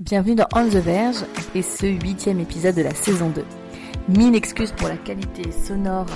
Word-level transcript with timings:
Bienvenue 0.00 0.36
dans 0.36 0.46
On 0.54 0.64
the 0.68 0.76
Verge 0.76 1.24
et 1.56 1.62
ce 1.62 1.84
huitième 1.84 2.38
épisode 2.38 2.76
de 2.76 2.82
la 2.82 2.94
saison 2.94 3.30
2. 3.30 3.44
Mille 4.08 4.36
excuses 4.36 4.70
pour 4.70 4.86
la 4.86 4.96
qualité 4.96 5.50
sonore 5.50 6.06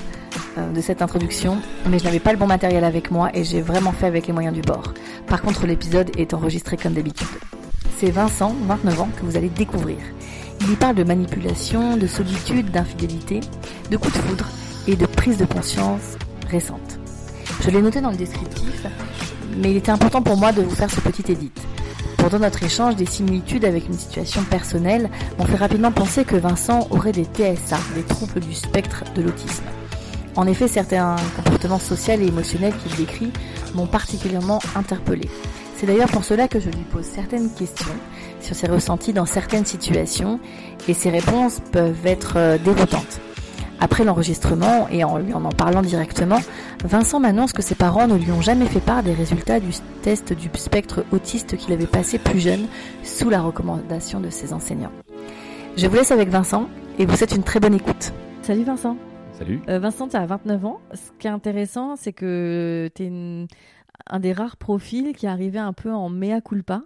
euh, 0.56 0.72
de 0.72 0.80
cette 0.80 1.02
introduction, 1.02 1.58
mais 1.90 1.98
je 1.98 2.04
n'avais 2.04 2.20
pas 2.20 2.30
le 2.30 2.38
bon 2.38 2.46
matériel 2.46 2.84
avec 2.84 3.10
moi 3.10 3.30
et 3.34 3.42
j'ai 3.42 3.60
vraiment 3.60 3.90
fait 3.90 4.06
avec 4.06 4.28
les 4.28 4.32
moyens 4.32 4.54
du 4.54 4.60
bord. 4.60 4.94
Par 5.26 5.42
contre, 5.42 5.66
l'épisode 5.66 6.16
est 6.16 6.32
enregistré 6.32 6.76
comme 6.76 6.92
d'habitude. 6.92 7.26
C'est 7.98 8.10
Vincent, 8.10 8.54
29 8.68 9.00
ans, 9.00 9.08
que 9.16 9.26
vous 9.26 9.36
allez 9.36 9.48
découvrir. 9.48 9.98
Il 10.60 10.70
y 10.70 10.76
parle 10.76 10.94
de 10.94 11.02
manipulation, 11.02 11.96
de 11.96 12.06
solitude, 12.06 12.70
d'infidélité, 12.70 13.40
de 13.90 13.96
coups 13.96 14.14
de 14.14 14.18
foudre 14.20 14.48
et 14.86 14.94
de 14.94 15.06
prise 15.06 15.38
de 15.38 15.44
conscience 15.44 16.18
récente. 16.48 17.00
Je 17.62 17.70
l'ai 17.70 17.82
noté 17.82 18.00
dans 18.00 18.12
le 18.12 18.16
descriptif, 18.16 18.86
mais 19.56 19.72
il 19.72 19.76
était 19.78 19.90
important 19.90 20.22
pour 20.22 20.36
moi 20.36 20.52
de 20.52 20.62
vous 20.62 20.70
faire 20.70 20.88
ce 20.88 21.00
petit 21.00 21.32
édit. 21.32 21.50
Pendant 22.22 22.38
notre 22.38 22.62
échange, 22.62 22.94
des 22.94 23.04
similitudes 23.04 23.64
avec 23.64 23.88
une 23.88 23.98
situation 23.98 24.44
personnelle 24.44 25.10
m'ont 25.40 25.44
fait 25.44 25.56
rapidement 25.56 25.90
penser 25.90 26.24
que 26.24 26.36
Vincent 26.36 26.86
aurait 26.90 27.10
des 27.10 27.24
TSA, 27.24 27.78
des 27.96 28.04
troubles 28.04 28.38
du 28.38 28.54
spectre 28.54 29.02
de 29.16 29.22
l'autisme. 29.22 29.64
En 30.36 30.46
effet, 30.46 30.68
certains 30.68 31.16
comportements 31.34 31.80
sociaux 31.80 32.14
et 32.14 32.28
émotionnels 32.28 32.74
qu'il 32.76 32.94
décrit 32.94 33.32
m'ont 33.74 33.88
particulièrement 33.88 34.60
interpellé. 34.76 35.28
C'est 35.76 35.86
d'ailleurs 35.86 36.10
pour 36.10 36.22
cela 36.22 36.46
que 36.46 36.60
je 36.60 36.70
lui 36.70 36.84
pose 36.92 37.04
certaines 37.04 37.52
questions 37.52 37.92
sur 38.40 38.54
ses 38.54 38.68
ressentis 38.68 39.12
dans 39.12 39.26
certaines 39.26 39.66
situations 39.66 40.38
et 40.86 40.94
ses 40.94 41.10
réponses 41.10 41.58
peuvent 41.72 42.06
être 42.06 42.34
euh, 42.36 42.56
déroutantes. 42.56 43.20
Après 43.82 44.04
l'enregistrement 44.04 44.86
et 44.92 45.02
en 45.02 45.18
lui 45.18 45.34
en, 45.34 45.44
en 45.44 45.50
parlant 45.50 45.82
directement, 45.82 46.38
Vincent 46.84 47.18
m'annonce 47.18 47.52
que 47.52 47.62
ses 47.62 47.74
parents 47.74 48.06
ne 48.06 48.14
lui 48.16 48.30
ont 48.30 48.40
jamais 48.40 48.66
fait 48.66 48.78
part 48.78 49.02
des 49.02 49.12
résultats 49.12 49.58
du 49.58 49.72
test 50.02 50.32
du 50.32 50.48
spectre 50.54 51.04
autiste 51.10 51.56
qu'il 51.56 51.72
avait 51.72 51.88
passé 51.88 52.20
plus 52.20 52.38
jeune 52.38 52.68
sous 53.02 53.28
la 53.28 53.42
recommandation 53.42 54.20
de 54.20 54.30
ses 54.30 54.52
enseignants. 54.52 54.92
Je 55.76 55.88
vous 55.88 55.96
laisse 55.96 56.12
avec 56.12 56.28
Vincent 56.28 56.68
et 57.00 57.06
vous 57.06 57.16
souhaite 57.16 57.34
une 57.34 57.42
très 57.42 57.58
bonne 57.58 57.74
écoute. 57.74 58.12
Salut 58.42 58.62
Vincent. 58.62 58.96
Salut. 59.32 59.60
Euh, 59.68 59.80
Vincent, 59.80 60.06
tu 60.06 60.14
as 60.14 60.26
29 60.26 60.64
ans. 60.64 60.80
Ce 60.94 61.10
qui 61.18 61.26
est 61.26 61.30
intéressant, 61.30 61.96
c'est 61.96 62.12
que 62.12 62.88
tu 62.94 63.02
es 63.02 63.46
un 64.06 64.20
des 64.20 64.32
rares 64.32 64.58
profils 64.58 65.12
qui 65.16 65.26
arrivait 65.26 65.58
un 65.58 65.72
peu 65.72 65.90
en 65.90 66.08
mea 66.08 66.40
culpa. 66.40 66.82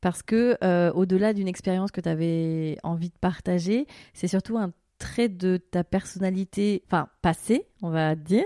Parce 0.00 0.22
que, 0.22 0.56
euh, 0.64 0.90
au-delà 0.94 1.34
d'une 1.34 1.48
expérience 1.48 1.90
que 1.90 2.00
tu 2.00 2.08
avais 2.08 2.78
envie 2.82 3.10
de 3.10 3.18
partager, 3.20 3.86
c'est 4.14 4.28
surtout 4.28 4.56
un 4.56 4.72
trait 5.00 5.28
de 5.28 5.56
ta 5.56 5.82
personnalité, 5.82 6.82
enfin 6.86 7.08
passée, 7.22 7.66
on 7.82 7.90
va 7.90 8.14
dire, 8.14 8.44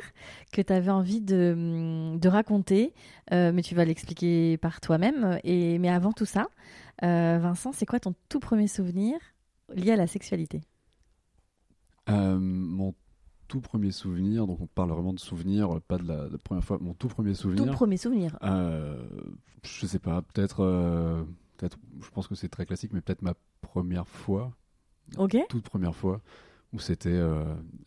que 0.52 0.62
tu 0.62 0.72
avais 0.72 0.90
envie 0.90 1.20
de, 1.20 2.16
de 2.16 2.28
raconter, 2.28 2.94
euh, 3.32 3.52
mais 3.52 3.62
tu 3.62 3.74
vas 3.74 3.84
l'expliquer 3.84 4.56
par 4.56 4.80
toi-même. 4.80 5.38
Et 5.44 5.78
mais 5.78 5.90
avant 5.90 6.12
tout 6.12 6.24
ça, 6.24 6.46
euh, 7.02 7.38
Vincent, 7.42 7.72
c'est 7.72 7.86
quoi 7.86 8.00
ton 8.00 8.14
tout 8.30 8.40
premier 8.40 8.68
souvenir 8.68 9.18
lié 9.74 9.90
à 9.92 9.96
la 9.96 10.06
sexualité? 10.06 10.62
Euh, 12.08 12.38
mon 12.38 12.94
tout 13.48 13.60
premier 13.60 13.90
souvenir, 13.90 14.46
donc 14.46 14.60
on 14.60 14.66
parle 14.66 14.90
vraiment 14.92 15.12
de 15.12 15.18
souvenir, 15.20 15.80
pas 15.88 15.98
de 15.98 16.06
la, 16.06 16.28
la 16.28 16.38
première 16.38 16.64
fois. 16.64 16.78
Mon 16.80 16.94
tout 16.94 17.08
premier 17.08 17.34
souvenir. 17.34 17.66
Tout 17.66 17.72
premier 17.72 17.96
souvenir. 17.96 18.38
je 18.42 19.86
sais 19.86 19.98
pas, 19.98 20.22
peut-être, 20.22 21.26
peut-être. 21.56 21.78
Je 22.00 22.10
pense 22.10 22.28
que 22.28 22.36
c'est 22.36 22.48
très 22.48 22.64
classique, 22.64 22.92
mais 22.92 23.00
peut-être 23.00 23.22
ma 23.22 23.34
première 23.60 24.06
fois, 24.08 24.52
Ok. 25.18 25.36
toute 25.48 25.64
première 25.64 25.94
fois, 25.94 26.20
où 26.74 26.78
c'était, 26.80 27.08
euh, 27.10 27.44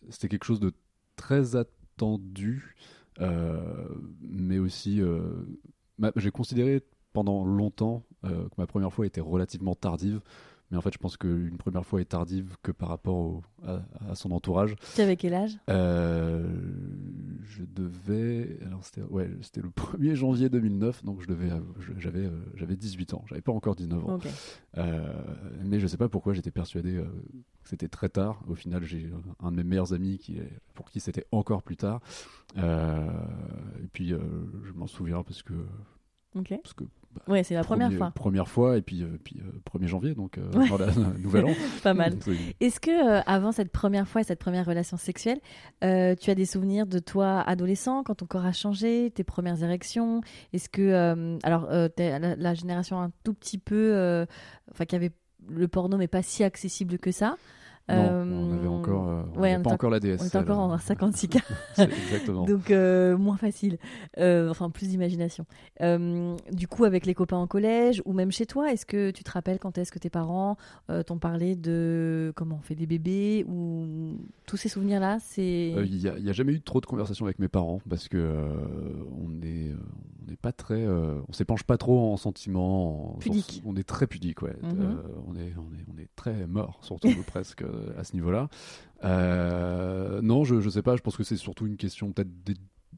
c'était 0.09 0.29
quelque 0.29 0.45
chose 0.45 0.59
de 0.61 0.71
très 1.17 1.55
attendu, 1.55 2.75
euh, 3.19 3.87
mais 4.21 4.57
aussi, 4.59 5.01
euh, 5.01 5.21
j'ai 6.15 6.31
considéré 6.31 6.81
pendant 7.13 7.43
longtemps 7.43 8.03
que 8.23 8.29
ma 8.57 8.67
première 8.67 8.91
fois 8.93 9.05
était 9.05 9.21
relativement 9.21 9.75
tardive. 9.75 10.21
Mais 10.69 10.77
en 10.77 10.81
fait, 10.81 10.93
je 10.93 10.97
pense 10.97 11.15
qu'une 11.15 11.57
première 11.57 11.85
fois 11.85 12.01
est 12.01 12.05
tardive 12.09 12.57
que 12.61 12.71
par 12.73 12.89
rapport 12.89 13.15
au- 13.15 13.41
à, 13.65 13.81
à 14.09 14.15
son 14.15 14.31
entourage. 14.31 14.75
Tu 14.95 15.01
avais 15.01 15.15
quel 15.15 15.33
âge? 15.33 15.57
Euh, 15.69 16.45
je 17.47 17.63
devais. 17.63 18.57
Alors, 18.65 18.83
c'était 18.83 19.01
ouais, 19.03 19.29
c'était 19.41 19.61
le 19.61 19.69
1er 19.75 20.15
janvier 20.15 20.49
2009, 20.49 21.03
donc 21.03 21.21
je 21.21 21.27
devais, 21.27 21.49
je- 21.79 21.93
j'avais, 21.99 22.25
euh, 22.25 22.31
j'avais 22.55 22.75
18 22.75 23.13
ans. 23.13 23.23
J'avais 23.27 23.41
pas 23.41 23.51
encore 23.51 23.75
19 23.75 24.03
ans. 24.05 24.09
Euh, 24.77 25.11
mais 25.63 25.79
je 25.79 25.87
sais 25.87 25.97
pas 25.97 26.09
pourquoi 26.09 26.33
j'étais 26.33 26.51
persuadé 26.51 26.95
euh, 26.97 27.05
que 27.63 27.69
c'était 27.69 27.87
très 27.87 28.09
tard. 28.09 28.41
Au 28.47 28.55
final, 28.55 28.83
j'ai 28.83 29.09
un 29.39 29.51
de 29.51 29.57
mes 29.57 29.63
meilleurs 29.63 29.93
amis 29.93 30.17
qui, 30.17 30.39
pour 30.73 30.89
qui 30.89 30.99
c'était 30.99 31.25
encore 31.31 31.63
plus 31.63 31.77
tard. 31.77 32.01
Euh, 32.57 33.07
et 33.83 33.87
puis, 33.87 34.09
je 34.09 34.71
m'en 34.73 34.87
souviens 34.87 35.23
parce 35.23 35.43
que. 35.43 35.53
Ok. 36.35 36.53
Parce 36.63 36.73
que 36.73 36.83
Ouais, 37.27 37.43
c'est 37.43 37.55
la 37.55 37.63
première 37.63 37.87
premier- 37.87 37.97
fois. 37.97 38.11
Première 38.11 38.47
fois, 38.47 38.77
et 38.77 38.83
puis, 38.83 39.01
euh, 39.01 39.17
puis 39.23 39.37
euh, 39.39 39.51
1er 39.65 39.87
janvier, 39.87 40.13
donc 40.13 40.37
euh, 40.37 40.51
Ouais. 40.51 40.67
nouvel 41.17 41.45
an. 41.45 41.49
Pas 41.83 41.95
mal. 41.95 42.13
Est-ce 42.59 42.79
que 42.79 42.91
euh, 42.91 43.21
avant 43.25 43.51
cette 43.51 43.71
première 43.71 44.07
fois 44.07 44.21
et 44.21 44.23
cette 44.23 44.37
première 44.37 44.67
relation 44.67 44.97
sexuelle, 44.97 45.39
euh, 45.83 46.13
tu 46.13 46.29
as 46.29 46.35
des 46.35 46.45
souvenirs 46.45 46.85
de 46.85 46.99
toi 46.99 47.39
adolescent 47.41 48.03
quand 48.03 48.13
ton 48.15 48.27
corps 48.27 48.45
a 48.45 48.51
changé, 48.51 49.09
tes 49.09 49.23
premières 49.23 49.63
érections? 49.63 50.21
Est-ce 50.53 50.69
que 50.69 51.37
alors 51.43 51.67
la, 51.71 52.35
la 52.35 52.53
génération 52.53 53.01
un 53.01 53.11
tout 53.23 53.33
petit 53.33 53.57
peu, 53.57 54.25
enfin 54.71 54.85
qui 54.85 54.95
avait 54.95 55.11
le 55.49 55.67
porno 55.67 55.97
mais 55.97 56.07
pas 56.07 56.21
si 56.21 56.43
accessible 56.43 56.99
que 56.99 57.11
ça? 57.11 57.35
Non, 57.89 57.95
Euh, 57.95 58.25
on 58.25 58.53
avait 58.53 58.67
encore, 58.67 59.07
euh, 59.09 59.21
on 59.35 59.39
ouais, 59.39 59.49
avait 59.51 59.59
on 59.59 59.63
pas 59.63 59.69
était- 59.69 59.73
encore 59.75 59.89
la 59.91 59.99
DSL. 60.01 60.19
On 60.33 60.37
est 60.39 60.41
encore 60.41 60.59
en 60.59 60.77
56K. 60.77 61.39
C'est 61.75 61.83
exactement. 61.83 62.45
Donc 62.47 62.69
euh, 62.71 63.17
moins 63.17 63.37
facile, 63.37 63.77
Euh, 64.17 64.49
enfin 64.49 64.69
plus 64.69 64.89
d'imagination. 64.89 65.45
Euh, 65.81 66.35
du 66.51 66.67
coup, 66.67 66.83
avec 66.83 67.05
les 67.05 67.13
copains 67.13 67.37
en 67.37 67.47
collège 67.47 68.01
ou 68.05 68.11
même 68.13 68.31
chez 68.31 68.45
toi, 68.45 68.71
est-ce 68.73 68.85
que 68.85 69.11
tu 69.11 69.23
te 69.23 69.31
rappelles 69.31 69.59
quand 69.59 69.77
est-ce 69.77 69.91
que 69.91 69.99
tes 69.99 70.09
parents 70.09 70.57
euh, 70.89 71.01
t'ont 71.03 71.17
parlé 71.19 71.55
de 71.55 72.33
comment 72.35 72.57
on 72.59 72.61
fait 72.61 72.75
des 72.75 72.87
bébés 72.87 73.45
ou 73.47 74.17
tous 74.45 74.57
ces 74.57 74.69
souvenirs-là 74.69 75.17
C'est 75.21 75.73
Euh, 75.77 75.85
Il 75.85 75.97
n'y 75.97 76.29
a, 76.29 76.33
jamais 76.33 76.53
eu 76.53 76.61
trop 76.61 76.81
de 76.81 76.85
conversations 76.85 77.25
avec 77.25 77.39
mes 77.39 77.47
parents 77.47 77.79
parce 77.89 78.09
que 78.09 78.17
euh, 78.17 78.49
on 79.17 79.41
est, 79.41 79.69
euh, 79.71 79.75
on 80.25 80.29
n'est 80.29 80.35
pas 80.35 80.51
très, 80.51 80.85
euh, 80.85 81.21
on 81.29 81.31
s'épanche 81.33 81.63
pas 81.63 81.77
trop 81.77 82.11
en 82.11 82.17
sentiments. 82.17 83.13
en- 83.13 83.17
Pudique. 83.19 83.61
on 83.65 83.75
est 83.77 83.87
très 83.87 84.07
pudique, 84.07 84.41
ouais. 84.41 84.55
Mhm. 84.61 84.81
Euh, 84.81 84.95
on 85.27 85.35
est, 85.35 85.53
on 85.57 85.73
est, 85.73 85.85
on 85.95 85.97
est 86.01 86.09
très 86.17 86.45
mort, 86.47 86.79
surtout 86.81 87.07
presque 87.27 87.61
euh, 87.61 87.76
à 87.97 88.03
ce 88.03 88.13
niveau-là. 88.13 88.49
Euh, 89.03 90.21
non, 90.21 90.43
je, 90.43 90.59
je 90.61 90.69
sais 90.69 90.81
pas. 90.81 90.95
Je 90.95 91.01
pense 91.01 91.17
que 91.17 91.23
c'est 91.23 91.37
surtout 91.37 91.65
une 91.67 91.77
question 91.77 92.11
peut-être. 92.11 92.29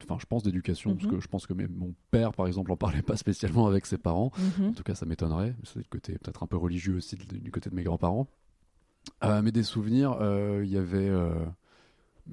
Enfin, 0.04 0.18
je 0.20 0.26
pense 0.26 0.44
d'éducation 0.44 0.94
parce 0.96 1.06
Mhm. 1.08 1.12
que 1.12 1.20
je 1.20 1.28
pense 1.28 1.46
que 1.46 1.54
mes- 1.54 1.68
mon 1.68 1.94
père, 2.12 2.32
par 2.34 2.48
exemple, 2.48 2.72
en 2.72 2.78
parlait 2.78 3.02
pas 3.02 3.18
spécialement 3.18 3.68
avec 3.68 3.86
ses 3.86 3.98
parents. 3.98 4.32
Mhm. 4.60 4.70
En 4.70 4.74
tout 4.74 4.84
cas, 4.84 4.96
ça 4.96 5.06
m'étonnerait. 5.06 5.56
C'est 5.64 5.80
le 5.80 5.86
côté 5.90 6.14
peut-être 6.14 6.44
un 6.44 6.48
peu 6.48 6.56
religieux 6.58 6.96
aussi 6.96 7.16
de- 7.18 7.38
du 7.38 7.52
côté 7.52 7.70
de 7.70 7.76
mes 7.76 7.84
grands-parents. 7.84 8.28
Euh, 9.24 9.42
mais 9.42 9.52
des 9.52 9.64
souvenirs, 9.64 10.18
euh, 10.22 10.62
il 10.64 10.70
y 10.72 10.78
avait, 10.78 11.10
euh, 11.10 11.34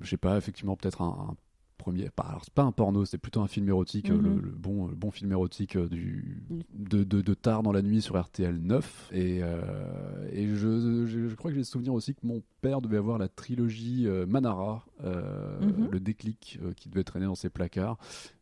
je 0.01 0.11
sais 0.11 0.17
pas, 0.17 0.37
effectivement, 0.37 0.77
peut-être 0.77 1.01
un, 1.03 1.31
un 1.31 1.37
premier. 1.86 2.10
Pas, 2.10 2.24
alors, 2.24 2.42
c'est 2.44 2.52
pas 2.52 2.64
un 2.64 2.72
porno, 2.72 3.04
c'est 3.04 3.16
plutôt 3.19 3.41
un 3.42 3.47
film 3.47 3.69
érotique, 3.69 4.10
euh, 4.10 4.20
le, 4.20 4.30
Mhm. 4.30 4.41
le 4.41 4.50
bon, 4.50 4.86
le 4.88 4.94
bon 4.97 5.12
film 5.12 5.30
érotique 5.30 5.76
euh, 5.76 5.88
du, 5.88 6.42
de, 6.74 7.04
de- 7.04 7.20
de 7.20 7.34
tard 7.34 7.62
dans 7.62 7.70
la 7.70 7.80
nuit 7.80 8.02
sur 8.02 8.21
RTL 8.21 8.56
9. 8.60 9.09
Et, 9.12 9.38
euh, 9.42 10.28
et 10.33 10.48
je, 10.48 11.06
je, 11.06 11.28
je 11.28 11.34
crois 11.36 11.50
que 11.50 11.54
j'ai 11.54 11.60
le 11.60 11.65
souvenir 11.65 11.94
aussi 11.94 12.15
que 12.15 12.27
mon 12.27 12.42
père 12.60 12.80
devait 12.80 12.97
avoir 12.97 13.18
la 13.18 13.28
trilogie 13.28 14.09
euh, 14.09 14.27
Manara, 14.27 14.84
euh, 15.04 15.60
Mhm. 15.60 15.88
le 15.92 16.00
déclic 16.00 16.59
euh, 16.62 16.72
qui 16.72 16.88
devait 16.88 17.04
traîner 17.04 17.27
dans 17.27 17.36
ses 17.36 17.50
placards. 17.50 17.98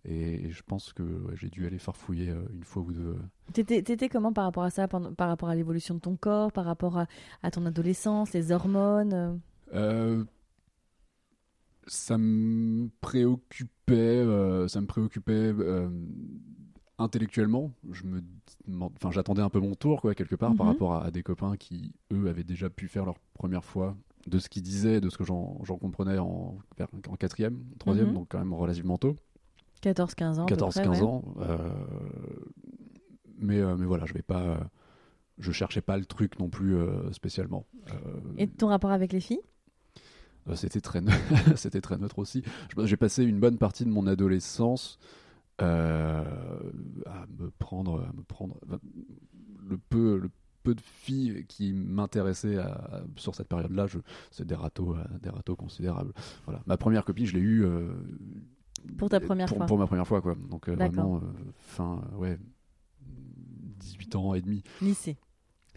Et, 0.06 0.50
je 0.50 0.62
pense 0.62 0.92
que 0.94 1.02
ouais, 1.02 1.34
j'ai 1.36 1.48
dû 1.50 1.66
aller 1.66 1.78
farfouiller 1.78 2.30
euh, 2.30 2.40
une 2.54 2.64
fois 2.64 2.82
ou 2.82 2.92
deux. 2.92 3.16
T'étais, 3.52 4.08
comment 4.08 4.32
par 4.32 4.44
rapport 4.44 4.62
à 4.64 4.70
ça, 4.70 4.88
par 4.88 5.02
rapport 5.28 5.50
à 5.50 5.54
l'évolution 5.54 5.94
de 5.96 6.00
ton 6.00 6.16
corps, 6.16 6.50
par 6.50 6.64
rapport 6.64 6.96
à, 6.98 7.06
à 7.42 7.50
ton 7.50 7.66
adolescence, 7.66 8.32
les 8.32 8.52
hormones 8.52 9.12
euh? 9.12 9.34
Euh, 9.74 10.24
ça 11.86 12.16
me 12.18 12.88
préoccupait, 13.00 13.92
euh, 13.92 14.68
ça 14.68 14.80
me 14.80 14.86
préoccupait 14.86 15.32
euh, 15.58 15.88
intellectuellement. 16.98 17.72
Je 17.90 18.04
me, 18.04 18.22
enfin, 18.96 19.10
j'attendais 19.10 19.42
un 19.42 19.50
peu 19.50 19.60
mon 19.60 19.74
tour, 19.74 20.00
quoi, 20.00 20.14
quelque 20.14 20.36
part, 20.36 20.54
par 20.54 20.66
Mhm. 20.66 20.72
rapport 20.72 20.92
à, 20.94 21.04
à 21.04 21.10
des 21.10 21.22
copains 21.22 21.56
qui, 21.56 21.92
eux, 22.12 22.28
avaient 22.28 22.44
déjà 22.44 22.70
pu 22.70 22.88
faire 22.88 23.04
leur 23.04 23.18
première 23.34 23.64
fois 23.64 23.96
de 24.26 24.38
ce 24.38 24.48
qu'ils 24.48 24.62
disaient, 24.62 25.00
de 25.00 25.10
ce 25.10 25.18
que 25.18 25.24
j'en, 25.24 25.56
comprenais 25.80 26.18
en, 26.18 26.56
quatrième, 27.18 27.60
troisième, 27.78 28.08
Mhm. 28.08 28.14
donc 28.14 28.26
quand 28.30 28.38
même 28.38 28.54
relativement 28.54 28.96
tôt. 28.98 29.16
14-15 29.82 30.38
ans. 30.38 30.44
à 30.44 30.48
peu 30.48 30.54
14-15 30.56 30.82
près, 30.82 30.88
ouais. 30.88 31.02
ans. 31.02 31.24
euh, 31.40 31.68
mais, 33.38 33.60
mais 33.76 33.84
voilà, 33.86 34.06
je 34.06 34.14
vais 34.14 34.22
pas. 34.22 34.70
je 35.38 35.50
cherchais 35.52 35.82
pas 35.82 35.98
le 35.98 36.06
truc 36.06 36.38
non 36.38 36.48
plus 36.48 36.76
spécialement. 37.12 37.66
Et 38.38 38.48
ton 38.48 38.68
rapport 38.68 38.92
avec 38.92 39.12
les 39.12 39.20
filles? 39.20 39.40
C'était 40.54 40.80
très, 40.80 41.00
c'était 41.56 41.80
très 41.80 41.96
neutre 41.96 42.18
aussi. 42.18 42.42
J'ai 42.84 42.96
passé 42.96 43.24
une 43.24 43.40
bonne 43.40 43.58
partie 43.58 43.84
de 43.84 43.90
mon 43.90 44.06
adolescence 44.06 44.98
à 45.58 46.24
me 47.38 47.50
prendre, 47.58 48.00
à 48.00 48.12
me 48.12 48.22
prendre 48.22 48.58
le 49.68 49.78
peu, 49.78 50.18
le 50.18 50.30
peu 50.62 50.74
de 50.74 50.80
filles 50.80 51.46
qui 51.46 51.72
m'intéressaient 51.72 52.58
sur 53.16 53.34
cette 53.34 53.48
période-là, 53.48 53.86
c'est 54.30 54.46
des 54.46 54.54
râteaux, 54.54 54.96
des 55.22 55.30
râteaux 55.30 55.56
considérables. 55.56 56.12
Voilà. 56.44 56.62
Ma 56.66 56.76
première 56.76 57.04
copine, 57.04 57.26
je 57.26 57.34
l'ai 57.34 57.40
eue 57.40 57.64
pour 58.98 59.08
ta 59.08 59.20
première 59.20 59.48
fois 59.48 59.66
Pour 59.66 59.78
ma 59.78 59.86
première 59.86 60.06
fois, 60.06 60.20
quoi. 60.20 60.34
Donc 60.50 60.68
euh, 60.68 60.74
vraiment, 60.74 61.16
euh, 61.16 61.20
fin, 61.58 62.02
ouais, 62.16 62.38
18 63.00 64.16
ans 64.16 64.34
et 64.34 64.42
demi. 64.42 64.62
Lycée. 64.80 65.16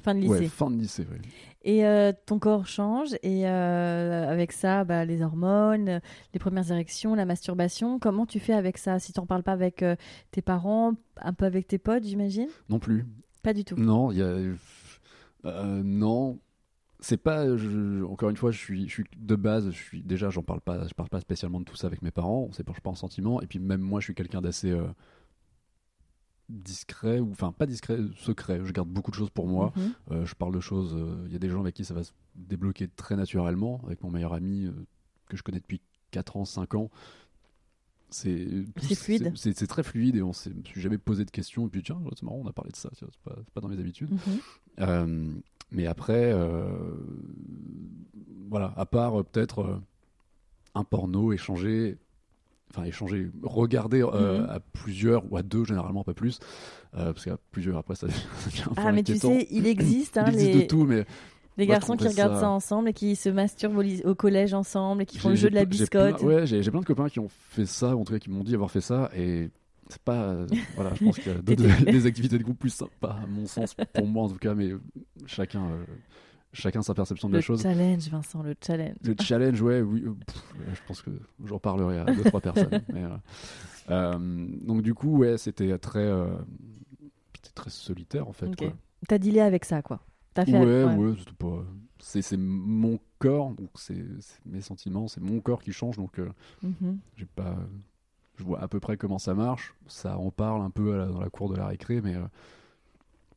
Fin 0.01 0.13
de 0.13 0.19
lycée. 0.19 0.31
Ouais, 0.31 0.47
fin 0.47 0.69
de 0.69 0.77
lycée, 0.77 1.07
ouais. 1.09 1.21
Et 1.67 1.85
euh, 1.85 2.13
ton 2.25 2.39
corps 2.39 2.65
change, 2.65 3.15
et 3.23 3.45
avec 3.45 4.53
ça, 4.53 4.85
bah, 4.85 5.03
les 5.03 5.21
hormones, 5.21 5.99
les 6.33 6.39
premières 6.39 6.71
érections, 6.71 7.13
la 7.13 7.25
masturbation. 7.25 7.99
Comment 7.99 8.25
tu 8.25 8.39
fais 8.39 8.53
avec 8.53 8.77
ça? 8.77 8.99
Si 8.99 9.11
tu 9.11 9.19
n'en 9.19 9.25
parles 9.25 9.43
pas 9.43 9.51
avec 9.51 9.83
tes 10.31 10.41
parents, 10.41 10.93
un 11.17 11.33
peu 11.33 11.45
avec 11.45 11.67
tes 11.67 11.77
potes, 11.77 12.05
j'imagine? 12.05 12.47
Non 12.69 12.79
plus. 12.79 13.05
Pas 13.43 13.53
du 13.53 13.65
tout. 13.65 13.75
Non, 13.75 14.11
il 14.11 14.17
y 14.17 14.23
a. 14.23 15.83
non, 15.83 16.39
c'est 16.99 17.17
pas 17.17 17.45
encore 18.09 18.29
une 18.29 18.37
fois 18.37 18.51
je 18.51 18.57
suis 18.57 18.87
je 18.87 18.93
suis 18.93 19.03
de 19.17 19.35
base 19.35 19.69
je 19.69 19.75
suis 19.75 20.01
déjà 20.01 20.29
j'en 20.29 20.41
parle 20.41 20.61
pas 20.61 20.87
je 20.87 20.93
parle 20.93 21.09
pas 21.09 21.19
spécialement 21.19 21.59
de 21.59 21.65
tout 21.65 21.75
ça 21.75 21.87
avec 21.87 22.01
mes 22.01 22.11
parents 22.11 22.47
on 22.49 22.51
s'épanche 22.51 22.79
pas 22.79 22.89
en 22.89 22.95
sentiments 22.95 23.41
et 23.41 23.47
puis 23.47 23.59
même 23.59 23.81
moi 23.81 23.99
je 23.99 24.05
suis 24.05 24.15
quelqu'un 24.15 24.41
d'assez 24.41 24.71
euh, 24.71 24.87
discret 26.49 27.19
ou 27.19 27.31
enfin 27.31 27.51
pas 27.51 27.65
discret 27.65 27.99
secret. 28.15 28.61
Je 28.63 28.71
garde 28.71 28.89
beaucoup 28.89 29.11
de 29.11 29.15
choses 29.15 29.29
pour 29.29 29.47
moi. 29.47 29.73
Mhm. 29.75 29.93
euh, 30.11 30.25
je 30.25 30.35
parle 30.35 30.53
de 30.53 30.59
choses 30.59 30.95
euh, 30.95 31.23
il 31.27 31.33
y 31.33 31.35
a 31.35 31.39
des 31.39 31.49
gens 31.49 31.61
avec 31.61 31.75
qui 31.75 31.85
ça 31.85 31.93
va 31.93 32.03
se 32.03 32.11
débloquer 32.35 32.87
très 32.87 33.15
naturellement. 33.15 33.81
Avec 33.85 34.03
mon 34.03 34.11
meilleur 34.11 34.33
ami 34.33 34.69
que 35.27 35.37
je 35.37 35.43
connais 35.43 35.59
depuis 35.59 35.81
4 36.11 36.37
ans 36.37 36.45
5 36.45 36.75
ans. 36.75 36.89
C'est 38.09 38.47
fluide. 38.95 39.33
c'est 39.35 39.67
très 39.67 39.83
fluide 39.83 40.15
et 40.15 40.21
on 40.21 40.31
s'est 40.31 40.53
suis 40.63 40.79
jamais 40.79 40.97
posé 40.97 41.25
de 41.25 41.31
questions. 41.31 41.67
Et 41.67 41.69
puis 41.69 41.83
tiens 41.83 41.99
c'est 42.15 42.23
marrant 42.23 42.41
on 42.43 42.47
a 42.47 42.53
parlé 42.53 42.71
de 42.71 42.77
ça 42.77 42.89
c'est 42.93 43.05
pas, 43.23 43.35
pas 43.53 43.61
dans 43.61 43.67
mes 43.67 43.79
habitudes. 43.79 44.11
Mhm. 44.77 45.41
Mais 45.71 45.85
après, 45.85 46.31
euh, 46.33 46.69
voilà, 48.49 48.73
à 48.77 48.85
part 48.85 49.19
euh, 49.19 49.23
peut-être 49.23 49.59
euh, 49.59 49.81
un 50.75 50.83
porno 50.83 51.33
échangé 51.33 51.97
enfin 52.71 52.83
échanger, 52.83 53.29
regarder 53.43 54.01
mhm. 54.01 54.47
à 54.49 54.59
plusieurs 54.73 55.31
ou 55.31 55.37
à 55.37 55.43
deux 55.43 55.63
généralement 55.63 56.03
pas 56.03 56.13
plus, 56.13 56.39
parce 56.91 57.23
qu'à 57.25 57.37
plusieurs 57.51 57.77
après 57.77 57.95
ça 57.95 58.07
devient 58.07 58.63
un 58.63 58.73
peu 58.73 58.81
Ah 58.85 58.91
mais 58.91 59.03
tu 59.03 59.17
sais, 59.17 59.47
il 59.51 59.67
existe, 59.67 60.17
hein, 60.17 60.25
il 60.27 60.33
existe 60.33 60.53
les... 60.53 60.61
de 60.63 60.67
tout, 60.67 60.85
mais 60.85 61.05
les 61.57 61.65
garçons 61.65 61.95
qui 61.95 62.07
regardent 62.07 62.39
ça... 62.39 62.49
ensemble 62.49 62.89
et 62.89 62.93
qui 62.93 63.15
se 63.15 63.29
masturbent 63.29 63.83
au, 64.03 64.15
collège 64.15 64.53
ensemble 64.53 65.03
et 65.03 65.05
qui 65.05 65.17
font 65.17 65.29
le 65.29 65.35
jeu 65.35 65.49
de 65.49 65.55
la 65.55 65.65
biscotte. 65.65 66.21
ouais, 66.21 66.45
j'ai 66.45 66.61
plein 66.61 66.81
de 66.81 66.85
copains 66.85 67.09
qui 67.09 67.19
ont 67.19 67.29
fait 67.29 67.65
ça, 67.65 67.95
en 67.95 68.03
tout 68.03 68.13
cas 68.13 68.19
qui 68.19 68.29
m'ont 68.29 68.43
dit 68.43 68.53
avoir 68.53 68.71
fait 68.71 68.81
ça 68.81 69.09
et 69.15 69.49
c'est 69.89 70.01
pas 70.01 70.23
euh, 70.23 70.47
voilà 70.75 70.93
je 70.95 71.05
pense 71.05 71.17
qu'il 71.17 71.31
y 71.31 71.35
a 71.35 71.41
des 71.91 72.05
activités 72.05 72.37
de 72.37 72.43
groupe 72.43 72.59
plus 72.59 72.73
sympas 72.73 73.19
à 73.23 73.27
mon 73.27 73.45
sens 73.45 73.75
pour 73.93 74.05
moi 74.05 74.23
en 74.23 74.29
tout 74.29 74.37
cas 74.37 74.53
mais 74.53 74.71
chacun 75.25 75.63
euh, 75.65 75.85
chacun 76.53 76.81
sa 76.81 76.93
perception 76.93 77.29
de 77.29 77.35
la 77.35 77.41
chose 77.41 77.63
le 77.63 77.69
challenge 77.69 78.09
Vincent 78.09 78.43
le 78.43 78.55
challenge 78.65 78.95
le 79.03 79.15
challenge 79.21 79.61
ouais 79.61 79.81
oui 79.81 80.03
euh, 80.05 80.13
je 80.73 80.79
pense 80.87 81.01
que 81.01 81.11
j'en 81.45 81.59
parlerai 81.59 81.99
à 81.99 82.05
deux 82.05 82.23
trois 82.23 82.41
personnes 82.41 82.81
donc 84.65 84.81
du 84.81 84.93
coup 84.93 85.17
ouais 85.17 85.37
c'était 85.37 85.77
très 85.77 86.09
c'était 87.35 87.53
très 87.53 87.69
solitaire 87.69 88.27
en 88.27 88.33
fait 88.33 88.47
okay. 88.47 88.73
t'as 89.07 89.17
dealé 89.17 89.41
avec 89.41 89.65
ça 89.65 89.81
quoi 89.81 90.01
as 90.35 90.45
fait 90.45 90.51
ouais 90.51 90.83
ouais, 90.83 91.15
pas 91.37 91.63
c'est 91.99 92.37
mon 92.37 92.99
corps 93.19 93.53
donc 93.53 93.69
c'est 93.75 94.05
mes 94.45 94.61
sentiments 94.61 95.07
c'est 95.07 95.21
mon 95.21 95.39
corps 95.41 95.61
qui 95.61 95.71
change 95.71 95.97
donc 95.97 96.19
mm-hmm. 96.63 96.97
j'ai 97.17 97.25
pas 97.25 97.57
je 98.37 98.43
vois 98.43 98.61
à 98.61 98.67
peu 98.67 98.79
près 98.79 98.97
comment 98.97 99.19
ça 99.19 99.33
marche. 99.33 99.73
Ça 99.87 100.17
en 100.17 100.31
parle 100.31 100.61
un 100.61 100.69
peu 100.69 101.05
dans 101.07 101.19
la 101.19 101.29
cour 101.29 101.49
de 101.49 101.55
la 101.55 101.67
récré, 101.67 102.01
mais 102.01 102.15
euh, 102.15 102.25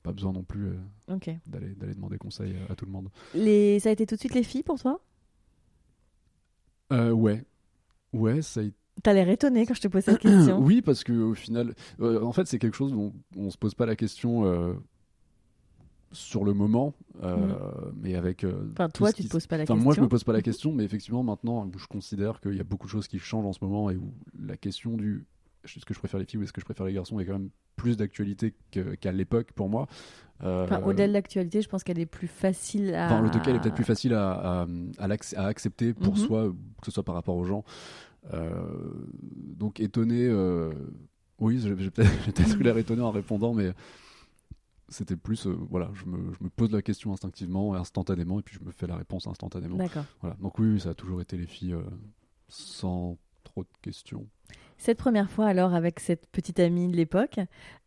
pas 0.03 0.13
besoin 0.13 0.33
non 0.33 0.43
plus 0.43 0.69
euh, 0.69 1.31
d'aller 1.47 1.75
demander 1.95 2.19
conseil 2.19 2.57
à, 2.69 2.75
tout 2.75 2.87
le 2.87 2.93
monde. 2.93 3.09
Les... 3.35 3.79
Ça 3.81 3.91
a 3.91 3.93
été 3.93 4.07
tout 4.07 4.15
de 4.15 4.21
suite 4.21 4.35
les 4.35 4.43
filles 4.43 4.63
pour 4.63 4.79
toi? 4.79 5.01
Euh, 6.93 7.11
Ouais. 7.11 7.45
Ouais, 8.13 8.43
ça 8.43 8.61
a 8.61 8.63
été. 8.65 8.77
T'as 9.03 9.13
l'air 9.15 9.29
étonné 9.29 9.65
quand 9.67 9.75
je 9.75 9.81
te 9.81 9.89
pose 9.89 10.03
cette 10.03 10.19
question. 10.19 10.59
oui, 10.63 10.83
parce 10.83 11.05
que 11.05 11.13
au 11.13 11.35
final, 11.35 11.75
en 12.01 12.33
fait, 12.33 12.47
c'est 12.47 12.59
quelque 12.59 12.77
chose 12.77 12.93
dont 12.93 13.15
on 13.37 13.51
se 13.51 13.57
pose 13.57 13.75
pas 13.75 13.87
la 13.87 13.97
question 13.97 14.45
sur 16.13 16.45
le 16.45 16.55
moment, 16.55 16.95
euh, 17.23 17.37
mm. 17.37 17.93
mais 18.01 18.15
avec. 18.15 18.45
Euh, 18.45 18.71
enfin, 18.73 18.89
toi, 18.89 19.13
tu 19.13 19.25
te 19.25 19.29
poses 19.29 19.47
pas 19.47 19.57
la 19.57 19.65
question. 19.65 19.83
Moi, 19.83 19.95
je 19.95 20.01
me 20.01 20.09
pose 20.09 20.25
pas 20.25 20.33
la 20.33 20.43
question, 20.43 20.73
mais 20.73 20.85
effectivement, 20.85 21.23
maintenant, 21.23 21.71
je 21.77 21.87
considère 21.87 22.41
qu'il 22.41 22.55
y 22.55 22.61
a 22.61 22.65
beaucoup 22.65 22.87
de 22.87 22.91
choses 22.91 23.09
qui 23.09 23.19
changent 23.19 23.47
en 23.47 23.53
ce 23.53 23.63
moment 23.63 23.91
et 23.91 23.97
où 23.97 24.13
la 24.39 24.57
question 24.57 24.97
du 24.97 25.27
est-ce 25.65 25.85
que 25.85 25.95
je 25.95 25.99
préfère 25.99 26.21
les 26.21 26.27
filles 26.27 26.41
ou 26.41 26.43
est-ce 26.43 26.53
que 26.53 26.61
je 26.61 26.65
préfère 26.65 26.87
les 26.87 26.93
garçons 26.93 27.19
est 27.21 27.27
quand 27.27 27.33
même 27.33 27.51
plus 27.77 27.97
d'actualité 27.97 28.55
qu'à 28.71 29.13
l'époque 29.13 29.53
pour 29.53 29.69
moi. 29.69 29.87
Euh, 30.43 30.67
au-delà 30.85 31.07
de 31.07 31.13
l'actualité, 31.13 31.61
je 31.61 31.69
pense 31.69 31.85
qu'elle 31.85 31.99
est 31.99 32.07
plus 32.07 32.29
facile 32.29 32.95
à. 32.95 33.07
Enfin, 33.07 33.23
le 33.23 33.29
cas, 33.29 33.41
elle 33.47 33.57
est 33.57 33.61
peut-être 33.61 33.75
plus 33.75 33.85
facile 33.85 34.15
à, 34.15 34.63
à, 34.63 34.67
à, 35.37 35.45
accepter 35.47 35.93
pour 35.93 36.15
mm-hmm. 36.15 36.27
soi, 36.27 36.53
que 36.81 36.87
ce 36.87 36.91
soit 36.91 37.05
par 37.05 37.15
rapport 37.15 37.37
aux 37.37 37.45
gens. 37.45 37.65
donc, 39.57 39.81
étonné. 39.81 40.29
Oui, 41.41 41.59
j'ai 41.79 41.91
peut-être 41.91 42.61
eu 42.61 42.63
l'air 42.63 42.77
étonné 42.77 43.03
en 43.03 43.11
répondant, 43.11 43.55
mais 43.55 43.73
c'était 44.91 45.17
plus, 45.17 45.47
euh, 45.47 45.57
voilà, 45.71 45.91
je 45.95 46.05
me, 46.05 46.33
je 46.35 46.45
me, 46.45 46.51
pose 46.51 46.71
la 46.73 46.83
question 46.83 47.13
instinctivement 47.13 47.75
et 47.75 47.79
instantanément, 47.79 48.41
et 48.41 48.43
puis 48.43 48.59
je 48.61 48.65
me 48.65 48.73
fais 48.73 48.87
la 48.87 48.97
réponse 48.97 49.27
instantanément. 49.27 49.77
D'accord. 49.77 50.05
Voilà. 50.21 50.37
Donc 50.41 50.59
oui, 50.59 50.79
ça 50.81 50.91
a 50.91 50.95
toujours 50.95 51.21
été 51.21 51.37
les 51.37 51.47
filles 51.47 51.73
euh, 51.73 51.83
sans 52.49 53.17
trop 53.51 53.63
de 53.63 53.69
questions. 53.83 54.27
Cette 54.79 54.99
première 54.99 55.31
fois, 55.31 55.47
alors, 55.47 55.75
avec 55.75 56.01
cette 56.01 56.27
petite 56.29 56.59
amie 56.61 56.89
de 56.89 56.97
l'époque, 56.97 57.39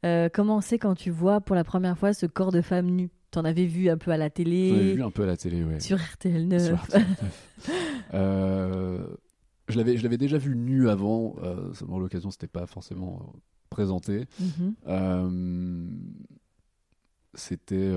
euh, 0.06 0.30
comment 0.32 0.62
c'est 0.62 0.78
quand 0.78 0.96
tu 0.96 1.10
vois 1.10 1.42
pour 1.42 1.56
la 1.56 1.64
première 1.64 1.98
fois 1.98 2.14
ce 2.14 2.26
corps 2.26 2.52
de 2.52 2.62
femme 2.62 2.88
nue? 2.88 3.10
T'en 3.32 3.46
avais 3.46 3.66
vu 3.66 3.90
un 3.90 3.98
peu 3.98 4.12
à 4.12 4.18
la 4.18 4.30
télé? 4.30 4.70
J'en 4.70 4.76
avais 4.76 4.94
vu 4.94 5.04
un 5.04 5.10
peu 5.10 5.24
à 5.24 5.26
la 5.26 5.38
télé, 5.38 5.64
ouais. 5.64 5.80
Sur 5.80 5.98
RTL 5.98 6.48
9. 6.48 6.64
Sur 6.64 6.84
RTL 6.84 7.06
9. 8.14 8.14
je 9.70 9.78
l'avais, 9.78 10.18
déjà 10.18 10.38
vu 10.38 10.56
nu 10.56 10.88
avant, 10.88 11.36
seulement 11.74 11.98
l'occasion, 11.98 12.30
c'était 12.30 12.48
pas 12.48 12.68
forcément 12.68 13.34
présenté. 13.70 14.26
Mm 14.40 15.88
c'était. 17.36 17.92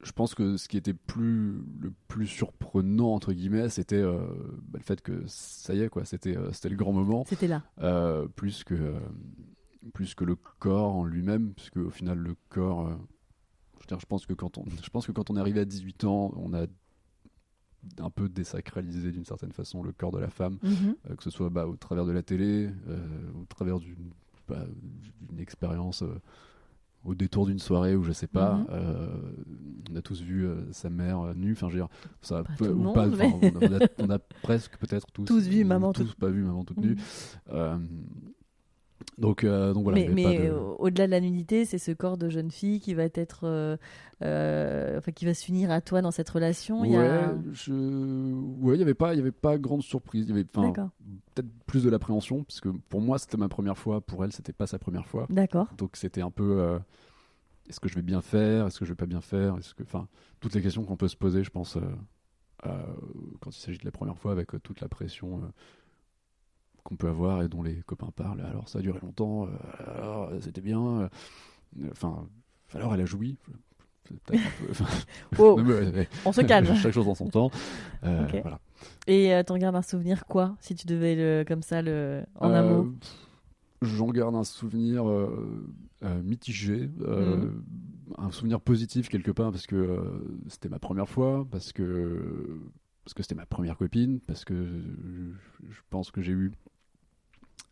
Euh, 0.00 0.04
je 0.04 0.12
pense 0.12 0.34
que 0.34 0.56
ce 0.56 0.68
qui 0.68 0.76
était 0.76 0.94
plus 0.94 1.62
le 1.80 1.92
plus 2.08 2.26
surprenant 2.26 3.14
entre 3.14 3.32
guillemets, 3.32 3.68
c'était 3.68 3.96
euh, 3.96 4.18
bah, 4.68 4.78
le 4.78 4.84
fait 4.84 5.00
que 5.00 5.22
ça 5.26 5.74
y 5.74 5.80
est 5.80 5.88
quoi, 5.88 6.04
c'était 6.04 6.36
euh, 6.36 6.52
c'était 6.52 6.68
le 6.68 6.76
grand 6.76 6.92
moment. 6.92 7.24
C'était 7.26 7.48
là. 7.48 7.62
plus 8.36 8.64
que 8.64 8.94
plus 9.94 10.14
que 10.14 10.24
le 10.24 10.36
corps 10.36 10.94
en 10.94 11.04
lui-même, 11.04 11.52
puisque 11.54 11.78
au 11.78 11.90
final 11.90 12.18
le 12.18 12.34
corps. 12.48 12.90
je, 13.88 13.96
je 13.98 14.06
pense 14.06 14.26
que 14.26 14.34
quand 14.34 14.58
on 14.58 14.64
je 14.82 14.90
pense 14.90 15.06
que 15.06 15.12
quand 15.12 15.30
on 15.30 15.36
est 15.36 15.40
arrivé 15.40 15.60
à 15.60 15.64
18 15.64 16.04
ans, 16.04 16.32
on 16.36 16.52
a 16.54 16.66
un 17.98 18.10
peu 18.10 18.28
désacralisé 18.28 19.10
d'une 19.10 19.24
certaine 19.24 19.52
façon 19.52 19.82
le 19.82 19.92
corps 19.92 20.12
de 20.12 20.18
la 20.18 20.28
femme, 20.28 20.58
mm-hmm. 20.62 21.16
que 21.16 21.22
ce 21.22 21.30
soit 21.30 21.48
bah, 21.48 21.66
au 21.66 21.76
travers 21.76 22.04
de 22.04 22.12
la 22.12 22.22
télé, 22.22 22.68
au 23.40 23.46
travers 23.46 23.78
d'une 23.78 24.12
d'une 25.20 25.40
expérience 25.40 26.02
euh, 26.02 26.20
au 27.04 27.14
détour 27.14 27.46
d'une 27.46 27.58
soirée 27.58 27.96
où 27.96 28.02
je 28.02 28.12
sais 28.12 28.26
pas, 28.26 28.54
mhm. 28.54 28.66
euh, 28.70 29.06
on 29.90 29.96
a 29.96 30.02
tous 30.02 30.20
vu 30.20 30.46
euh, 30.46 30.70
sa 30.72 30.90
mère 30.90 31.34
nue, 31.34 31.52
enfin 31.52 31.68
je 31.68 31.74
veux 31.74 31.80
dire, 31.80 31.88
ça 32.22 32.42
pas 32.44 32.52
peut, 32.58 32.70
ou 32.70 32.92
pas, 32.92 33.08
on, 33.98 34.10
a, 34.10 34.18
presque 34.42 34.76
peut-être 34.76 35.10
tous, 35.12 35.24
tous 35.26 35.48
vu 35.48 35.64
maman 35.64 35.92
tous 35.92 36.14
pas 36.14 36.28
vu 36.28 36.42
maman 36.42 36.64
toute 36.64 36.78
nue. 36.78 36.96
Mhm. 37.52 37.86
Donc, 39.20 39.44
euh, 39.44 39.74
donc 39.74 39.84
voilà. 39.84 40.08
Mais, 40.08 40.50
au-delà 40.78 41.06
de 41.06 41.10
la 41.10 41.20
nudité, 41.20 41.66
c'est 41.66 41.78
ce 41.78 41.92
corps 41.92 42.16
de 42.16 42.30
jeune 42.30 42.50
fille 42.50 42.80
qui 42.80 42.94
va 42.94 43.04
être, 43.04 43.40
euh, 43.44 43.76
euh, 44.22 44.96
enfin, 44.96 45.12
qui 45.12 45.26
va 45.26 45.34
s'unir 45.34 45.70
à 45.70 45.82
toi 45.82 46.00
dans 46.00 46.10
cette 46.10 46.30
relation. 46.30 46.80
Ouais, 46.80 46.88
il 46.88 46.94
y 46.94 46.96
a... 46.96 47.34
je... 47.52 47.72
ouais, 48.62 48.76
il 48.76 48.78
y 48.78 48.82
avait 48.82 48.94
pas, 48.94 49.12
il 49.12 49.18
y 49.18 49.20
avait 49.20 49.30
pas 49.30 49.58
grande 49.58 49.82
surprise. 49.82 50.24
Il 50.24 50.30
y 50.30 50.32
avait, 50.32 50.44
peut-être 50.44 51.48
plus 51.66 51.84
de 51.84 51.90
l'appréhension, 51.90 52.44
parce 52.44 52.60
que 52.60 52.70
pour 52.88 53.02
moi 53.02 53.18
c'était 53.18 53.36
ma 53.36 53.48
première 53.48 53.76
fois, 53.76 54.00
pour 54.00 54.24
elle 54.24 54.32
c'était 54.32 54.54
pas 54.54 54.66
sa 54.66 54.78
première 54.78 55.06
fois. 55.06 55.26
D'accord. 55.28 55.68
Donc 55.76 55.96
c'était 55.96 56.22
un 56.22 56.30
peu, 56.30 56.78
est-ce 57.68 57.78
que 57.78 57.88
je 57.88 57.94
vais 57.94 58.02
bien 58.02 58.22
faire, 58.22 58.66
est-ce 58.66 58.78
que 58.78 58.86
je 58.86 58.92
vais 58.92 58.96
pas 58.96 59.06
bien 59.06 59.20
faire, 59.20 59.58
est-ce 59.58 59.74
que, 59.74 59.82
enfin, 59.82 60.08
toutes 60.40 60.54
les 60.54 60.62
questions 60.62 60.84
qu'on 60.84 60.96
peut 60.96 61.08
se 61.08 61.16
poser, 61.16 61.44
je 61.44 61.50
pense, 61.50 61.76
quand 62.62 63.50
il 63.50 63.60
s'agit 63.60 63.78
de 63.78 63.84
la 63.84 63.92
première 63.92 64.16
fois, 64.16 64.32
avec 64.32 64.48
toute 64.62 64.80
la 64.80 64.88
pression 64.88 65.42
qu'on 66.82 66.96
peut 66.96 67.08
avoir 67.08 67.42
et 67.42 67.48
dont 67.48 67.62
les 67.62 67.76
copains 67.82 68.10
parlent. 68.14 68.40
Alors 68.42 68.68
ça 68.68 68.78
a 68.78 68.82
duré 68.82 68.98
longtemps, 69.02 69.46
euh, 69.46 69.48
alors 69.96 70.30
c'était 70.40 70.60
bien. 70.60 70.80
Euh, 71.02 71.08
enfin, 71.90 72.26
alors 72.74 72.94
elle 72.94 73.00
a 73.00 73.06
joui. 73.06 73.36
On 75.38 76.32
se 76.32 76.40
calme. 76.42 76.74
Chaque 76.74 76.92
chose 76.92 77.06
en 77.08 77.14
son 77.14 77.28
temps. 77.28 77.50
Euh, 78.04 78.26
voilà. 78.42 78.58
Et 79.06 79.32
t'en 79.46 79.56
gardes 79.56 79.76
un 79.76 79.82
souvenir 79.82 80.26
quoi 80.26 80.56
Si 80.60 80.74
tu 80.74 80.86
devais 80.86 81.14
le, 81.14 81.44
comme 81.46 81.62
ça 81.62 81.82
le 81.82 82.24
en 82.36 82.50
amont 82.50 82.92
j'en 83.82 84.08
garde 84.08 84.34
un 84.34 84.44
souvenir 84.44 85.08
euh, 85.08 85.64
euh, 86.02 86.22
mitigé, 86.22 86.90
euh, 87.00 87.36
Mhm. 87.36 87.62
un 88.18 88.30
souvenir 88.30 88.60
positif 88.60 89.08
quelque 89.08 89.30
part 89.30 89.52
parce 89.52 89.66
que 89.66 89.74
euh, 89.76 90.02
c'était 90.48 90.68
ma 90.68 90.78
première 90.78 91.08
fois, 91.08 91.46
parce 91.50 91.72
que 91.72 92.60
parce 93.04 93.14
que 93.14 93.22
c'était 93.22 93.34
ma 93.36 93.46
première 93.46 93.78
copine, 93.78 94.20
parce 94.20 94.44
que 94.44 94.54
je, 94.54 95.70
je 95.70 95.80
pense 95.88 96.10
que 96.10 96.20
j'ai 96.20 96.32
eu 96.32 96.52
euh, 96.52 96.69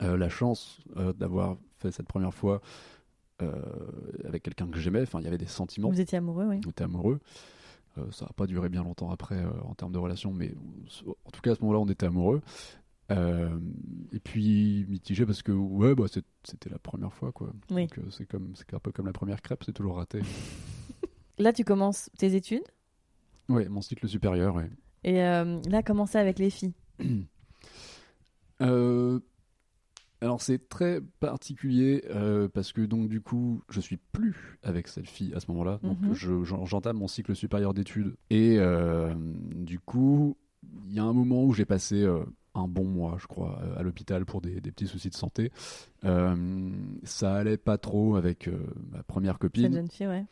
la 0.00 0.28
chance 0.28 0.80
euh, 0.96 1.12
d'avoir 1.12 1.56
fait 1.78 1.90
cette 1.90 2.06
première 2.06 2.34
fois 2.34 2.60
euh, 3.42 3.52
avec 4.24 4.42
quelqu'un 4.42 4.68
que 4.68 4.78
j'aimais. 4.78 5.02
Enfin, 5.02 5.20
il 5.20 5.24
y 5.24 5.28
avait 5.28 5.38
des 5.38 5.46
sentiments. 5.46 5.90
Vous 5.90 6.00
étiez 6.00 6.18
amoureux, 6.18 6.46
oui. 6.46 6.60
On 6.66 6.70
était 6.70 6.84
amoureux. 6.84 7.20
Euh, 7.98 8.10
ça 8.10 8.26
n'a 8.26 8.32
pas 8.32 8.46
duré 8.46 8.68
bien 8.68 8.82
longtemps 8.82 9.10
après 9.10 9.36
euh, 9.36 9.50
en 9.64 9.74
termes 9.74 9.92
de 9.92 9.98
relation, 9.98 10.32
mais 10.32 10.54
en 11.24 11.30
tout 11.30 11.40
cas 11.40 11.52
à 11.52 11.54
ce 11.54 11.60
moment-là, 11.62 11.80
on 11.80 11.88
était 11.88 12.06
amoureux. 12.06 12.42
Euh, 13.10 13.58
et 14.12 14.20
puis 14.20 14.84
mitigé 14.88 15.24
parce 15.24 15.42
que 15.42 15.52
ouais, 15.52 15.94
bah, 15.94 16.04
c'était 16.44 16.68
la 16.68 16.78
première 16.78 17.12
fois 17.12 17.32
quoi. 17.32 17.50
Oui. 17.70 17.86
Donc 17.86 17.98
euh, 17.98 18.10
c'est 18.10 18.26
comme 18.26 18.52
c'est 18.54 18.74
un 18.74 18.78
peu 18.78 18.92
comme 18.92 19.06
la 19.06 19.14
première 19.14 19.40
crêpe, 19.40 19.62
c'est 19.64 19.72
toujours 19.72 19.96
raté. 19.96 20.20
Là, 21.38 21.52
tu 21.52 21.64
commences 21.64 22.10
tes 22.18 22.34
études? 22.34 22.64
ouais, 23.48 23.68
mon 23.68 23.80
cycle 23.80 24.08
supérieur. 24.08 24.56
Ouais. 24.56 24.68
Et 25.04 25.22
euh, 25.22 25.60
là, 25.68 25.82
comment 25.82 26.04
c'est 26.04 26.18
avec 26.18 26.38
les 26.38 26.50
filles? 26.50 26.74
Euh, 28.60 29.20
alors 30.20 30.40
c'est 30.42 30.68
très 30.68 31.00
particulier 31.20 32.04
euh, 32.10 32.48
parce 32.48 32.72
que 32.72 32.80
donc 32.80 33.08
du 33.08 33.20
coup 33.20 33.62
je 33.68 33.80
suis 33.80 33.98
plus 34.12 34.58
avec 34.62 34.88
cette 34.88 35.08
fille 35.08 35.32
à 35.34 35.40
ce 35.40 35.50
moment-là 35.50 35.78
donc 35.82 35.98
Mhm. 36.02 36.14
je- 36.14 36.44
j'en- 36.44 36.64
j'entame 36.64 36.96
mon 36.98 37.08
cycle 37.08 37.34
supérieur 37.36 37.72
d'études 37.74 38.16
et 38.30 38.56
euh, 38.58 39.14
du 39.54 39.78
coup 39.78 40.36
il 40.86 40.92
y 40.94 40.98
a 40.98 41.04
un 41.04 41.12
moment 41.12 41.44
où 41.44 41.52
j'ai 41.52 41.64
passé 41.64 42.02
euh, 42.02 42.24
un 42.54 42.66
bon 42.66 42.84
mois 42.84 43.16
je 43.20 43.26
crois 43.28 43.60
à 43.76 43.82
l'hôpital 43.84 44.24
pour 44.26 44.40
des, 44.40 44.60
des 44.60 44.72
petits 44.72 44.88
soucis 44.88 45.10
de 45.10 45.14
santé 45.14 45.52
ça 46.02 47.34
allait 47.34 47.56
pas 47.56 47.78
trop 47.78 48.16
avec 48.16 48.48
ma 48.92 49.02
première 49.04 49.34
Cette 49.34 49.40
copine 49.42 49.72
jeune 49.72 49.90
fille, 49.90 50.08
ouais. 50.08 50.24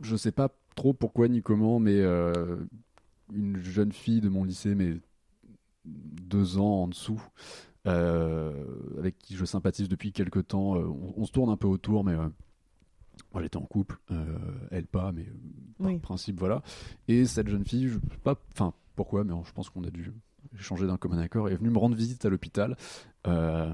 je 0.00 0.16
sais 0.16 0.32
pas 0.32 0.48
trop 0.74 0.92
pourquoi 0.92 1.28
ni 1.28 1.42
comment, 1.42 1.78
mais 1.78 2.00
une 3.32 3.56
jeune 3.62 3.92
fille 3.92 4.20
de 4.20 4.28
mon 4.28 4.44
lycée, 4.44 4.74
mais 4.74 4.96
deux 5.84 6.58
ans 6.58 6.82
en 6.84 6.88
dessous, 6.88 7.22
euh, 7.86 8.64
avec 8.98 9.18
qui 9.18 9.34
je 9.36 9.44
sympathise 9.44 9.88
depuis 9.88 10.12
quelques 10.12 10.46
temps, 10.48 10.76
euh, 10.76 10.84
on, 10.86 11.14
on 11.16 11.24
se 11.26 11.32
tourne 11.32 11.50
un 11.50 11.56
peu 11.56 11.66
autour, 11.66 12.04
mais 12.04 12.12
euh, 12.12 12.28
moi 13.32 13.42
j'étais 13.42 13.56
en 13.56 13.62
couple, 13.66 13.98
euh, 14.10 14.38
elle 14.70 14.86
pas, 14.86 15.12
mais 15.12 15.26
par 15.78 15.88
Oui. 15.88 15.98
principe 15.98 16.38
voilà. 16.38 16.62
Et 17.08 17.24
cette 17.26 17.48
jeune 17.48 17.64
fille, 17.64 17.88
je 17.88 17.94
sais 17.94 18.18
pas, 18.22 18.36
enfin 18.52 18.72
pourquoi, 18.94 19.24
mais 19.24 19.32
je 19.44 19.52
pense 19.52 19.68
qu'on 19.70 19.84
a 19.84 19.90
dû 19.90 20.12
échanger 20.58 20.86
d'un 20.86 20.96
commun 20.96 21.18
accord, 21.18 21.48
est 21.48 21.56
venue 21.56 21.70
me 21.70 21.78
rendre 21.78 21.94
visite 21.96 22.24
à 22.24 22.28
l'hôpital. 22.28 22.76
Euh, 23.28 23.70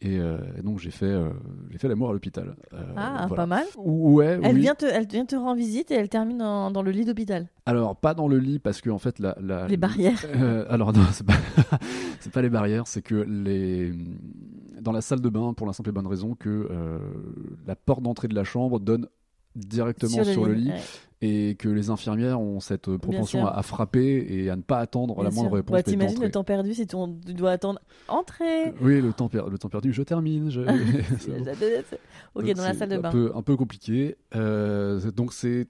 et, 0.00 0.18
euh, 0.18 0.38
et 0.58 0.62
donc 0.62 0.80
j'ai 0.80 0.90
fait, 0.90 1.04
euh, 1.06 1.30
j'ai 1.70 1.78
fait 1.78 1.86
l'amour 1.88 2.10
à 2.10 2.12
l'hôpital. 2.12 2.56
Ah, 2.96 3.26
voilà. 3.28 3.34
pas 3.36 3.46
mal. 3.46 3.64
Ouais, 3.78 4.38
Elle, 4.42 4.54
oui. 4.56 4.60
vient 4.62 4.74
te, 4.74 4.84
elle 4.84 5.06
vient 5.06 5.24
te 5.24 5.36
rendre 5.36 5.56
visite 5.56 5.90
et 5.92 5.94
elle 5.94 6.08
termine 6.08 6.38
dans, 6.38 6.70
dans 6.72 6.82
le 6.82 6.90
lit 6.90 7.04
d'hôpital. 7.04 7.46
Alors 7.66 7.94
pas 7.96 8.14
dans 8.14 8.26
le 8.26 8.38
lit 8.38 8.58
parce 8.58 8.80
que 8.80 8.90
en 8.90 8.98
fait 8.98 9.18
la, 9.20 9.36
la- 9.40 9.68
Les 9.68 9.76
barrières. 9.76 10.24
Alors 10.68 10.92
non, 10.92 11.04
c'est 11.12 11.24
pas 11.26 11.34
c'est 12.20 12.32
pas 12.32 12.42
les 12.42 12.50
barrières, 12.50 12.86
c'est 12.88 13.02
que 13.02 13.14
les 13.14 13.92
dans 14.80 14.92
la 14.92 15.02
salle 15.02 15.20
de 15.20 15.28
bain 15.28 15.52
pour 15.52 15.66
la 15.66 15.72
simple 15.72 15.90
et 15.90 15.92
bonne 15.92 16.06
raison 16.06 16.34
que 16.34 16.68
la 17.66 17.76
porte 17.76 18.02
d'entrée 18.02 18.28
de 18.28 18.34
la 18.34 18.44
chambre 18.44 18.80
donne 18.80 19.06
directement 19.54 20.24
sur, 20.24 20.46
le 20.46 20.54
lit 20.54 20.68
ouais. 20.70 20.80
Et 21.22 21.54
que 21.56 21.68
les 21.68 21.90
infirmières 21.90 22.40
ont 22.40 22.60
cette 22.60 22.88
euh, 22.88 22.96
propension 22.96 23.46
à, 23.46 23.50
à 23.50 23.62
frapper 23.62 24.24
et 24.28 24.48
à 24.48 24.56
ne 24.56 24.62
pas 24.62 24.78
attendre 24.78 25.22
la 25.22 25.30
moindre 25.30 25.50
sûr. 25.50 25.56
réponse. 25.56 25.76
Dès 25.76 25.82
T'imagines 25.82 26.22
le 26.22 26.30
temps 26.30 26.44
perdu 26.44 26.72
si 26.72 26.86
tu, 26.86 26.96
tu 27.26 27.34
dois 27.34 27.50
attendre. 27.50 27.78
Entrez 28.08 28.72
Oui, 28.80 29.00
le 29.02 29.12
temps, 29.12 29.28
per- 29.28 29.44
le 29.50 29.58
temps 29.58 29.68
perdu, 29.68 29.92
je 29.92 30.02
termine. 30.02 30.50
je-. 30.50 30.60
Ok, 32.34 32.46
Donc 32.46 32.54
dans 32.56 32.62
la 32.62 32.74
salle 32.74 32.88
de 32.88 32.96
un 32.96 33.00
bain. 33.00 33.10
peu, 33.10 33.32
un 33.34 33.42
peu 33.42 33.56
compliqué. 33.56 34.16
Euh, 34.34 35.10
donc 35.10 35.32
c'est 35.32 35.66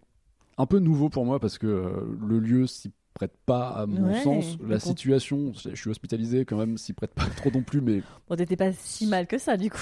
un 0.59 0.67
peu 0.67 0.79
nouveau 0.79 1.09
pour 1.09 1.25
moi 1.25 1.41
parce 1.41 1.59
que 1.59 1.67
euh, 1.67 1.91
le 2.29 2.39
lieu 2.39 2.67
s'y 2.67 2.93
prête 3.15 3.33
pas 3.45 3.69
à 3.71 3.87
mon 3.87 4.09
Ouais, 4.09 4.23
sens. 4.23 4.57
La 4.67 4.79
situation, 4.79 5.53
je 5.55 5.75
suis 5.75 5.91
hospitalisé 5.91 6.45
quand 6.45 6.57
même, 6.59 6.79
s'y 6.79 6.93
prête 6.93 7.13
pas 7.13 7.25
trop 7.37 7.51
non 7.51 7.63
plus, 7.63 7.81
mais 7.81 8.03
Bon, 8.29 8.37
t'étais 8.37 8.57
pas 8.57 8.73
si 8.73 9.07
mal 9.07 9.27
que 9.27 9.37
ça, 9.39 9.57
du 9.57 9.71
coup. 9.71 9.81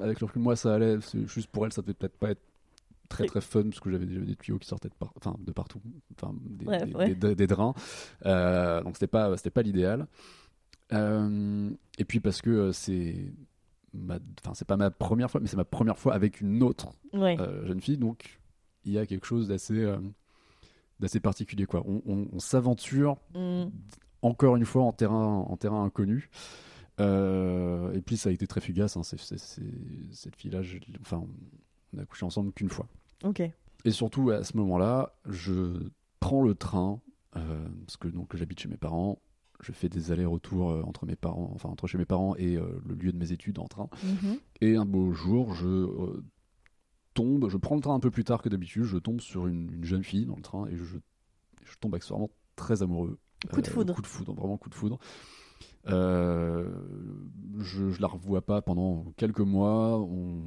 avec 0.00 0.20
le 0.20 0.26
recul, 0.26 0.40
moi 0.40 0.56
ça 0.56 0.74
allait. 0.74 0.96
Juste 1.26 1.48
pour 1.50 1.66
elle, 1.66 1.72
ça 1.72 1.82
devait 1.82 1.94
peut-être 1.94 2.16
pas 2.16 2.30
être 2.30 2.40
très 3.08 3.26
très 3.26 3.40
fun 3.40 3.64
parce 3.64 3.80
que 3.80 3.90
j'avais 3.90 4.06
j'avais 4.12 4.26
des 4.26 4.36
tuyaux 4.36 4.58
qui 4.58 4.68
sortaient 4.68 4.88
de, 4.88 4.94
par- 4.94 5.12
enfin, 5.16 5.36
de 5.38 5.52
partout, 5.52 5.80
enfin, 6.14 6.34
des, 6.40 6.64
Bref, 6.66 6.84
des- 6.84 6.94
ouais. 6.94 7.14
des- 7.14 7.34
des 7.34 7.46
drains. 7.46 7.74
Euh, 8.26 8.82
donc 8.82 8.94
c'était 8.96 9.06
pas 9.06 9.36
c'était 9.36 9.50
pas 9.50 9.62
l'idéal. 9.62 10.06
Euh, 10.92 11.70
et 11.98 12.04
puis 12.04 12.20
parce 12.20 12.40
que 12.42 12.50
euh, 12.50 12.72
c'est 12.72 13.32
enfin 14.40 14.54
c'est 14.54 14.66
pas 14.66 14.76
ma 14.76 14.90
première 14.90 15.30
fois, 15.30 15.40
mais 15.40 15.46
c'est 15.48 15.56
ma 15.56 15.64
première 15.64 15.98
fois 15.98 16.14
avec 16.14 16.40
une 16.40 16.62
autre 16.62 16.88
Ouais. 17.12 17.36
euh, 17.40 17.66
jeune 17.66 17.80
fille, 17.80 17.98
donc 17.98 18.38
il 18.84 18.92
y 18.92 18.98
a 18.98 19.06
quelque 19.06 19.26
chose 19.26 19.48
d'assez 19.48 19.86
d'assez 21.00 21.20
particulier 21.20 21.66
quoi. 21.66 21.82
On, 21.86 22.02
on- 22.06 22.28
on 22.32 22.38
s'aventure 22.38 23.16
Mm. 23.34 23.66
encore 24.22 24.56
une 24.56 24.64
fois 24.64 24.82
en 24.82 24.92
terrain 24.92 25.44
en 25.48 25.56
terrain 25.56 25.82
inconnu. 25.84 26.30
Et 27.00 28.00
puis 28.04 28.16
ça 28.16 28.28
a 28.30 28.32
été 28.32 28.46
très 28.46 28.60
fugace. 28.60 28.96
hein, 28.96 29.02
c'est- 29.04 29.16
cette 30.10 30.36
fille-là, 30.36 30.60
enfin, 31.00 31.24
on 31.94 31.98
a 31.98 32.04
couché 32.04 32.24
ensemble 32.24 32.52
qu'une 32.52 32.70
fois. 32.70 32.86
Ok. 33.24 33.42
Et 33.84 33.90
surtout 33.90 34.30
à 34.30 34.44
ce 34.44 34.56
moment-là, 34.56 35.14
je 35.26 35.88
prends 36.20 36.42
le 36.42 36.54
train 36.54 37.00
euh, 37.36 37.68
parce 37.86 37.96
que 37.96 38.08
donc 38.08 38.36
j'habite 38.36 38.60
chez 38.60 38.68
mes 38.68 38.76
parents. 38.76 39.20
Je 39.60 39.72
fais 39.72 39.88
des 39.88 40.12
allers-retours 40.12 40.70
euh, 40.70 40.82
entre 40.82 41.04
mes 41.04 41.16
parents, 41.16 41.50
enfin 41.54 41.68
entre 41.68 41.86
chez 41.88 41.98
mes 41.98 42.04
parents 42.04 42.36
et 42.36 42.56
euh, 42.56 42.80
le 42.86 42.94
lieu 42.94 43.12
de 43.12 43.18
mes 43.18 43.32
études 43.32 43.58
en 43.58 43.66
train. 43.66 43.88
Mhm. 44.04 44.38
Et 44.60 44.76
un 44.76 44.84
beau 44.84 45.12
jour, 45.12 45.54
je 45.54 46.20
tombe, 47.14 47.48
je 47.48 47.56
prends 47.56 47.74
le 47.74 47.80
train 47.80 47.94
un 47.94 48.00
peu 48.00 48.10
plus 48.10 48.24
tard 48.24 48.42
que 48.42 48.48
d'habitude, 48.48 48.84
je 48.84 48.98
tombe 48.98 49.20
sur 49.20 49.46
une, 49.48 49.72
une 49.72 49.84
jeune 49.84 50.04
fille 50.04 50.26
dans 50.26 50.36
le 50.36 50.42
train 50.42 50.66
et 50.68 50.76
je, 50.76 50.84
je 50.84 51.76
tombe 51.80 51.94
accessoirement 51.94 52.30
très 52.54 52.82
amoureux. 52.82 53.18
Coup 53.52 53.62
de 53.62 53.66
foudre. 53.66 53.94
coup 53.94 54.02
de 54.02 54.06
foudre, 54.06 54.34
vraiment 54.34 54.56
coup 54.56 54.68
de 54.68 54.74
foudre. 54.74 54.98
Euh, 55.86 56.68
je, 57.60 57.90
je 57.90 58.00
la 58.02 58.08
revois 58.08 58.42
pas 58.42 58.60
pendant 58.62 59.06
quelques 59.16 59.40
mois, 59.40 59.96
on, 59.98 60.42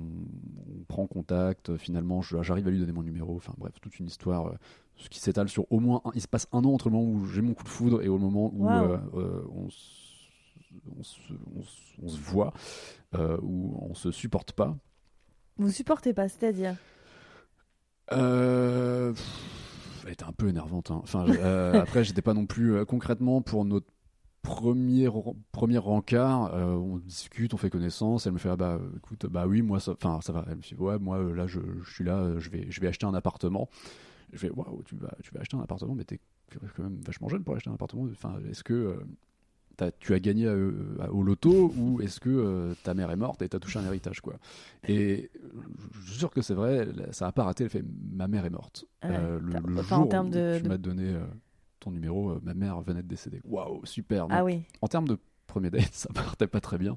on 0.70 0.84
prend 0.88 1.08
contact, 1.08 1.76
finalement 1.78 2.22
j'arrive 2.22 2.68
à 2.68 2.72
lui 2.72 2.80
donner 2.80 2.92
mon 2.92 3.02
numéro, 3.04 3.36
enfin 3.38 3.54
bref, 3.58 3.74
toute 3.82 3.98
une 4.00 4.06
histoire 4.08 4.48
euh, 4.48 4.54
ce 4.98 5.10
qui 5.10 5.20
s'étale 5.20 5.50
sur 5.50 5.66
au 5.72 5.80
moins 5.80 6.02
un, 6.06 6.12
il 6.14 6.22
se 6.22 6.28
passe 6.28 6.48
un 6.52 6.60
an 6.64 6.74
entre 6.74 6.90
le 6.90 6.96
moment 6.96 7.10
où 7.12 7.26
j'ai 7.26 7.42
mon 7.42 7.54
coup 7.54 7.64
de 7.64 7.70
foudre 7.70 8.04
et 8.04 8.08
au 8.08 8.18
moment 8.20 8.52
où 8.54 8.68
euh, 8.70 8.98
on, 9.52 9.70
se, 9.70 10.34
on 11.00 11.04
se- 11.04 11.34
on 12.04 12.08
se 12.08 12.20
voit, 12.20 12.54
où 13.42 13.78
on 13.90 13.94
se 13.96 14.12
supporte 14.12 14.52
pas. 14.54 14.78
Vous 15.58 15.72
supportez 15.72 16.14
pas, 16.14 16.28
c'est-à-dire? 16.30 16.76
Elle 20.06 20.14
était 20.14 20.24
un 20.26 20.32
peu 20.34 20.50
énervante. 20.50 20.92
hein. 20.92 21.00
Enfin, 21.04 21.26
après, 21.74 22.04
j'étais 22.04 22.22
pas 22.22 22.34
non 22.34 22.46
plus 22.46 22.86
concrètement 22.86 23.42
pour 23.42 23.66
notre 23.66 23.88
premier 24.42 25.08
premier 25.52 25.78
rencard. 25.78 26.54
euh, 26.54 26.74
on 26.76 26.98
discute, 26.98 27.54
on 27.54 27.58
fait 27.58 27.70
connaissance. 27.70 28.26
Elle 28.28 28.34
me 28.34 28.38
fait 28.38 28.50
ah 28.50 28.56
bah 28.56 28.80
écoute 28.98 29.26
bah 29.28 29.46
oui 29.48 29.62
moi 29.62 29.80
ça, 29.80 29.92
enfin 29.94 30.20
ça 30.22 30.34
va. 30.34 30.46
Elle 30.50 30.58
me 30.58 30.62
dit 30.62 30.76
ouais 30.76 30.98
moi 31.00 31.18
euh, 31.18 31.34
là 31.36 31.48
je, 31.48 31.60
je 31.84 31.94
suis 31.94 32.04
là, 32.04 32.18
euh, 32.18 32.40
je 32.40 32.50
vais 32.50 32.66
je 32.70 32.82
vais 32.82 32.88
acheter 32.88 33.06
un 33.06 33.14
appartement. 33.14 33.70
Je 34.34 34.40
vais 34.40 34.50
waouh 34.52 34.82
tu 34.86 34.96
vas 34.96 35.14
tu 35.24 35.34
vas 35.34 35.42
acheter 35.42 35.58
un 35.58 35.62
appartement 35.62 35.96
mais 35.96 36.04
t'es 36.06 36.20
quand 36.76 36.84
même 36.84 37.00
vachement 37.06 37.30
jeune 37.30 37.44
pour 37.44 37.56
acheter 37.56 37.70
un 37.70 37.74
appartement. 37.74 38.08
Enfin 38.12 38.36
est-ce 38.50 38.64
que 38.64 38.74
euh, 38.74 38.96
tu 40.00 40.14
as 40.14 40.20
gagné 40.20 40.48
à- 40.48 40.54
à- 41.06 41.10
au 41.12 41.24
loto 41.24 41.74
ou 41.76 42.02
est-ce 42.02 42.20
que 42.20 42.30
euh, 42.30 42.74
ta 42.84 42.94
mère 42.94 43.10
est 43.10 43.16
morte 43.16 43.42
et 43.42 43.50
t'as 43.50 43.58
touché 43.58 43.80
un 43.80 43.86
héritage 43.86 44.22
quoi 44.22 44.36
Et 44.88 45.32
je 46.04 46.10
suis 46.12 46.20
sûr 46.20 46.30
que 46.30 46.42
c'est 46.44 46.54
vrai, 46.54 46.88
ça 47.12 47.26
a 47.28 47.32
pas 47.32 47.44
raté. 47.46 47.64
Elle 47.64 47.70
fait 47.72 47.84
ma 48.14 48.28
mère 48.28 48.46
est 48.46 48.52
morte. 48.52 48.86
Ah 49.02 49.08
le, 49.10 49.40
le 49.40 49.80
Enfin, 49.80 49.98
en 49.98 50.00
jour 50.02 50.10
termes 50.10 50.28
où 50.28 50.32
de- 50.32 50.58
tu 50.58 50.64
de- 50.64 50.68
m'as 50.68 50.78
donné 50.78 51.16
ton 51.82 51.92
numéro, 51.92 52.32
euh, 52.32 52.40
ma 52.44 52.54
mère 52.54 52.82
venait 52.82 53.04
de 53.04 53.08
décéder. 53.08 53.42
Waouh 53.44 53.86
super. 53.86 54.28
Ah 54.30 54.44
oui. 54.46 54.64
En 54.82 54.88
termes 54.88 55.08
de 55.08 55.18
premier 55.48 55.70
date, 55.70 55.90
ça 55.94 56.10
partait 56.14 56.48
pas 56.48 56.62
très 56.62 56.78
bien. 56.78 56.96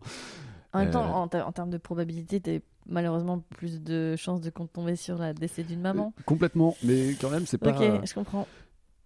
En 0.72 0.78
même 0.80 0.88
Euh, 0.88 0.92
temps, 0.92 1.14
en, 1.22 1.28
ter- 1.28 1.46
en 1.46 1.52
termes 1.52 1.70
de 1.70 1.78
probabilité, 1.78 2.40
t'as 2.40 2.58
malheureusement 2.86 3.38
plus 3.40 3.80
de 3.82 4.14
chances 4.16 4.40
de 4.40 4.50
tomber 4.50 4.96
sur 4.96 5.18
la 5.18 5.32
décès 5.34 5.64
d'une 5.64 5.80
maman. 5.80 6.12
Euh, 6.18 6.22
complètement, 6.24 6.76
mais 6.84 7.14
quand 7.20 7.30
même 7.30 7.46
c'est 7.46 7.58
pas 7.58 7.70
ok, 7.70 8.06
je 8.06 8.14
comprends. 8.14 8.46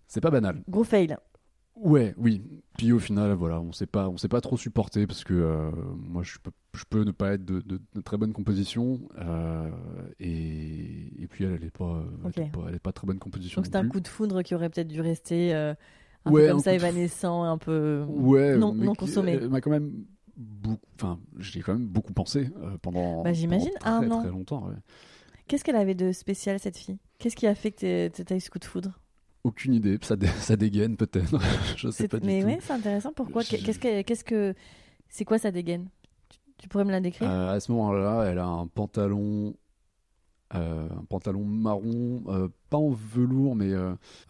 c'est 0.09 0.21
pas 0.21 0.31
banal. 0.31 0.63
Gros 0.69 0.85
fail. 0.85 1.17
Ouais, 1.81 2.15
oui. 2.17 2.43
Puis 2.77 2.93
au 2.93 2.99
final, 2.99 3.33
voilà, 3.33 3.61
on 3.61 3.73
s'est 3.73 3.87
pas, 3.87 4.09
on 4.09 4.17
s'est 4.17 4.29
pas 4.29 4.41
trop 4.41 4.57
supporté 4.57 5.07
parce 5.07 5.25
que 5.25 5.35
euh, 5.35 5.71
moi, 5.97 6.23
je 6.23 6.39
peux, 6.43 6.51
je 6.75 6.85
peux 6.89 7.03
ne 7.05 7.11
pas 7.11 7.35
être 7.35 7.45
de, 7.45 7.61
de- 7.61 7.81
de 7.95 8.01
très 8.01 8.17
bonne 8.17 8.33
composition 8.33 9.01
euh, 9.19 9.71
et, 10.21 11.23
et 11.23 11.27
puis 11.29 11.45
elle, 11.45 11.53
elle 11.61 11.65
est 11.65 11.71
pas, 11.77 12.05
elle 12.23 12.27
Ok. 12.29 12.39
est 12.39 12.51
pas, 12.53 12.65
elle 12.69 12.75
est 12.75 12.79
pas 12.81 12.93
très 12.93 13.07
bonne 13.07 13.19
composition. 13.19 13.61
Donc 13.61 13.67
c'est 13.67 13.77
un 13.77 13.81
plus. 13.83 13.91
coup 13.91 14.01
de 14.01 14.09
foudre 14.09 14.43
qui 14.43 14.55
aurait 14.55 14.71
peut-être 14.71 14.89
dû 14.89 15.01
rester 15.01 15.55
euh, 15.55 15.75
un 16.25 16.33
Ouais, 16.33 16.43
peu 16.43 16.49
comme 16.49 16.57
un 16.59 16.63
ça, 16.63 16.71
de- 16.71 16.77
évanescent, 16.77 17.43
un 17.45 17.59
peu 17.59 18.05
Ouais, 18.09 18.57
non, 18.57 18.73
mais 18.75 18.87
non 18.87 18.93
qui- 18.93 18.99
consommé. 19.07 19.33
Elle 19.33 19.49
m'a 19.49 19.61
quand 19.61 19.71
même 19.71 20.05
beaucoup, 20.37 20.87
enfin, 20.97 21.19
j'y 21.39 21.59
ai 21.59 21.63
quand 21.63 21.73
même 21.75 21.87
beaucoup 21.89 22.13
pensé 22.13 22.49
pendant. 22.83 23.23
Bah, 23.23 23.33
j'imagine, 23.33 23.71
pendant 23.81 23.97
un 23.97 24.01
très, 24.03 24.11
an. 24.13 24.21
très 24.21 24.31
longtemps. 24.31 24.67
ouais. 24.69 24.75
Qu'est-ce 25.49 25.65
qu'elle 25.65 25.77
avait 25.77 25.95
de 25.95 26.13
spécial, 26.13 26.59
cette 26.61 26.77
fille? 26.77 26.99
Qu'est-ce 27.19 27.35
qui 27.37 27.47
a 27.47 27.55
fait 27.55 27.71
que 27.73 27.79
t'aies- 28.09 28.11
t'aies 28.25 28.37
eu 28.37 28.41
ce 28.41 28.51
coup 28.51 28.59
de 28.59 28.65
foudre? 28.65 29.01
Aucune 29.45 29.75
idée, 29.75 29.99
ça, 30.03 30.17
dé- 30.17 30.27
ça 30.27 30.57
dégaine 30.57 30.97
peut-être. 30.97 31.39
je 31.77 31.91
sais 31.91 32.09
pas 32.09 32.19
du 32.21 32.27
Mais 32.27 32.41
tout. 32.41 32.47
ouais, 32.49 32.59
c'est 32.61 32.73
intéressant. 32.73 33.13
Pourquoi? 33.15 33.43
Je- 33.43 33.57
Qu'est-ce 33.57 33.79
que, 33.79 34.03
qu'est-ce 34.03 34.25
que, 34.25 34.55
C'est 35.09 35.25
quoi 35.25 35.39
sa 35.39 35.51
dégaine? 35.51 35.89
Tu, 36.29 36.39
tu 36.59 36.69
pourrais 36.69 36.85
me 36.85 36.91
la 36.91 37.01
décrire? 37.01 37.31
Euh, 37.31 37.55
à 37.55 37.61
ce 37.61 37.71
moment-là, 37.73 38.25
elle 38.25 38.39
a 38.39 38.47
un 38.47 38.67
pantalon, 38.67 39.55
euh, 40.55 40.89
un 40.91 41.05
pantalon 41.05 41.45
marron, 41.45 42.23
euh, 42.29 42.49
pas 42.71 42.79
en 42.79 42.91
velours, 42.91 43.55
mais 43.55 43.73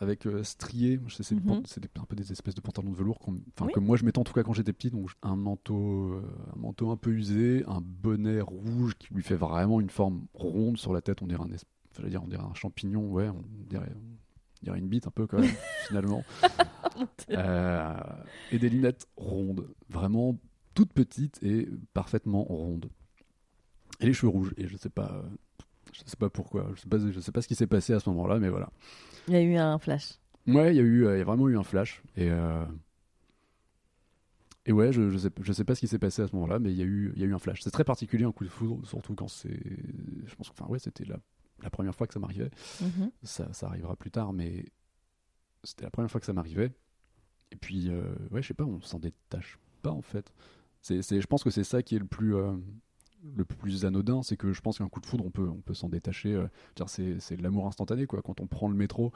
avec 0.00 0.26
strié. 0.42 1.00
C'est 1.08 1.34
des- 1.34 1.88
un 1.98 2.04
peu 2.04 2.14
des 2.16 2.30
espèces 2.30 2.54
de 2.54 2.60
pantalons 2.60 2.90
de 2.90 2.96
velours 2.96 3.18
Oui. 3.28 3.72
que 3.72 3.80
moi 3.80 3.96
je 3.96 4.04
mettais 4.04 4.18
en 4.18 4.24
tout 4.24 4.32
cas 4.34 4.42
quand 4.42 4.52
j'étais 4.52 4.72
petit. 4.72 4.90
Donc 4.90 5.10
un 5.22 5.36
manteau, 5.36 6.20
un 6.54 6.58
manteau 6.60 6.90
un 6.90 6.96
peu 6.96 7.10
usé, 7.10 7.64
un 7.66 7.80
bonnet 7.80 8.40
rouge 8.40 8.94
qui 8.98 9.14
lui 9.14 9.22
fait 9.22 9.36
vraiment 9.36 9.80
une 9.80 9.90
forme 9.90 10.26
ronde 10.34 10.76
sur 10.76 10.92
la 10.92 11.00
tête. 11.00 11.22
On 11.22 11.26
dirait 11.26 11.42
un, 11.42 11.46
dire, 12.08 12.22
on 12.22 12.28
dirait 12.28 12.44
un 12.44 12.54
champignon, 12.54 13.10
ouais, 13.10 13.28
on 13.28 13.42
dirait, 13.68 13.90
on 14.62 14.64
dirait 14.64 14.78
une 14.78 14.88
bite 14.88 15.06
un 15.06 15.10
peu 15.10 15.26
quand 15.26 15.38
même 15.40 15.50
finalement. 15.86 16.24
Euh, 17.30 17.94
et 18.50 18.58
des 18.58 18.68
lunettes 18.68 19.06
rondes, 19.16 19.68
vraiment 19.88 20.38
toutes 20.74 20.92
petites 20.92 21.42
et 21.42 21.68
parfaitement 21.94 22.42
rondes. 22.44 22.88
Et 24.00 24.06
les 24.06 24.12
cheveux 24.12 24.30
rouges. 24.30 24.54
Et 24.56 24.66
je 24.68 24.76
sais 24.76 24.90
pas, 24.90 25.24
je 25.92 26.00
sais 26.06 26.16
pas 26.16 26.30
pourquoi. 26.30 26.70
Je 26.74 26.80
sais 26.80 26.88
pas, 26.88 26.98
je 26.98 27.20
sais 27.20 27.32
pas 27.32 27.42
ce 27.42 27.48
qui 27.48 27.54
s'est 27.54 27.66
passé 27.66 27.92
à 27.92 28.00
ce 28.00 28.08
moment-là, 28.10 28.38
mais 28.38 28.48
voilà. 28.48 28.70
Il 29.26 29.34
y 29.34 29.36
a 29.36 29.42
eu 29.42 29.56
un 29.56 29.78
flash. 29.78 30.14
Ouais, 30.46 30.72
il 30.74 30.76
y 30.76 30.80
a 30.80 30.82
eu, 30.82 31.04
euh, 31.06 31.16
il 31.16 31.18
y 31.18 31.22
a 31.22 31.24
vraiment 31.24 31.48
eu 31.48 31.58
un 31.58 31.62
flash. 31.64 32.02
Et 32.16 32.30
euh, 32.30 32.64
et 34.66 34.72
ouais, 34.72 34.92
je, 34.92 35.08
je 35.10 35.18
sais, 35.18 35.30
je 35.40 35.52
sais 35.52 35.64
pas 35.64 35.74
ce 35.74 35.80
qui 35.80 35.86
s'est 35.88 35.98
passé 35.98 36.22
à 36.22 36.28
ce 36.28 36.34
moment-là, 36.36 36.58
mais 36.58 36.70
il 36.70 36.76
y 36.78 36.82
a 36.82 36.84
eu, 36.84 37.12
il 37.16 37.20
y 37.20 37.24
a 37.24 37.26
eu 37.26 37.34
un 37.34 37.38
flash. 37.38 37.60
C'est 37.62 37.70
très 37.70 37.84
particulier 37.84 38.24
un 38.24 38.32
coup 38.32 38.44
de 38.44 38.50
foudre, 38.50 38.86
surtout 38.86 39.14
quand 39.14 39.28
c'est, 39.28 39.58
je 40.26 40.34
pense, 40.34 40.48
que- 40.50 40.54
enfin 40.60 40.70
ouais, 40.70 40.78
c'était 40.78 41.04
la, 41.06 41.16
la 41.62 41.70
première 41.70 41.94
fois 41.94 42.06
que 42.06 42.14
ça 42.14 42.20
m'arrivait. 42.20 42.50
Mhm. 42.80 43.10
ça, 43.22 43.52
ça 43.52 43.66
arrivera 43.66 43.96
plus 43.96 44.10
tard, 44.10 44.32
mais 44.32 44.64
c'était 45.64 45.84
la 45.84 45.90
première 45.90 46.10
fois 46.10 46.20
que 46.20 46.26
ça 46.26 46.32
m'arrivait. 46.32 46.72
Et 47.50 47.56
puis, 47.56 47.88
euh, 47.90 48.14
ouais, 48.30 48.42
je 48.42 48.48
sais 48.48 48.54
pas, 48.54 48.64
on 48.64 48.80
s'en 48.80 48.98
détache 48.98 49.58
pas 49.82 49.90
en 49.90 50.02
fait. 50.02 50.32
C'est, 50.82 51.02
c'est- 51.02 51.20
je 51.20 51.26
pense 51.26 51.42
que 51.42 51.50
c'est 51.50 51.64
ça 51.64 51.82
qui 51.82 51.96
est 51.96 51.98
le 51.98 52.04
plus, 52.06 52.34
euh, 52.36 52.52
le 53.36 53.44
plus 53.44 53.84
anodin, 53.84 54.22
c'est 54.22 54.36
que 54.36 54.52
je 54.52 54.60
pense 54.60 54.78
qu'un 54.78 54.88
coup 54.88 55.00
de 55.00 55.06
foudre, 55.06 55.24
on 55.26 55.30
peut, 55.30 55.48
on 55.48 55.60
peut 55.60 55.74
s'en 55.74 55.88
détacher. 55.88 56.34
euh, 56.34 56.46
c'est, 56.86 57.18
c'est 57.20 57.36
de 57.36 57.42
l'amour 57.42 57.66
instantané, 57.66 58.06
quoi. 58.06 58.22
Quand 58.22 58.40
on 58.40 58.46
prend 58.46 58.68
le 58.68 58.76
métro, 58.76 59.12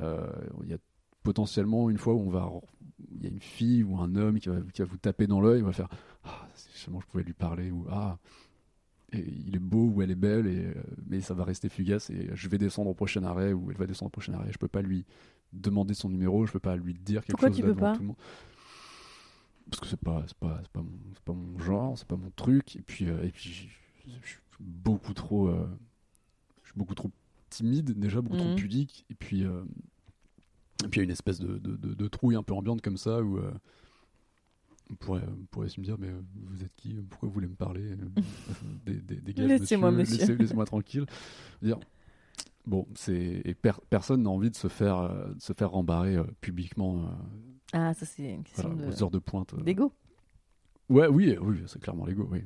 euh, 0.00 0.30
il 0.62 0.70
y 0.70 0.74
a 0.74 0.78
potentiellement 1.22 1.90
une 1.90 1.98
fois 1.98 2.14
où 2.14 2.20
on 2.20 2.30
va, 2.30 2.50
il 3.10 3.22
y 3.22 3.26
a 3.26 3.28
une 3.28 3.40
fille 3.42 3.82
ou 3.84 3.98
un 3.98 4.14
homme 4.16 4.40
qui 4.40 4.48
va, 4.48 4.60
qui 4.72 4.80
va 4.82 4.86
vous 4.88 4.96
taper 4.96 5.26
dans 5.26 5.40
l'œil, 5.40 5.62
on 5.62 5.66
va 5.66 5.72
faire, 5.72 5.88
ah, 6.24 6.48
si 6.54 6.68
seulement 6.78 7.00
je 7.00 7.06
pouvais 7.06 7.22
lui 7.24 7.34
parler 7.34 7.70
ou 7.70 7.86
ah. 7.90 8.18
Et 9.14 9.24
il 9.46 9.54
est 9.54 9.58
beau 9.58 9.88
ou 9.88 10.00
elle 10.02 10.10
est 10.10 10.14
belle, 10.14 10.46
et, 10.46 10.64
euh, 10.66 10.74
mais 11.06 11.20
ça 11.20 11.34
va 11.34 11.44
rester 11.44 11.68
fugace 11.68 12.08
et 12.08 12.30
je 12.32 12.48
vais 12.48 12.56
descendre 12.58 12.88
au 12.90 12.94
prochain 12.94 13.22
arrêt 13.24 13.52
ou 13.52 13.70
elle 13.70 13.76
va 13.76 13.86
descendre 13.86 14.06
au 14.06 14.10
prochain 14.10 14.32
arrêt. 14.32 14.50
Je 14.52 14.58
peux 14.58 14.68
pas 14.68 14.80
lui 14.82 15.04
demander 15.52 15.92
son 15.92 16.08
numéro, 16.08 16.46
je 16.46 16.52
peux 16.52 16.58
pas 16.60 16.76
lui 16.76 16.94
dire 16.94 17.20
quelque 17.20 17.32
Pourquoi 17.32 17.48
chose 17.50 17.56
tu 17.56 17.62
peux 17.62 17.74
pas 17.74 17.92
tout 17.94 18.00
le 18.02 18.06
monde. 18.08 18.16
Parce 19.70 19.80
que 19.80 19.86
c'est 19.86 20.00
pas, 20.00 20.24
c'est 20.26 20.36
pas, 20.36 20.58
c'est 20.62 20.72
pas, 20.72 20.80
mon, 20.82 20.98
c'est 21.14 21.24
pas 21.24 21.32
mon 21.34 21.58
genre, 21.58 21.98
c'est 21.98 22.06
pas 22.08 22.16
mon 22.16 22.30
truc. 22.30 22.76
Et 22.76 22.82
puis, 22.82 23.06
euh, 23.08 23.22
et 23.22 23.30
puis 23.30 23.50
je 24.04 24.28
suis 24.28 24.40
beaucoup 24.60 25.14
trop, 25.14 25.48
euh, 25.48 25.66
je 26.62 26.70
suis 26.70 26.78
beaucoup 26.78 26.94
trop 26.94 27.10
timide 27.50 27.92
déjà, 27.98 28.20
beaucoup 28.22 28.36
trop 28.36 28.48
Mhm. 28.48 28.54
pudique. 28.54 29.04
Et 29.10 29.14
puis, 29.14 29.44
euh, 29.44 29.62
et 30.84 30.88
puis 30.88 30.98
il 30.98 30.98
y 30.98 31.00
a 31.00 31.04
une 31.04 31.10
espèce 31.10 31.38
de, 31.38 31.58
de, 31.58 31.76
de- 31.76 31.94
de 31.94 32.08
trouille 32.08 32.34
un 32.34 32.42
peu 32.42 32.54
ambiante 32.54 32.80
comme 32.82 32.96
ça 32.96 33.22
où 33.22 33.38
on 34.90 34.94
pourrait, 34.94 35.22
on 35.26 35.44
pourrait 35.46 35.68
se 35.68 35.80
me 35.80 35.84
dire 35.84 35.96
mais 35.98 36.10
vous 36.34 36.62
êtes 36.62 36.74
qui? 36.76 36.94
Pourquoi 37.08 37.28
vous 37.28 37.34
voulez 37.34 37.48
me 37.48 37.54
parler? 37.54 37.92
Euh, 37.92 37.96
dé- 38.86 39.20
dégage, 39.20 39.48
Laissez-moi, 39.48 39.90
monsieur. 39.90 40.18
Laissez- 40.18 40.36
Laissez-moi 40.36 40.64
tranquille. 40.64 41.06
Dire 41.62 41.78
bon, 42.66 42.86
c'est 42.94 43.42
et 43.44 43.54
per- 43.54 43.80
personne 43.90 44.22
n'a 44.22 44.30
envie 44.30 44.50
de 44.50 44.56
se 44.56 44.68
faire 44.68 44.98
euh, 44.98 45.34
de 45.34 45.40
se 45.40 45.52
faire 45.52 45.70
rembarrer 45.70 46.16
euh, 46.16 46.24
publiquement 46.40 47.04
euh, 47.04 47.08
Ah, 47.72 47.94
ça 47.94 48.06
c'est 48.06 48.30
une 48.32 48.42
question 48.44 48.68
voilà, 48.70 48.86
de- 48.86 48.92
aux 48.96 49.02
heures 49.02 49.10
de 49.10 49.18
pointe. 49.18 49.54
d'ego. 49.62 49.92
Ouais, 50.88 51.06
oui, 51.06 51.36
oui, 51.40 51.58
c'est 51.66 51.80
clairement 51.80 52.04
l'ego, 52.04 52.28
oui. 52.30 52.40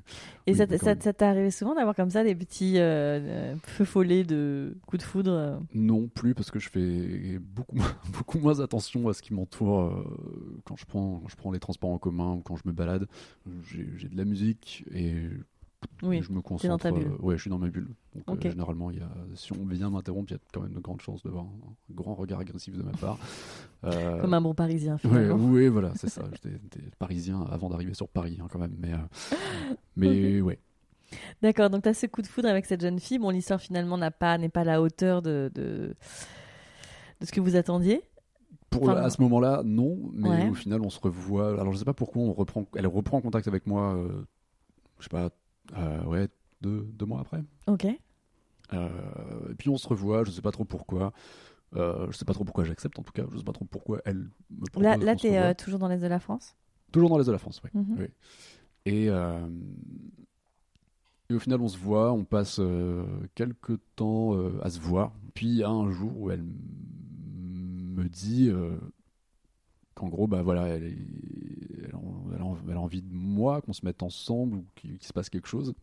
Et 0.47 0.53
Oui, 0.53 0.57
ça, 0.57 0.67
ça, 0.79 0.95
t'est 0.95 1.25
arrivé 1.25 1.51
souvent 1.51 1.75
d'avoir 1.75 1.97
comme 1.97 2.11
ça 2.11 2.23
des 2.23 2.35
petits 2.35 2.79
euh, 2.79 3.19
euh, 3.19 3.57
feux 3.65 3.85
follets 3.85 4.23
de 4.25 4.77
coups 4.87 5.03
de 5.03 5.09
foudre 5.09 5.33
euh? 5.33 5.59
Non 5.75 6.07
plus 6.07 6.35
parce 6.35 6.51
que 6.53 6.61
je 6.61 6.69
fais 6.69 7.39
beaucoup 7.41 7.77
moins- 7.77 7.97
beaucoup 8.13 8.39
moins 8.39 8.61
attention 8.61 9.09
à 9.09 9.15
ce 9.15 9.23
qui 9.23 9.35
m'entoure 9.35 10.05
quand 10.65 10.77
je 10.77 10.85
prends 10.87 11.19
quand 11.21 11.29
je 11.29 11.37
prends 11.37 11.51
les 11.51 11.59
transports 11.59 11.91
en 11.91 11.99
commun 11.99 12.35
ou 12.35 12.41
quand 12.41 12.57
je 12.57 12.63
me 12.67 12.73
balade. 12.73 13.09
J'ai 13.65 14.09
de 14.09 14.17
la 14.17 14.25
musique 14.25 14.85
et 14.95 15.15
Oui, 16.03 16.23
je 16.23 16.33
me 16.33 16.41
concentre. 16.41 16.69
dans 16.73 16.79
ta 16.79 16.91
bulle. 16.93 17.09
euh, 17.13 17.23
ouais, 17.25 17.37
je 17.37 17.43
suis 17.43 17.51
dans 17.51 17.59
ma 17.59 17.69
bulle. 17.69 17.89
Donc 18.15 18.29
euh, 18.29 18.33
Ok. 18.33 18.43
généralement, 18.51 18.91
il 18.91 18.99
y 18.99 19.01
a 19.01 19.09
si 19.35 19.53
on 19.53 19.65
vient 19.67 19.91
m'interrompre, 19.91 20.31
il 20.31 20.35
y 20.35 20.37
a 20.37 20.41
quand 20.53 20.61
même 20.61 20.73
de 20.73 20.81
grandes 20.81 21.01
chances 21.01 21.23
d'avoir 21.23 21.45
un, 21.45 21.49
un 21.49 21.95
grand 21.95 22.15
regard 22.15 22.41
agressif 22.41 22.77
de 22.77 22.83
ma 22.83 22.93
part. 22.93 23.19
Euh, 23.85 24.21
comme 24.21 24.35
un 24.35 24.41
bon 24.41 24.55
parisien 24.55 24.97
Ouais, 25.05 25.31
oui, 25.31 25.69
voilà, 25.69 25.93
c'est 25.95 26.09
ça. 26.09 26.23
J'étais 26.33 26.57
parisien 26.99 27.43
avant 27.43 27.69
d'arriver 27.69 27.95
sur 27.95 28.09
Paris, 28.09 28.39
hein, 28.43 28.49
quand 28.51 28.59
même. 28.59 28.75
Mais, 28.79 28.93
euh, 28.95 29.75
mais 29.95 30.41
ouais. 30.41 30.59
D'accord, 31.41 31.71
donc 31.71 31.85
tu 31.85 31.89
as 31.91 31.95
ce 31.95 32.07
coup 32.07 32.21
de 32.23 32.27
foudre 32.27 32.49
avec 32.49 32.67
cette 32.67 32.81
jeune 32.81 32.99
fille. 32.99 33.19
Bon, 33.19 33.31
l'histoire 33.31 33.61
finalement 33.61 33.97
n'a 33.97 34.11
pas, 34.11 34.39
n'est 34.39 34.49
pas 34.49 34.63
à 34.63 34.65
la 34.65 34.83
hauteur 34.83 35.23
de, 35.23 35.53
de, 35.55 35.95
de 37.21 37.27
ce 37.27 37.31
que 37.31 37.41
vous 37.41 37.55
attendiez. 37.55 38.03
Pour 38.71 38.83
Enfin, 38.89 38.97
à 38.97 39.11
ce 39.11 39.21
moment-là, 39.23 39.63
non. 39.65 39.97
Mais 40.13 40.29
Ouais. 40.29 40.49
au 40.49 40.55
final, 40.55 40.81
on 40.83 40.91
se 40.91 40.99
revoit. 40.99 41.51
Alors, 41.61 41.73
je 41.73 41.79
sais 41.79 41.85
pas 41.85 41.95
pourquoi 41.95 42.23
on 42.23 42.33
reprend. 42.33 42.67
Elle 42.75 42.87
reprend 42.89 43.21
contact 43.21 43.47
avec 43.47 43.67
moi. 43.69 43.95
euh, 43.95 44.09
je 44.99 45.05
sais 45.05 45.11
pas. 45.11 45.31
Euh, 45.77 46.03
ouais, 46.05 46.29
deux, 46.61 46.83
deux 46.93 47.07
mois 47.07 47.21
après. 47.21 47.43
Ok. 47.67 47.87
Euh, 48.73 48.89
et 49.51 49.55
puis 49.55 49.69
on 49.69 49.77
se 49.77 49.89
revoit. 49.89 50.25
Je 50.25 50.31
sais 50.31 50.43
pas 50.43 50.53
trop 50.53 50.65
pourquoi. 50.65 51.13
Euh, 51.75 52.07
je 52.11 52.17
sais 52.17 52.25
pas 52.25 52.33
trop 52.33 52.45
pourquoi 52.45 52.65
j'accepte 52.65 52.99
en 52.99 53.03
tout 53.03 53.13
cas. 53.13 53.25
Je 53.33 53.39
sais 53.39 53.45
pas 53.45 53.53
trop 53.53 53.65
pourquoi 53.65 54.01
elle 54.05 54.29
me 54.51 54.67
propose 54.71 54.83
Là, 54.83 54.97
là 54.97 55.17
tu 55.17 55.27
es 55.27 55.55
toujours 55.55 55.79
dans 55.79 55.89
l'Est 55.89 55.99
de 56.01 56.07
la 56.07 56.21
France? 56.21 56.57
Toujours 56.93 57.09
dans 57.11 57.19
l'Est 57.19 57.27
de 57.27 57.33
la 57.33 57.39
France, 57.39 57.61
oui. 57.65 57.71
Mhm. 57.75 57.97
Oui. 57.99 58.07
Et, 58.87 59.09
euh, 59.11 59.47
et 61.29 61.35
au 61.35 61.39
final, 61.41 61.61
on 61.61 61.69
se 61.69 61.77
voit, 61.77 62.13
on 62.13 62.25
passe 62.25 62.59
euh, 62.61 63.05
quelques 63.35 63.79
temps 63.97 64.35
euh, 64.37 64.59
à 64.63 64.71
se 64.71 64.79
voir. 64.81 65.13
Puis 65.35 65.47
il 65.49 65.57
y 65.57 65.63
a 65.65 65.69
un 65.69 65.91
jour 65.91 66.13
où 66.17 66.31
elle 66.31 66.45
me 66.45 68.05
dit 68.09 68.51
qu'en 69.95 70.09
gros, 70.09 70.27
bah 70.27 70.43
voilà, 70.43 70.69
elle, 70.69 70.85
est- 70.85 70.97
elle, 72.57 72.59
a- 72.59 72.65
elle 72.67 72.71
elle 72.73 72.77
envie 72.79 73.03
de 73.03 73.13
moi, 73.13 73.61
qu'on 73.63 73.73
se 73.73 73.85
mette 73.85 74.03
ensemble 74.03 74.57
ou 74.59 74.65
qu'il 74.75 75.03
se 75.03 75.13
passe 75.13 75.31
quelque 75.31 75.49
chose. 75.49 75.75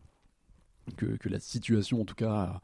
Que, 0.96 1.06
que 1.16 1.28
la 1.30 1.40
situation, 1.40 2.00
en 2.00 2.04
tout 2.04 2.14
cas, 2.14 2.32
a, 2.32 2.60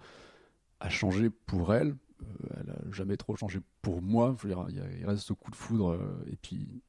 a 0.80 0.90
changé 0.90 1.30
pour 1.30 1.72
elle. 1.74 1.96
Euh, 2.22 2.48
elle 2.60 2.70
a 2.70 2.92
jamais 2.92 3.16
trop 3.16 3.34
changé 3.36 3.60
pour 3.82 4.02
moi. 4.02 4.36
Je 4.42 4.46
veux 4.48 4.54
dire, 4.54 4.66
il, 4.98 5.06
reste 5.06 5.22
ce 5.22 5.32
coup 5.32 5.50
de 5.50 5.56
foudre. 5.56 5.92
euh, 5.92 6.24
et 6.30 6.36
puis, 6.36 6.82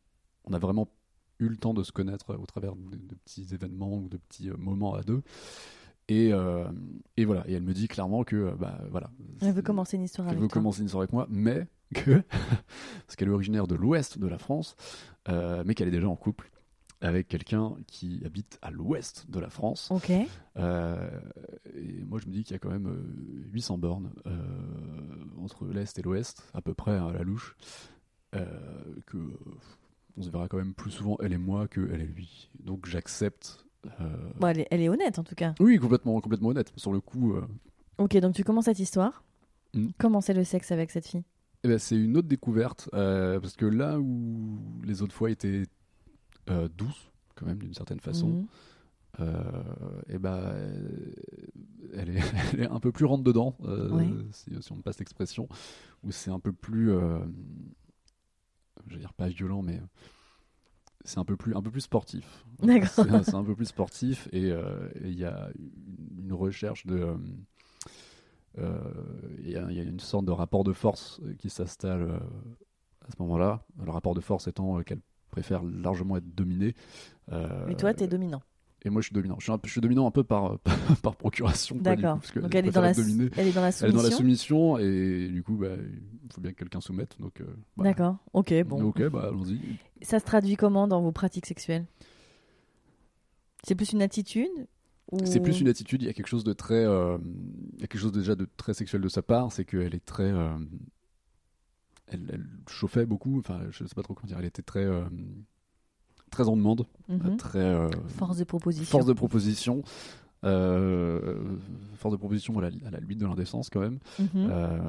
on 0.43 0.53
a 0.53 0.59
vraiment 0.59 0.89
eu 1.39 1.47
le 1.47 1.55
temps 1.57 1.73
de 1.73 1.83
se 1.83 1.91
connaître 1.91 2.35
au 2.35 2.45
travers 2.45 2.75
de, 2.75 2.81
de 2.97 3.15
petits 3.15 3.47
événements 3.53 3.95
ou 3.97 4.09
de 4.09 4.17
petits 4.17 4.49
euh, 4.49 4.57
moments 4.57 4.93
à 4.93 5.03
deux. 5.03 5.23
Et, 6.09 6.33
euh, 6.33 6.65
et 7.15 7.23
voilà, 7.23 7.47
et 7.47 7.53
elle 7.53 7.63
me 7.63 7.73
dit 7.73 7.87
clairement 7.87 8.23
que 8.25 8.35
euh, 8.35 8.55
bah 8.59 8.77
voilà, 8.89 9.09
Elle 9.41 9.53
veut 9.53 9.61
commencer 9.61 9.95
une 9.95 10.03
histoire 10.03 10.27
avec 10.27 10.39
veut 10.41 10.47
toi. 10.49 10.55
commencer 10.55 10.81
une 10.81 10.89
soirée 10.89 11.03
avec 11.05 11.13
moi, 11.13 11.25
mais 11.29 11.67
que 11.95 12.21
parce 13.05 13.15
qu'elle 13.15 13.29
est 13.29 13.31
originaire 13.31 13.65
de 13.67 13.75
l'ouest 13.75 14.17
de 14.19 14.27
la 14.27 14.37
France, 14.37 14.75
euh, 15.29 15.63
mais 15.65 15.73
qu'elle 15.75 15.87
est 15.87 15.91
déjà 15.91 16.09
en 16.09 16.15
couple 16.17 16.51
avec 17.01 17.27
quelqu'un 17.27 17.73
qui 17.87 18.21
habite 18.25 18.59
à 18.61 18.69
l'ouest 18.71 19.25
de 19.29 19.39
la 19.39 19.49
France. 19.49 19.89
Ok. 19.91 20.11
Euh, 20.57 21.09
et 21.75 22.03
moi, 22.03 22.19
je 22.19 22.27
me 22.27 22.31
dis 22.33 22.43
qu'il 22.43 22.53
y 22.53 22.55
a 22.55 22.59
quand 22.59 22.69
même 22.69 22.87
euh, 22.87 23.49
800 23.51 23.77
bornes 23.79 24.11
euh, 24.27 24.39
entre 25.41 25.65
l'Est 25.67 25.97
et 25.97 26.01
l'Ouest, 26.01 26.43
à 26.53 26.61
peu 26.61 26.73
près 26.73 26.91
hein, 26.97 27.07
à 27.07 27.13
la 27.13 27.23
louche. 27.23 27.55
Euh, 28.35 28.45
que 29.07 29.17
euh, 29.17 29.33
on 30.17 30.21
se 30.21 30.29
verra 30.29 30.47
quand 30.47 30.57
même 30.57 30.73
plus 30.73 30.91
souvent, 30.91 31.17
elle 31.21 31.33
et 31.33 31.37
moi, 31.37 31.67
que 31.67 31.89
elle 31.91 32.01
et 32.01 32.05
lui. 32.05 32.49
Donc 32.63 32.85
j'accepte. 32.87 33.65
euh, 33.99 34.31
Bon, 34.39 34.47
elle 34.47 34.59
est, 34.61 34.67
elle 34.71 34.81
est 34.81 34.89
honnête 34.89 35.19
en 35.19 35.23
tout 35.23 35.35
cas. 35.35 35.53
Oui, 35.59 35.77
complètement, 35.79 36.19
complètement 36.21 36.49
honnête. 36.49 36.71
Sur 36.77 36.93
le 36.93 37.01
coup, 37.01 37.33
euh, 37.33 37.45
Ok, 37.97 38.15
donc 38.17 38.33
tu 38.35 38.43
commences 38.43 38.65
cette 38.65 38.79
histoire. 38.79 39.23
Mm. 39.73 39.87
Comment 39.97 40.21
c'est 40.21 40.33
le 40.33 40.43
sexe 40.43 40.71
avec 40.71 40.91
cette 40.91 41.07
fille? 41.07 41.23
Eh 41.63 41.67
ben, 41.67 41.77
c'est 41.77 41.95
une 41.95 42.15
autre 42.17 42.27
découverte. 42.27 42.89
euh, 42.93 43.39
parce 43.39 43.55
que 43.55 43.65
là 43.65 43.99
où 43.99 44.59
les 44.83 45.01
autres 45.01 45.13
fois 45.13 45.29
étaient 45.29 45.63
euh, 46.51 46.67
douces, 46.69 47.11
quand 47.35 47.45
même, 47.45 47.59
d'une 47.59 47.73
certaine 47.73 47.99
façon, 47.99 48.29
Mhm. 48.29 48.47
euh, 49.21 50.01
et 50.09 50.17
ben, 50.19 50.55
elle, 51.93 52.09
est, 52.17 52.21
elle 52.53 52.59
est 52.61 52.69
un 52.69 52.79
peu 52.79 52.91
plus 52.91 53.05
rentre 53.05 53.23
dedans, 53.23 53.55
euh, 53.63 53.89
Ouais. 53.91 54.07
si, 54.31 54.51
si 54.61 54.71
on 54.71 54.77
me 54.77 54.81
passe 54.81 54.99
l'expression, 54.99 55.47
où 56.03 56.11
c'est 56.11 56.31
un 56.31 56.39
peu 56.39 56.53
plus, 56.53 56.91
euh, 56.91 57.19
je 58.87 58.93
veux 58.93 58.99
dire 58.99 59.13
pas 59.13 59.27
violent, 59.27 59.61
mais 59.61 59.81
c'est 61.03 61.17
un 61.19 61.25
peu 61.25 61.35
plus, 61.35 61.55
un 61.55 61.61
peu 61.61 61.71
plus 61.71 61.81
sportif. 61.81 62.45
D'accord. 62.63 63.05
C'est 63.23 63.33
un 63.35 63.43
peu 63.43 63.55
plus 63.55 63.65
sportif 63.65 64.27
et 64.31 64.51
euh, 64.51 64.89
il 65.03 65.17
y 65.17 65.25
a 65.25 65.49
une, 66.19 66.31
recherche 66.33 66.85
de, 66.85 66.95
euh, 66.97 67.15
euh, 68.57 68.79
il 69.39 69.49
y, 69.49 69.55
a- 69.57 69.69
il 69.69 69.77
y 69.77 69.79
a 69.79 69.83
une 69.83 69.99
sorte 69.99 70.25
de 70.25 70.31
rapport 70.31 70.63
de 70.63 70.73
force 70.73 71.21
qui 71.39 71.49
s'installe 71.49 72.01
euh, 72.03 72.19
à 73.07 73.11
ce 73.11 73.21
moment-là. 73.21 73.65
Le 73.83 73.91
rapport 73.91 74.13
de 74.13 74.21
force 74.21 74.47
étant 74.47 74.79
euh, 74.79 74.83
qu'elle 74.83 75.01
préfère 75.31 75.63
largement 75.63 76.17
être 76.17 76.35
dominée. 76.35 76.75
Euh, 77.31 77.67
Et 77.69 77.75
toi, 77.75 77.93
t'es 77.93 78.07
dominant. 78.07 78.41
et 78.83 78.89
moi, 78.89 79.01
je 79.01 79.07
suis 79.07 79.13
dominant. 79.13 79.35
Je 79.39 79.43
suis, 79.45 79.51
un 79.51 79.57
peu- 79.57 79.67
je 79.67 79.71
suis 79.71 79.81
dominant 79.81 80.05
un 80.07 80.11
peu 80.11 80.23
par, 80.23 80.59
par 81.03 81.15
procuration. 81.15 81.75
D'accord. 81.77 82.19
Donc 82.35 82.53
elle 82.53 82.67
est, 82.67 82.71
dans 82.71 82.81
la, 82.81 82.91
elle 82.91 83.47
est 83.47 83.51
dans 83.53 83.61
la 83.61 83.69
Elle 83.81 83.89
est 83.89 83.93
dans 83.93 84.01
la 84.03 84.11
soumission. 84.11 84.75
soumission 84.75 84.77
et 84.77 85.27
du 85.29 85.41
coup, 85.43 85.55
bah, 85.55 85.69
il 85.77 86.33
faut 86.33 86.41
bien 86.41 86.51
que 86.51 86.57
quelqu'un 86.57 86.81
soumette. 86.81 87.15
Donc, 87.19 87.41
euh. 87.41 87.45
D'accord. 87.77 88.17
Ok, 88.33 88.53
bon. 88.63 88.83
Ok, 88.83 89.01
bah 89.09 89.27
allons-y. 89.29 89.59
Ça 90.01 90.19
se 90.19 90.25
traduit 90.25 90.55
comment 90.55 90.87
dans 90.87 91.01
vos 91.01 91.11
pratiques 91.11 91.45
sexuelles? 91.45 91.85
C'est 93.63 93.75
plus 93.75 93.91
une 93.93 94.01
attitude 94.01 94.49
ou- 95.11 95.19
C'est 95.25 95.39
plus 95.39 95.59
une 95.61 95.67
attitude. 95.67 96.01
Il 96.01 96.05
y 96.05 96.09
a 96.09 96.13
quelque 96.13 96.27
chose 96.27 96.43
de 96.43 96.53
très, 96.53 96.83
euh, 96.85 97.17
il 97.75 97.81
y 97.81 97.83
a 97.83 97.87
quelque 97.87 98.01
chose 98.01 98.11
déjà 98.11 98.35
de 98.35 98.47
très 98.57 98.73
sexuel 98.73 99.01
de 99.01 99.09
sa 99.09 99.21
part, 99.21 99.51
c'est 99.51 99.65
qu'elle 99.65 99.93
est 99.93 100.03
très, 100.05 100.31
euh, 100.31 100.55
elle, 102.11 102.29
elle 102.33 102.45
chauffait 102.69 103.05
beaucoup. 103.05 103.39
Enfin, 103.39 103.61
je 103.71 103.83
sais 103.85 103.95
pas 103.95 104.03
trop 104.03 104.13
comment 104.13 104.27
dire. 104.27 104.37
Elle 104.39 104.45
était 104.45 104.61
très, 104.61 104.85
euh, 104.85 105.03
très 106.29 106.47
en 106.47 106.55
demande, 106.55 106.85
Mhm. 107.09 107.37
très 107.37 107.59
euh, 107.59 107.89
Force 108.07 108.37
de 108.37 108.43
proposition. 108.43 108.85
force 108.91 109.05
de 109.05 109.13
proposition. 109.13 109.83
Euh, 110.43 111.57
force 111.95 112.13
de 112.13 112.17
proposition 112.17 112.57
à 112.57 112.61
la, 112.63 112.67
à 112.87 112.91
la 112.91 112.99
limite 112.99 113.19
de 113.19 113.25
l'indécence 113.27 113.69
quand 113.69 113.79
même. 113.79 113.99
Mhm. 114.19 114.27
Euh, 114.35 114.79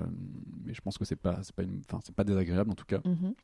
mais 0.65 0.73
je 0.75 0.81
pense 0.81 0.97
que 0.99 1.05
c'est 1.05 1.17
pas, 1.17 1.41
c'est 1.43 1.55
pas, 1.55 1.63
une, 1.63 1.81
enfin, 1.89 2.01
c'est 2.03 2.15
pas 2.15 2.25
désagréable 2.25 2.71
en 2.71 2.75
tout 2.75 2.87
cas. 2.87 3.01
Mhm. 3.05 3.35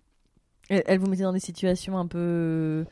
Elle, 0.71 0.83
elle 0.87 0.99
vous 0.99 1.07
mettait 1.07 1.23
dans 1.25 1.33
des 1.33 1.39
situations 1.41 1.99
un 1.99 2.07
peu 2.07 2.85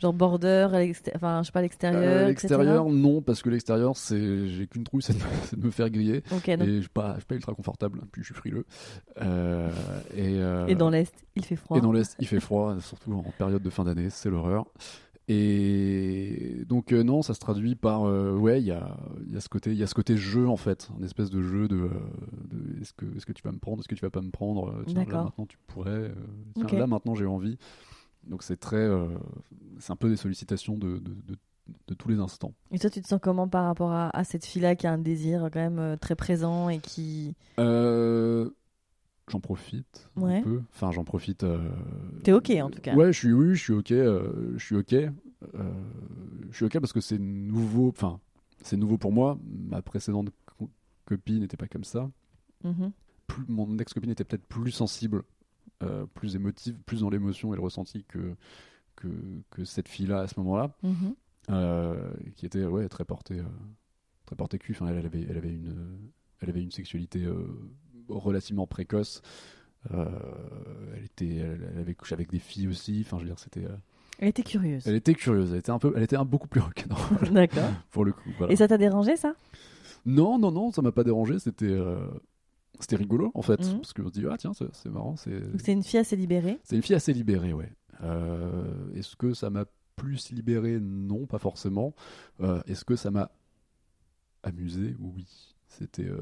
genre 0.00 0.12
border, 0.12 0.68
enfin 1.14 1.42
je 1.42 1.46
sais 1.46 1.52
pas 1.52 1.60
l'extérieur. 1.62 2.02
Euh, 2.02 2.26
l'extérieur, 2.28 2.88
non, 2.88 3.20
parce 3.22 3.42
que 3.42 3.50
l'extérieur, 3.50 3.96
c'est, 3.96 4.46
j'ai 4.48 4.66
qu'une 4.66 4.84
trouille, 4.84 5.02
c'est 5.02 5.12
de, 5.12 5.18
me- 5.18 5.28
c'est 5.44 5.58
de 5.58 5.64
me 5.66 5.70
faire 5.70 5.90
griller. 5.90 6.22
Et 6.46 6.76
je 6.76 6.80
suis 6.80 6.88
pas, 6.88 7.14
je 7.14 7.18
suis 7.20 7.26
pas 7.26 7.34
ultra 7.34 7.52
confortable, 7.54 8.00
puis 8.12 8.22
je 8.22 8.26
suis 8.26 8.34
frileux. 8.34 8.64
Euh, 9.20 9.70
et, 10.14 10.40
euh, 10.40 10.66
et 10.68 10.74
dans 10.74 10.90
l'est, 10.90 11.12
il 11.36 11.44
fait 11.44 11.56
froid. 11.56 11.76
et 11.76 11.80
dans 11.80 11.92
l'Est, 11.92 12.16
il 12.20 12.26
fait 12.26 12.40
froid, 12.40 12.76
surtout 12.80 13.12
en 13.12 13.24
période 13.36 13.62
de 13.62 13.70
fin 13.70 13.84
d'année, 13.84 14.10
c'est 14.10 14.30
l'horreur. 14.30 14.66
Et 15.30 16.64
donc 16.66 16.92
euh, 16.92 17.02
non, 17.02 17.20
ça 17.22 17.34
se 17.34 17.38
traduit 17.40 17.74
par 17.74 18.02
ouais, 18.02 18.60
il 18.60 18.66
y 18.66 18.70
a, 18.72 18.96
y 19.30 19.36
a 19.36 19.40
ce 19.40 19.48
côté, 19.50 19.70
il 19.72 19.76
y 19.76 19.82
a 19.82 19.86
ce 19.86 19.94
côté 19.94 20.16
jeu 20.16 20.48
en 20.48 20.56
fait, 20.56 20.88
une 20.98 21.04
espèce 21.04 21.28
de 21.30 21.42
jeu 21.42 21.68
de, 21.68 21.76
de 22.50 22.80
est-ce 22.80 22.92
que 22.94 23.04
est-ce 23.16 23.26
que 23.26 23.32
tu 23.32 23.42
vas 23.42 23.52
me 23.52 23.58
prendre, 23.58 23.80
est-ce 23.80 23.88
que 23.88 23.94
tu 23.94 24.00
vas 24.04 24.10
pas 24.10 24.22
me 24.22 24.30
prendre, 24.30 24.82
tiens, 24.86 25.04
là 25.04 25.24
maintenant 25.24 25.44
tu 25.46 25.58
pourrais, 25.66 26.12
tiens, 26.54 26.64
Ok. 26.64 26.72
là 26.72 26.86
maintenant 26.86 27.14
j'ai 27.14 27.26
envie. 27.26 27.58
Donc 28.28 28.42
c'est 28.42 28.56
très, 28.58 28.76
euh, 28.76 29.08
c'est 29.78 29.92
un 29.92 29.96
peu 29.96 30.08
des 30.08 30.16
sollicitations 30.16 30.76
de, 30.76 30.98
de, 30.98 31.14
de, 31.26 31.36
de 31.88 31.94
tous 31.94 32.08
les 32.08 32.18
instants. 32.18 32.52
Et 32.70 32.78
toi, 32.78 32.90
tu 32.90 33.00
te 33.00 33.08
sens 33.08 33.18
comment 33.22 33.48
par 33.48 33.64
rapport 33.64 33.90
à, 33.90 34.14
à 34.16 34.24
cette 34.24 34.44
fille-là 34.44 34.76
qui 34.76 34.86
a 34.86 34.92
un 34.92 34.98
désir 34.98 35.48
quand 35.52 35.60
même 35.60 35.78
euh, 35.78 35.96
très 35.96 36.14
présent 36.14 36.68
et 36.68 36.78
qui. 36.78 37.34
Euh, 37.58 38.50
j'en 39.28 39.40
profite 39.40 40.10
Ouais. 40.16 40.38
un 40.38 40.42
peu. 40.42 40.62
Enfin, 40.74 40.90
j'en 40.92 41.04
profite. 41.04 41.42
euh, 41.44 41.70
T'es 42.22 42.32
ok, 42.32 42.50
en 42.62 42.70
tout 42.70 42.80
cas. 42.80 42.94
Ouais, 42.94 43.12
je 43.12 43.18
suis 43.18 43.32
oui, 43.32 43.54
je 43.54 43.62
suis 43.62 43.72
ok. 43.72 43.92
euh, 43.92 44.52
je 44.56 44.64
suis 44.64 44.76
ok. 44.76 44.92
euh, 44.92 45.10
je 46.50 46.56
suis 46.56 46.64
ok 46.66 46.78
parce 46.80 46.92
que 46.92 47.00
c'est 47.00 47.18
nouveau. 47.18 47.88
Enfin, 47.88 48.20
c'est 48.62 48.76
nouveau 48.76 48.98
pour 48.98 49.12
moi. 49.12 49.38
Ma 49.70 49.80
précédente 49.82 50.28
co- 50.58 50.70
copine 51.06 51.40
n'était 51.40 51.56
pas 51.56 51.68
comme 51.68 51.84
ça. 51.84 52.10
Mhm. 52.64 52.92
Plus, 53.26 53.44
mon 53.48 53.76
ex-copine 53.78 54.10
était 54.10 54.24
peut-être 54.24 54.46
plus 54.46 54.70
sensible, 54.70 55.22
euh, 55.82 56.06
plus 56.14 56.34
émotive, 56.36 56.76
plus 56.86 57.00
dans 57.00 57.10
l'émotion 57.10 57.52
et 57.52 57.56
le 57.56 57.62
ressenti 57.62 58.04
que 58.04 58.34
que, 58.96 59.08
que 59.50 59.64
cette 59.64 59.88
fille-là 59.88 60.20
à 60.22 60.26
ce 60.26 60.38
moment-là, 60.40 60.74
Mhm. 60.82 61.14
euh, 61.50 62.10
qui 62.34 62.46
était 62.46 62.64
ouais 62.64 62.88
très 62.88 63.04
portée, 63.04 63.38
euh, 63.38 63.44
très 64.26 64.34
portée 64.34 64.58
cul. 64.58 64.72
Enfin, 64.72 64.88
elle, 64.88 64.96
elle 64.96 65.06
avait, 65.06 65.24
elle 65.30 65.36
avait 65.36 65.52
une, 65.54 65.98
elle 66.40 66.50
avait 66.50 66.62
une 66.62 66.72
sexualité 66.72 67.24
relativement 68.08 68.66
précoce. 68.66 69.22
Elle 69.90 71.04
était, 71.04 71.36
elle, 71.36 71.70
elle 71.72 71.80
avait 71.80 71.94
couché 71.94 72.14
avec 72.14 72.30
des 72.30 72.38
filles 72.38 72.68
aussi. 72.68 73.02
Enfin, 73.06 73.18
je 73.18 73.22
veux 73.22 73.28
dire, 73.28 73.38
c'était, 73.38 73.66
Elle 74.18 74.28
était 74.28 74.42
curieuse. 74.42 74.86
elle 74.86 74.96
était 74.96 75.14
curieuse. 75.14 75.52
Elle 75.52 75.58
était 75.58 75.70
un 75.70 75.78
peu, 75.78 75.92
elle 75.96 76.02
était 76.02 76.16
un 76.16 76.24
beaucoup 76.24 76.48
plus 76.48 76.60
rock'n'roll 76.60 77.28
D'accord. 77.32 77.70
pour 77.90 78.04
le 78.04 78.12
coup. 78.12 78.30
voilà. 78.38 78.52
Et 78.52 78.56
ça 78.56 78.66
t'a 78.68 78.78
dérangé 78.78 79.16
ça? 79.16 79.34
Non, 80.06 80.38
non, 80.38 80.50
non, 80.52 80.72
ça 80.72 80.82
m'a 80.82 80.92
pas 80.92 81.04
dérangé. 81.04 81.38
C'était, 81.38 81.66
euh, 81.70 81.98
c'était 82.80 82.96
rigolo 82.96 83.30
en 83.34 83.42
fait, 83.42 83.60
Mhm. 83.60 83.76
parce 83.80 83.92
que 83.92 84.04
se 84.04 84.10
dit 84.10 84.24
ah 84.30 84.36
tiens, 84.38 84.52
c'est, 84.54 84.88
marrant. 84.90 85.16
C'est, 85.16 85.72
une 85.72 85.82
fille 85.82 86.00
assez 86.00 86.16
libérée. 86.16 86.58
c'est 86.64 86.76
une 86.76 86.82
fille 86.82 86.96
assez 86.96 87.12
libérée, 87.12 87.52
ouais. 87.52 87.70
Euh, 88.02 88.92
est-ce 88.94 89.16
que 89.16 89.34
ça 89.34 89.50
m'a 89.50 89.64
plus 89.96 90.30
libéré? 90.30 90.78
Non, 90.80 91.26
pas 91.26 91.38
forcément. 91.38 91.94
Euh, 92.40 92.62
est-ce 92.66 92.84
que 92.84 92.94
ça 92.96 93.10
m'a 93.10 93.30
amusé? 94.42 94.94
Oui. 95.00 95.26
C'était, 95.70 96.04
euh, 96.06 96.18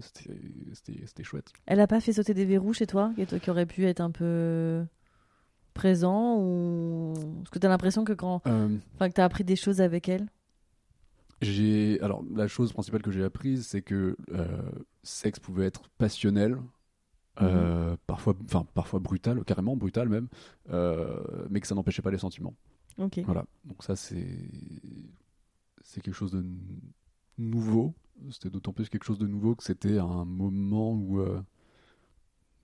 c'était, 0.00 1.22
chouette. 1.22 1.52
Elle 1.66 1.80
a 1.80 1.86
pas 1.86 2.00
fait 2.00 2.12
sauter 2.12 2.34
des 2.34 2.44
verrous 2.44 2.72
chez 2.72 2.86
toi, 2.86 3.12
qui, 3.14 3.24
qui 3.38 3.50
aurait 3.50 3.66
pu 3.66 3.84
être 3.86 4.00
un 4.00 4.10
peu 4.10 4.84
présent 5.74 6.36
ou 6.40 7.12
est-ce 7.42 7.50
que 7.50 7.58
t'as 7.58 7.68
l'impression 7.68 8.04
que 8.04 8.12
quand, 8.12 8.42
Euh, 8.46 8.76
enfin 8.94 9.08
que 9.08 9.14
t'as 9.14 9.24
appris 9.24 9.44
des 9.44 9.56
choses 9.56 9.80
avec 9.80 10.08
elle? 10.08 10.26
J'ai, 11.44 12.00
alors 12.00 12.24
la 12.34 12.46
chose 12.48 12.72
principale 12.72 13.02
que 13.02 13.10
j'ai 13.10 13.24
apprise, 13.24 13.66
c'est 13.66 13.82
que 13.82 14.16
euh, 14.32 14.70
sexe 15.02 15.38
pouvait 15.40 15.66
être 15.66 15.88
passionnel. 15.98 16.56
euh, 17.40 17.96
parfois, 18.06 18.34
enfin 18.44 18.66
parfois 18.74 19.00
brutal, 19.00 19.42
carrément 19.44 19.76
brutal 19.76 20.08
même, 20.08 20.28
euh, 20.70 21.46
mais 21.50 21.60
que 21.60 21.66
ça 21.66 21.74
n'empêchait 21.74 22.02
pas 22.02 22.10
les 22.10 22.18
sentiments. 22.18 22.54
Ok. 22.98 23.20
Voilà, 23.24 23.46
donc 23.64 23.82
ça 23.82 23.96
c'est 23.96 24.50
c'est 25.82 26.00
quelque 26.02 26.14
chose 26.14 26.32
de 26.32 26.44
nouveau. 27.38 27.94
C'était 28.30 28.50
d'autant 28.50 28.72
plus 28.72 28.88
quelque 28.88 29.04
chose 29.04 29.18
de 29.18 29.26
nouveau 29.26 29.54
que 29.56 29.64
c'était 29.64 29.98
un 29.98 30.24
moment 30.24 30.92
où, 30.92 31.20
euh, 31.20 31.40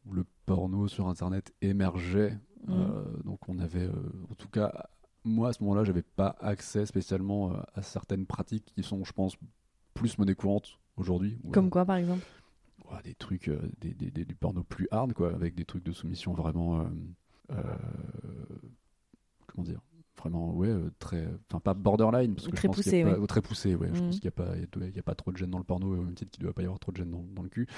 où 0.06 0.12
le 0.12 0.24
porno 0.46 0.86
sur 0.86 1.08
Internet 1.08 1.52
émergeait. 1.62 2.38
Mhm. 2.66 3.22
Donc 3.24 3.48
on 3.48 3.58
avait, 3.58 3.88
en 4.30 4.34
tout 4.36 4.48
cas, 4.48 4.88
moi 5.28 5.50
à 5.50 5.52
ce 5.52 5.62
moment-là, 5.62 5.84
j'avais 5.84 6.02
pas 6.02 6.36
accès 6.40 6.86
spécialement 6.86 7.52
euh, 7.52 7.60
à 7.74 7.82
certaines 7.82 8.26
pratiques 8.26 8.72
qui 8.74 8.82
sont, 8.82 9.04
je 9.04 9.12
pense, 9.12 9.36
plus 9.94 10.18
monnaie 10.18 10.34
courante 10.34 10.78
aujourd'hui. 10.96 11.38
Comme 11.52 11.70
quoi 11.70 11.84
par 11.84 11.96
exemple? 11.96 12.24
Ouais, 12.90 13.02
des 13.04 13.14
trucs, 13.14 13.48
euh, 13.48 13.60
des, 13.80 13.92
des- 13.94 14.10
des- 14.10 14.24
du 14.24 14.34
porno 14.34 14.62
plus 14.62 14.88
hard, 14.90 15.12
quoi, 15.12 15.34
avec 15.34 15.54
des 15.54 15.64
trucs 15.64 15.84
de 15.84 15.92
soumission 15.92 16.32
vraiment. 16.32 16.80
euh, 16.80 16.84
euh, 17.52 17.58
comment 19.46 19.64
dire? 19.64 19.80
Vraiment, 20.16 20.52
ouais, 20.52 20.74
très. 20.98 21.28
Enfin, 21.48 21.60
pas 21.60 21.74
borderline, 21.74 22.34
parce 22.34 22.46
que 22.48 22.56
Très 22.56 22.62
je 22.62 22.66
pense 22.66 22.82
qu'il 22.82 22.86
y 22.92 22.96
a 22.96 23.04
poussé, 23.04 23.14
pas- 23.14 23.20
ouais. 23.20 23.26
Très 23.28 23.42
poussé, 23.42 23.74
ouais. 23.76 23.88
Je 23.94 24.00
pense 24.00 24.18
qu'il 24.20 24.32
n'y 24.36 24.44
a, 24.44 24.96
a- 24.96 24.98
a 24.98 25.02
pas 25.02 25.14
trop 25.14 25.30
de 25.30 25.36
gêne 25.36 25.50
dans 25.50 25.58
le 25.58 25.64
porno, 25.64 25.92
au 25.92 26.02
même 26.02 26.14
titre 26.14 26.30
qu'il 26.32 26.42
ne 26.42 26.46
doit 26.48 26.54
pas 26.54 26.62
y 26.62 26.64
avoir 26.64 26.80
trop 26.80 26.90
de 26.90 26.96
gêne 26.96 27.10
dans, 27.10 27.22
dans 27.34 27.42
le 27.42 27.48
cul. 27.48 27.68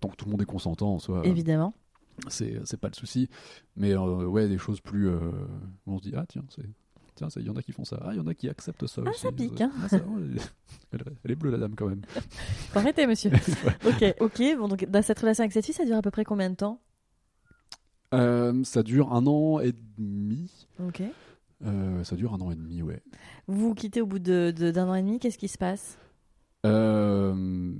Tant 0.00 0.08
que 0.08 0.16
tout 0.16 0.24
le 0.24 0.32
monde 0.32 0.42
est 0.42 0.46
consentant 0.46 0.94
en 0.94 0.98
soi, 0.98 1.24
Évidemment. 1.24 1.72
C'est 2.28 2.60
c'est 2.64 2.78
pas 2.80 2.88
le 2.88 2.94
souci. 2.94 3.28
Mais 3.76 3.92
euh, 3.94 4.24
ouais, 4.26 4.48
des 4.48 4.58
choses 4.58 4.80
plus. 4.80 5.08
euh, 5.08 5.18
où 5.86 5.92
on 5.94 5.98
se 5.98 6.02
dit, 6.04 6.12
ah 6.16 6.24
tiens, 6.28 6.44
c'est. 6.54 6.64
Tiens, 7.14 7.28
il 7.36 7.46
y 7.46 7.50
en 7.50 7.56
a 7.56 7.62
qui 7.62 7.72
font 7.72 7.84
ça. 7.86 7.98
Ah, 8.04 8.10
il 8.12 8.18
y 8.18 8.20
en 8.20 8.26
a 8.26 8.34
qui 8.34 8.46
acceptent 8.48 8.86
ça 8.86 9.00
Ah, 9.06 9.08
aussi. 9.08 9.20
ça 9.20 9.32
pique, 9.32 9.58
hein. 9.62 9.70
Ah, 9.82 9.88
ça, 9.88 9.96
elle, 10.92 11.00
elle 11.24 11.30
est 11.30 11.34
bleue, 11.34 11.50
la 11.50 11.56
dame, 11.56 11.74
quand 11.74 11.88
même. 11.88 12.02
Faut 12.72 12.78
arrêter 12.78 13.06
monsieur. 13.06 13.30
ok, 13.86 14.14
ok. 14.20 14.42
Bon 14.58 14.68
donc 14.68 14.84
dans 14.84 15.00
cette 15.02 15.18
relation 15.20 15.40
avec 15.42 15.52
cette 15.52 15.64
fille, 15.64 15.74
ça 15.74 15.86
dure 15.86 15.96
à 15.96 16.02
peu 16.02 16.10
près 16.10 16.24
combien 16.24 16.50
de 16.50 16.56
temps? 16.56 16.78
Euh, 18.14 18.62
ça 18.64 18.82
dure 18.82 19.12
un 19.14 19.26
an 19.26 19.60
et 19.60 19.72
demi. 19.98 20.66
Ok. 20.78 21.02
Ça 22.04 22.16
dure 22.16 22.34
un 22.34 22.40
an 22.42 22.50
et 22.50 22.54
demi, 22.54 22.82
ouais. 22.82 23.02
Vous 23.48 23.68
vous 23.68 23.74
quittez 23.74 24.02
au 24.02 24.06
bout 24.06 24.18
de 24.18 24.52
de- 24.54 24.70
d'un 24.70 24.86
an 24.88 24.94
et 24.94 25.02
demi. 25.02 25.18
Qu'est-ce 25.18 25.38
qui 25.38 25.48
se 25.48 25.56
passe? 25.58 25.96
Euh, 26.64 27.72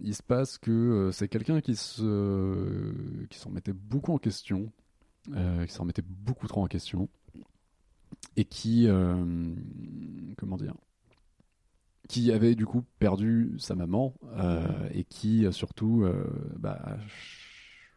il 0.00 0.14
se 0.14 0.22
passe 0.22 0.58
que 0.58 0.70
euh, 0.70 1.12
c'est 1.12 1.28
quelqu'un 1.28 1.60
qui 1.60 1.76
se 1.76 2.92
qui 3.28 3.38
s'en 3.38 3.50
mettait 3.50 3.72
beaucoup 3.72 4.12
en 4.12 4.18
question, 4.18 4.72
euh, 5.34 5.64
qui 5.64 5.72
s'en 5.72 5.84
mettait 5.84 6.02
beaucoup 6.02 6.46
trop 6.46 6.62
en 6.62 6.66
question, 6.66 7.08
et 8.36 8.44
qui 8.44 8.88
comment 10.36 10.56
dire, 10.56 10.74
qui 12.08 12.32
avait 12.32 12.54
du 12.54 12.66
coup 12.66 12.84
perdu 12.98 13.54
sa 13.58 13.74
maman 13.74 14.14
et 14.92 15.04
qui 15.04 15.46
surtout, 15.52 16.06
bah, 16.58 16.98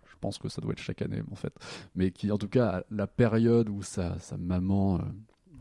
je 0.06 0.16
pense 0.22 0.38
que 0.38 0.48
ça 0.50 0.62
doit 0.62 0.72
être 0.72 0.80
chaque 0.80 1.02
année 1.02 1.22
en 1.32 1.36
fait, 1.36 1.54
mais 1.96 2.12
qui 2.12 2.32
en 2.32 2.38
tout 2.38 2.50
cas 2.50 2.84
la 2.92 3.08
période 3.08 3.70
où 3.70 3.82
sa, 3.82 4.20
sa 4.20 4.38
maman, 4.38 5.02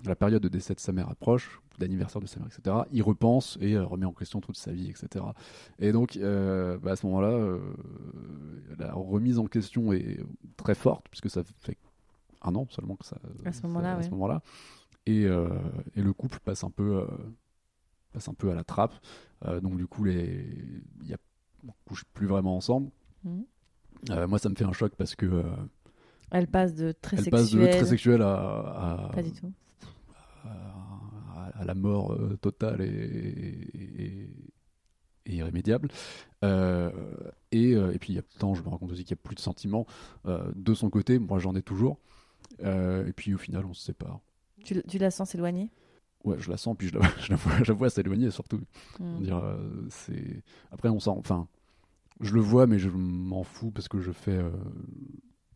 la 0.04 0.16
période 0.16 0.42
de 0.42 0.48
décès 0.48 0.74
de 0.74 0.80
sa 0.80 0.92
mère 0.92 1.08
approche, 1.11 1.61
d'anniversaire 1.78 2.20
de 2.20 2.26
sa 2.26 2.40
mère, 2.40 2.48
etc., 2.48 2.76
il 2.92 3.02
repense 3.02 3.58
et 3.61 3.74
euh, 3.74 3.84
remet 3.84 4.06
en 4.06 4.12
question 4.12 4.40
toute 4.40 4.56
sa 4.56 4.72
vie, 4.72 4.90
etc. 4.90 5.24
Et 5.78 5.92
donc 5.92 6.16
euh, 6.16 6.78
bah, 6.78 6.92
à 6.92 6.96
ce 6.96 7.06
moment-là, 7.06 7.28
euh, 7.30 7.58
la 8.78 8.92
remise 8.92 9.38
en 9.38 9.46
question 9.46 9.92
est 9.92 10.20
très 10.56 10.74
forte 10.74 11.06
puisque 11.11 11.30
ça 11.30 11.42
fait 11.58 11.76
un 12.42 12.54
an 12.54 12.66
seulement 12.70 12.96
que 12.96 13.04
ça. 13.04 13.18
À 13.44 13.52
ce 13.52 13.62
moment-là, 13.62 13.96
à 13.96 14.02
ce 14.02 14.06
ouais. 14.06 14.11
moment-là. 14.12 14.42
Et, 15.06 15.24
euh, 15.24 15.48
et 15.94 16.02
le 16.02 16.12
couple 16.12 16.38
passe 16.44 16.64
un 16.64 16.70
peu, 16.70 17.06
passe 18.12 18.28
un 18.28 18.34
peu 18.34 18.50
à 18.50 18.54
la 18.54 18.64
trappe. 18.64 18.94
Donc 19.62 19.76
du 19.76 19.87
coup, 19.87 20.04
les, 20.04 20.44
il 21.02 21.08
y 21.08 21.14
a, 21.14 21.18
on 21.66 21.72
couche 21.87 22.04
plus 22.12 22.26
vraiment 22.26 22.56
ensemble. 22.56 22.90
Euh, 24.11 24.28
moi, 24.28 24.38
ça 24.38 24.48
me 24.48 24.54
fait 24.54 24.64
un 24.64 24.72
choc 24.72 24.92
parce 24.96 25.14
que 25.16 25.44
Elle 26.30 26.46
passe 26.46 26.74
de 26.74 26.92
très 26.92 27.16
elle 27.16 27.24
sexuelle. 27.24 27.40
passe 27.42 27.50
de 27.52 27.66
très 27.66 27.84
sexuelle 27.87 28.22
à, 28.22 29.08
à, 29.08 29.11
Pas 29.12 29.22
du 29.22 29.32
tout. 29.32 29.52
À, 30.48 31.50
à 31.61 31.64
la 31.64 31.74
mort 31.74 32.12
euh, 32.12 32.37
totale 32.40 32.80
et, 32.82 32.87
et- 32.87 34.04
et- 34.24 34.30
et 35.26 35.34
irrémédiable. 35.37 35.88
Euh, 36.44 36.90
et, 37.52 37.74
euh, 37.74 37.92
et 37.92 37.98
puis, 37.98 38.12
il 38.14 38.16
y 38.16 38.18
a 38.18 38.22
le 38.22 38.38
temps, 38.40 38.54
je 38.54 38.62
me 38.62 38.68
rends 38.68 38.78
compte 38.78 38.92
aussi 38.92 39.04
qu'il 39.04 39.14
n'y 39.14 39.20
a 39.20 39.22
plus 39.22 39.34
de 39.34 39.40
sentiments 39.40 39.87
euh, 40.26 40.50
de 40.56 40.72
son 40.74 40.88
côté. 40.90 41.18
Moi, 41.18 41.38
j'en 41.38 41.54
ai 41.54 41.62
toujours. 41.62 41.98
Euh, 42.62 43.06
et 43.06 43.12
puis, 43.12 43.34
au 43.34 43.38
final, 43.38 43.66
on 43.66 43.74
se 43.74 43.82
sépare. 43.82 44.20
Tu, 44.64 44.82
tu 44.88 44.98
la 44.98 45.11
sens 45.11 45.30
s'éloigner? 45.30 45.70
Ouais, 46.24 46.37
je 46.38 46.50
la 46.50 46.56
sens, 46.56 46.76
puis 46.78 46.88
je 46.88 46.98
la, 46.98 47.06
je 47.20 47.30
la 47.30 47.37
vois, 47.37 47.58
je 47.62 47.72
la 47.72 47.78
vois 47.78 47.90
s'éloigner 47.90 48.30
surtout. 48.30 48.61
Mhm. 49.00 49.20
Dire, 49.20 49.58
c'est... 49.90 50.42
Après, 50.70 50.88
on 50.88 50.98
s'en... 51.00 51.18
Enfin, 51.18 51.46
je 52.20 52.32
le 52.34 52.40
vois, 52.40 52.66
mais 52.66 52.78
je 52.78 52.88
m'en 52.88 53.42
fous 53.44 53.70
parce 53.70 53.88
que 53.88 54.00
je 54.00 54.12
fais... 54.12 54.38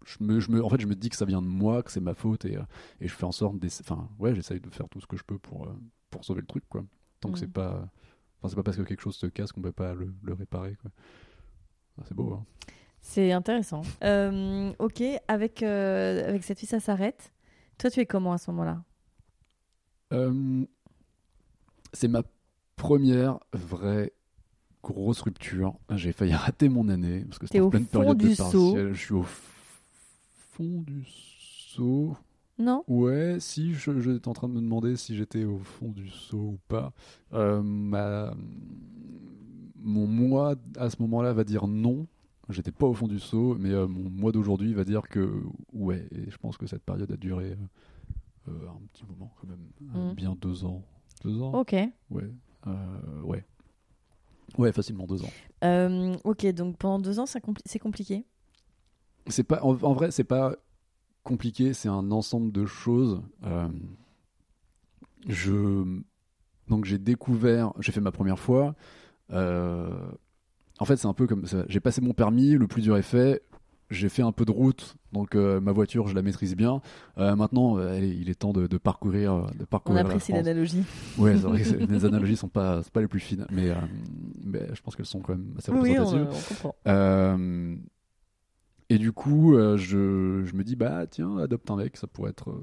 je 0.04 0.24
me, 0.24 0.40
je 0.40 0.50
me, 0.50 0.64
en 0.64 0.68
fait, 0.68 0.80
je 0.80 0.86
me 0.86 0.94
dis 0.94 1.08
que 1.08 1.16
ça 1.16 1.24
vient 1.24 1.42
de 1.42 1.46
moi, 1.46 1.82
que 1.82 1.90
c'est 1.90 2.00
ma 2.00 2.14
faute, 2.14 2.44
et, 2.44 2.56
euh, 2.56 2.62
et 3.00 3.08
je 3.08 3.14
fais 3.14 3.24
en 3.24 3.32
sorte, 3.32 3.56
enfin, 3.80 4.08
ouais, 4.18 4.34
j'essaye 4.34 4.60
de 4.60 4.70
faire 4.70 4.88
tout 4.88 5.00
ce 5.00 5.06
que 5.06 5.16
je 5.16 5.24
peux 5.24 5.38
pour, 5.38 5.66
euh, 5.66 5.74
pour 6.10 6.24
sauver 6.24 6.40
le 6.40 6.46
truc, 6.46 6.64
quoi. 6.68 6.84
Tant 7.20 7.30
que 7.30 7.38
c'est 7.38 7.46
pas, 7.52 7.88
enfin, 8.38 8.48
c'est 8.48 8.56
pas 8.56 8.62
parce 8.62 8.76
que 8.76 8.82
quelque 8.82 9.00
chose 9.00 9.16
se 9.16 9.26
casse 9.26 9.52
qu'on 9.52 9.62
peut 9.62 9.72
pas 9.72 9.94
le, 9.94 10.12
le 10.22 10.32
réparer, 10.32 10.76
quoi. 10.82 10.90
Ah, 11.98 12.04
c'est 12.06 12.14
beau, 12.14 12.32
hein. 12.32 12.44
C'est 13.02 13.32
intéressant. 13.32 13.82
Euh, 14.04 14.72
ok, 14.78 15.02
avec, 15.28 15.62
euh, 15.62 16.28
avec 16.28 16.44
cette 16.44 16.58
fille, 16.58 16.68
ça 16.68 16.80
s'arrête. 16.80 17.32
Toi, 17.78 17.90
tu 17.90 18.00
es 18.00 18.06
comment 18.06 18.32
à 18.32 18.38
ce 18.38 18.50
moment-là? 18.50 18.82
Euh, 20.12 20.64
c'est 21.92 22.08
ma 22.08 22.22
première 22.76 23.38
vraie 23.52 24.12
grosse 24.82 25.20
rupture. 25.20 25.78
J'ai 25.90 26.12
failli 26.12 26.34
rater 26.34 26.68
mon 26.68 26.88
année 26.88 27.24
parce 27.24 27.38
que 27.38 27.46
c'était 27.46 27.60
en 27.60 27.70
pleine 27.70 27.86
période 27.86 28.18
de 28.18 28.34
partiel. 28.34 28.92
Je 28.92 29.00
suis 29.00 29.14
au 29.14 29.22
fond 30.52 30.82
du 30.82 31.04
seau? 31.06 32.16
Non 32.58 32.84
Ouais, 32.86 33.38
si 33.40 33.74
je- 33.74 34.00
j'étais 34.00 34.28
en 34.28 34.32
train 34.34 34.48
de 34.48 34.54
me 34.54 34.60
demander 34.60 34.96
si 34.96 35.16
j'étais 35.16 35.44
au 35.44 35.58
fond 35.58 35.88
du 35.90 36.08
seau 36.08 36.36
ou 36.54 36.58
pas. 36.68 36.92
Euh, 37.32 37.62
ma- 37.62 38.34
Mon 39.84 40.06
moi 40.06 40.54
à 40.76 40.90
ce 40.90 40.96
moment-là 41.02 41.32
va 41.32 41.42
dire 41.44 41.66
non. 41.66 42.06
J'étais 42.48 42.70
pas 42.70 42.86
au 42.86 42.94
fond 42.94 43.08
du 43.08 43.18
seau, 43.18 43.56
mais 43.58 43.70
euh, 43.70 43.88
mon 43.88 44.08
moi 44.10 44.30
d'aujourd'hui 44.30 44.74
va 44.74 44.84
dire 44.84 45.08
que 45.08 45.42
ouais. 45.72 46.06
Et 46.12 46.30
je 46.30 46.36
pense 46.38 46.56
que 46.56 46.66
cette 46.66 46.84
période 46.84 47.10
a 47.10 47.16
duré 47.16 47.56
euh, 48.48 48.52
un 48.68 48.80
petit 48.92 49.04
moment 49.08 49.32
quand 49.40 49.48
même, 49.48 49.66
Euh, 49.96 50.08
Mhm. 50.10 50.14
bien 50.14 50.36
deux 50.40 50.64
ans. 50.64 50.82
Deux 51.24 51.40
ans? 51.42 51.52
Ok. 51.58 51.72
Ouais. 52.10 52.30
Ouais. 53.24 53.44
Ouais, 54.58 54.70
facilement 54.72 55.06
deux 55.06 55.22
ans. 55.24 56.18
Ok, 56.24 56.46
donc 56.52 56.76
pendant 56.76 56.98
deux 57.00 57.18
ans, 57.18 57.24
compli- 57.24 57.62
c'est 57.64 57.78
compliqué. 57.78 58.24
C'est 59.28 59.44
pas, 59.44 59.62
en, 59.62 59.70
en 59.82 59.92
vrai, 59.92 60.10
c'est 60.10 60.24
pas 60.24 60.54
compliqué, 61.22 61.72
c'est 61.74 61.88
un 61.88 62.10
ensemble 62.10 62.50
de 62.52 62.66
choses. 62.66 63.22
Euh, 63.44 63.68
je, 65.28 65.84
donc 66.68 66.84
j'ai 66.84 66.98
découvert, 66.98 67.72
j'ai 67.80 67.92
fait 67.92 68.00
ma 68.00 68.12
première 68.12 68.38
fois. 68.38 68.74
Euh, 69.32 69.90
en 70.78 70.84
fait, 70.84 70.96
c'est 70.96 71.06
un 71.06 71.14
peu 71.14 71.26
comme 71.26 71.46
ça. 71.46 71.64
J'ai 71.68 71.80
passé 71.80 72.00
mon 72.00 72.12
permis, 72.14 72.50
le 72.52 72.66
plus 72.66 72.82
dur 72.82 72.96
est 72.96 73.02
fait. 73.02 73.42
J'ai 73.90 74.08
fait 74.08 74.22
un 74.22 74.32
peu 74.32 74.46
de 74.46 74.50
route, 74.50 74.96
donc 75.12 75.34
euh, 75.34 75.60
ma 75.60 75.70
voiture, 75.72 76.08
je 76.08 76.14
la 76.14 76.22
maîtrise 76.22 76.56
bien. 76.56 76.80
Euh, 77.18 77.36
maintenant, 77.36 77.78
il 77.98 78.30
est 78.30 78.34
temps 78.34 78.54
de, 78.54 78.66
de 78.66 78.78
parcourir, 78.78 79.48
de 79.58 79.62
On 79.62 79.66
parcourir 79.66 80.02
la 80.04 80.08
apprécie 80.08 80.32
l'analogie. 80.32 80.82
Ouais, 81.18 81.36
c'est 81.36 81.42
vrai 81.42 81.60
que 81.60 81.64
c'est- 81.68 81.86
les 81.86 82.04
analogies 82.06 82.36
sont 82.36 82.48
pas, 82.48 82.80
pas 82.90 83.02
les 83.02 83.06
plus 83.06 83.20
fines, 83.20 83.46
mais, 83.52 83.68
mais 84.44 84.60
je 84.72 84.80
pense 84.80 84.96
qu'elles 84.96 85.04
sont 85.04 85.20
quand 85.20 85.34
même 85.34 85.52
assez 85.58 85.70
Oui, 85.72 85.94
on, 85.98 86.04
représentatives. 86.06 86.28
on 86.32 86.54
comprend. 86.54 86.74
Et 88.92 88.98
du 88.98 89.12
coup, 89.12 89.54
euh, 89.56 89.76
je, 89.78 90.42
je 90.44 90.54
me 90.54 90.62
dis, 90.64 90.76
bah 90.76 91.06
tiens, 91.06 91.38
adopte 91.38 91.70
un 91.70 91.76
mec, 91.76 91.96
ça 91.96 92.06
pourrait 92.06 92.30
être, 92.30 92.50
euh, 92.50 92.62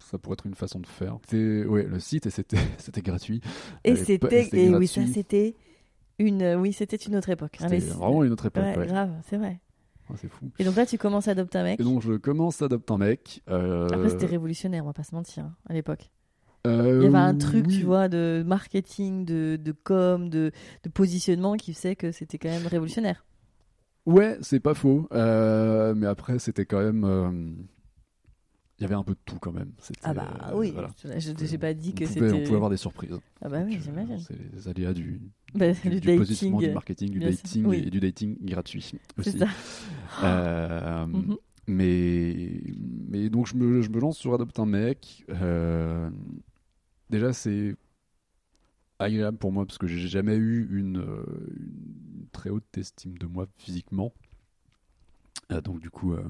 ça 0.00 0.18
pourrait 0.18 0.34
être 0.34 0.46
une 0.46 0.54
façon 0.56 0.80
de 0.80 0.86
faire. 0.86 1.18
Ouais, 1.32 1.84
le 1.84 2.00
site, 2.00 2.26
et 2.26 2.30
c'était, 2.30 2.56
gratuit. 3.02 3.40
Et 3.84 3.94
c'était, 3.94 4.48
et 4.52 4.74
oui, 4.74 4.88
ça 4.88 5.06
c'était 5.06 5.54
une, 6.18 6.42
euh, 6.42 6.56
oui, 6.56 6.72
c'était 6.72 6.96
une 6.96 7.14
autre 7.14 7.28
époque. 7.28 7.58
C'était 7.60 7.78
vraiment 7.78 8.24
une 8.24 8.32
autre 8.32 8.46
époque, 8.46 8.64
Ouais, 8.64 8.76
ouais. 8.76 8.86
grave, 8.86 9.12
c'est 9.28 9.36
vrai. 9.36 9.60
Ouais, 10.10 10.16
c'est 10.20 10.28
fou. 10.28 10.50
Et 10.58 10.64
donc 10.64 10.74
là, 10.74 10.84
tu 10.86 10.98
commences 10.98 11.28
à 11.28 11.32
adopter 11.32 11.58
un 11.58 11.62
mec. 11.64 11.78
Et 11.80 11.84
donc, 11.84 12.02
je 12.02 12.14
commence, 12.14 12.62
adopte 12.62 12.90
un 12.90 12.98
mec. 12.98 13.42
euh, 13.48 13.86
Après, 13.92 14.08
c'était 14.08 14.26
révolutionnaire, 14.26 14.82
on 14.82 14.88
va 14.88 14.92
pas 14.94 15.02
se 15.04 15.14
mentir, 15.14 15.44
hein, 15.44 15.54
à 15.68 15.74
l'époque. 15.74 16.10
euh, 16.66 16.98
Il 17.00 17.04
y 17.04 17.06
avait 17.06 17.18
un 17.18 17.36
truc, 17.36 17.66
oui. 17.68 17.78
tu 17.78 17.84
vois, 17.84 18.08
de 18.08 18.42
marketing, 18.46 19.24
de, 19.24 19.58
de 19.62 19.72
com, 19.72 20.28
de, 20.28 20.50
de 20.82 20.88
positionnement 20.88 21.54
qui 21.54 21.72
faisait 21.74 21.94
que 21.94 22.10
c'était 22.10 22.38
quand 22.38 22.48
même 22.48 22.66
révolutionnaire. 22.66 23.24
Ouais, 24.06 24.38
c'est 24.40 24.60
pas 24.60 24.74
faux. 24.74 25.08
Euh, 25.12 25.94
mais 25.94 26.06
après, 26.06 26.38
c'était 26.38 26.64
quand 26.64 26.80
même. 26.80 27.04
euh, 27.04 27.30
Il 28.78 28.82
y 28.82 28.84
avait 28.84 28.94
un 28.94 29.02
peu 29.02 29.14
de 29.14 29.18
tout 29.24 29.38
quand 29.40 29.52
même. 29.52 29.72
Ah 30.02 30.14
bah 30.14 30.28
euh, 30.48 30.52
oui, 30.54 30.70
voilà. 30.70 30.90
je 31.02 31.32
j'ai 31.44 31.58
pas 31.58 31.74
dit 31.74 31.90
on 31.94 31.98
que 31.98 32.06
c'était... 32.06 32.32
on 32.32 32.42
pouvait 32.44 32.54
avoir 32.54 32.70
des 32.70 32.76
surprises. 32.76 33.18
Ah 33.42 33.48
bah 33.48 33.62
oui, 33.64 33.78
j'imagine. 33.82 34.18
C'est 34.20 34.36
les 34.54 34.68
aléas 34.68 34.92
du, 34.92 35.20
Bah, 35.54 35.72
du, 35.72 35.90
du 35.90 36.00
du 36.00 36.16
positionnement, 36.16 36.58
dating, 36.58 36.68
du 36.70 36.74
marketing, 36.74 37.10
du 37.10 37.18
bien 37.18 37.32
sûr. 37.32 37.42
dating 37.42 37.66
Oui. 37.66 37.84
et 37.86 37.90
du 37.90 38.00
dating 38.00 38.36
gratuit 38.42 38.78
aussi. 38.78 38.98
ça. 40.22 41.06
Mhm. 41.06 41.36
mais, 41.66 42.60
mais 43.08 43.28
donc 43.28 43.48
je 43.48 43.56
me, 43.56 43.82
je 43.82 43.90
me 43.90 43.98
lance 43.98 44.18
sur 44.18 44.34
Adopte 44.34 44.58
un 44.60 44.66
mec. 44.66 45.24
Déjà, 47.10 47.32
c'est 47.32 47.74
agréable 48.98 49.38
pour 49.38 49.52
moi 49.52 49.66
parce 49.66 49.78
que 49.78 49.86
j'ai 49.86 50.08
jamais 50.08 50.36
eu 50.36 50.68
une, 50.78 50.98
euh, 50.98 51.24
une 51.56 52.26
très 52.32 52.50
haute 52.50 52.64
estime 52.76 53.16
de 53.18 53.26
moi 53.26 53.46
physiquement. 53.58 54.12
Euh, 55.52 55.60
donc 55.60 55.80
du 55.80 55.90
coup, 55.90 56.12
euh, 56.12 56.24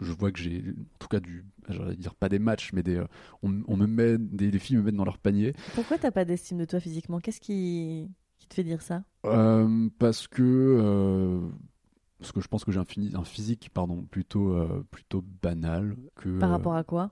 je 0.00 0.12
vois 0.12 0.30
que 0.32 0.38
j'ai, 0.38 0.58
en 0.60 0.98
tout 0.98 1.08
cas, 1.08 1.20
du, 1.20 1.44
j'allais 1.68 1.96
dire 1.96 2.14
pas 2.14 2.28
des 2.28 2.38
matchs, 2.38 2.72
mais 2.72 2.82
des, 2.82 2.96
euh, 2.96 3.06
on, 3.42 3.62
on 3.66 3.76
me 3.76 3.86
met, 3.86 4.18
des, 4.18 4.50
des 4.50 4.58
filles 4.58 4.76
me 4.76 4.82
mettent 4.82 4.96
dans 4.96 5.04
leur 5.04 5.18
panier. 5.18 5.54
Pourquoi 5.74 5.98
t'as 5.98 6.10
pas 6.10 6.24
d'estime 6.24 6.58
de 6.58 6.64
toi 6.64 6.80
physiquement? 6.80 7.20
Qu'est-ce 7.20 7.40
qui... 7.40 8.08
qui 8.38 8.46
te 8.46 8.54
fait 8.54 8.64
dire 8.64 8.82
ça? 8.82 9.02
Parce 9.98 10.28
que 10.28 11.50
parce 12.20 12.32
que 12.32 12.40
je 12.40 12.48
pense 12.48 12.64
que 12.64 12.70
j'ai 12.70 12.80
un, 12.80 13.24
physique 13.24 13.70
pardon 13.72 14.02
plutôt 14.02 14.52
euh, 14.54 14.86
plutôt 14.90 15.24
banal 15.42 15.96
que 16.16 16.38
Par 16.38 16.50
rapport 16.50 16.74
à 16.74 16.84
quoi? 16.84 17.10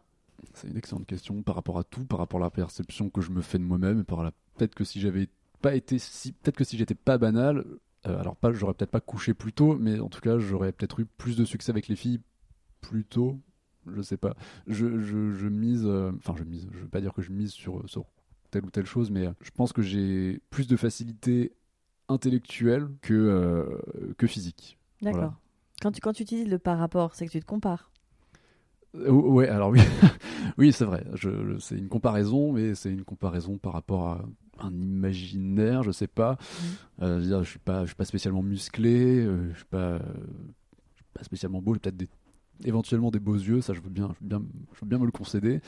c'est 0.54 0.68
une 0.68 0.76
excellente 0.76 1.06
question 1.06 1.42
par 1.42 1.54
rapport 1.56 1.78
à 1.78 1.84
tout 1.84 2.04
par 2.04 2.18
rapport 2.18 2.40
à 2.40 2.44
la 2.44 2.50
perception 2.50 3.10
que 3.10 3.20
je 3.20 3.30
me 3.30 3.40
fais 3.40 3.58
de 3.58 3.64
moi-même 3.64 4.00
et 4.00 4.04
par 4.04 4.22
la 4.22 4.32
peut-être 4.58 4.74
que 4.74 4.84
si 4.84 5.00
j'avais 5.00 5.28
pas 5.62 5.74
été 5.74 5.98
si 5.98 6.32
peut-être 6.32 6.56
que 6.56 6.64
si 6.64 6.76
j'étais 6.76 6.94
pas 6.94 7.18
banal 7.18 7.64
euh, 8.06 8.18
alors 8.20 8.36
pas 8.36 8.52
j'aurais 8.52 8.74
peut-être 8.74 8.90
pas 8.90 9.00
couché 9.00 9.34
plus 9.34 9.52
tôt 9.52 9.76
mais 9.76 9.98
en 10.00 10.08
tout 10.08 10.20
cas 10.20 10.38
j'aurais 10.38 10.72
peut-être 10.72 11.00
eu 11.00 11.06
plus 11.06 11.36
de 11.36 11.44
succès 11.44 11.70
avec 11.70 11.88
les 11.88 11.96
filles 11.96 12.20
plus 12.80 13.04
tôt 13.04 13.40
je 13.86 14.02
sais 14.02 14.16
pas 14.16 14.36
je, 14.66 15.00
je, 15.00 15.32
je 15.32 15.48
mise 15.48 15.84
euh, 15.86 16.12
enfin 16.18 16.34
je 16.36 16.44
mise 16.44 16.68
je 16.72 16.78
veux 16.78 16.88
pas 16.88 17.00
dire 17.00 17.12
que 17.12 17.22
je 17.22 17.32
mise 17.32 17.52
sur 17.52 17.88
sur 17.88 18.04
telle 18.50 18.64
ou 18.64 18.70
telle 18.70 18.86
chose 18.86 19.10
mais 19.10 19.26
euh, 19.26 19.32
je 19.40 19.50
pense 19.50 19.72
que 19.72 19.82
j'ai 19.82 20.40
plus 20.50 20.68
de 20.68 20.76
facilité 20.76 21.54
intellectuelle 22.08 22.88
que 23.02 23.14
euh, 23.14 24.14
que 24.16 24.26
physique 24.26 24.78
D'accord. 25.02 25.20
Voilà. 25.20 25.34
Quand, 25.80 25.92
tu, 25.92 26.00
quand 26.00 26.12
tu 26.12 26.22
utilises 26.22 26.48
le 26.48 26.58
par 26.58 26.78
rapport, 26.78 27.14
c'est 27.14 27.26
que 27.26 27.30
tu 27.30 27.40
te 27.40 27.46
compares. 27.46 27.90
Euh, 28.94 29.10
ouais, 29.10 29.48
alors 29.48 29.70
oui, 29.70 29.80
oui, 30.56 30.72
c'est 30.72 30.84
vrai. 30.84 31.04
Je, 31.14 31.28
je- 31.54 31.58
c'est 31.58 31.76
une 31.76 31.88
comparaison, 31.88 32.52
mais 32.52 32.74
c'est 32.74 32.90
une 32.90 33.04
comparaison 33.04 33.58
par 33.58 33.72
rapport 33.72 34.08
à 34.08 34.24
un 34.60 34.72
imaginaire, 34.80 35.82
je 35.82 35.90
sais 35.92 36.06
pas. 36.08 36.36
Euh, 37.02 37.16
je 37.16 37.20
veux 37.22 37.26
dire, 37.26 37.44
je 37.44 37.50
suis 37.50 37.58
pas, 37.58 37.82
je 37.82 37.88
suis 37.88 37.96
pas 37.96 38.04
spécialement 38.04 38.42
musclé, 38.42 39.24
euh, 39.24 39.50
je 39.52 39.56
suis 39.56 39.66
pas, 39.66 39.78
euh, 39.78 39.98
je 40.94 40.96
suis 40.96 41.04
pas 41.14 41.22
spécialement 41.24 41.60
beau. 41.62 41.74
J'ai 41.74 41.80
peut-être 41.80 41.96
des, 41.96 42.08
éventuellement 42.64 43.10
des 43.10 43.20
beaux 43.20 43.36
yeux, 43.36 43.60
ça 43.60 43.72
je 43.74 43.80
veux 43.80 43.90
bien, 43.90 44.08
je 44.18 44.24
veux 44.24 44.28
bien, 44.28 44.42
je 44.74 44.80
veux 44.80 44.86
bien 44.88 44.98
me 44.98 45.06
le 45.06 45.12
concéder. 45.12 45.60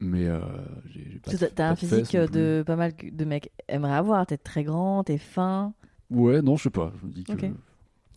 Mais 0.00 0.26
euh, 0.28 0.40
j'ai 0.88 1.18
pas. 1.22 1.30
T'as 1.32 1.48
pas 1.48 1.68
un 1.70 1.76
physique 1.76 2.16
de 2.16 2.62
pas 2.66 2.76
mal 2.76 2.92
de 3.02 3.24
mecs 3.24 3.52
aimeraient 3.68 3.92
avoir. 3.94 4.26
T'es 4.26 4.38
très 4.38 4.64
grand, 4.64 5.04
t'es 5.04 5.18
fin. 5.18 5.74
Ouais, 6.10 6.40
non, 6.42 6.56
je 6.56 6.64
sais 6.64 6.70
pas. 6.70 6.92
Je 7.00 7.06
me 7.06 7.12
dis 7.12 7.24
que. 7.24 7.32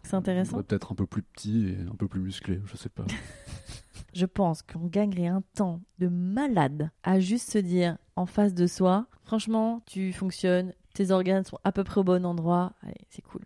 C'est 0.04 0.16
intéressant. 0.16 0.62
Peut-être 0.64 0.92
un 0.92 0.96
peu 0.96 1.06
plus 1.06 1.22
petit 1.24 1.70
et 1.70 1.78
un 1.90 1.96
peu 1.96 2.08
plus 2.10 2.20
musclé, 2.22 2.62
je 2.66 2.76
sais 2.78 2.90
pas. 2.90 3.06
Je 4.14 4.26
pense 4.26 4.62
qu'on 4.62 4.88
gagnerait 4.88 5.28
un 5.28 5.44
temps 5.56 5.82
de 6.00 6.08
malade 6.08 6.90
à 7.04 7.20
juste 7.20 7.52
se 7.52 7.58
dire 7.58 7.98
en 8.16 8.26
face 8.26 8.54
de 8.54 8.68
soi, 8.68 9.08
franchement, 9.24 9.82
tu 9.86 10.14
fonctionnes, 10.14 10.74
tes 10.94 11.12
organes 11.12 11.44
sont 11.44 11.58
à 11.64 11.72
peu 11.72 11.84
près 11.84 12.00
au 12.02 12.04
bon 12.04 12.26
endroit. 12.26 12.74
Allez, 12.84 12.94
c'est 13.10 13.24
cool. 13.24 13.42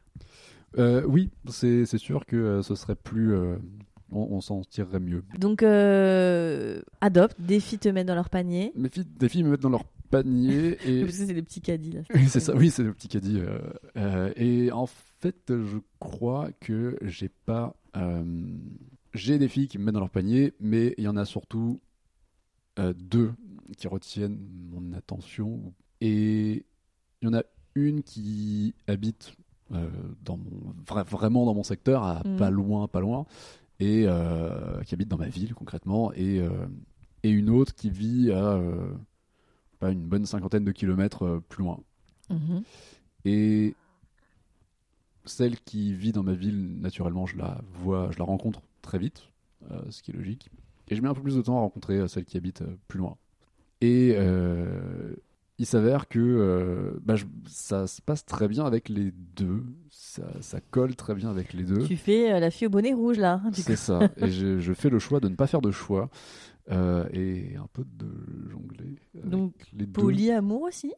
Euh, 0.78 1.04
oui, 1.08 1.30
c'est 1.50 1.86
sûr 1.98 2.26
que 2.26 2.36
euh, 2.36 2.62
ce 2.62 2.76
serait 2.76 2.96
plus. 2.96 3.34
euh, 3.34 3.56
on 4.12 4.28
on 4.32 4.42
s'en 4.42 4.62
tirerait 4.62 5.00
mieux. 5.00 5.24
Donc, 5.38 5.64
adopte, 7.02 7.40
des 7.42 7.60
filles 7.60 7.80
te 7.80 7.90
mettent 7.90 8.08
dans 8.08 8.16
leur 8.16 8.30
panier. 8.30 8.72
Mes 8.76 8.90
filles, 8.90 9.06
des 9.06 9.30
filles 9.30 9.44
me 9.44 9.52
mettent 9.52 9.62
dans 9.62 9.70
leur 9.70 9.86
panier 10.10 10.78
et 10.86 11.02
Parce 11.02 11.18
que 11.18 11.26
c'est 11.26 11.34
des 11.34 11.42
petits 11.42 11.62
caddies 11.62 11.92
là. 11.92 12.02
Oui, 12.14 12.26
c'est 12.28 12.40
ça. 12.40 12.56
Oui, 12.56 12.70
c'est 12.70 12.84
le 12.84 12.94
petit 12.94 13.08
caddie. 13.08 13.40
euh, 13.40 13.60
euh, 13.98 14.32
et 14.36 14.72
en 14.72 14.86
fait, 14.88 15.38
je 15.50 15.78
crois 16.00 16.50
que 16.60 16.98
j'ai 17.02 17.30
pas. 17.30 17.76
J'ai 19.18 19.38
des 19.38 19.48
filles 19.48 19.68
qui 19.68 19.78
me 19.78 19.84
mettent 19.84 19.94
dans 19.96 20.00
leur 20.00 20.10
panier, 20.10 20.54
mais 20.60 20.94
il 20.98 21.04
y 21.04 21.08
en 21.08 21.18
a 21.18 21.26
surtout 21.26 21.80
euh, 22.80 22.94
deux 22.94 23.34
qui 23.78 23.88
retiennent 23.88 24.40
mon 24.72 24.94
attention. 24.94 25.74
Et 26.00 26.66
il 27.22 27.26
y 27.26 27.28
en 27.28 27.34
a 27.34 27.44
une 27.76 28.04
qui 28.04 28.74
habite 28.88 29.34
euh, 29.74 29.90
dans 30.24 30.38
mon, 30.38 30.74
vra- 30.86 31.04
vraiment 31.04 31.46
dans 31.46 31.54
mon 31.54 31.64
secteur, 31.64 32.04
à 32.04 32.24
Mhm. 32.26 32.38
pas 32.38 32.50
loin, 32.50 32.88
pas 32.88 33.00
loin, 33.02 33.26
et 33.80 34.06
euh, 34.08 34.82
qui 34.84 34.94
habite 34.94 35.10
dans 35.10 35.18
ma 35.18 35.28
ville 35.28 35.54
concrètement, 35.54 36.14
et, 36.14 36.40
et 37.24 37.30
une 37.30 37.50
autre 37.50 37.76
qui 37.76 37.90
vit 37.90 38.32
à 38.32 38.60
pas 39.80 39.92
une 39.92 40.08
bonne 40.08 40.26
cinquantaine 40.26 40.64
de 40.64 40.72
kilomètres 40.72 41.42
plus 41.50 41.64
loin. 41.64 41.80
Mhm. 42.30 42.64
Et 43.26 43.76
celle 45.26 45.60
qui 45.60 45.94
vit 45.94 46.12
dans 46.14 46.24
ma 46.24 46.34
ville, 46.34 46.80
naturellement, 46.80 47.26
je 47.26 47.38
la 47.38 47.60
vois, 47.74 48.10
je 48.12 48.18
la 48.20 48.26
rencontre 48.26 48.62
très 48.88 48.98
vite, 49.00 49.30
euh, 49.72 49.80
ce 49.90 50.02
qui 50.02 50.12
est 50.12 50.16
logique. 50.16 50.50
Et 50.90 50.96
je 50.96 51.02
mets 51.02 51.10
un 51.10 51.14
peu 51.14 51.22
plus 51.22 51.36
de 51.36 51.42
temps 51.42 51.58
à 51.58 51.62
rencontrer 51.62 51.98
euh, 52.00 52.08
celle 52.08 52.26
qui 52.26 52.38
habite 52.38 52.62
euh, 52.62 52.76
plus 52.88 53.00
loin. 53.00 53.18
Et 53.82 54.16
il 55.60 55.66
s'avère 55.66 56.08
que 56.08 56.20
euh, 56.20 57.00
bah, 57.04 57.16
je- 57.16 57.26
ça 57.48 57.88
se 57.88 58.02
passe 58.02 58.26
très 58.26 58.48
bien 58.48 58.66
avec 58.66 58.90
les 58.90 59.12
deux. 59.36 59.64
Ça, 59.90 60.24
ça 60.42 60.62
colle 60.62 60.96
très 60.96 61.16
bien 61.16 61.30
avec 61.30 61.54
les 61.54 61.64
deux. 61.64 61.84
Tu 61.88 61.98
fais 61.98 62.32
euh, 62.34 62.40
la 62.40 62.50
fille 62.52 62.68
au 62.68 62.70
bonnet 62.70 62.94
rouge 62.94 63.18
là. 63.18 63.42
du 63.54 63.62
C'est 63.62 63.76
ça. 63.76 64.10
Et 64.18 64.30
je, 64.30 64.60
je 64.60 64.74
fais 64.74 64.90
le 64.90 65.00
choix 65.00 65.20
de 65.20 65.30
ne 65.30 65.36
pas 65.36 65.48
faire 65.48 65.62
de 65.62 65.72
choix 65.72 66.10
euh, 66.70 67.08
et 67.14 67.56
un 67.56 67.68
peu 67.74 67.84
de 67.86 68.08
jongler. 68.50 68.98
avec 69.16 69.30
Donc, 69.30 69.54
les 69.74 69.86
deux. 69.86 69.92
Polyamour 69.94 70.64
aussi? 70.64 70.94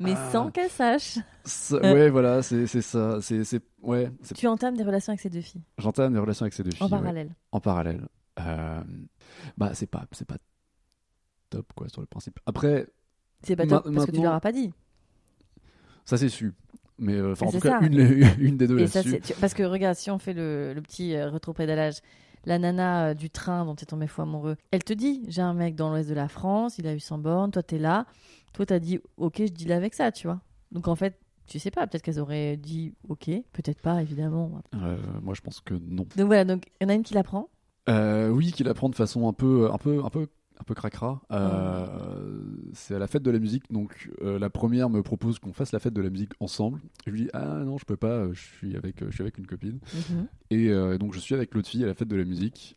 Mais 0.00 0.14
Ah. 0.16 0.30
sans 0.32 0.50
qu'elle 0.50 0.70
sache. 0.70 1.18
Ça- 1.44 1.76
ouais, 1.80 2.08
voilà, 2.10 2.42
c'est 2.42 2.66
ça. 2.66 3.18
C'est 3.20 3.60
ouais. 3.82 4.10
Tu 4.34 4.46
entames 4.46 4.76
des 4.76 4.82
relations 4.82 5.10
avec 5.12 5.20
ces 5.20 5.30
deux 5.30 5.40
filles 5.42 5.62
J'entame 5.78 6.12
des 6.14 6.18
relations 6.18 6.44
avec 6.44 6.54
ces 6.54 6.62
deux 6.62 6.70
filles. 6.70 6.82
en 6.82 6.86
ouais. 6.86 6.98
parallèle. 6.98 7.34
en 7.52 7.60
parallèle. 7.60 8.08
Euh, 8.40 8.80
bah, 9.58 9.72
c'est 9.74 9.86
pas, 9.86 10.06
c'est 10.12 10.26
pas 10.26 10.36
top, 11.50 11.66
quoi, 11.74 11.88
sur 11.88 12.00
le 12.00 12.06
principe. 12.06 12.38
Après, 12.46 12.86
C'est 13.42 13.56
pas 13.56 13.66
top 13.66 13.92
parce 13.92 14.06
que 14.06 14.12
tu 14.12 14.22
leur 14.22 14.32
as 14.34 14.40
pas 14.40 14.52
dit. 14.52 14.72
ça 16.04 16.16
c'est 16.16 16.28
su. 16.28 16.54
Mais 16.98 17.14
euh, 17.14 17.32
enfin, 17.32 17.46
en 17.46 17.52
tout 17.52 17.60
cas, 17.60 17.80
une, 17.80 17.98
une 18.38 18.56
des 18.56 18.66
deux 18.66 18.78
Et 18.78 18.86
ça, 18.86 19.02
tu- 19.02 19.20
Parce 19.40 19.54
que 19.54 19.62
regarde, 19.62 19.96
si 19.96 20.10
on 20.10 20.18
fait 20.18 20.34
le, 20.34 20.74
le 20.74 20.82
petit 20.82 21.14
euh, 21.14 21.30
rétropédalage, 21.30 22.00
la 22.44 22.58
nana 22.58 23.08
euh, 23.08 23.14
du 23.14 23.30
train 23.30 23.64
dont 23.64 23.74
tu 23.74 23.82
es 23.82 23.86
tombé 23.86 24.06
fou 24.06 24.22
amoureux, 24.22 24.56
elle 24.70 24.84
te 24.84 24.92
dit 24.92 25.22
j'ai 25.28 25.42
un 25.42 25.54
mec 25.54 25.74
dans 25.74 25.90
l'ouest 25.90 26.08
de 26.08 26.14
la 26.14 26.28
France, 26.28 26.78
il 26.78 26.86
a 26.86 26.94
eu 26.94 27.00
100 27.00 27.18
bornes, 27.18 27.50
toi 27.50 27.62
t'es 27.62 27.78
là. 27.78 28.06
Toi 28.52 28.66
t'as 28.66 28.78
dit 28.78 29.00
ok, 29.16 29.36
je 29.38 29.52
deal 29.52 29.72
avec 29.72 29.94
ça, 29.94 30.12
tu 30.12 30.26
vois. 30.26 30.40
Donc 30.72 30.88
en 30.88 30.94
fait, 30.94 31.18
tu 31.46 31.58
sais 31.58 31.70
pas, 31.70 31.86
peut-être 31.86 32.02
qu'elles 32.02 32.20
auraient 32.20 32.56
dit 32.56 32.94
ok, 33.08 33.28
peut-être 33.52 33.80
pas, 33.80 34.00
évidemment. 34.00 34.62
Euh, 34.74 34.96
moi, 35.20 35.34
je 35.34 35.40
pense 35.40 35.60
que 35.60 35.74
non. 35.74 36.06
Donc 36.16 36.26
voilà, 36.26 36.44
donc 36.44 36.64
il 36.80 36.84
y 36.84 36.86
en 36.86 36.90
a 36.90 36.94
une 36.94 37.02
qui 37.02 37.14
l'apprend. 37.14 37.48
Euh, 37.88 38.28
oui, 38.28 38.52
qu'il 38.52 38.68
apprend 38.68 38.88
de 38.88 38.94
façon 38.94 39.28
un 39.28 39.32
peu, 39.32 39.68
un 39.72 39.78
peu, 39.78 40.04
un 40.04 40.10
peu, 40.10 40.28
un 40.60 40.64
peu 40.64 40.74
cracra. 40.74 41.22
Euh, 41.32 41.86
C'est 42.74 42.94
à 42.94 42.98
la 42.98 43.06
fête 43.06 43.22
de 43.22 43.30
la 43.30 43.38
musique, 43.38 43.64
donc 43.72 44.10
euh, 44.22 44.38
la 44.38 44.50
première 44.50 44.90
me 44.90 45.02
propose 45.02 45.38
qu'on 45.38 45.52
fasse 45.52 45.72
la 45.72 45.78
fête 45.78 45.94
de 45.94 46.02
la 46.02 46.10
musique 46.10 46.32
ensemble. 46.40 46.80
Je 47.06 47.10
lui 47.10 47.22
dis 47.22 47.30
ah 47.32 47.60
non, 47.64 47.78
je 47.78 47.84
peux 47.84 47.96
pas, 47.96 48.08
euh, 48.08 48.32
je 48.34 48.40
suis 48.40 48.76
avec, 48.76 49.04
je 49.04 49.10
suis 49.10 49.22
avec 49.22 49.38
une 49.38 49.46
copine. 49.46 49.78
Mhm. 49.94 50.26
Et 50.50 50.68
euh, 50.68 50.98
donc 50.98 51.14
je 51.14 51.18
suis 51.18 51.34
avec 51.34 51.54
l'autre 51.54 51.68
fille 51.68 51.82
à 51.84 51.86
la 51.86 51.94
fête 51.94 52.08
de 52.08 52.16
la 52.16 52.24
musique. 52.24 52.76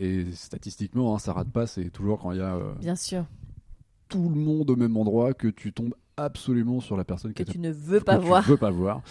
Et 0.00 0.24
statistiquement, 0.32 1.14
hein, 1.14 1.20
ça 1.20 1.32
rate 1.32 1.48
pas. 1.50 1.68
C'est 1.68 1.88
toujours 1.90 2.18
quand 2.18 2.32
il 2.32 2.38
y 2.38 2.42
a 2.42 2.58
Bien 2.80 2.96
sûr, 2.96 3.24
tout 4.08 4.28
le 4.28 4.34
monde 4.34 4.68
au 4.70 4.74
même 4.76 4.96
endroit 4.96 5.32
que 5.32 5.46
tu 5.46 5.72
tombes 5.72 5.94
absolument 6.16 6.80
sur 6.80 6.96
la 6.96 7.04
personne 7.04 7.32
que 7.34 7.44
que 7.44 7.52
tu 7.52 7.60
ne 7.60 7.70
veux 7.70 8.00
que 8.00 8.04
pas 8.04 8.18
tu 8.18 8.24
voir. 8.26 8.42
veux 8.42 8.56
pas 8.56 8.70
voir. 8.72 9.02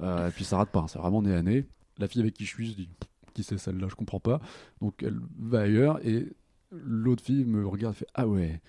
Et 0.00 0.30
puis 0.34 0.44
ça 0.44 0.56
rate 0.56 0.70
pas, 0.70 0.80
hein, 0.80 0.86
c'est 0.88 0.98
vraiment 0.98 1.20
nez 1.20 1.34
à 1.34 1.42
nez. 1.42 1.66
La 1.98 2.08
fille 2.08 2.22
avec 2.22 2.32
qui 2.32 2.46
je 2.46 2.48
suis, 2.48 2.70
je 2.70 2.76
dis 2.76 2.88
qui 3.34 3.42
c'est 3.42 3.58
celle-là, 3.58 3.88
je 3.90 3.94
comprends 3.94 4.20
pas. 4.20 4.40
Donc 4.80 5.02
elle 5.02 5.20
va 5.38 5.60
ailleurs 5.60 6.00
et 6.06 6.32
l'autre 6.72 7.24
fille 7.24 7.44
me 7.44 7.66
regarde 7.66 7.94
et 7.94 7.98
fait 7.98 8.06
ah 8.14 8.26
ouais, 8.26 8.60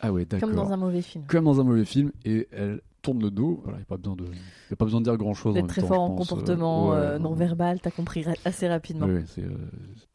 ah 0.00 0.12
ouais, 0.12 0.24
d'accord. 0.24 0.48
Comme 0.48 0.56
dans 0.56 0.72
un 0.72 0.76
mauvais 0.76 1.02
film. 1.02 1.24
Comme 1.26 1.44
dans 1.44 1.60
un 1.60 1.64
mauvais 1.64 1.84
film 1.84 2.12
et 2.24 2.48
elle 2.52 2.80
tourne 3.02 3.20
le 3.22 3.30
dos. 3.30 3.60
Voilà, 3.64 3.78
il 3.78 3.80
n'y 3.80 3.84
a 3.84 3.86
pas 3.86 3.96
besoin 3.96 4.16
de, 4.16 4.24
y 4.24 4.72
a 4.72 4.76
pas 4.76 4.84
besoin 4.84 5.00
de 5.00 5.04
dire 5.04 5.16
grand 5.16 5.34
chose. 5.34 5.54
D'être 5.54 5.66
très 5.68 5.82
fort 5.82 6.00
en 6.00 6.14
comportement 6.14 6.94
euh, 6.94 7.18
non 7.18 7.34
verbal, 7.34 7.80
t'as 7.80 7.90
compris 7.90 8.24
assez 8.44 8.68
rapidement. 8.68 9.08
Euh, 9.08 9.22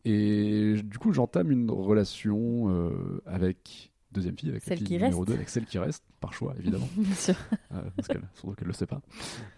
Et 0.05 0.75
du 0.83 0.97
coup, 0.97 1.13
j'entame 1.13 1.51
une 1.51 1.69
relation 1.71 2.69
euh, 2.69 3.21
avec 3.25 3.91
deuxième 4.11 4.37
fille, 4.37 4.49
avec 4.49 4.63
Celle 4.63 4.73
la 4.73 4.77
fille 4.77 4.87
qui 4.87 4.93
numéro 4.93 5.19
reste. 5.19 5.27
2, 5.27 5.33
avec 5.33 5.49
celle 5.49 5.65
qui 5.65 5.77
reste, 5.77 6.03
par 6.19 6.33
choix 6.33 6.55
évidemment. 6.59 6.87
Bien 6.97 7.15
sûr. 7.15 7.35
Euh, 7.73 7.81
parce 7.95 8.07
qu'elle, 8.07 8.21
surtout 8.33 8.55
qu'elle 8.55 8.67
le 8.67 8.73
sait 8.73 8.87
pas. 8.87 9.01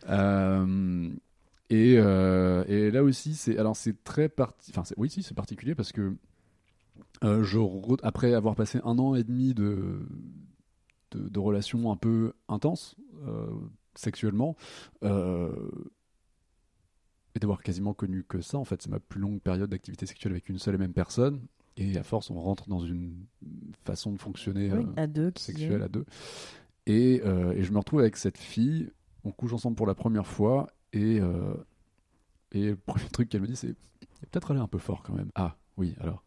Euh, 0.10 1.10
et, 1.70 1.96
euh, 1.98 2.63
et 2.67 2.91
là 2.91 3.04
aussi, 3.04 3.36
c'est 3.36 3.58
alors 3.58 3.76
c'est 3.76 4.04
très 4.04 4.30
parti. 4.30 4.72
Enfin, 4.76 4.84
oui, 4.98 5.10
si, 5.10 5.22
c'est 5.22 5.36
particulier 5.36 5.76
parce 5.76 5.91
que 5.91 6.15
euh, 7.24 7.44
je 7.44 7.58
re- 7.60 8.00
après 8.04 8.34
avoir 8.34 8.56
passé 8.56 8.80
un 8.84 8.98
an 9.00 9.16
et 9.16 9.24
demi 9.24 9.54
de 9.54 10.06
de, 11.12 11.30
de 11.30 11.40
relations 11.40 11.92
un 11.92 11.96
peu 11.96 12.34
intenses 12.50 12.96
euh, 13.28 13.48
sexuellement. 13.96 14.56
euh, 15.04 15.52
et 17.36 17.40
d'avoir 17.40 17.62
quasiment 17.62 17.94
connu 17.94 18.24
que 18.24 18.42
ça, 18.42 18.58
en 18.58 18.66
fait, 18.66 18.82
c'est 18.82 18.90
ma 18.90 19.00
plus 19.00 19.20
longue 19.22 19.40
période 19.40 19.70
d'activité 19.70 20.06
sexuelle 20.08 20.32
avec 20.34 20.50
une 20.50 20.58
seule 20.58 20.74
et 20.76 20.80
même 20.80 20.94
personne. 20.94 21.42
Et 21.78 21.96
à 21.98 22.02
force, 22.04 22.32
on 22.32 22.40
rentre 22.42 22.68
dans 22.68 22.80
une 22.80 23.26
façon 23.86 24.12
de 24.12 24.18
fonctionner 24.20 24.74
Oui, 24.74 24.88
à 24.96 25.06
deux, 25.06 25.32
sexuelle 25.38 25.82
est- 25.82 25.86
à 25.86 25.88
deux. 25.88 26.06
Et, 26.88 27.16
et 27.18 27.64
je 27.64 27.72
me 27.72 27.78
retrouve 27.78 28.00
avec 28.00 28.18
cette 28.18 28.40
fille, 28.40 28.90
on 29.24 29.32
couche 29.32 29.54
ensemble 29.54 29.76
pour 29.76 29.86
la 29.86 29.94
première 29.94 30.26
fois, 30.26 30.68
et, 30.94 31.20
et 32.54 32.70
le 32.70 32.76
premier 32.76 33.08
truc 33.10 33.30
qu'elle 33.30 33.42
me 33.42 33.48
dit, 33.48 33.56
c'est 33.56 33.76
peut-être 34.32 34.50
aller 34.52 34.60
un 34.60 34.68
peu 34.68 34.80
fort 34.80 35.04
quand 35.04 35.14
même. 35.14 35.30
Ah, 35.36 35.58
oui, 35.78 35.94
alors, 36.00 36.24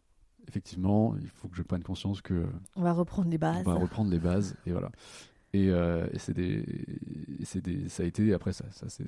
effectivement, 0.51 1.15
il 1.21 1.29
faut 1.29 1.47
que 1.47 1.55
je 1.55 1.63
prenne 1.63 1.81
conscience 1.83 2.21
que 2.21 2.45
On 2.75 2.81
va 2.83 2.91
reprendre 2.91 3.29
les 3.29 3.37
bases. 3.37 3.63
on 3.65 3.71
va 3.71 3.75
reprendre 3.79 4.11
les 4.11 4.19
bases, 4.19 4.55
et 4.65 4.71
voilà. 4.71 4.91
Et, 5.53 5.69
euh, 5.69 6.07
et 6.11 6.19
c'est 6.19 6.33
des, 6.33 7.87
ça 7.89 8.03
a 8.03 8.05
été, 8.05 8.33
après, 8.33 8.53
ça, 8.53 8.65
ça 8.71 8.89
c'est, 8.89 9.07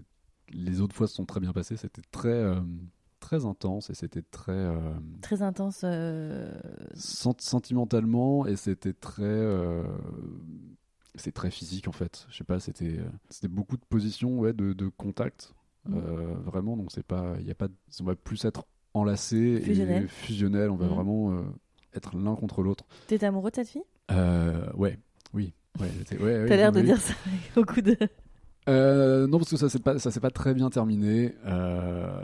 les 0.51 0.81
autres 0.81 0.95
fois 0.95 1.07
se 1.07 1.15
sont 1.15 1.25
très 1.25 1.39
bien 1.39 1.53
passées, 1.53 1.77
c'était 1.77 2.01
très, 2.11 2.27
euh, 2.29 2.59
très 3.19 3.45
intense, 3.45 3.89
et 3.89 3.93
c'était 3.93 4.21
très. 4.23 4.51
euh, 4.51 4.93
Très 5.21 5.41
intense. 5.41 5.81
euh, 5.83 6.51
Sent- 6.95 7.35
sentimentalement 7.39 8.45
et 8.47 8.55
c'était 8.55 8.93
très 8.93 9.23
c'est 11.15 11.31
très 11.31 11.51
physique 11.51 11.87
en 11.87 11.91
fait 11.91 12.25
je 12.29 12.37
sais 12.37 12.43
pas 12.43 12.59
c'était 12.59 12.99
c'était 13.29 13.47
beaucoup 13.47 13.77
de 13.77 13.85
positions 13.85 14.39
ouais 14.39 14.51
de, 14.53 14.73
de 14.73 14.87
contact 14.87 15.53
euh, 15.91 16.33
vraiment 16.43 16.75
donc 16.75 16.91
c'est 16.91 17.05
pas 17.05 17.35
il 17.39 17.45
y 17.47 17.51
a 17.51 17.55
pas 17.55 17.67
on 18.01 18.03
va 18.03 18.15
plus 18.15 18.43
être 18.45 18.65
enlacé 18.93 19.59
Fusionnel. 19.61 20.03
et 20.03 20.07
fusionnel 20.07 20.69
on 20.69 20.75
va 20.75 20.85
Mhm. 20.87 20.93
vraiment 20.93 21.31
euh, 21.33 21.41
être 21.95 22.15
l'un 22.15 22.35
contre 22.35 22.61
l'autre 22.63 22.85
T'es 23.07 23.23
amoureux 23.23 23.49
de 23.51 23.55
cette 23.55 23.69
fille? 23.69 23.83
Euh, 24.11 24.71
ouais 24.75 24.99
oui 25.33 25.53
ouais, 25.79 25.87
ouais, 26.11 26.17
ouais, 26.41 26.45
T'as 26.47 26.55
l'air 26.57 26.71
de 26.71 26.79
oui. 26.79 26.85
dire 26.85 26.99
ça 26.99 27.13
avec 27.25 27.41
beaucoup 27.55 27.81
de. 27.81 27.97
Euh, 28.69 29.27
non, 29.27 29.39
parce 29.39 29.49
que 29.49 29.57
ça 29.57 29.67
s'est 29.67 29.79
pas, 29.79 29.99
ça 29.99 30.09
s'est 30.09 30.21
pas 30.21 30.29
très 30.31 30.53
bien 30.53 30.69
terminé. 30.69 31.35
Euh, 31.45 32.17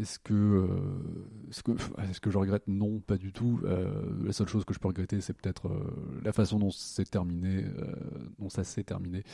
est-ce 0.00 0.20
que, 0.20 0.32
euh, 0.32 0.68
est-ce 1.50 1.64
que, 1.64 1.72
est-ce 2.08 2.20
que 2.20 2.30
je 2.30 2.38
regrette? 2.38 2.62
Non, 2.68 3.00
pas 3.00 3.16
du 3.16 3.32
tout. 3.32 3.60
La 4.24 4.32
seule 4.32 4.46
chose 4.46 4.64
que 4.64 4.72
je 4.74 4.78
peux 4.78 4.86
regretter, 4.86 5.20
c'est 5.20 5.32
peut-être 5.32 5.68
la 6.24 6.32
façon 6.32 6.60
dont 6.60 6.70
c'est 6.70 7.10
terminé, 7.10 7.64
dont 8.38 8.48
ça 8.48 8.62
s'est 8.62 8.84
terminé, 8.84 9.24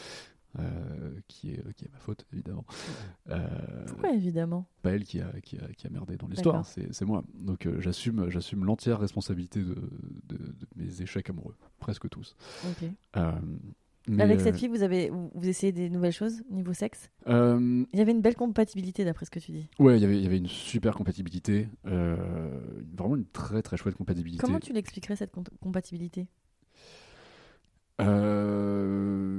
euh, 0.58 1.14
qui 1.28 1.50
est, 1.50 1.72
qui 1.74 1.84
est 1.86 1.92
ma 1.92 1.98
faute 1.98 2.26
évidemment. 2.32 2.64
Euh, 3.30 3.84
Pourquoi 3.86 4.12
évidemment 4.12 4.66
pas 4.82 4.90
elle 4.90 5.04
qui 5.04 5.20
a, 5.20 5.30
qui 5.42 5.56
a, 5.58 5.68
qui 5.76 5.86
a 5.86 5.90
merdé 5.90 6.16
dans 6.16 6.26
l'histoire, 6.28 6.66
c'est, 6.66 6.92
c'est 6.92 7.04
moi. 7.04 7.22
Donc 7.34 7.66
euh, 7.66 7.80
j'assume, 7.80 8.28
j'assume 8.30 8.64
l'entière 8.64 8.98
responsabilité 9.00 9.60
de, 9.60 9.74
de, 10.28 10.36
de 10.36 10.66
mes 10.76 11.02
échecs 11.02 11.30
amoureux, 11.30 11.54
presque 11.78 12.08
tous. 12.08 12.36
Euh, 13.16 13.32
mais, 14.08 14.24
Avec 14.24 14.40
euh, 14.40 14.42
cette 14.42 14.56
fille, 14.56 14.66
vous 14.66 14.82
avez 14.82 15.10
vous, 15.10 15.30
essayez 15.48 15.70
des 15.70 15.88
nouvelles 15.88 16.12
choses 16.12 16.42
niveau 16.50 16.72
sexe? 16.72 17.08
Euh, 17.28 17.84
Il 17.92 17.98
y 17.98 18.02
avait 18.02 18.10
une 18.10 18.20
belle 18.20 18.34
compatibilité 18.34 19.04
d'après 19.04 19.24
ce 19.26 19.30
que 19.30 19.38
tu 19.38 19.52
dis. 19.52 19.68
Ouais, 19.78 19.96
il 19.96 20.02
y 20.02 20.04
avait- 20.04 20.18
il 20.18 20.24
y 20.24 20.26
avait 20.26 20.38
une 20.38 20.48
super 20.48 20.96
compatibilité, 20.96 21.68
euh, 21.86 22.60
vraiment 22.98 23.14
une 23.14 23.26
très 23.26 23.62
très 23.62 23.76
chouette 23.76 23.94
compatibilité. 23.94 24.40
Comment 24.44 24.58
tu 24.58 24.72
l'expliquerais 24.72 25.14
cette 25.14 25.30
com- 25.30 25.44
compatibilité? 25.60 26.26
Euh, 28.00 29.31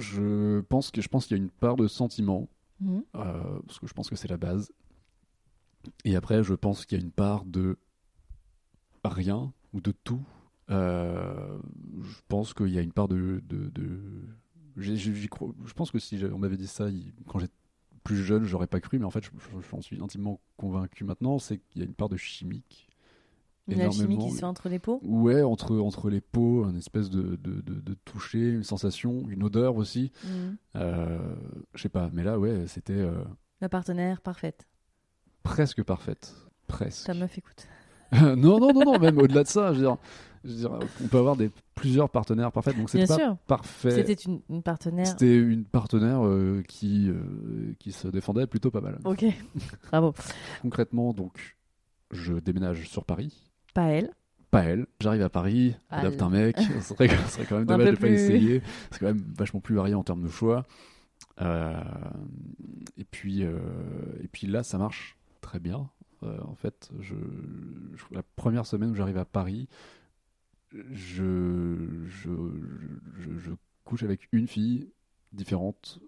Je 0.00 0.60
pense 0.62 0.90
que 0.90 1.00
je 1.00 1.08
pense 1.08 1.26
qu'il 1.26 1.36
y 1.36 1.40
a 1.40 1.42
une 1.42 1.50
part 1.50 1.76
de 1.76 1.86
sentiment, 1.88 2.48
Mhm. 2.80 3.04
euh, 3.14 3.60
parce 3.66 3.78
que 3.78 3.86
je 3.86 3.92
pense 3.94 4.08
que 4.10 4.16
c'est 4.16 4.28
la 4.28 4.36
base. 4.38 4.72
Et 6.04 6.16
après, 6.16 6.42
je 6.42 6.54
pense 6.54 6.84
qu'il 6.86 6.98
y 6.98 7.00
a 7.00 7.04
une 7.04 7.12
part 7.12 7.44
de 7.44 7.78
rien 9.04 9.52
ou 9.72 9.80
de 9.80 9.92
tout. 9.92 10.22
Euh, 10.70 11.58
je 12.02 12.16
pense 12.28 12.54
qu'il 12.54 12.68
y 12.68 12.78
a 12.78 12.82
une 12.82 12.92
part 12.92 13.08
de. 13.08 13.42
de, 13.48 13.68
de- 13.70 14.28
j'ai- 14.76 14.96
j'y 14.96 15.28
crois- 15.28 15.52
je 15.64 15.72
pense 15.72 15.90
que 15.90 15.98
si 15.98 16.22
on 16.32 16.38
m'avait 16.38 16.56
dit 16.56 16.66
ça 16.68 16.88
il- 16.88 17.12
quand 17.26 17.38
j'étais 17.40 17.52
plus 18.04 18.16
jeune, 18.16 18.44
j'aurais 18.44 18.66
pas 18.68 18.80
cru, 18.80 18.98
mais 18.98 19.04
en 19.04 19.10
fait, 19.10 19.24
je- 19.24 19.30
je- 19.38 19.68
j'en 19.70 19.80
suis 19.82 20.00
intimement 20.00 20.40
convaincu 20.56 21.04
maintenant, 21.04 21.38
c'est 21.38 21.58
qu'il 21.58 21.80
y 21.82 21.84
a 21.84 21.86
une 21.86 21.94
part 21.94 22.08
de 22.08 22.16
chimique. 22.16 22.88
Une 23.68 23.80
alchimie 23.80 24.18
qui 24.18 24.30
se 24.30 24.38
fait 24.38 24.44
entre 24.44 24.68
les 24.68 24.78
peaux 24.78 25.00
Ouais, 25.04 25.42
entre, 25.42 25.78
entre 25.78 26.10
les 26.10 26.20
peaux, 26.20 26.68
une 26.68 26.76
espèce 26.78 27.08
de, 27.10 27.36
de, 27.36 27.60
de, 27.60 27.80
de 27.80 27.94
toucher, 28.04 28.48
une 28.50 28.64
sensation, 28.64 29.24
une 29.28 29.42
odeur 29.44 29.76
aussi. 29.76 30.10
Mhm. 30.24 30.56
Euh, 30.76 31.34
je 31.74 31.82
sais 31.82 31.88
pas, 31.88 32.10
mais 32.12 32.24
là, 32.24 32.38
ouais, 32.38 32.66
c'était 32.66 32.94
euh, 32.94 33.22
La 33.60 33.68
partenaire 33.68 34.20
parfaite. 34.22 34.66
presque 35.44 35.82
parfaite. 35.84 36.34
Presque. 36.66 37.06
Ta 37.06 37.14
meuf 37.14 37.36
écoute. 37.38 37.66
non, 38.12 38.58
non, 38.58 38.72
non, 38.72 38.84
non, 38.84 38.98
même 38.98 39.18
au-delà 39.18 39.44
de 39.44 39.48
ça, 39.48 39.72
je 39.72 39.78
veux 39.78 39.84
dire, 39.86 39.96
je 40.42 40.50
veux 40.50 40.56
dire, 40.56 40.78
on 41.04 41.06
peut 41.06 41.18
avoir 41.18 41.36
des, 41.36 41.50
plusieurs 41.76 42.10
partenaires 42.10 42.50
parfaits, 42.50 42.76
donc 42.76 42.90
Bien 42.92 43.06
c'était 43.06 43.14
pas 43.18 43.24
sûr. 43.24 43.36
parfait. 43.46 43.90
C'était 43.90 44.14
une, 44.14 44.40
une 44.50 44.62
partenaire. 44.64 45.06
C'était 45.06 45.36
une 45.36 45.64
partenaire 45.64 46.26
euh, 46.26 46.62
qui, 46.66 47.08
euh, 47.08 47.74
qui 47.78 47.92
se 47.92 48.08
défendait 48.08 48.48
plutôt 48.48 48.70
pas 48.72 48.80
mal. 48.80 48.98
Ok. 49.04 49.24
Bravo. 49.90 50.12
Concrètement, 50.62 51.12
donc, 51.12 51.56
je 52.10 52.34
déménage 52.34 52.88
sur 52.88 53.04
Paris. 53.04 53.49
Pas 53.74 53.86
elle. 53.88 54.10
Pas 54.50 54.64
elle. 54.64 54.86
J'arrive 55.00 55.22
à 55.22 55.28
Paris, 55.28 55.76
Ah, 55.90 56.00
adopte 56.00 56.18
le- 56.20 56.22
un 56.26 56.30
mec. 56.30 56.56
Ce 56.80 56.80
serait, 56.94 57.08
quand 57.48 57.56
même 57.58 57.66
dommage 57.66 57.86
de 57.86 57.90
pas 57.92 58.00
plus- 58.06 58.10
essayer. 58.14 58.62
C'est 58.90 58.98
quand 59.00 59.06
même 59.06 59.22
vachement 59.36 59.60
plus 59.60 59.74
varié 59.76 59.94
en 59.94 60.02
termes 60.02 60.22
de 60.22 60.28
choix. 60.28 60.66
Euh, 61.40 61.72
et, 62.96 63.04
puis, 63.04 63.44
euh, 63.44 63.58
et 64.22 64.28
puis 64.28 64.46
là, 64.46 64.62
ça 64.62 64.76
marche 64.78 65.16
très 65.40 65.58
bien. 65.60 65.88
Euh, 66.22 66.38
en 66.44 66.54
fait, 66.54 66.90
je, 67.00 67.14
je- 67.94 68.04
la 68.14 68.22
première 68.36 68.66
semaine 68.66 68.90
où 68.90 68.94
j'arrive 68.94 69.16
à 69.18 69.24
Paris, 69.24 69.68
je, 70.72 71.76
je, 72.06 72.30
je, 73.18 73.38
je 73.38 73.50
couche 73.84 74.02
avec 74.02 74.28
une 74.32 74.46
fille 74.46 74.88
différente 75.32 75.98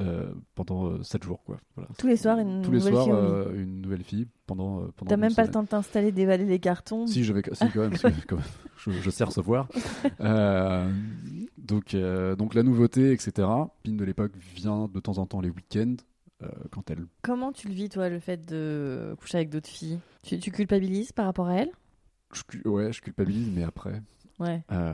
euh, 0.00 0.32
pendant 0.54 1.02
7 1.02 1.22
jours. 1.24 1.42
Quoi. 1.44 1.58
Voilà. 1.76 1.88
Tous 1.98 2.06
les 2.06 2.16
soirs, 2.16 2.38
une 2.38 2.62
Tous 2.62 2.70
les 2.72 2.78
nouvelle 2.78 2.92
soirs, 2.94 3.04
fille 3.04 3.12
au 3.12 3.20
lit. 3.20 3.26
euh, 3.58 3.62
une 3.62 3.80
nouvelle 3.80 4.02
fille 4.02 4.26
pendant. 4.46 4.80
euh, 4.82 4.86
pendant 4.96 5.08
T'as 5.08 5.16
même 5.16 5.34
pas 5.34 5.44
le 5.44 5.50
temps 5.50 5.62
de 5.62 5.68
t'installer, 5.68 6.10
d'évaler 6.12 6.44
les 6.44 6.58
cartons. 6.58 7.06
Si, 7.06 7.22
je 7.24 7.32
vais, 7.32 7.42
si, 7.52 7.64
quand 7.70 7.80
même, 7.82 7.90
parce 7.90 8.02
que, 8.02 8.26
quand 8.26 8.36
même, 8.36 8.44
je, 8.76 8.90
je 8.90 9.10
sais 9.10 9.24
recevoir. 9.24 9.68
Euh, 10.20 10.90
donc, 11.58 11.94
euh, 11.94 12.36
donc, 12.36 12.54
la 12.54 12.62
nouveauté, 12.62 13.12
etc. 13.12 13.48
Pine 13.82 13.96
de 13.96 14.04
l'époque 14.04 14.32
vient 14.54 14.88
de 14.92 15.00
temps 15.00 15.18
en 15.18 15.26
temps 15.26 15.40
les 15.40 15.50
week-ends, 15.50 15.96
euh, 16.42 16.48
quand 16.70 16.90
elle. 16.90 17.06
Comment 17.22 17.52
tu 17.52 17.68
le 17.68 17.74
vis, 17.74 17.88
toi, 17.88 18.08
le 18.08 18.18
fait 18.20 18.44
de 18.44 19.14
coucher 19.18 19.38
avec 19.38 19.50
d'autres 19.50 19.68
filles? 19.68 19.98
Tu, 20.22 20.38
tu 20.38 20.50
culpabilises 20.50 21.12
par 21.12 21.26
rapport 21.26 21.48
à 21.48 21.54
elle? 21.56 21.70
Je, 22.32 22.68
ouais, 22.68 22.92
je 22.92 23.00
culpabilise, 23.00 23.50
mais 23.54 23.62
après, 23.62 24.02
Ouais. 24.40 24.62
euh, 24.72 24.92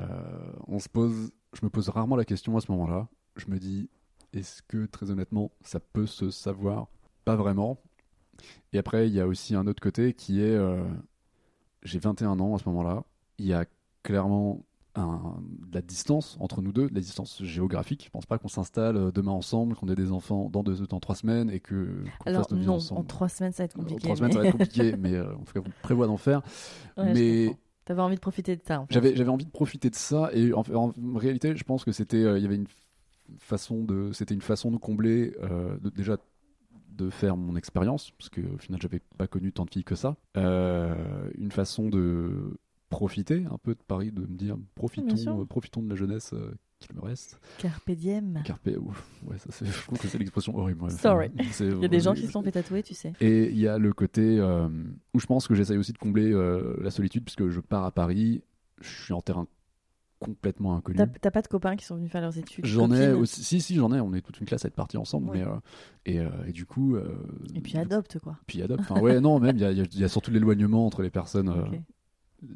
on 0.68 0.78
se 0.78 0.88
pose. 0.88 1.30
Je 1.54 1.64
me 1.64 1.70
pose 1.70 1.88
rarement 1.88 2.16
la 2.16 2.24
question 2.24 2.56
à 2.56 2.60
ce 2.60 2.70
moment-là. 2.72 3.08
Je 3.36 3.46
me 3.48 3.58
dis, 3.58 3.88
est-ce 4.32 4.62
que, 4.62 4.86
très 4.86 5.10
honnêtement, 5.10 5.50
ça 5.62 5.80
peut 5.80 6.06
se 6.06 6.30
savoir? 6.30 6.88
Pas 7.24 7.36
vraiment. 7.36 7.78
Et 8.72 8.78
après, 8.78 9.08
il 9.08 9.14
y 9.14 9.20
a 9.20 9.26
aussi 9.26 9.54
un 9.54 9.66
autre 9.66 9.82
côté 9.82 10.12
qui 10.14 10.40
est. 10.40 10.54
euh, 10.56 10.82
J'ai 11.82 11.98
21 11.98 12.38
ans 12.40 12.54
à 12.54 12.58
ce 12.58 12.68
moment-là. 12.68 13.04
Il 13.38 13.46
y 13.46 13.52
a 13.54 13.64
clairement 14.02 14.64
un, 14.94 15.36
de 15.68 15.74
la 15.74 15.82
distance 15.82 16.36
entre 16.40 16.62
nous 16.62 16.72
deux, 16.72 16.88
de 16.88 16.94
la 16.94 17.00
distance 17.00 17.42
géographique. 17.44 18.04
Je 18.04 18.10
pense 18.10 18.26
pas 18.26 18.38
qu'on 18.38 18.48
s'installe 18.48 18.96
euh, 18.96 19.10
demain 19.12 19.32
ensemble, 19.32 19.74
qu'on 19.76 19.88
ait 19.88 19.94
des 19.94 20.10
enfants 20.12 20.48
dans, 20.50 20.62
deux, 20.62 20.86
dans 20.86 21.00
trois 21.00 21.14
semaines 21.14 21.48
et 21.50 21.60
que 21.60 22.02
qu'on 22.18 22.30
Alors, 22.30 22.42
fasse 22.48 22.52
non, 22.58 22.74
ensemble. 22.74 23.00
en 23.00 23.04
trois 23.04 23.28
semaines, 23.28 23.52
ça 23.52 23.62
va 23.62 23.64
être 23.66 23.76
En 23.76 23.80
compliqué. 23.80 24.00
trois 24.02 24.16
semaines, 24.16 24.32
ça 24.32 24.38
va 24.40 24.46
être 24.46 24.52
compliqué, 24.58 24.96
mais 24.98 25.14
euh, 25.14 25.34
en 25.36 25.44
tout 25.44 25.52
cas, 25.52 25.60
on 25.64 25.70
prévoit 25.82 26.06
d'en 26.06 26.16
faire. 26.16 26.42
Ouais, 26.96 27.12
mais. 27.14 27.56
T'avais 27.84 28.02
envie 28.02 28.14
de 28.16 28.20
profiter 28.20 28.56
de 28.56 28.62
ça. 28.64 28.80
En 28.80 28.86
fait. 28.86 28.94
j'avais, 28.94 29.16
j'avais 29.16 29.30
envie 29.30 29.46
de 29.46 29.50
profiter 29.50 29.90
de 29.90 29.96
ça 29.96 30.30
et 30.32 30.52
en, 30.52 30.62
en 30.74 30.92
réalité, 31.16 31.56
je 31.56 31.64
pense 31.64 31.84
que 31.84 31.92
c'était, 31.92 32.22
euh, 32.22 32.38
il 32.38 32.42
y 32.42 32.46
avait 32.46 32.54
une 32.56 32.66
façon 33.38 33.84
de, 33.84 34.12
c'était 34.12 34.34
une 34.34 34.40
façon 34.42 34.70
de 34.70 34.76
combler, 34.76 35.34
euh, 35.42 35.76
de- 35.78 35.90
déjà 35.90 36.16
de 36.90 37.08
faire 37.10 37.36
mon 37.36 37.56
expérience 37.56 38.10
parce 38.12 38.28
qu'au 38.28 38.58
final, 38.58 38.80
j'avais 38.82 39.00
pas 39.16 39.26
connu 39.26 39.52
tant 39.52 39.64
de 39.64 39.70
filles 39.70 39.84
que 39.84 39.94
ça. 39.94 40.16
Euh, 40.36 41.30
une 41.38 41.50
façon 41.52 41.88
de 41.88 42.58
profiter 42.90 43.46
un 43.50 43.56
peu 43.58 43.74
de 43.74 43.80
Paris, 43.86 44.10
de 44.12 44.22
me 44.22 44.36
dire 44.36 44.56
profitons, 44.74 45.16
sûr. 45.16 45.40
euh, 45.40 45.44
profitons 45.46 45.82
de 45.82 45.88
la 45.88 45.94
jeunesse 45.94 46.32
euh, 46.34 46.52
qu'il 46.80 46.96
me 46.96 47.00
reste. 47.00 47.40
Carpe 47.58 47.90
diem. 47.92 48.42
Carpe, 48.44 48.66
ouais, 48.66 49.38
ça 49.38 49.46
c'est, 49.50 49.64
je 49.66 49.82
trouve 49.84 49.98
que 49.98 50.08
c'est 50.08 50.18
l'expression 50.18 50.56
horrible. 50.56 50.82
ouais. 50.84 50.90
Sorry. 50.90 51.30
Il 51.60 51.78
y 51.80 51.84
a 51.84 51.88
des 51.88 52.00
gens 52.00 52.14
qui 52.14 52.26
se 52.26 52.32
sont 52.32 52.42
fait 52.42 52.50
tatouer, 52.52 52.82
tu 52.82 52.94
sais. 52.94 53.12
et 53.20 53.48
il 53.50 53.58
y 53.58 53.68
a 53.68 53.78
le 53.78 53.92
côté 53.92 54.40
où 55.14 55.20
je 55.20 55.26
pense 55.26 55.46
que 55.46 55.54
j'essaye 55.54 55.78
aussi 55.78 55.92
de 55.92 55.98
combler 55.98 56.32
la 56.80 56.90
solitude, 56.90 57.24
puisque 57.24 57.48
je 57.48 57.60
pars 57.60 57.84
à 57.84 57.92
Paris, 57.92 58.42
je 58.80 58.88
suis 59.04 59.12
en 59.12 59.20
terrain 59.22 59.46
complètement 60.20 60.76
inconnu. 60.76 60.98
T'as 61.20 61.30
pas 61.30 61.42
de 61.42 61.48
copains 61.48 61.74
qui 61.76 61.84
sont 61.84 61.96
venus 61.96 62.10
faire 62.12 62.20
leurs 62.20 62.36
études 62.38 62.64
J'en 62.66 62.92
ai 62.92 63.12
aussi, 63.12 63.42
si, 63.42 63.60
si, 63.60 63.74
j'en 63.74 63.92
ai, 63.92 64.00
on 64.00 64.12
est 64.14 64.20
toute 64.20 64.38
une 64.38 64.46
classe 64.46 64.64
à 64.64 64.68
être 64.68 64.74
partis 64.74 64.96
ensemble, 64.98 65.30
Ouais. 65.30 65.38
mais, 65.38 65.44
euh, 65.46 65.56
et, 66.06 66.20
euh, 66.20 66.28
et 66.46 66.52
du 66.52 66.66
coup. 66.66 66.94
euh, 66.96 67.16
Et 67.54 67.60
puis 67.60 67.76
adopte, 67.78 68.18
quoi. 68.20 68.36
Puis 68.46 68.62
adopte. 68.62 68.82
Enfin, 68.82 69.00
ouais, 69.00 69.18
non, 69.20 69.40
même, 69.40 69.56
il 69.56 69.62
y 69.62 69.64
a, 69.64 69.72
y 69.72 69.80
a- 69.80 69.86
il 69.90 69.98
y 69.98 70.04
a 70.04 70.08
surtout 70.08 70.30
l'éloignement 70.30 70.86
entre 70.86 71.02
les 71.02 71.10
personnes, 71.10 71.48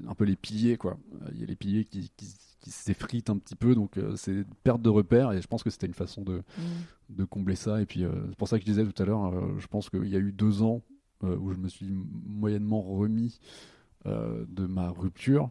un 0.09 0.15
peu 0.15 0.25
les 0.25 0.37
piliers, 0.37 0.77
quoi. 0.77 0.99
Il 1.33 1.41
y 1.41 1.43
a 1.43 1.47
les 1.47 1.57
piliers 1.57 1.85
qui, 1.85 2.11
qui, 2.17 2.35
qui 2.61 2.71
s'effritent 2.71 3.29
un 3.31 3.37
petit 3.39 3.57
peu, 3.57 3.75
donc 3.75 3.99
c'est 4.17 4.33
une 4.33 4.45
perte 4.62 4.81
de 4.83 4.89
repères, 4.89 5.33
et 5.33 5.43
je 5.43 5.47
pense 5.47 5.62
que 5.62 5.71
c'était 5.71 5.87
une 5.87 5.95
façon 5.95 6.23
de, 6.23 6.39
Mm. 6.59 7.17
de 7.17 7.25
combler 7.25 7.57
ça. 7.57 7.81
Et 7.83 7.87
puis, 7.87 8.05
c'est 8.29 8.37
pour 8.37 8.49
ça 8.49 8.59
que 8.59 8.65
je 8.65 8.71
disais 8.71 8.85
tout 8.85 9.03
à 9.03 9.07
l'heure, 9.07 9.59
je 9.59 9.67
pense 9.67 9.91
qu'il 9.91 10.09
y 10.09 10.17
a 10.17 10.21
eu 10.21 10.33
deux 10.33 10.62
ans 10.62 10.83
où 11.23 11.53
je 11.53 11.59
me 11.59 11.69
suis 11.69 11.91
moyennement 12.27 12.83
remis 12.83 13.41
de 14.07 14.67
ma 14.67 14.91
rupture, 14.91 15.51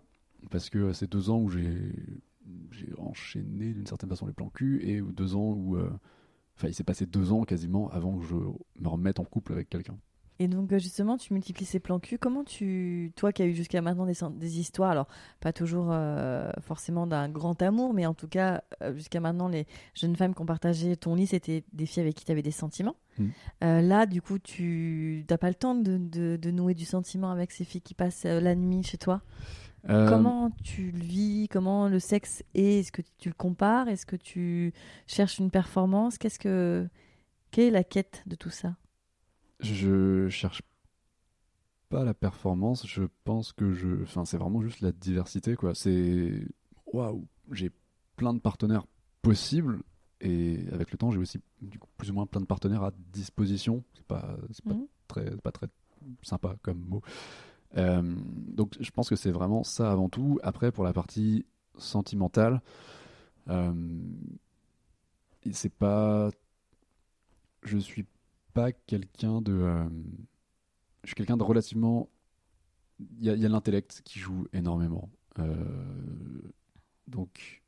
parce 0.51 0.69
que 0.69 0.93
c'est 0.93 1.11
deux 1.11 1.29
ans 1.29 1.39
où 1.39 1.49
j'ai 1.49 2.93
enchaîné 2.97 3.73
d'une 3.73 3.87
certaine 3.87 4.09
façon 4.09 4.25
les 4.27 4.33
plans 4.33 4.49
cul, 4.49 4.81
et 4.87 5.01
deux 5.01 5.35
ans 5.35 5.53
où. 5.53 5.75
euh, 5.77 5.89
Enfin, 6.55 6.67
il 6.67 6.75
s'est 6.75 6.83
passé 6.83 7.07
deux 7.07 7.31
ans 7.31 7.45
quasiment 7.45 7.89
avant 7.89 8.15
que 8.19 8.25
je 8.25 8.35
me 8.35 8.87
remette 8.87 9.19
en 9.19 9.23
couple 9.23 9.53
avec 9.53 9.69
quelqu'un. 9.69 9.97
Et 10.37 10.47
donc 10.47 10.71
euh, 10.71 10.77
justement, 10.77 11.17
tu 11.17 11.33
multiplies 11.33 11.65
ces 11.65 11.79
plans 11.79 11.99
cul. 11.99 12.19
Comment 12.19 12.43
tu, 12.43 13.11
toi 13.15 13.31
qui 13.31 13.41
as 13.41 13.47
eu 13.47 13.55
jusqu'à 13.55 13.81
maintenant 13.81 14.05
des, 14.05 14.59
histoires, 14.59 14.91
alors 14.91 15.07
pas 15.39 15.51
toujours 15.51 15.87
euh, 15.89 16.51
forcément 16.61 17.07
d'un 17.07 17.27
grand 17.27 17.59
amour, 17.63 17.95
mais 17.95 18.05
en 18.05 18.13
tout 18.13 18.27
cas 18.27 18.63
jusqu'à 18.93 19.19
maintenant 19.19 19.47
les 19.47 19.65
jeunes 19.95 20.15
femmes 20.15 20.35
qui 20.35 20.41
ont 20.43 20.45
partagé 20.45 20.95
ton 20.95 21.15
lit, 21.15 21.25
c'était 21.25 21.63
des 21.73 21.87
filles 21.87 22.03
avec 22.03 22.13
qui 22.15 22.25
tu 22.25 22.31
avais 22.31 22.43
des 22.43 22.51
sentiments. 22.51 22.97
Euh, 23.63 23.81
là, 23.81 24.05
du 24.05 24.21
coup, 24.21 24.37
tu 24.37 25.25
n'as 25.29 25.37
pas 25.39 25.49
le 25.49 25.55
temps 25.55 25.73
de, 25.73 25.97
de- 25.97 26.37
de 26.39 26.51
nouer 26.51 26.75
du 26.75 26.85
sentiment 26.85 27.31
avec 27.31 27.51
ces 27.51 27.63
filles 27.63 27.81
qui 27.81 27.95
passent 27.95 28.25
la 28.25 28.53
nuit 28.53 28.83
chez 28.83 28.97
toi? 28.99 29.23
Euh, 29.89 30.07
Comment 30.09 30.49
tu 30.63 30.91
le 30.91 30.99
vis? 30.99 31.47
Comment 31.49 31.89
le 31.89 31.99
sexe 31.99 32.43
est? 32.53 32.79
Est-ce 32.79 32.91
que 32.91 33.01
tu 33.17 33.29
le 33.29 33.36
compares? 33.36 33.89
Est-ce 33.89 34.05
que 34.05 34.15
tu 34.15 34.73
cherches 35.07 35.39
une 35.39 35.51
performance? 35.51 36.17
Qu'est-ce 36.17 36.39
que 36.39 36.88
quelle 37.51 37.65
est 37.65 37.71
la 37.71 37.84
quête 37.84 38.23
de 38.25 38.36
tout 38.36 38.49
ça? 38.49 38.75
Je 39.59 40.27
cherche 40.29 40.61
pas 41.89 42.03
la 42.03 42.13
performance, 42.13 42.88
je 42.88 43.03
pense 43.23 43.53
que 43.53 43.71
je. 43.73 44.01
Enfin, 44.03 44.25
c'est 44.25 44.38
vraiment 44.38 44.61
juste 44.61 44.81
la 44.81 44.91
diversité, 44.91 45.55
quoi. 45.55 45.75
C'est. 45.75 46.47
Waouh, 46.91 47.27
j'ai 47.51 47.71
plein 48.15 48.34
de 48.34 48.39
partenaires 48.39 48.86
possibles, 49.21 49.81
et 50.21 50.59
avec 50.71 50.91
le 50.91 50.97
temps, 50.97 51.11
j'ai 51.11 51.17
aussi 51.19 51.39
du 51.61 51.79
coup, 51.79 51.88
plus 51.97 52.09
ou 52.11 52.13
moins 52.13 52.25
plein 52.25 52.41
de 52.41 52.45
partenaires 52.45 52.84
à 52.84 52.91
disposition. 53.11 53.84
C'est 53.95 54.05
pas, 54.05 54.38
c'est 54.51 54.63
pas, 54.65 54.73
Mhm. 54.73 54.88
très, 55.07 55.38
pas 55.38 55.51
très 55.51 55.67
sympa 56.21 56.55
comme 56.61 56.79
mot. 56.79 57.01
Euh, 57.78 58.01
donc, 58.28 58.76
je 58.80 58.91
pense 58.91 59.09
que 59.09 59.15
c'est 59.15 59.32
vraiment 59.32 59.63
ça 59.63 59.91
avant 59.91 60.09
tout. 60.09 60.39
Après, 60.43 60.71
pour 60.71 60.84
la 60.84 60.93
partie 60.93 61.45
sentimentale, 61.78 62.61
euh, 63.49 63.74
c'est 65.51 65.74
pas. 65.74 66.30
Je 67.63 67.78
suis 67.78 68.05
pas 68.53 68.71
quelqu'un 68.71 69.41
de. 69.41 69.53
euh, 69.53 69.89
je 71.03 71.09
suis 71.09 71.15
quelqu'un 71.15 71.38
de 71.38 71.43
relativement. 71.43 72.09
Il 73.19 73.26
y 73.26 73.45
a, 73.45 73.49
l'intellect 73.49 74.01
qui 74.05 74.19
joue 74.19 74.47
énormément. 74.53 75.09
Donc, 77.07 77.63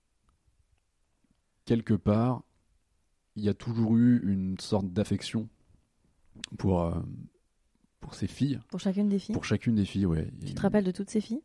quelque 1.65 1.95
part, 1.95 2.43
il 3.35 3.43
y 3.43 3.49
a 3.49 3.53
toujours 3.53 3.97
eu 3.97 4.21
une 4.23 4.57
sorte 4.59 4.87
d'affection 4.93 5.49
pour, 6.57 6.93
pour 8.05 8.13
ces 8.13 8.27
filles, 8.27 8.59
pour 8.69 8.79
chacune 8.79 9.09
des 9.09 9.17
filles 9.17 9.33
pour 9.33 9.45
chacune 9.45 9.73
des 9.73 9.83
filles, 9.85 10.05
ouais. 10.05 10.31
Tu 10.45 10.53
te 10.53 10.61
rappelles 10.61 10.83
de 10.83 10.91
toutes 10.91 11.09
ces 11.09 11.21
filles? 11.21 11.41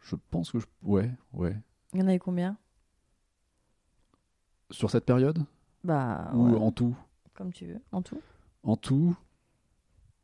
Je 0.00 0.16
pense 0.30 0.50
que 0.50 0.58
je... 0.60 0.64
Ouais, 0.82 1.10
ouais. 1.34 1.54
Il 1.92 2.00
y 2.00 2.02
en 2.02 2.06
avait 2.08 2.18
combien? 2.18 2.56
Sur 4.70 4.90
cette 4.90 5.04
période? 5.04 5.44
Bah, 5.84 6.30
Ou 6.34 6.48
ouais, 6.48 6.58
en 6.58 6.72
tout? 6.72 6.96
Comme 7.34 7.52
tu 7.52 7.66
veux. 7.66 7.80
En 7.92 8.00
tout 8.00 8.18
En 8.62 8.76
tout, 8.76 9.14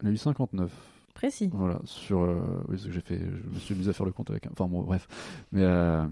il 0.01 0.05
y 0.05 0.09
en 0.09 0.11
a 0.13 0.15
eu 0.15 0.17
59. 0.17 0.73
Précis. 1.13 1.51
Voilà, 1.53 1.79
sur. 1.85 2.21
euh, 2.23 2.63
oui, 2.69 2.79
ce 2.79 2.87
que 2.87 2.93
j'ai 2.93 3.01
fait. 3.03 3.19
Je 3.19 3.49
me 3.51 3.59
suis 3.59 3.75
mis 3.75 3.89
à 3.89 3.93
faire 3.93 4.07
le 4.07 4.13
compte 4.13 4.31
avec. 4.31 4.47
Enfin, 4.51 4.67
bon, 4.67 4.83
bref. 4.83 5.09
Mais, 5.53 5.63
euh, 5.63 6.07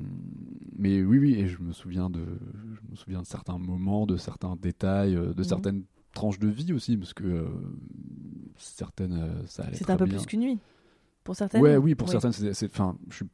mais 0.77 1.03
oui, 1.03 1.19
oui, 1.19 1.35
et 1.37 1.47
je 1.47 1.59
me 1.63 1.73
souviens 1.73 2.11
de. 2.11 2.23
Je 2.55 2.91
me 2.91 2.97
souviens 2.97 3.23
de 3.23 3.27
certains 3.27 3.57
moments, 3.59 4.05
de 4.07 4.17
certains 4.19 4.57
détails, 4.57 5.15
euh, 5.17 5.33
de 5.33 5.39
Mhm. 5.41 5.45
certaines 5.45 5.85
tranches 6.15 6.39
de 6.39 6.49
vie 6.49 6.73
aussi, 6.73 6.97
parce 6.97 7.13
que 7.15 7.25
euh, 7.25 7.45
certaines, 8.57 9.13
euh, 9.13 9.47
ça 9.47 9.65
allait 9.65 9.77
C'est 9.77 9.91
un 9.91 9.97
peu 9.97 10.05
bien. 10.07 10.17
plus 10.17 10.27
qu'une 10.27 10.41
nuit. 10.41 10.59
Pour 11.25 11.37
certaines 11.37 11.63
Ouais, 11.63 11.77
oui, 11.77 11.95
pour 11.95 12.09
certaines, 12.09 12.33
c'est. 12.33 12.67
Enfin, 12.67 12.97
je 13.11 13.17
suis 13.17 13.27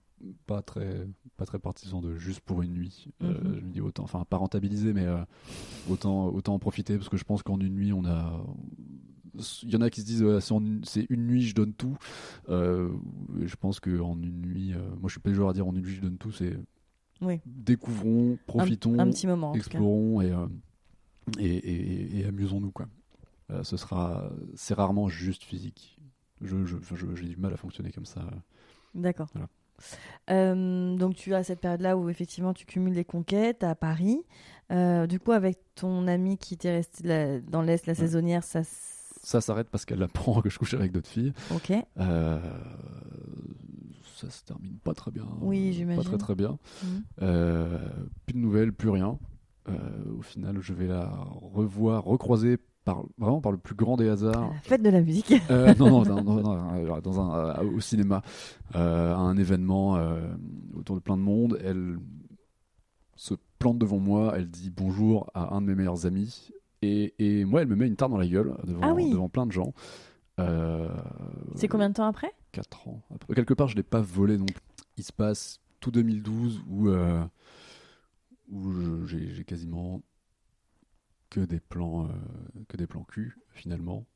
pas 0.46 0.62
très, 0.62 1.06
pas 1.36 1.46
très 1.46 1.58
partisan 1.58 2.00
de 2.00 2.14
juste 2.16 2.40
pour 2.40 2.62
une 2.62 2.72
nuit. 2.72 3.08
Euh, 3.22 3.32
Mhm. 3.32 3.54
je 3.58 3.64
me 3.64 3.70
dis 3.72 3.80
autant, 3.80 4.04
enfin, 4.04 4.24
pas 4.28 4.36
rentabiliser, 4.36 4.92
mais 4.92 5.06
euh, 5.06 5.18
autant, 5.88 6.26
autant 6.28 6.54
en 6.54 6.58
profiter, 6.58 6.96
parce 6.96 7.08
que 7.08 7.16
je 7.16 7.24
pense 7.24 7.42
qu'en 7.42 7.58
une 7.58 7.74
nuit, 7.74 7.92
on 7.92 8.04
a. 8.04 8.44
Il 9.62 9.70
y 9.70 9.76
en 9.76 9.80
a 9.80 9.90
qui 9.90 10.00
se 10.02 10.06
disent, 10.06 10.38
c'est 10.40 10.52
en 10.52 10.60
une- 10.64 10.82
nuit, 11.10 11.42
je 11.42 11.54
donne 11.54 11.72
tout. 11.72 11.96
Je 12.48 13.56
pense 13.56 13.78
qu'en 13.80 14.20
une 14.20 14.40
nuit, 14.42 14.72
moi 15.00 15.06
je 15.08 15.12
suis 15.12 15.20
pas 15.20 15.30
le 15.30 15.36
genre 15.36 15.50
à 15.50 15.52
dire 15.52 15.66
en 15.66 15.74
une 15.74 15.82
nuit, 15.82 15.94
je 15.94 16.00
donne 16.00 16.18
tout, 16.18 16.32
c'est. 16.32 16.56
Oui. 17.22 17.40
Découvrons, 17.46 18.38
profitons, 18.46 18.98
Un, 18.98 19.08
petit 19.10 19.26
moment, 19.26 19.50
en 19.50 19.54
explorons 19.54 20.20
et, 20.20 20.32
et, 21.38 21.46
et- 21.46 22.18
et 22.20 22.24
amusons-nous, 22.26 22.70
quoi. 22.72 22.86
Euh, 23.50 23.62
ce 23.64 23.76
sera. 23.76 24.30
C'est 24.54 24.74
rarement 24.74 25.08
juste 25.08 25.44
physique. 25.44 25.98
Je, 26.40 26.64
je- 26.64 26.76
enfin, 26.76 26.96
je- 26.96 27.14
j'ai 27.14 27.26
du 27.26 27.36
mal 27.36 27.52
à 27.52 27.56
fonctionner 27.56 27.90
comme 27.92 28.06
ça. 28.06 28.22
D'accord. 28.94 29.28
Voilà. 29.34 29.48
Euh, 30.30 30.94
donc 30.96 31.14
tu 31.14 31.34
as 31.34 31.42
cette 31.42 31.60
période-là 31.60 31.96
où 31.96 32.08
effectivement 32.10 32.52
tu 32.52 32.66
cumules 32.66 32.92
les 32.94 33.04
conquêtes 33.04 33.64
à 33.64 33.74
Paris. 33.74 34.22
Euh, 34.72 35.06
du 35.06 35.18
coup, 35.18 35.32
avec 35.32 35.58
ton 35.74 36.06
ami 36.06 36.36
qui 36.38 36.54
était 36.54 36.70
resté 36.70 37.06
là- 37.08 37.40
dans 37.40 37.62
l'Est, 37.62 37.86
la 37.86 37.94
saisonnière, 37.94 38.44
ça... 38.44 38.60
Ça 39.22 39.40
s'arrête 39.40 39.68
parce 39.68 39.84
qu'elle 39.84 40.02
apprend 40.02 40.40
que 40.40 40.48
je 40.48 40.58
couche 40.58 40.74
avec 40.74 40.92
d'autres 40.92 41.08
filles. 41.08 41.32
Ok. 41.54 41.72
Euh, 41.98 42.38
ça 44.16 44.30
se 44.30 44.44
termine 44.44 44.76
pas 44.84 44.94
très 44.94 45.10
bien. 45.10 45.26
Oui, 45.40 45.68
Pas 45.70 45.76
j'imagine. 45.76 46.02
très 46.04 46.18
très 46.18 46.34
bien. 46.34 46.58
Euh, 47.22 47.78
plus 48.26 48.34
de 48.34 48.38
nouvelles, 48.38 48.72
plus 48.72 48.90
rien. 48.90 49.18
Euh, 49.70 50.18
au 50.18 50.22
final, 50.22 50.58
je 50.60 50.72
vais 50.74 50.86
la 50.86 51.08
revoir, 51.40 52.04
recroiser 52.04 52.58
par, 52.84 53.04
vraiment 53.18 53.40
par 53.40 53.52
le 53.52 53.58
plus 53.58 53.74
grand 53.74 53.96
des 53.96 54.08
hasards. 54.08 54.50
La 54.50 54.60
fête 54.60 54.82
de 54.82 54.88
la 54.90 55.00
musique. 55.02 55.32
Euh, 55.50 55.74
non, 55.78 56.04
non, 56.04 56.22
non, 56.22 56.40
non, 56.42 56.98
dans 57.00 57.20
un, 57.20 57.34
euh, 57.60 57.70
au 57.76 57.80
cinéma, 57.80 58.22
euh, 58.74 59.14
à 59.14 59.18
un 59.18 59.36
événement 59.36 59.98
autour 60.74 60.96
de 60.96 61.00
plein 61.00 61.16
de 61.16 61.22
monde. 61.22 61.58
Elle 61.64 61.98
se 63.16 63.34
plante 63.58 63.78
devant 63.78 63.98
moi, 63.98 64.32
elle 64.36 64.48
dit 64.48 64.70
bonjour 64.70 65.30
à 65.34 65.54
un 65.54 65.60
de 65.60 65.66
mes 65.66 65.74
meilleurs 65.74 66.06
amis. 66.06 66.50
Et, 66.82 67.14
et 67.18 67.44
moi, 67.44 67.60
elle 67.60 67.68
me 67.68 67.76
met 67.76 67.86
une 67.86 67.96
tarte 67.96 68.10
dans 68.10 68.16
la 68.18 68.26
gueule 68.26 68.54
devant, 68.64 68.80
Ah 68.82 68.94
oui. 68.94 69.10
devant 69.10 69.28
plein 69.28 69.46
de 69.46 69.52
gens. 69.52 69.74
C'est 71.54 71.68
combien 71.68 71.90
de 71.90 71.94
temps 71.94 72.06
après? 72.06 72.32
4 72.52 72.88
ans. 72.88 73.02
Après, 73.14 73.34
quelque 73.34 73.52
part, 73.52 73.68
je 73.68 73.76
l'ai 73.76 73.82
pas 73.82 74.00
volé 74.00 74.38
non 74.38 74.46
plus. 74.46 74.62
Il 74.96 75.04
se 75.04 75.12
passe 75.12 75.60
tout 75.80 75.90
2012 75.90 76.62
où, 76.70 76.88
où 78.50 79.06
j'ai 79.06 79.44
quasiment 79.44 80.02
que 81.30 81.40
des 81.40 81.60
plans, 81.60 82.06
euh, 82.06 82.08
que 82.68 82.76
des 82.76 82.86
plans 82.86 83.04
cul 83.04 83.36
finalement. 83.52 84.06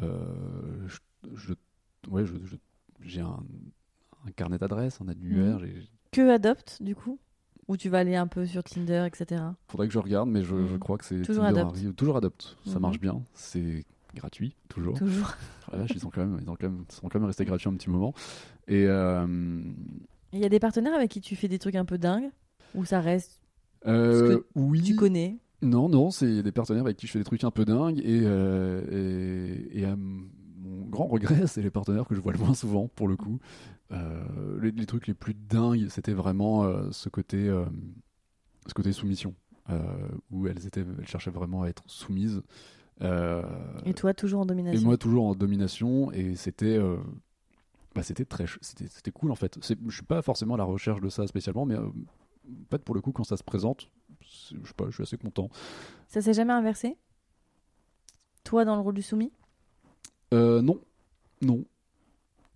Euh, 0.00 0.86
je, 0.88 0.98
je- 1.34 1.54
ouais, 2.10 2.24
j'ai 3.00 3.20
un, 3.20 3.38
un 4.26 4.30
carnet 4.32 4.58
d'adresses, 4.58 5.00
un 5.00 5.08
annuaire. 5.08 5.58
j'ai- 5.60 5.88
Que 6.12 6.28
Adopt, 6.30 6.82
du 6.82 6.94
coup? 6.94 7.18
Ou 7.68 7.76
tu 7.76 7.88
vas 7.88 7.98
aller 7.98 8.14
un 8.14 8.26
peu 8.28 8.46
sur 8.46 8.62
Tinder, 8.62 9.06
etc. 9.06 9.42
Faudrait 9.68 9.88
que 9.88 9.92
je 9.92 9.98
regarde, 9.98 10.28
mais 10.28 10.44
je, 10.44 10.54
Mhm. 10.54 10.68
je 10.68 10.76
crois 10.76 10.98
que 10.98 11.04
c'est 11.04 11.22
Toujours 11.22 11.44
Tinder 11.44 11.60
Adopt. 11.60 11.76
arrive- 11.76 11.94
Toujours 11.94 12.16
adopte. 12.16 12.56
Ça 12.64 12.74
Mhm. 12.76 12.80
marche 12.82 13.00
bien. 13.00 13.22
C'est 13.34 13.84
gratuit 14.14 14.54
toujours. 14.68 14.96
Toujours. 14.98 15.34
Ah, 15.72 15.84
ils 15.92 15.98
sont 16.00 16.10
quand 16.10 16.24
même, 16.24 16.38
ils 16.40 16.48
ont 16.48 16.54
quand 16.54 16.68
même, 16.70 16.84
sont 16.90 17.08
quand 17.08 17.18
même 17.18 17.26
restés 17.26 17.44
gratuits 17.44 17.68
un 17.68 17.74
petit 17.74 17.90
moment. 17.90 18.14
Et 18.68 18.86
euh, 18.86 19.26
Il 20.32 20.38
y 20.38 20.44
a 20.44 20.48
des 20.48 20.60
partenaires 20.60 20.94
avec 20.94 21.10
qui 21.10 21.20
tu 21.20 21.34
fais 21.34 21.48
des 21.48 21.58
trucs 21.58 21.74
un 21.74 21.84
peu 21.84 21.98
dingues? 21.98 22.30
Ou 22.76 22.84
ça 22.84 23.00
reste, 23.00 23.40
euh, 23.86 24.40
oui. 24.54 24.82
tu 24.82 24.96
connais 24.96 25.38
Non, 25.62 25.88
non, 25.88 26.10
c'est 26.10 26.42
des 26.42 26.52
partenaires 26.52 26.84
avec 26.84 26.96
qui 26.96 27.06
je 27.06 27.12
fais 27.12 27.18
des 27.18 27.24
trucs 27.24 27.44
un 27.44 27.50
peu 27.50 27.64
dingues 27.64 28.00
et, 28.00 28.22
euh, 28.24 28.82
et, 29.72 29.80
et 29.80 29.84
à 29.84 29.96
mon 29.96 30.86
grand 30.86 31.06
regret, 31.06 31.46
c'est 31.46 31.62
les 31.62 31.70
partenaires 31.70 32.06
que 32.06 32.14
je 32.14 32.20
vois 32.20 32.32
le 32.32 32.38
moins 32.38 32.54
souvent 32.54 32.88
pour 32.88 33.08
le 33.08 33.16
coup. 33.16 33.38
Euh, 33.92 34.60
les, 34.60 34.72
les 34.72 34.86
trucs 34.86 35.06
les 35.06 35.14
plus 35.14 35.34
dingues, 35.34 35.88
c'était 35.88 36.12
vraiment 36.12 36.64
euh, 36.64 36.88
ce 36.90 37.08
côté, 37.08 37.48
ce 38.66 38.74
côté 38.74 38.92
soumission, 38.92 39.34
où 40.30 40.46
elles 40.46 40.66
étaient, 40.66 40.84
elles 40.98 41.06
cherchaient 41.08 41.30
vraiment 41.30 41.62
à 41.62 41.68
être 41.68 41.84
soumises. 41.86 42.42
Euh, 43.02 43.42
Et 43.84 43.92
toi, 43.92 44.14
toujours 44.14 44.40
en 44.40 44.44
et 44.44 44.48
domination 44.48 44.86
moi 44.88 44.96
toujours 44.96 45.26
en 45.26 45.34
domination 45.34 46.10
et 46.12 46.34
c'était 46.34 46.78
euh, 46.78 46.96
bah, 47.94 48.02
c'était 48.02 48.24
très 48.24 48.46
c'était 48.62 49.10
cool 49.10 49.30
en 49.30 49.34
fait 49.34 49.58
je 49.60 49.94
suis 49.94 50.02
pas 50.02 50.22
forcément 50.22 50.54
à 50.54 50.56
la 50.56 50.64
recherche 50.64 51.02
de 51.02 51.10
ça 51.10 51.26
spécialement 51.26 51.66
mais 51.66 51.74
euh, 51.74 51.88
en 52.48 52.70
fait 52.70 52.82
pour 52.84 52.94
le 52.94 53.00
coup 53.00 53.12
quand 53.12 53.24
ça 53.24 53.36
se 53.36 53.44
présente 53.44 53.90
je 54.20 54.56
sais 54.66 54.74
pas 54.76 54.86
je 54.86 54.92
suis 54.92 55.02
assez 55.02 55.18
content. 55.18 55.48
Ça 56.08 56.20
s'est 56.22 56.34
jamais 56.34 56.52
inversé? 56.52 56.96
Toi 58.44 58.64
dans 58.64 58.76
le 58.76 58.80
rôle 58.82 58.94
du 58.94 59.02
soumis? 59.02 59.32
Euh, 60.32 60.62
non. 60.62 60.80
Non. 61.42 61.64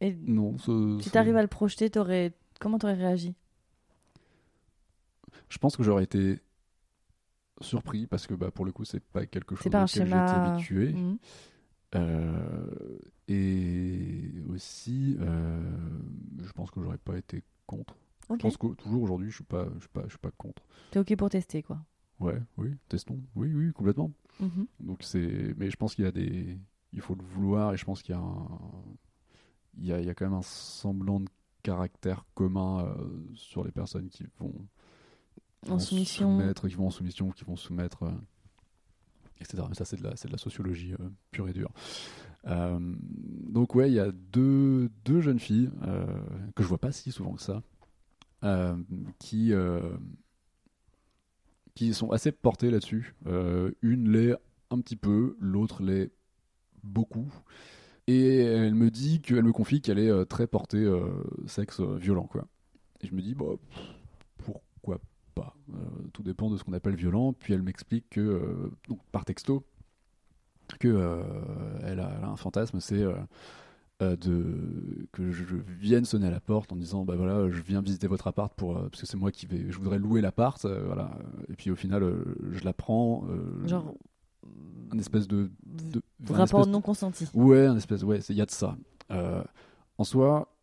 Et 0.01 0.14
non 0.14 0.57
ce- 0.59 0.99
si 1.03 1.11
t'arrives 1.11 1.36
à 1.36 1.43
le 1.43 1.49
projeter, 1.49 1.91
t'aurais... 1.91 2.32
comment 2.59 2.78
t'aurais 2.78 2.95
réagi? 2.95 3.34
Je 5.49 5.59
pense 5.59 5.76
que 5.76 5.82
j'aurais 5.82 6.05
été 6.05 6.41
surpris 7.61 8.07
parce 8.07 8.26
que 8.26 8.34
bah 8.34 8.51
pour 8.51 8.64
le 8.64 8.72
coup 8.72 8.84
c'est 8.84 9.01
pas 9.05 9.26
quelque 9.26 9.55
chose 9.55 9.66
auquel 9.66 9.86
schéma. 9.86 10.26
j'étais 10.26 10.49
habitué. 10.49 10.93
Mhm. 10.95 11.18
Euh, 11.97 12.99
et 13.28 14.32
aussi 14.49 15.16
euh, 15.20 15.61
je 16.43 16.53
pense 16.53 16.70
que 16.70 16.80
j'aurais 16.80 16.99
pas 16.99 17.18
été 17.18 17.43
contre 17.66 17.97
Je 18.37 18.43
pense 18.43 18.57
que 18.57 18.68
toujours 18.74 19.03
aujourd'hui 19.03 19.31
je 19.31 19.37
suis 19.37 19.45
pas 19.45 19.66
je 19.74 19.81
suis 19.81 19.89
pas 19.89 20.03
je 20.05 20.11
suis 20.11 20.18
pas 20.18 20.31
contre 20.33 20.62
T'es 20.91 20.99
ok 20.99 21.16
pour 21.16 21.31
tester, 21.31 21.62
quoi. 21.62 21.78
Ouais, 22.20 22.41
oui, 22.59 22.76
testons. 22.89 23.18
Oui, 23.35 23.53
oui, 23.55 23.72
complètement. 23.72 24.11
Mhm. 24.41 24.66
Donc 24.81 25.03
c'est, 25.03 25.55
mais 25.57 25.70
je 25.70 25.76
pense 25.76 25.95
qu'il 25.95 26.05
y 26.05 26.09
a 26.09 26.12
des, 26.12 26.59
il 26.93 27.01
faut 27.01 27.14
le 27.14 27.22
vouloir 27.24 27.72
et 27.72 27.76
je 27.76 27.85
pense 27.85 28.03
qu'il 28.03 28.14
y 28.14 28.18
a 28.18 28.20
un, 28.20 28.49
il 29.78 29.87
y 29.87 29.93
a, 29.93 30.01
il 30.01 30.07
y 30.07 30.11
a 30.11 30.14
quand 30.14 30.26
même 30.26 30.35
un 30.39 30.43
semblant 30.43 31.20
de 31.20 31.28
caractère 31.62 32.24
commun 32.35 32.85
euh, 32.85 32.95
sur 33.35 33.64
les 33.64 33.70
personnes 33.72 34.09
qui 34.09 34.24
vont, 34.39 34.53
qui 35.62 35.70
En 35.70 35.74
vont 35.74 35.78
soumission. 35.81 36.31
soumettre, 36.39 36.68
qui 36.68 36.74
vont 36.74 36.87
en 36.89 36.91
soumission, 36.91 37.31
qui 37.31 37.45
vont 37.45 37.57
soumettre, 37.57 38.03
euh, 38.03 38.12
etc. 39.41 39.62
Mais 39.68 39.74
ça 39.74 39.85
c'est 39.87 39.97
de 39.97 40.03
la, 40.03 40.14
c'est 40.16 40.28
de 40.28 40.33
la 40.33 40.39
sociologie 40.39 40.93
euh, 41.01 41.09
pure 41.31 41.49
et 41.49 41.53
dure. 41.53 41.72
Donc 42.47 43.74
ouais, 43.74 43.91
il 43.91 43.95
y 43.95 44.01
a 44.01 44.11
deux, 44.12 44.91
deux 45.05 45.20
jeunes 45.20 45.39
filles 45.39 45.70
que 46.57 46.62
je 46.62 46.68
vois 46.68 46.78
pas 46.78 46.93
si 46.93 47.12
souvent 47.12 47.33
que 47.35 47.43
ça, 47.43 47.62
qui 49.18 49.53
euh, 49.53 49.80
qui 51.74 51.95
sont 51.95 52.11
assez 52.11 52.32
portées 52.32 52.70
là-dessus. 52.70 53.14
Euh, 53.26 53.70
une 53.82 54.11
l'est 54.11 54.36
un 54.70 54.80
petit 54.80 54.97
peu, 54.97 55.36
l'autre 55.41 55.82
l'est 55.82 56.11
beaucoup. 56.82 57.32
Et 58.07 58.38
elle 58.38 58.74
me 58.74 58.91
dit 58.91 59.20
qu'elle 59.20 59.45
me 59.45 59.53
confie 59.53 59.80
qu'elle 59.80 59.99
est 59.99 60.11
euh, 60.11 60.24
très 60.24 60.47
portée 60.47 60.78
euh, 60.78 61.22
sexe 61.47 61.80
euh, 61.80 61.97
violent, 61.97 62.24
quoi. 62.24 62.47
Et 63.01 63.07
je 63.07 63.14
me 63.14 63.22
dis, 63.22 63.34
bah, 63.34 63.47
pourquoi 64.38 65.01
pas? 65.34 65.55
Euh, 65.70 65.74
Tout 66.12 66.22
dépend 66.22 66.51
de 66.51 66.57
ce 66.57 66.64
qu'on 66.64 66.72
appelle 66.72 66.97
violent. 66.97 67.32
Puis 67.32 67.55
elle 67.55 67.62
m'explique 67.62 68.11
que, 68.11 68.20
euh, 68.20 68.70
donc, 68.88 69.01
par 69.12 69.24
texto, 69.24 69.64
que 70.78 70.88
euh, 70.88 71.22
elle, 71.84 72.01
a, 72.01 72.26
un 72.26 72.36
fantasme, 72.36 72.80
c'est 72.80 73.03
euh, 73.03 73.12
euh, 73.12 73.24
de 74.01 75.07
que 75.12 75.30
je 75.30 75.44
vienne 75.78 76.05
sonner 76.05 76.26
à 76.26 76.30
la 76.30 76.40
porte 76.40 76.72
en 76.72 76.76
disant 76.76 77.05
bah 77.05 77.16
voilà 77.16 77.48
je 77.51 77.61
viens 77.62 77.82
visiter 77.82 78.07
votre 78.07 78.26
appart 78.26 78.53
pour 78.55 78.76
euh, 78.76 78.88
parce 78.88 79.01
que 79.03 79.07
c'est 79.07 79.16
moi 79.18 79.30
qui 79.30 79.46
vais 79.46 79.66
je 79.70 79.76
voudrais 79.78 79.98
louer 79.98 80.20
l'appart 80.20 80.64
euh, 80.64 80.84
voilà 80.86 81.11
et 81.48 81.55
puis 81.55 81.70
au 81.70 81.76
final 81.76 82.03
euh, 82.03 82.24
je 82.53 82.64
la 82.64 82.72
prends 82.72 83.26
euh, 83.28 83.66
Genre, 83.68 83.94
un 84.92 84.98
espèce 84.98 85.28
de, 85.28 85.51
de 85.66 86.01
un 86.30 86.34
rapport 86.34 86.61
espèce- 86.61 86.72
non 86.72 86.80
consenti. 86.80 87.28
ouais 87.34 87.66
un 87.66 87.76
espèce 87.76 88.03
ouais 88.03 88.20
il 88.30 88.36
y 88.36 88.40
a 88.40 88.46
de 88.46 88.51
ça 88.51 88.76
Euh, 89.11 89.42
en 89.98 90.05
soi 90.05 90.57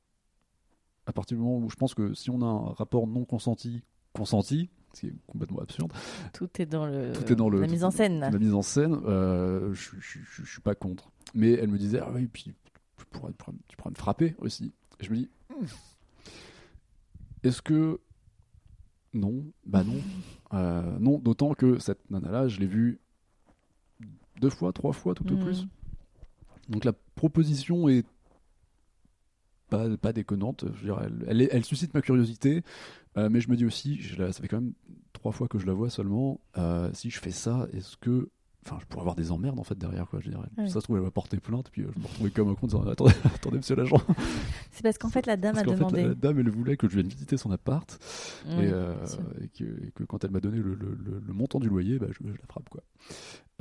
à 1.05 1.13
partir 1.13 1.38
du 1.38 1.43
moment 1.43 1.57
où 1.65 1.69
je 1.69 1.75
pense 1.75 1.93
que 1.93 2.13
si 2.13 2.29
on 2.29 2.41
a 2.41 2.45
un 2.45 2.73
rapport 2.73 3.07
non 3.07 3.23
consenti 3.25 3.83
consenti 4.13 4.69
ce 4.93 5.01
qui 5.01 5.07
est 5.07 5.15
complètement 5.27 5.59
absurde 5.59 5.91
Tout 6.33 6.49
est 6.59 6.65
dans 6.65 6.85
le. 6.88 7.11
tout 7.13 7.31
est 7.31 7.35
dans 7.35 7.49
le 7.49 7.59
La 7.61 7.67
mise 7.67 7.83
en 7.83 7.91
scène. 7.91 8.19
la 8.21 8.31
mise 8.31 8.53
en 8.53 8.61
scène 8.63 8.97
euh, 9.05 9.71
je, 9.73 9.91
je, 9.99 10.19
je- 10.19 10.43
je 10.43 10.49
suis 10.51 10.61
pas 10.61 10.73
contre 10.75 11.11
mais 11.35 11.51
elle 11.51 11.69
me 11.69 11.77
disait 11.77 11.99
ah 11.99 12.09
oui 12.13 12.27
puis 12.27 12.55
pourras, 13.18 13.32
tu 13.68 13.76
pourras- 13.78 13.89
me 13.91 13.95
frapper 13.95 14.36
aussi. 14.39 14.74
Et 14.99 15.05
je 15.05 15.11
me 15.11 15.15
dis 15.18 15.30
Hmm. 15.49 15.65
est-ce 17.43 17.61
que 17.61 17.99
non? 19.13 19.45
Bah 19.65 19.84
non. 19.84 20.01
Euh, 20.53 20.97
non 20.99 21.20
d'autant 21.20 21.53
que 21.53 21.80
cette 21.80 22.09
nana 22.11 22.32
là 22.32 22.47
je 22.47 22.59
l'ai 22.59 22.68
vue 22.68 22.99
deux 24.41 24.49
fois 24.49 24.72
trois 24.74 24.93
fois 24.93 25.13
tout 25.15 25.28
au 25.32 25.36
Mhm. 25.36 25.43
plus. 25.43 25.68
Donc 26.70 26.84
la 26.86 26.93
proposition 27.15 27.88
est 27.89 28.05
pas, 29.70 29.95
pas 29.97 30.13
déconnante. 30.13 30.65
Je 30.76 30.80
veux 30.80 30.86
dire, 30.86 30.99
elle, 31.01 31.26
elle, 31.28 31.41
est- 31.41 31.49
elle 31.51 31.65
suscite 31.65 31.93
ma 31.93 32.01
curiosité. 32.01 32.63
Euh, 33.18 33.30
mais 33.30 33.41
je 33.41 33.49
me 33.49 33.55
dis 33.57 33.65
aussi 33.65 33.99
je 34.01 34.22
la- 34.22 34.32
ça 34.32 34.41
fait 34.41 34.47
quand 34.47 34.61
même 34.61 34.74
trois 35.13 35.32
fois 35.32 35.47
que 35.47 35.57
je 35.59 35.65
la 35.65 35.74
vois 35.74 35.89
seulement. 35.89 36.39
Euh, 36.57 36.89
si 36.93 37.09
je 37.09 37.20
fais 37.20 37.32
ça 37.32 37.68
est-ce 37.74 37.97
que 37.97 38.30
enfin 38.68 38.78
je 38.82 38.86
pourrais 38.86 39.01
avoir 39.01 39.15
des 39.15 39.32
emmerdes 39.32 39.59
en 39.59 39.63
fait 39.63 39.78
derrière 39.78 40.07
quoi 40.09 40.20
je 40.20 40.30
dirais 40.30 40.47
ça 40.68 40.74
se 40.76 40.80
trouve 40.80 40.97
elle 40.97 41.03
va 41.03 41.11
porter 41.11 41.39
plainte 41.39 41.70
puis 41.72 41.84
euh, 41.84 41.88
je 41.95 41.99
me 42.01 42.05
retrouver 42.05 42.32
comme 42.32 42.49
un 42.49 42.55
con 42.55 42.68
disant 42.68 42.82
attendez, 42.86 43.13
attendez 43.36 43.57
monsieur 43.57 43.76
l'agent 43.76 43.97
C'est 44.72 44.84
parce 44.84 44.97
qu'en 44.97 45.09
fait, 45.09 45.26
la 45.26 45.38
dame 45.38 45.55
parce 45.55 45.65
a 45.68 45.70
fait 45.72 45.76
demandé. 45.78 46.01
la, 46.03 46.07
la 46.09 46.15
dame 46.15 46.39
elle 46.39 46.49
voulait 46.49 46.76
que 46.78 46.88
je 46.89 46.95
vienne 46.95 47.07
visiter 47.07 47.38
son 47.38 47.49
appart 47.51 47.97
et, 48.45 48.49
euh, 48.57 48.93
et 49.41 49.47
que, 49.47 49.63
et 49.63 49.91
que 49.91 50.03
quand 50.03 50.24
elle 50.24 50.32
m'a 50.32 50.39
donné 50.41 50.57
le, 50.57 50.76
le- 50.76 50.97
le- 51.03 51.24
le 51.26 51.34
montant 51.34 51.59
du 51.59 51.70
loyer 51.70 51.97
bah, 51.99 52.07
je, 52.11 52.28
je 52.28 52.34
la 52.34 52.45
frappe 52.47 52.70
quoi 52.70 52.82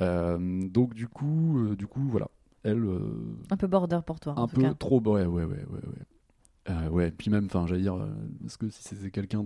Euh, 0.01 0.67
donc 0.69 0.93
du 0.93 1.07
coup 1.07 1.73
du 1.77 1.87
coup 1.87 2.01
voilà 2.09 2.27
elle 2.63 2.83
Un 3.49 3.57
peu 3.57 3.67
border 3.67 3.99
pour 4.05 4.19
toi. 4.19 4.33
en 4.37 4.43
un 4.43 4.47
tout 4.47 4.57
peu 4.57 4.61
cas. 4.63 4.73
trop 4.73 5.01
ouais 5.01 5.25
ouais 5.25 5.43
ouais 5.45 5.65
ouais 5.69 6.75
ouais 6.75 6.87
ouais 6.89 7.11
puis 7.11 7.31
même 7.31 7.45
enfin 7.45 7.65
j'allais 7.65 7.81
dire 7.81 7.95
est-ce 8.45 8.57
que 8.57 8.69
si 8.69 8.83
c'était 8.83 9.09
quelqu'un 9.09 9.43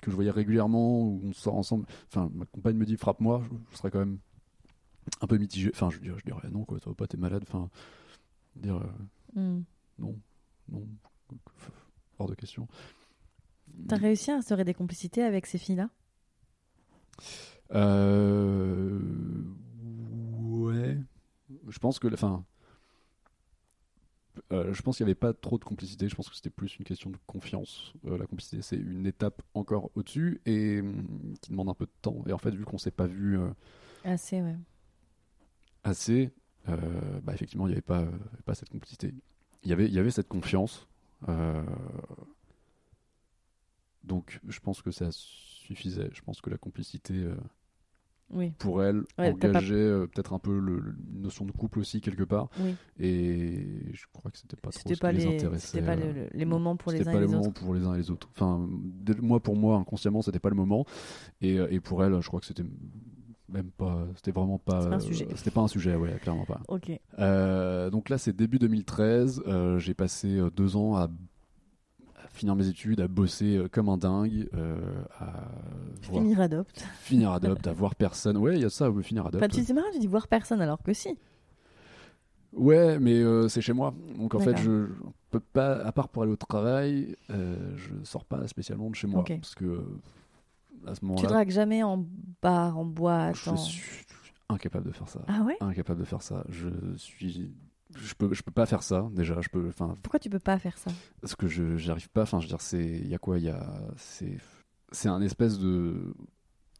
que 0.00 0.10
je 0.10 0.14
voyais 0.14 0.30
régulièrement 0.30 1.02
ou 1.02 1.20
on 1.24 1.32
sort 1.32 1.56
ensemble 1.56 1.84
enfin 2.10 2.30
ma 2.34 2.44
compagne 2.46 2.76
me 2.76 2.84
dit 2.86 2.96
frappe-moi 2.96 3.42
je, 3.44 3.56
je 3.72 3.76
serais 3.76 3.90
quand 3.90 3.98
même 3.98 4.18
un 5.20 5.26
peu 5.26 5.38
mitigé 5.38 5.70
enfin 5.74 5.90
je 5.90 5.98
dirais, 5.98 6.18
je 6.18 6.24
dirais 6.24 6.48
non 6.50 6.64
quoi 6.64 6.78
va 6.84 6.94
pas 6.94 7.06
t'es 7.06 7.16
malade 7.16 7.44
enfin 7.46 7.70
dire 8.56 8.76
euh, 8.76 8.86
Hmm. 9.34 9.62
non 9.98 10.18
non 10.70 10.86
hors 12.18 12.28
de 12.28 12.34
question 12.34 12.66
T'as 13.88 13.96
réussi 13.96 14.30
à 14.30 14.36
instaurer 14.36 14.64
des 14.64 14.74
complicités 14.74 15.22
avec 15.22 15.46
ces 15.46 15.58
filles-là? 15.58 15.90
Euh... 17.74 18.98
Ouais. 20.40 20.98
Je 21.68 21.78
pense 21.78 21.98
que, 21.98 22.12
enfin, 22.12 22.44
euh, 24.52 24.72
je 24.72 24.82
pense 24.82 24.96
qu'il 24.96 25.04
n'y 25.04 25.10
avait 25.10 25.14
pas 25.14 25.32
trop 25.32 25.58
de 25.58 25.64
complicité. 25.64 26.08
Je 26.08 26.14
pense 26.14 26.28
que 26.28 26.34
c'était 26.36 26.50
plus 26.50 26.76
une 26.78 26.84
question 26.84 27.10
de 27.10 27.18
confiance. 27.26 27.92
Euh, 28.06 28.18
la 28.18 28.26
complicité, 28.26 28.62
c'est 28.62 28.76
une 28.76 29.06
étape 29.06 29.42
encore 29.54 29.90
au-dessus 29.94 30.40
et 30.46 30.80
hum, 30.80 31.34
qui 31.40 31.50
demande 31.50 31.68
un 31.68 31.74
peu 31.74 31.86
de 31.86 31.92
temps. 32.02 32.24
Et 32.26 32.32
en 32.32 32.38
fait, 32.38 32.50
vu 32.54 32.64
qu'on 32.64 32.78
s'est 32.78 32.90
pas 32.90 33.06
vu 33.06 33.38
Assez, 34.04 34.40
ouais. 34.42 34.56
Assez, 35.88 36.32
euh, 36.68 36.76
bah 37.22 37.34
effectivement, 37.34 37.66
il 37.66 37.70
n'y 37.70 37.74
avait 37.74 37.82
pas, 37.82 38.02
euh, 38.02 38.10
pas 38.44 38.54
cette 38.54 38.68
complicité. 38.70 39.12
Il 39.64 39.70
y 39.70 39.72
avait, 39.72 39.86
il 39.86 39.92
y 39.94 39.98
avait 39.98 40.10
cette 40.10 40.28
confiance. 40.28 40.86
euh, 41.28 41.64
Donc, 44.04 44.40
je 44.46 44.60
pense 44.60 44.80
que 44.82 44.90
ça 44.90 45.08
suffisait. 45.10 46.10
Je 46.12 46.22
pense 46.22 46.40
que 46.40 46.48
la 46.50 46.56
complicité, 46.56 47.14
euh, 47.14 47.34
Oui. 48.30 48.52
pour 48.58 48.82
elle, 48.82 49.02
Ouais, 49.18 49.32
engager 49.32 49.74
euh, 49.74 50.06
peut-être 50.06 50.32
un 50.32 50.38
peu 50.38 50.58
le, 50.58 50.78
le- 50.78 50.96
notion 51.12 51.44
de 51.44 51.52
couple 51.52 51.80
aussi 51.80 52.00
quelque 52.00 52.22
part. 52.22 52.48
Oui. 52.60 52.74
Et 53.00 53.92
je 53.92 54.06
crois 54.12 54.30
que 54.30 54.38
c'était 54.38 54.56
pas 54.56 54.70
trop 54.70 54.88
ce 54.94 54.98
pas 54.98 55.10
qui 55.12 55.18
les, 55.18 55.24
les, 55.26 55.34
intéressait. 55.34 55.66
c'était 55.66 55.84
pas 55.86 55.96
le- 55.96 56.12
le- 56.12 56.28
les 56.32 56.44
moments 56.44 56.76
pour 56.76 56.92
les 56.92 57.00
uns 57.00 57.12
pas 57.12 57.14
et 57.20 57.26
les 57.26 57.34
autres. 57.34 57.52
pour 57.60 57.74
les 57.74 57.84
uns 57.84 57.94
et 57.94 57.98
les 57.98 58.10
autres. 58.10 58.28
Enfin, 58.34 58.66
moi 59.20 59.40
pour 59.40 59.56
moi 59.56 59.76
inconsciemment 59.78 60.22
c'était 60.22 60.38
pas 60.38 60.50
le 60.50 60.56
moment. 60.56 60.86
Et, 61.42 61.54
et 61.56 61.80
pour 61.80 62.02
elle, 62.04 62.18
je 62.22 62.28
crois 62.28 62.40
que 62.40 62.46
c'était 62.46 62.64
même 63.48 63.70
pas, 63.70 64.06
c'était 64.16 64.30
vraiment 64.32 64.58
pas, 64.58 64.82
C'est 64.82 64.88
pas 64.88 64.94
un 64.94 64.98
euh, 64.98 65.00
sujet. 65.00 65.28
c'était 65.36 65.50
pas 65.50 65.60
un 65.62 65.68
sujet, 65.68 65.94
ouais, 65.96 66.18
clairement 66.20 66.44
pas. 66.44 66.60
Ok. 66.68 66.90
Euh, 67.18 67.90
donc 67.90 68.08
là, 68.08 68.18
c'est 68.18 68.34
début 68.34 68.58
2013. 68.58 69.42
euh, 69.46 69.78
j'ai 69.78 69.94
passé 69.94 70.36
euh, 70.36 70.50
deux 70.50 70.76
ans 70.76 70.96
à, 70.96 71.04
à 71.04 72.28
finir 72.32 72.54
mes 72.56 72.68
études, 72.68 73.00
à 73.00 73.08
bosser 73.08 73.56
euh, 73.56 73.68
comme 73.68 73.88
un 73.88 73.96
dingue, 73.96 74.48
euh, 74.54 74.76
à 75.18 75.48
voir- 76.02 76.22
Finir 76.22 76.40
adopte. 76.40 76.84
finir 77.00 77.30
adopt, 77.32 77.66
à 77.66 77.72
voir 77.72 77.94
personne. 77.94 78.36
Ouais, 78.36 78.56
il 78.56 78.62
y 78.62 78.64
a 78.64 78.70
ça, 78.70 78.90
ouais, 78.90 79.02
finir 79.02 79.26
adopt. 79.26 79.42
Enfin, 79.42 79.48
tu 79.48 79.64
c'est 79.64 79.72
marrant, 79.72 79.88
tu 79.92 79.98
dis 79.98 80.06
voir 80.06 80.28
personne 80.28 80.60
alors 80.60 80.82
que 80.82 80.92
si. 80.92 81.16
Ouais, 82.54 82.98
mais 82.98 83.14
euh, 83.20 83.46
c'est 83.48 83.60
chez 83.60 83.72
moi. 83.74 83.94
Donc 84.16 84.34
en 84.34 84.40
fait, 84.40 84.56
je, 84.56 84.86
je 84.86 84.92
peux 85.30 85.40
pas, 85.40 85.76
à 85.84 85.92
part 85.92 86.08
pour 86.08 86.22
aller 86.22 86.32
au 86.32 86.36
travail, 86.36 87.14
euh, 87.30 87.56
je 87.76 87.90
sors 88.04 88.24
pas 88.24 88.46
spécialement 88.48 88.88
de 88.90 88.94
chez 88.94 89.06
moi. 89.06 89.20
Ok. 89.20 89.34
Parce 89.40 89.54
que 89.54 89.64
euh, 89.66 89.82
à 90.88 90.94
ce 90.94 91.00
Tu 91.00 91.06
moment-là, 91.06 91.28
dragues 91.28 91.50
jamais 91.50 91.82
en 91.82 92.06
bar, 92.42 92.78
en 92.78 92.84
boîte. 92.84 93.36
je 93.36 93.50
en- 93.50 93.56
suis, 93.56 94.04
incapable 94.48 94.86
de 94.86 94.92
faire 94.92 95.08
ça. 95.08 95.20
Ah 95.28 95.42
ouais? 95.42 95.56
Incapable 95.60 96.00
de 96.00 96.04
faire 96.04 96.22
ça. 96.22 96.44
Je 96.48 96.68
suis. 96.96 97.54
Je 97.96 98.14
peux, 98.14 98.32
je 98.34 98.42
peux 98.42 98.50
pas 98.52 98.66
faire 98.66 98.82
ça 98.82 99.08
déjà. 99.12 99.40
Je 99.40 99.48
peux, 99.48 99.66
enfin, 99.68 99.94
Pourquoi 100.02 100.20
tu 100.20 100.28
peux 100.28 100.38
pas 100.38 100.58
faire 100.58 100.76
ça? 100.78 100.90
parce 101.20 101.34
que 101.34 101.48
je 101.48 101.76
j'arrive 101.78 102.08
pas 102.10 102.22
enfin 102.22 102.38
je 102.38 102.44
veux 102.44 102.48
dire 102.50 102.60
c'est 102.60 102.84
il 102.84 103.08
y 103.08 103.14
a 103.14 103.18
quoi? 103.18 103.38
Il 103.38 103.44
y 103.44 103.48
a 103.48 103.66
c'est 103.96 104.36
c'est 104.92 105.08
un 105.08 105.20
espèce 105.22 105.58
de 105.58 106.14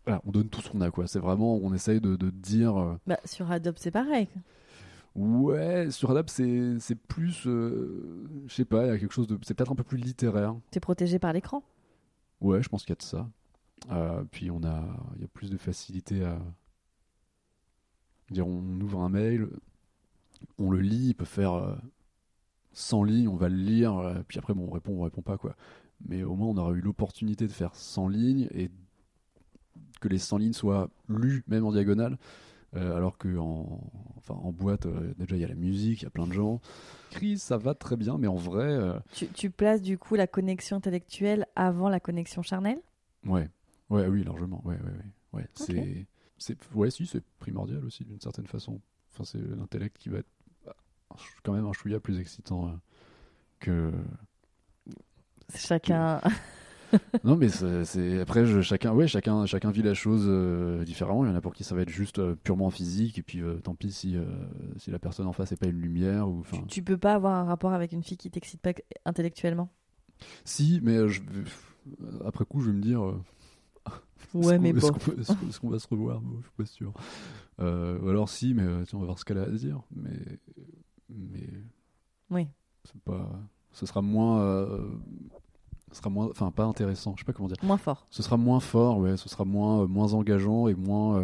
voilà, 0.07 0.21
on 0.27 0.31
donne 0.31 0.49
tout 0.49 0.61
ce 0.61 0.69
qu'on 0.71 0.81
a 0.83 0.91
quoi 0.91 1.07
c'est 1.07 1.19
vraiment 1.19 1.57
on 1.57 1.73
essaye 1.75 2.01
de, 2.01 2.15
de 2.17 2.31
dire 2.31 2.77
euh, 2.79 2.95
Bah 3.07 3.19
sur 3.25 3.51
Adopt 3.51 3.79
c'est 3.81 3.91
pareil. 3.91 4.29
ouais 5.15 5.91
sur 5.91 6.11
Adap 6.11 6.31
c'est 6.31 6.79
c'est 6.79 6.95
plus 6.95 7.47
euh, 7.47 8.29
je 8.47 8.55
sais 8.55 8.65
pas 8.65 8.85
il 8.87 8.89
y 8.89 8.93
a 8.93 8.99
quelque 8.99 9.13
chose 9.15 9.27
de 9.27 9.39
c'est 9.43 9.55
peut-être 9.55 9.73
un 9.73 9.77
peu 9.77 9.83
plus 9.85 9.99
littéraire 9.99 10.55
T'es 10.71 10.81
protégé 10.81 11.19
par 11.19 11.33
l'écran? 11.33 11.63
ouais 12.41 12.63
je 12.63 12.69
pense 12.69 12.83
qu'il 12.83 12.91
y 12.91 12.93
a 12.93 12.97
de 12.97 13.03
ça 13.03 13.29
puis 14.31 14.51
on 14.51 14.63
a 14.65 14.85
il 15.17 15.23
y 15.23 15.25
a 15.25 15.29
plus 15.29 15.51
de 15.51 15.57
facilité 15.57 16.25
à 16.25 16.39
dire 18.31 18.47
on 18.47 18.81
ouvre 18.81 19.01
un 19.01 19.09
mail 19.09 19.49
on 20.59 20.71
le 20.71 20.81
lit 20.81 21.09
il 21.09 21.15
peut 21.15 21.25
faire 21.25 21.55
euh, 21.55 21.75
100 22.73 23.05
lignes 23.05 23.29
on 23.29 23.37
va 23.37 23.49
le 23.49 23.57
lire 23.57 23.97
euh, 23.97 24.15
puis 24.27 24.39
après 24.39 24.55
bon 24.55 24.67
on 24.69 24.71
répond 24.71 24.93
on 24.93 25.03
répond 25.03 25.23
pas 25.23 25.37
quoi. 25.39 25.57
Mais 26.07 26.23
au 26.23 26.37
moins 26.37 26.49
on 26.49 26.57
aura 26.57 26.73
eu 26.73 26.81
l'opportunité 26.81 27.47
de 27.47 27.53
faire 27.53 27.75
100 27.75 28.09
lignes 28.09 28.49
et 28.53 28.71
que 30.01 30.09
les 30.09 30.19
100 30.19 30.39
lignes 30.39 30.53
soient 30.53 30.91
lues 31.09 31.43
même 31.49 31.65
en 31.65 31.73
diagonale 31.73 32.19
euh, 32.77 32.97
alors 32.97 33.17
que 33.17 33.37
en, 33.39 33.81
enfin, 34.19 34.35
en 34.35 34.53
boîte 34.53 34.87
euh, 34.87 35.15
déjà 35.19 35.37
il 35.37 35.41
y 35.41 35.45
a 35.45 35.49
la 35.49 35.55
musique 35.55 36.03
il 36.03 36.05
y 36.05 36.07
a 36.07 36.11
plein 36.11 36.27
de 36.27 36.33
gens. 36.33 36.61
Écrit 37.11 37.39
ça 37.39 37.57
va 37.57 37.75
très 37.75 37.97
bien 37.97 38.19
mais 38.19 38.27
en 38.27 38.37
vrai 38.37 38.69
euh, 38.69 38.99
Tu, 39.13 39.27
tu 39.29 39.51
places 39.51 39.83
du 39.83 39.99
coup 39.99 40.15
la 40.15 40.27
connexion 40.27 40.77
intellectuelle 40.77 41.47
avant 41.57 41.89
la 41.89 41.99
connexion 41.99 42.43
charnelle? 42.43 42.81
Ouais, 43.27 43.49
ouais, 43.91 44.07
oui, 44.07 44.25
largement. 44.25 44.63
Ouais, 44.65 44.77
ouais, 44.77 44.91
ouais. 44.91 45.41
ouais. 45.41 45.49
C'est, 45.55 46.07
c'est, 46.39 46.57
ouais, 46.75 46.91
si, 46.91 47.07
c'est 47.07 47.25
primordial 47.39 47.85
aussi 47.85 48.05
d'une 48.05 48.21
certaine 48.21 48.47
façon. 48.47 48.81
Enfin, 49.13 49.25
c'est 49.25 49.41
l'intellect 49.57 49.99
qui 49.99 50.09
va 50.09 50.19
être 50.19 50.31
ah, 50.67 50.75
quand 51.43 51.53
même 51.53 51.67
un 51.67 51.73
chouïa 51.73 52.01
plus 52.01 52.19
excitant 52.21 52.69
euh, 52.69 52.73
que. 53.61 53.93
Chacun. 55.55 56.21
Non, 57.25 57.37
mais 57.37 57.49
c'est, 57.49 58.21
après, 58.21 58.47
je, 58.47 58.61
chacun, 58.61 58.93
ouais, 58.93 59.07
chacun, 59.07 59.47
chacun 59.47 59.71
vit 59.71 59.83
la 59.83 59.95
chose 59.95 60.25
euh, 60.27 60.85
différemment. 60.85 61.25
Il 61.25 61.29
y 61.29 61.33
en 61.33 61.37
a 61.37 61.41
pour 61.41 61.53
qui 61.53 61.65
ça 61.65 61.75
va 61.75 61.83
être 61.83 61.91
juste 61.91 62.19
euh, 62.19 62.35
purement 62.35 62.71
physique, 62.71 63.19
et 63.19 63.23
puis 63.23 63.43
euh, 63.43 63.59
tant 63.59 63.75
pis 63.75 63.93
si, 63.93 64.17
si 64.77 64.91
la 64.91 64.99
personne 64.99 65.27
en 65.27 65.33
face 65.33 65.51
n'est 65.51 65.57
pas 65.57 65.67
une 65.67 65.81
lumière 65.81 66.29
ou. 66.29 66.43
Tu, 66.51 66.67
tu 66.67 66.83
peux 66.83 66.99
pas 66.99 67.15
avoir 67.15 67.35
un 67.35 67.45
rapport 67.45 67.73
avec 67.73 67.93
une 67.93 68.03
fille 68.03 68.17
qui 68.17 68.31
t'excite 68.31 68.61
pas 68.61 68.73
intellectuellement? 69.05 69.71
si, 70.45 70.81
mais 70.83 71.09
je, 71.09 71.21
après 72.25 72.45
coup, 72.45 72.61
je 72.61 72.71
vais 72.71 72.77
me 72.77 72.83
dire. 72.83 73.03
Ouais, 74.35 74.55
Est-ce 74.55 74.61
mais 74.61 74.73
bon. 74.73 74.89
Est-ce 75.49 75.61
qu'on 75.61 75.71
va 75.71 75.79
se 75.79 75.89
revoir? 75.89 76.21
Bon, 76.21 76.39
Je 76.41 76.47
suis 76.47 76.57
pas 76.57 76.67
sûr. 76.67 76.93
Euh, 77.61 77.99
ou 78.01 78.09
alors 78.09 78.29
si, 78.29 78.55
mais 78.55 78.63
euh, 78.63 78.85
tiens, 78.87 78.99
on 78.99 79.01
va 79.01 79.07
voir 79.07 79.19
ce 79.19 79.25
qu'elle 79.25 79.39
a 79.39 79.43
à 79.45 79.51
dire. 79.51 79.81
Mais, 79.95 80.39
mais 81.09 81.49
Oui. 82.31 82.47
c'est 82.85 83.01
pas. 83.03 83.31
Ce 83.73 83.87
sera 83.87 84.03
moins. 84.03 84.41
euh, 84.43 84.91
ce 85.93 85.99
sera 85.99 86.11
moins. 86.11 86.29
Enfin, 86.31 86.51
pas 86.51 86.65
intéressant. 86.65 87.15
Je 87.17 87.21
sais 87.21 87.25
pas 87.25 87.33
comment 87.33 87.49
dire. 87.49 87.57
Moins 87.63 87.79
fort. 87.79 88.07
Ce 88.11 88.23
sera 88.23 88.37
moins 88.37 88.61
fort, 88.61 88.99
ouais. 88.99 89.17
Ce 89.17 89.29
sera 89.29 89.45
moins, 89.45 89.83
euh, 89.83 89.87
moins 89.87 90.13
engageant 90.15 90.69
et 90.69 90.75
moins. 90.75 91.21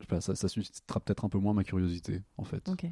je 0.00 0.04
sais 0.04 0.08
pas, 0.08 0.20
ça, 0.20 0.34
ça 0.34 0.48
suscitera 0.48 1.00
peut-être 1.00 1.24
un 1.24 1.28
peu 1.28 1.38
moins 1.38 1.54
ma 1.54 1.64
curiosité, 1.64 2.22
en 2.38 2.44
fait. 2.44 2.68
Ok. 2.68 2.86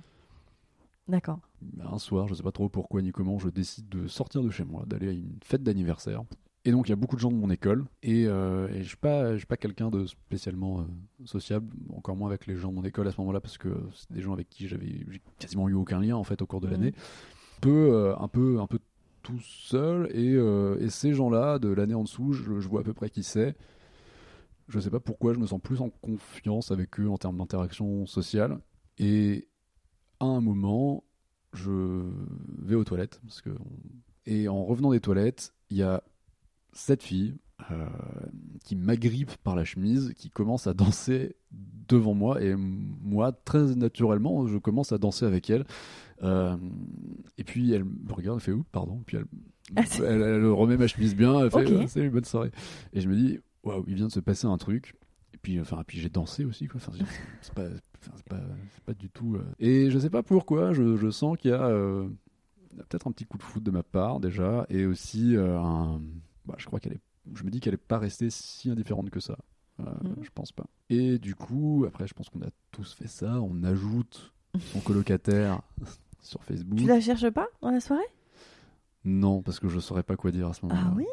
D'accord. 1.08 1.40
Un 1.82 1.98
soir, 1.98 2.28
je 2.28 2.34
sais 2.34 2.42
pas 2.42 2.52
trop 2.52 2.68
pourquoi 2.70 3.02
ni 3.02 3.12
comment, 3.12 3.38
je 3.38 3.48
décide 3.50 3.88
de 3.90 4.06
sortir 4.06 4.42
de 4.42 4.48
chez 4.50 4.64
moi, 4.64 4.84
d'aller 4.86 5.08
à 5.08 5.12
une 5.12 5.38
fête 5.44 5.62
d'anniversaire. 5.62 6.22
Et 6.66 6.72
donc 6.72 6.88
il 6.88 6.90
y 6.90 6.92
a 6.92 6.96
beaucoup 6.96 7.16
de 7.16 7.20
gens 7.20 7.30
de 7.30 7.36
mon 7.36 7.50
école 7.50 7.84
et, 8.02 8.26
euh, 8.26 8.68
et 8.68 8.82
je 8.82 8.88
suis 8.88 8.96
pas 8.96 9.36
pas 9.46 9.56
quelqu'un 9.58 9.90
de 9.90 10.06
spécialement 10.06 10.80
euh, 10.80 10.84
sociable, 11.26 11.70
encore 11.94 12.16
moins 12.16 12.28
avec 12.30 12.46
les 12.46 12.56
gens 12.56 12.70
de 12.70 12.74
mon 12.76 12.84
école 12.84 13.06
à 13.06 13.12
ce 13.12 13.20
moment-là 13.20 13.40
parce 13.40 13.58
que 13.58 13.68
c'est 13.94 14.10
des 14.12 14.22
gens 14.22 14.32
avec 14.32 14.48
qui 14.48 14.66
j'avais 14.66 15.04
j'ai 15.10 15.20
quasiment 15.38 15.68
eu 15.68 15.74
aucun 15.74 16.00
lien 16.00 16.16
en 16.16 16.24
fait 16.24 16.40
au 16.40 16.46
cours 16.46 16.60
de 16.62 16.66
Mhm. 16.66 16.72
l'année. 16.72 16.92
Un 17.58 17.60
peu 17.60 17.92
euh, 17.92 18.16
un 18.18 18.28
peu 18.28 18.60
un 18.60 18.66
peu 18.66 18.78
tout 19.22 19.40
seul 19.40 20.08
et, 20.14 20.34
et 20.84 20.90
ces 20.90 21.14
gens-là 21.14 21.58
de 21.58 21.68
l'année 21.68 21.94
en 21.94 22.02
dessous, 22.04 22.32
je, 22.34 22.60
je 22.60 22.68
vois 22.68 22.80
à 22.80 22.84
peu 22.84 22.92
près 22.92 23.08
qui 23.10 23.22
c'est. 23.22 23.56
Je 24.68 24.80
sais 24.80 24.90
pas 24.90 25.00
pourquoi 25.00 25.34
je 25.34 25.38
me 25.38 25.46
sens 25.46 25.60
plus 25.62 25.80
en 25.82 25.90
confiance 25.90 26.70
avec 26.70 26.98
eux 27.00 27.08
en 27.08 27.18
termes 27.18 27.36
d'interaction 27.38 28.06
sociale 28.06 28.58
et 28.98 29.48
à 30.20 30.24
un 30.26 30.40
moment 30.40 31.04
je 31.52 32.02
vais 32.58 32.74
aux 32.74 32.84
toilettes 32.84 33.20
parce 33.26 33.40
que 33.42 33.50
et 34.26 34.48
en 34.48 34.64
revenant 34.64 34.90
des 34.92 35.00
toilettes, 35.00 35.52
il 35.70 35.76
y 35.76 35.82
a 35.82 36.02
cette 36.74 37.02
fille 37.02 37.34
euh, 37.70 37.86
qui 38.64 38.76
m'agrippe 38.76 39.36
par 39.38 39.54
la 39.56 39.64
chemise, 39.64 40.12
qui 40.16 40.28
commence 40.30 40.66
à 40.66 40.74
danser 40.74 41.36
devant 41.88 42.14
moi 42.14 42.42
et 42.42 42.54
moi 42.56 43.32
très 43.32 43.74
naturellement 43.76 44.46
je 44.46 44.58
commence 44.58 44.92
à 44.92 44.98
danser 44.98 45.24
avec 45.24 45.48
elle. 45.50 45.64
Euh, 46.22 46.56
et 47.38 47.44
puis 47.44 47.72
elle 47.72 47.84
me 47.84 48.12
regarde, 48.12 48.38
elle 48.38 48.44
fait 48.44 48.52
oups 48.52 48.68
pardon, 48.72 49.02
puis 49.06 49.16
elle, 49.18 49.24
Ah, 49.76 49.82
elle, 49.98 50.22
elle 50.22 50.46
remet 50.46 50.76
ma 50.76 50.86
chemise 50.86 51.14
bien, 51.16 51.40
elle 51.40 51.50
fait 51.50 51.66
Ok. 51.66 51.80
Ah, 51.82 51.86
salut 51.88 52.10
bonne 52.10 52.24
soirée. 52.24 52.50
Et 52.92 53.00
je 53.00 53.08
me 53.08 53.14
dis 53.16 53.38
waouh 53.62 53.84
il 53.88 53.94
vient 53.94 54.06
de 54.08 54.12
se 54.12 54.20
passer 54.20 54.46
un 54.46 54.58
truc. 54.58 54.94
Et 55.32 55.38
puis 55.38 55.60
enfin 55.60 55.82
puis 55.86 55.98
j'ai 56.00 56.08
dansé 56.10 56.44
aussi 56.44 56.66
quoi. 56.66 56.80
Enfin, 56.84 56.92
c'est- 57.40 57.54
pas 57.54 57.68
pas, 58.28 58.40
c'est 58.74 58.84
pas 58.84 58.94
du 58.94 59.08
tout. 59.10 59.36
euh. 59.36 59.44
Et 59.58 59.90
je 59.90 59.98
sais 59.98 60.10
pas 60.10 60.22
pourquoi, 60.22 60.72
je, 60.74 60.96
je 60.96 61.10
sens 61.10 61.36
qu'il 61.38 61.50
y 61.50 61.54
a 61.54 61.62
euh, 61.66 62.06
peut-être 62.76 63.06
un 63.06 63.12
petit 63.12 63.24
coup 63.24 63.38
de 63.38 63.42
foot 63.42 63.62
de 63.62 63.70
ma 63.70 63.82
part 63.82 64.20
déjà, 64.20 64.66
et 64.68 64.84
aussi 64.86 65.34
un. 65.38 66.00
Bah, 66.47 66.55
je 66.59 66.66
crois 66.66 66.80
qu'elle 66.80 66.95
est. 66.95 67.01
Je 67.34 67.42
me 67.45 67.51
dis 67.51 67.61
qu'elle 67.61 67.74
est 67.74 67.78
pas 67.78 67.99
restée 67.99 68.28
si 68.30 68.70
indifférente 68.70 69.11
que 69.11 69.20
ça. 69.20 69.36
Euh, 69.80 69.84
Mhm. 70.03 70.16
Je 70.22 70.30
pense 70.34 70.53
pas. 70.53 70.66
Et 70.90 71.18
du 71.18 71.34
coup, 71.34 71.84
après, 71.88 72.07
je 72.07 72.14
pense 72.14 72.28
qu'on 72.28 72.42
a 72.42 72.51
tous 72.70 72.92
fait 72.95 73.09
ça. 73.09 73.40
On 73.40 73.62
ajoute 73.64 74.32
son 74.72 74.80
colocataire 74.80 75.61
sur 76.20 76.42
Facebook. 76.45 76.78
Tu 76.78 76.86
la 76.86 77.01
cherches 77.01 77.30
pas 77.30 77.49
dans 77.62 77.70
la 77.70 77.80
soirée? 77.80 78.03
Non, 79.05 79.42
parce 79.42 79.61
que 79.61 79.68
je 79.68 79.78
saurais 79.80 80.03
pas 80.03 80.16
quoi 80.16 80.30
dire 80.30 80.49
à 80.49 80.55
ce 80.55 80.64
moment-là. 80.66 80.88
Ah 80.90 80.95
oui? 80.97 81.07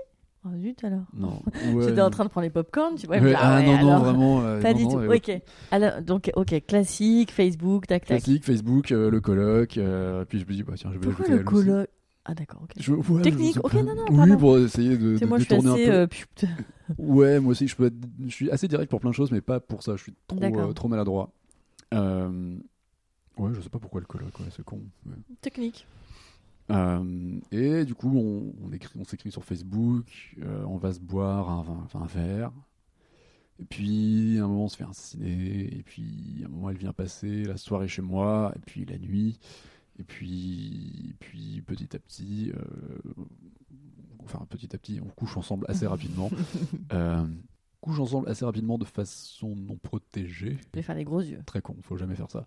Oh 0.46 0.50
zut 0.58 0.84
alors. 0.84 1.04
Non. 1.14 1.42
J'étais 1.82 2.02
en 2.02 2.10
train 2.10 2.24
de 2.24 2.30
prendre 2.30 2.44
les 2.46 2.50
popcorn, 2.50 2.96
tu 2.96 3.06
vois. 3.06 3.18
Ouais, 3.20 3.34
ah 3.38 3.58
ouais, 3.60 3.66
non, 3.66 3.82
non, 3.82 4.00
vraiment. 4.00 4.42
euh, 4.46 4.62
Pas 4.62 4.72
non, 4.74 4.78
du 4.78 4.84
non, 4.86 4.90
tout. 5.08 5.14
Ok. 5.14 5.42
Alors, 5.72 6.02
donc, 6.02 6.32
ok, 6.36 6.66
classique, 6.66 7.32
Facebook, 7.32 7.86
tac, 7.88 8.06
tac. 8.06 8.24
Classique, 8.24 8.44
Facebook, 8.46 8.92
euh, 8.92 9.12
le 9.12 9.22
coloc. 9.22 9.78
euh, 9.78 10.26
puis 10.26 10.40
je 10.40 10.46
me 10.46 10.52
dis, 10.54 10.64
bah, 10.64 10.74
tiens, 10.78 10.90
je 10.94 10.98
vais 11.00 11.08
Pourquoi 11.12 11.28
le 11.36 11.44
coloc? 11.44 11.90
Ah, 12.26 12.36
d'accord, 12.36 12.62
ok. 12.64 12.72
Je- 12.78 12.94
ouais, 12.94 13.22
Technique, 13.24 13.56
je 13.56 13.60
ok, 13.60 13.74
non, 13.74 13.82
non, 13.96 14.24
Oui, 14.24 14.38
pour 14.38 14.58
essayer 14.58 14.98
de, 14.98 15.18
de 15.18 15.26
moi, 15.26 15.40
je 15.40 15.44
suis 15.46 15.56
détourner 15.56 15.72
assez. 15.72 15.90
un 15.90 16.08
peu. 16.08 16.46
euh, 16.46 16.48
Ouais, 16.98 17.40
moi 17.40 17.52
aussi, 17.52 17.68
je 17.68 17.76
peux 17.76 17.86
être, 17.86 17.96
je 18.26 18.30
suis 18.34 18.52
assez 18.52 18.68
direct 18.68 18.90
pour 18.90 19.00
plein 19.00 19.10
de 19.10 19.16
choses, 19.16 19.32
mais 19.32 19.42
pas 19.42 19.60
pour 19.60 19.82
ça. 19.82 19.96
Je 19.96 20.04
suis 20.04 20.14
trop, 20.28 20.38
euh, 20.60 20.74
trop 20.74 20.88
maladroit. 20.88 21.32
Euh, 21.94 22.58
Ouais, 23.38 23.52
je 23.56 23.62
sais 23.62 23.70
pas 23.70 23.80
pourquoi 23.80 24.02
le 24.02 24.08
ouais, 24.26 24.32
c'est 24.56 24.64
con. 24.64 24.82
ouais. 25.08 25.16
Technique. 25.42 25.88
Euh, 26.70 27.40
et 27.52 27.86
du 27.86 27.96
coup, 27.96 28.12
on, 28.16 28.54
on 28.66 28.72
écrit, 28.72 29.00
on 29.00 29.04
s'écrit 29.04 29.32
sur 29.32 29.44
Facebook, 29.44 30.06
euh, 30.42 30.64
on 30.68 30.78
va 30.78 30.94
se 30.94 31.00
boire 31.00 31.50
un, 31.50 31.64
vin- 31.64 31.88
un 31.96 32.06
verre. 32.06 32.52
Et 33.60 33.66
puis, 33.66 34.38
à 34.40 34.44
un 34.44 34.48
moment, 34.48 34.66
on 34.66 34.68
se 34.68 34.78
fait 34.78 34.84
un 34.84 34.94
ciné. 34.94 35.78
Et 35.78 35.84
puis, 35.84 36.42
à 36.44 36.46
un 36.48 36.50
moment, 36.50 36.70
elle 36.70 36.78
vient 36.78 36.94
passer 36.94 37.44
la 37.44 37.58
soirée 37.58 37.88
chez 37.88 38.02
moi. 38.02 38.54
Et 38.56 38.60
puis, 38.60 38.86
la 38.86 38.98
nuit. 38.98 39.40
Et 40.02 40.04
puis, 40.04 41.12
et 41.12 41.14
puis 41.20 41.62
petit 41.62 41.96
à 41.96 42.00
petit, 42.00 42.52
euh, 42.56 43.14
enfin, 44.24 44.46
petit 44.50 44.76
à 44.76 44.80
petit, 44.80 45.00
on 45.00 45.10
couche 45.10 45.38
ensemble 45.38 45.66
assez 45.70 45.86
rapidement. 45.96 46.32
Euh, 46.92 47.24
couche 47.82 48.00
ensemble 48.00 48.28
assez 48.30 48.44
rapidement 48.44 48.80
de 48.80 48.86
façon 48.86 49.56
non 49.56 49.76
protégée 49.76 50.58
Je 50.76 50.82
faire 50.82 50.96
les 50.96 51.04
gros 51.04 51.22
yeux. 51.22 51.40
très 51.46 51.62
con, 51.62 51.76
faut 51.84 51.98
jamais 51.98 52.16
faire 52.16 52.32
ça. 52.32 52.46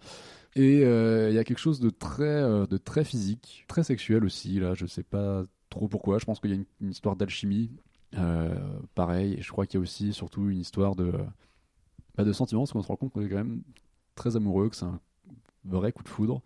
Et 0.57 0.85
euh, 0.85 1.31
il 1.31 1.35
y 1.35 1.39
a 1.39 1.45
quelque 1.45 1.59
chose 1.59 1.79
de 1.79 1.91
très, 1.91 2.25
euh, 2.25 2.67
de 2.67 2.77
très 2.77 3.05
physique, 3.05 3.65
très 3.69 3.85
sexuel 3.85 4.25
aussi. 4.25 4.59
Là, 4.59 4.75
je 4.75 4.87
sais 4.87 5.05
pas 5.05 5.45
trop 5.71 5.87
pourquoi. 5.87 6.19
Je 6.19 6.25
pense 6.25 6.41
qu'il 6.41 6.51
y 6.51 6.55
a 6.55 6.57
une, 6.57 6.67
une 6.81 6.91
histoire 6.91 7.15
d'alchimie, 7.15 7.71
euh, 8.17 8.55
pareil. 8.97 9.35
Et 9.35 9.43
je 9.43 9.53
crois 9.53 9.67
qu'il 9.67 9.79
y 9.79 9.81
a 9.81 9.83
aussi 9.83 10.13
surtout 10.13 10.51
une 10.51 10.61
histoire 10.61 10.97
de, 10.97 11.13
Pas 12.17 12.25
de 12.25 12.33
sentiments, 12.33 12.63
parce 12.63 12.73
qu'on 12.73 12.83
se 12.83 12.89
rend 12.89 12.97
compte 12.97 13.13
qu'on 13.13 13.23
est 13.23 13.29
quand 13.29 13.37
même 13.37 13.63
très 14.17 14.37
amoureux, 14.37 14.71
que 14.71 14.77
c'est 14.77 14.85
un 14.85 15.01
vrai 15.65 15.93
coup 15.93 16.03
de 16.03 16.09
foudre. 16.09 16.43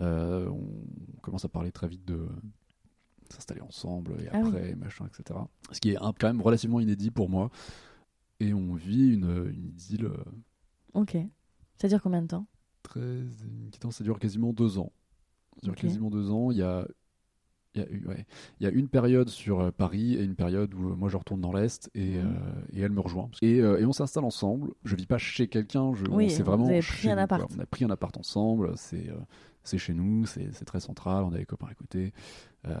Euh, 0.00 0.48
on 0.48 1.20
commence 1.20 1.44
à 1.44 1.48
parler 1.48 1.72
très 1.72 1.88
vite 1.88 2.04
de 2.04 2.26
s'installer 3.30 3.60
ensemble 3.60 4.12
et 4.20 4.28
Ah 4.32 4.40
oui. 4.42 4.48
après, 4.48 4.74
machin, 4.74 5.06
etc. 5.06 5.38
Ce 5.72 5.80
qui 5.80 5.90
est 5.90 5.96
un- 5.98 6.12
quand 6.18 6.26
même 6.28 6.40
relativement 6.42 6.80
inédit 6.80 7.10
pour 7.10 7.28
moi. 7.28 7.50
Et 8.40 8.54
on 8.54 8.74
vit 8.74 9.12
une, 9.12 9.52
une 9.54 9.66
idylle 9.66 10.06
euh, 10.06 10.16
Ok. 10.94 11.16
Ça 11.76 11.88
dure 11.88 12.00
combien 12.02 12.22
de 12.22 12.26
temps? 12.28 12.46
Très 12.82 13.20
inquiétante. 13.66 13.92
Ça 13.92 14.02
dure 14.04 14.18
quasiment 14.18 14.52
deux 14.52 14.78
ans. 14.78 14.92
Ça 15.56 15.62
dure 15.64 15.74
quasiment 15.76 16.10
deux 16.10 16.30
ans. 16.30 16.50
Il 16.50 16.56
y 16.58 16.62
a, 16.62 16.88
il 17.74 17.82
y, 17.82 17.84
a, 17.84 17.90
eu- 17.90 18.06
ouais. 18.08 18.26
il 18.58 18.64
y 18.64 18.66
a 18.66 18.70
une 18.70 18.88
période 18.88 19.28
sur 19.28 19.60
euh, 19.60 19.70
Paris 19.70 20.14
et 20.14 20.24
une 20.24 20.34
période 20.34 20.72
où 20.74 20.96
moi 20.96 21.08
je 21.10 21.16
retourne 21.18 21.40
dans 21.40 21.52
l'Est 21.52 21.90
et, 21.94 22.16
euh, 22.16 22.24
et 22.72 22.80
elle 22.80 22.90
me 22.92 23.00
rejoint. 23.00 23.30
Et, 23.42 23.60
euh, 23.60 23.78
et 23.78 23.84
on 23.84 23.92
s'installe 23.92 24.24
ensemble. 24.24 24.72
Je 24.84 24.96
vis 24.96 25.06
pas 25.06 25.18
chez 25.18 25.46
quelqu'un. 25.46 25.94
Je, 25.94 26.06
Oui, 26.06 26.24
on- 26.26 26.28
c'est 26.30 26.38
vous 26.42 26.44
vraiment 26.50 26.66
avez 26.66 26.80
chez 26.82 26.96
pris 26.96 27.08
un 27.10 27.12
nous, 27.12 27.26
quoi. 27.26 27.36
appart. 27.36 27.52
On 27.56 27.60
a 27.60 27.66
pris 27.66 27.84
un 27.84 27.90
appart 27.90 28.16
ensemble. 28.16 28.72
C'est 28.76 29.08
euh, 29.10 29.16
c'est 29.64 29.78
chez 29.78 29.92
nous. 29.94 30.26
C'est 30.26 30.64
très 30.64 30.80
central. 30.80 31.24
On 31.24 31.32
a 31.32 31.38
les 31.38 31.46
copains 31.46 31.68
à 31.70 31.74
côté. 31.74 32.12
Euh, 32.66 32.74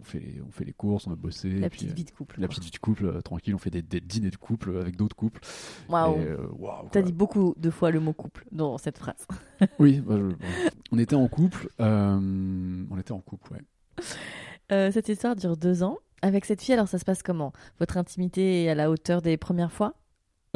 on, 0.00 0.04
fait 0.04 0.18
les, 0.18 0.42
on 0.46 0.50
fait 0.50 0.64
les 0.64 0.72
courses. 0.72 1.06
On 1.06 1.12
a 1.12 1.16
bossé. 1.16 1.50
La 1.50 1.70
puis, 1.70 1.80
petite 1.80 1.96
vie 1.96 2.04
de 2.04 2.10
couple. 2.10 2.40
la 2.40 2.46
quoi. 2.46 2.54
petite 2.54 2.64
vie 2.64 2.70
de 2.70 2.78
couple, 2.78 3.06
euh, 3.06 3.20
tranquille. 3.20 3.54
On 3.54 3.58
fait 3.58 3.70
des, 3.70 3.82
des 3.82 4.00
dîners 4.00 4.30
de 4.30 4.36
couple 4.36 4.76
avec 4.76 4.96
d'autres 4.96 5.16
couples. 5.16 5.40
Waouh. 5.88 6.18
Euh, 6.18 6.46
waouh, 6.58 6.88
T'as 6.92 7.02
dit 7.02 7.12
beaucoup 7.12 7.54
de 7.56 7.70
fois 7.70 7.90
le 7.90 8.00
mot 8.00 8.12
couple 8.12 8.44
dans 8.52 8.78
cette 8.78 8.98
phrase. 8.98 9.26
Oui, 9.78 10.00
bah, 10.00 10.16
je- 10.18 10.68
on 10.92 10.98
était 10.98 11.16
en 11.16 11.28
couple. 11.28 11.68
on 11.78 12.98
était 12.98 13.12
en 13.12 13.20
couple, 13.20 13.52
ouais. 13.54 13.62
Cette 14.92 15.08
histoire 15.08 15.36
dure 15.36 15.56
deux 15.56 15.82
ans. 15.82 15.98
Avec 16.22 16.44
cette 16.46 16.62
fille, 16.62 16.74
alors 16.74 16.88
ça 16.88 16.98
se 16.98 17.04
passe 17.04 17.22
comment? 17.22 17.52
Votre 17.78 17.98
intimité 17.98 18.64
est 18.64 18.68
à 18.70 18.74
la 18.74 18.90
hauteur 18.90 19.22
des 19.22 19.36
premières 19.36 19.70
fois? 19.70 19.94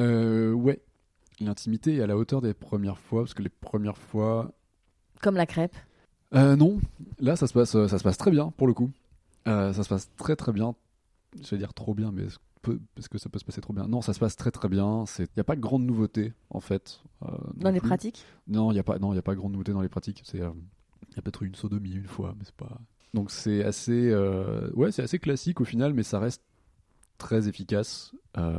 Euh, 0.01 0.53
ouais. 0.53 0.81
L'intimité 1.39 1.97
est 1.97 2.01
à 2.03 2.07
la 2.07 2.17
hauteur 2.17 2.41
des 2.41 2.55
premières 2.55 2.99
fois, 2.99 3.23
parce 3.23 3.35
que 3.35 3.43
les 3.43 3.49
premières 3.51 3.97
fois. 3.99 4.53
Comme 5.23 5.37
la 5.37 5.47
crêpe 5.47 5.75
Euh, 6.35 6.57
non, 6.57 6.81
là 7.19 7.37
ça 7.37 7.47
se 7.47 7.53
passe, 7.53 7.75
euh, 7.75 7.89
ça 7.89 7.99
se 7.99 8.05
passe 8.05 8.17
très 8.19 8.31
bien 8.31 8.53
pour 8.57 8.67
le 8.67 8.75
coup. 8.75 8.91
Euh, 9.49 9.73
ça 9.73 9.83
se 9.83 9.89
passe 9.89 10.09
très 10.17 10.37
très 10.37 10.53
bien. 10.53 10.75
Je 11.43 11.49
vais 11.51 11.59
dire 11.59 11.75
trop 11.75 11.95
bien, 11.95 12.13
mais 12.13 12.23
est-ce 12.25 13.09
que- 13.09 13.19
ça 13.19 13.29
peut 13.29 13.39
se 13.39 13.45
passer 13.45 13.61
trop 13.61 13.73
bien? 13.73 13.87
Non, 13.89 14.01
ça 14.03 14.13
se 14.13 14.19
passe 14.21 14.37
très 14.37 14.51
très 14.51 14.69
bien. 14.69 15.05
Il 15.19 15.27
n'y 15.37 15.41
a 15.41 15.45
pas 15.45 15.57
de 15.57 15.61
grande 15.61 15.85
nouveauté 15.85 16.33
en 16.51 16.61
fait. 16.61 17.01
euh, 17.23 17.27
non 17.31 17.39
dans 17.65 17.71
les 17.71 17.81
plus. 17.81 17.89
pratiques? 17.89 18.25
Non, 18.47 18.71
il 18.71 18.75
n'y 18.75 18.81
a 18.81 18.85
pas, 18.85 18.99
non, 18.99 19.13
il 19.13 19.17
y 19.17 19.19
a 19.19 19.23
pas 19.23 19.35
grande 19.35 19.53
nouveauté 19.53 19.73
dans 19.73 19.83
les 19.83 19.89
pratiques. 19.89 20.23
C'est, 20.25 20.39
il 20.39 20.43
y 20.43 21.19
a 21.19 21.23
peut-être 21.23 21.43
eu 21.43 21.47
une 21.47 21.55
sodomie 21.55 21.93
une 21.95 22.07
fois, 22.07 22.35
mais 22.39 22.45
c'est 22.45 22.55
pas. 22.55 22.79
Donc 23.15 23.31
c'est 23.31 23.65
assez, 23.65 24.15
ouais, 24.75 24.93
c'est 24.93 25.03
assez 25.03 25.19
classique 25.19 25.61
au 25.61 25.65
final, 25.65 25.95
mais 25.95 26.03
ça 26.05 26.19
reste 26.21 26.43
très 27.19 27.49
efficace 27.49 28.15
euh, 28.39 28.59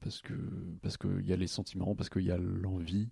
parce 0.00 0.22
que 0.22 0.32
parce 0.80 0.96
qu'il 0.96 1.26
y 1.26 1.32
a 1.32 1.36
les 1.36 1.46
sentiments, 1.48 1.94
parce 1.94 2.08
qu'il 2.08 2.22
y 2.22 2.30
a 2.30 2.38
l'envie, 2.38 3.08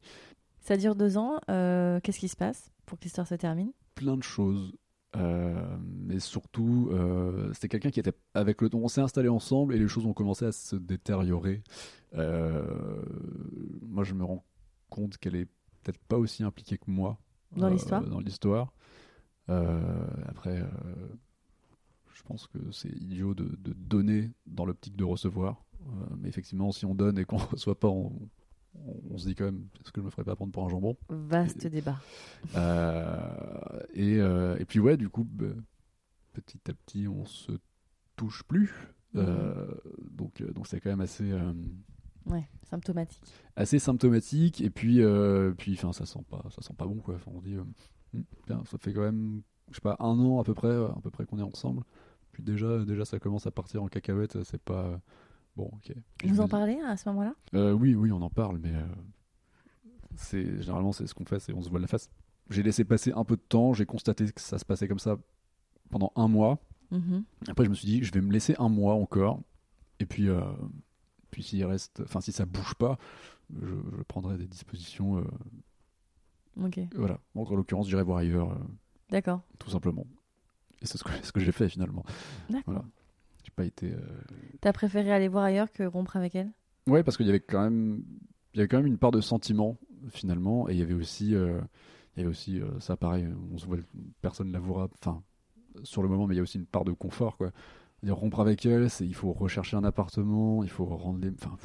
Ça 0.62 0.76
dure 0.76 0.94
deux 0.94 1.18
ans. 1.18 1.40
euh, 1.50 2.00
Qu'est-ce 2.00 2.18
qui 2.20 2.28
se 2.28 2.36
passe 2.36 2.70
pour 2.86 2.98
que 2.98 3.04
l'histoire 3.04 3.26
se 3.26 3.34
termine? 3.34 3.72
Plein 3.94 4.16
de 4.16 4.22
choses. 4.22 4.72
Euh, 5.14 5.76
mais 5.82 6.18
surtout, 6.20 6.88
euh, 6.92 7.52
c'était 7.52 7.68
quelqu'un 7.68 7.90
qui 7.90 8.00
était 8.00 8.14
avec 8.32 8.62
le 8.62 8.70
temps. 8.70 8.78
On 8.78 8.88
s'est 8.88 9.02
installé 9.02 9.28
ensemble 9.28 9.74
et 9.74 9.78
les 9.78 9.88
choses 9.88 10.06
ont 10.06 10.14
commencé 10.14 10.46
à 10.46 10.52
se 10.52 10.74
détériorer. 10.76 11.62
Euh, 12.14 12.64
moi, 13.82 14.04
je 14.04 14.14
me 14.14 14.24
rends 14.24 14.44
compte 14.88 15.18
qu'elle 15.18 15.34
est 15.36 15.48
peut-être 15.82 15.98
pas 16.08 16.16
aussi 16.16 16.42
impliquée 16.44 16.78
que 16.78 16.90
moi 16.90 17.18
Dans 17.56 17.66
euh, 17.66 17.70
l'histoire? 17.70 18.02
Dans 18.04 18.20
l'histoire. 18.20 18.72
Euh, 19.50 20.06
après, 20.26 20.60
euh, 20.60 20.66
je 22.14 22.22
pense 22.22 22.46
que 22.46 22.58
c'est 22.70 22.88
idiot 22.88 23.34
de, 23.34 23.44
de 23.58 23.72
donner 23.74 24.30
dans 24.46 24.64
l'optique 24.64 24.96
de 24.96 25.04
recevoir. 25.04 25.64
Euh, 25.80 26.14
mais 26.18 26.28
effectivement, 26.28 26.70
si 26.72 26.86
on 26.86 26.94
donne 26.94 27.18
et 27.18 27.24
qu'on 27.24 27.36
reçoit 27.52 27.78
pas, 27.78 27.88
on, 27.88 28.12
on- 28.74 29.18
se 29.18 29.26
dit 29.26 29.34
quand 29.34 29.44
même 29.44 29.66
est-ce 29.82 29.92
que 29.92 30.00
je 30.00 30.04
me 30.06 30.10
ferais 30.10 30.24
pas 30.24 30.34
prendre 30.36 30.52
pour 30.52 30.64
un 30.64 30.68
jambon? 30.68 30.96
Vaste 31.08 31.66
débat. 31.66 31.98
euh, 32.56 33.80
et, 33.94 34.18
euh, 34.18 34.56
et 34.58 34.64
puis 34.64 34.80
ouais, 34.80 34.96
du 34.96 35.08
coup, 35.08 35.24
bah, 35.30 35.46
petit 36.32 36.58
à 36.68 36.74
petit, 36.74 37.08
on 37.08 37.24
se 37.24 37.52
touche 38.16 38.42
plus. 38.44 38.72
Euh, 39.14 39.66
donc 40.10 40.42
donc 40.54 40.66
c'est 40.66 40.80
quand 40.80 40.88
même 40.90 41.02
assez 41.02 41.30
Ouais, 42.24 42.48
symptomatique. 42.62 43.22
assez 43.56 43.78
symptomatique. 43.78 44.60
Et 44.62 44.70
puis 44.70 45.02
euh, 45.02 45.52
puis 45.56 45.74
enfin 45.74 45.92
ça 45.92 46.06
sent 46.06 46.24
pas 46.30 46.42
ça 46.50 46.62
sent 46.62 46.74
pas 46.76 46.86
bon 46.86 46.96
quoi. 46.96 47.16
Enfin, 47.16 47.30
on 47.34 47.40
dit 47.42 47.54
euh, 47.56 47.64
bien, 48.46 48.62
ça 48.64 48.78
fait 48.78 48.92
quand 48.94 49.02
même 49.02 49.42
je 49.70 49.74
sais 49.76 49.80
pas 49.82 49.96
un 50.00 50.18
an 50.18 50.40
à 50.40 50.44
peu 50.44 50.54
près 50.54 50.74
à 50.74 50.96
peu 51.02 51.10
près 51.10 51.26
qu'on 51.26 51.38
est 51.38 51.42
ensemble. 51.42 51.82
Puis 52.32 52.42
déjà 52.42 52.84
déjà 52.86 53.04
ça 53.04 53.18
commence 53.18 53.46
à 53.46 53.50
partir 53.50 53.82
en 53.82 53.88
cacahuète. 53.88 54.42
C'est 54.44 54.62
pas 54.62 54.98
bon 55.56 55.70
ok. 55.74 55.92
Vous 56.24 56.40
en 56.40 56.48
parlez 56.48 56.80
à 56.80 56.96
ce 56.96 57.08
moment-là? 57.10 57.34
Euh, 57.54 57.72
oui, 57.72 57.94
oui, 57.94 58.10
on 58.12 58.22
en 58.22 58.30
parle, 58.30 58.58
mais 58.58 58.74
euh, 58.74 58.86
c'est 60.16 60.60
généralement 60.62 60.92
c'est 60.92 61.06
ce 61.06 61.14
qu'on 61.14 61.24
fait, 61.24 61.40
c'est 61.40 61.52
on 61.52 61.62
se 61.62 61.68
voit 61.70 61.80
la 61.80 61.86
face. 61.86 62.10
J'ai 62.50 62.62
laissé 62.62 62.84
passer 62.84 63.12
un 63.12 63.24
peu 63.24 63.36
de 63.36 63.42
temps, 63.42 63.72
j'ai 63.72 63.86
constaté 63.86 64.26
que 64.26 64.40
ça 64.40 64.58
se 64.58 64.64
passait 64.64 64.88
comme 64.88 64.98
ça 64.98 65.16
pendant 65.90 66.12
un 66.16 66.28
mois. 66.28 66.58
Mhm. 66.90 67.24
Après, 67.48 67.64
je 67.64 67.70
me 67.70 67.74
suis 67.74 67.86
dit, 67.86 68.02
je 68.02 68.12
vais 68.12 68.20
me 68.20 68.32
laisser 68.32 68.54
un 68.58 68.68
mois 68.68 68.94
encore, 68.94 69.40
et 70.00 70.06
puis, 70.06 70.28
euh, 70.28 70.42
puis 71.30 71.42
s'il 71.42 71.64
reste, 71.64 72.02
enfin 72.04 72.20
si 72.20 72.32
ça 72.32 72.44
bouge 72.44 72.74
pas, 72.74 72.98
je, 73.54 73.74
je 73.96 74.02
prendrai 74.02 74.36
des 74.36 74.46
dispositions. 74.46 75.24
Ok, 76.60 76.80
voilà. 76.94 77.18
Donc 77.34 77.50
en 77.50 77.54
l'occurrence, 77.56 77.88
j'irai 77.88 78.02
voir 78.02 78.18
ailleurs, 78.18 78.58
d'accord. 79.10 79.40
tout 79.58 79.70
simplement. 79.70 80.06
Et 80.82 80.86
c'est 80.86 80.98
ce 80.98 81.04
que, 81.04 81.10
ce 81.22 81.32
que 81.32 81.40
j'ai 81.40 81.52
fait 81.52 81.68
finalement. 81.68 82.04
D'accord. 82.50 82.64
Voilà. 82.66 82.84
J'ai 83.44 83.50
pas 83.50 83.64
été. 83.64 83.92
euh, 83.92 83.98
T'as 84.60 84.72
préféré 84.72 85.12
aller 85.12 85.28
voir 85.28 85.44
ailleurs 85.44 85.70
que 85.72 85.82
rompre 85.82 86.16
avec 86.16 86.34
elle? 86.34 86.52
Ouais, 86.86 87.02
parce 87.02 87.16
qu'il 87.16 87.26
y 87.26 87.28
avait 87.28 87.40
quand 87.40 87.62
même, 87.62 88.04
il 88.54 88.58
y 88.58 88.60
avait 88.60 88.68
quand 88.68 88.78
même 88.78 88.86
une 88.86 88.98
part 88.98 89.10
de 89.12 89.20
sentiment 89.20 89.78
finalement, 90.10 90.68
et 90.68 90.72
il 90.72 90.78
y 90.78 90.82
avait 90.82 90.94
aussi, 90.94 91.34
euh, 91.34 91.60
il 92.16 92.20
y 92.20 92.22
avait 92.22 92.30
aussi 92.30 92.60
euh, 92.60 92.78
ça, 92.80 92.96
pareil, 92.96 93.28
on 93.52 93.58
se 93.58 93.66
voit, 93.66 93.78
personne 94.20 94.50
l'avouera, 94.50 94.88
enfin, 95.00 95.22
sur 95.84 96.02
le 96.02 96.08
moment, 96.08 96.26
mais 96.26 96.34
il 96.34 96.38
y 96.38 96.40
a 96.40 96.42
aussi 96.42 96.58
une 96.58 96.66
part 96.66 96.84
de 96.84 96.92
confort, 96.92 97.36
quoi. 97.36 97.50
Dire 98.02 98.16
rompre 98.16 98.40
avec 98.40 98.66
elle, 98.66 98.90
c'est 98.90 99.06
il 99.06 99.14
faut 99.14 99.32
rechercher 99.32 99.76
un 99.76 99.84
appartement, 99.84 100.64
il 100.64 100.70
faut 100.70 100.84
rendre 100.84 101.20
les, 101.20 101.30
enfin, 101.30 101.56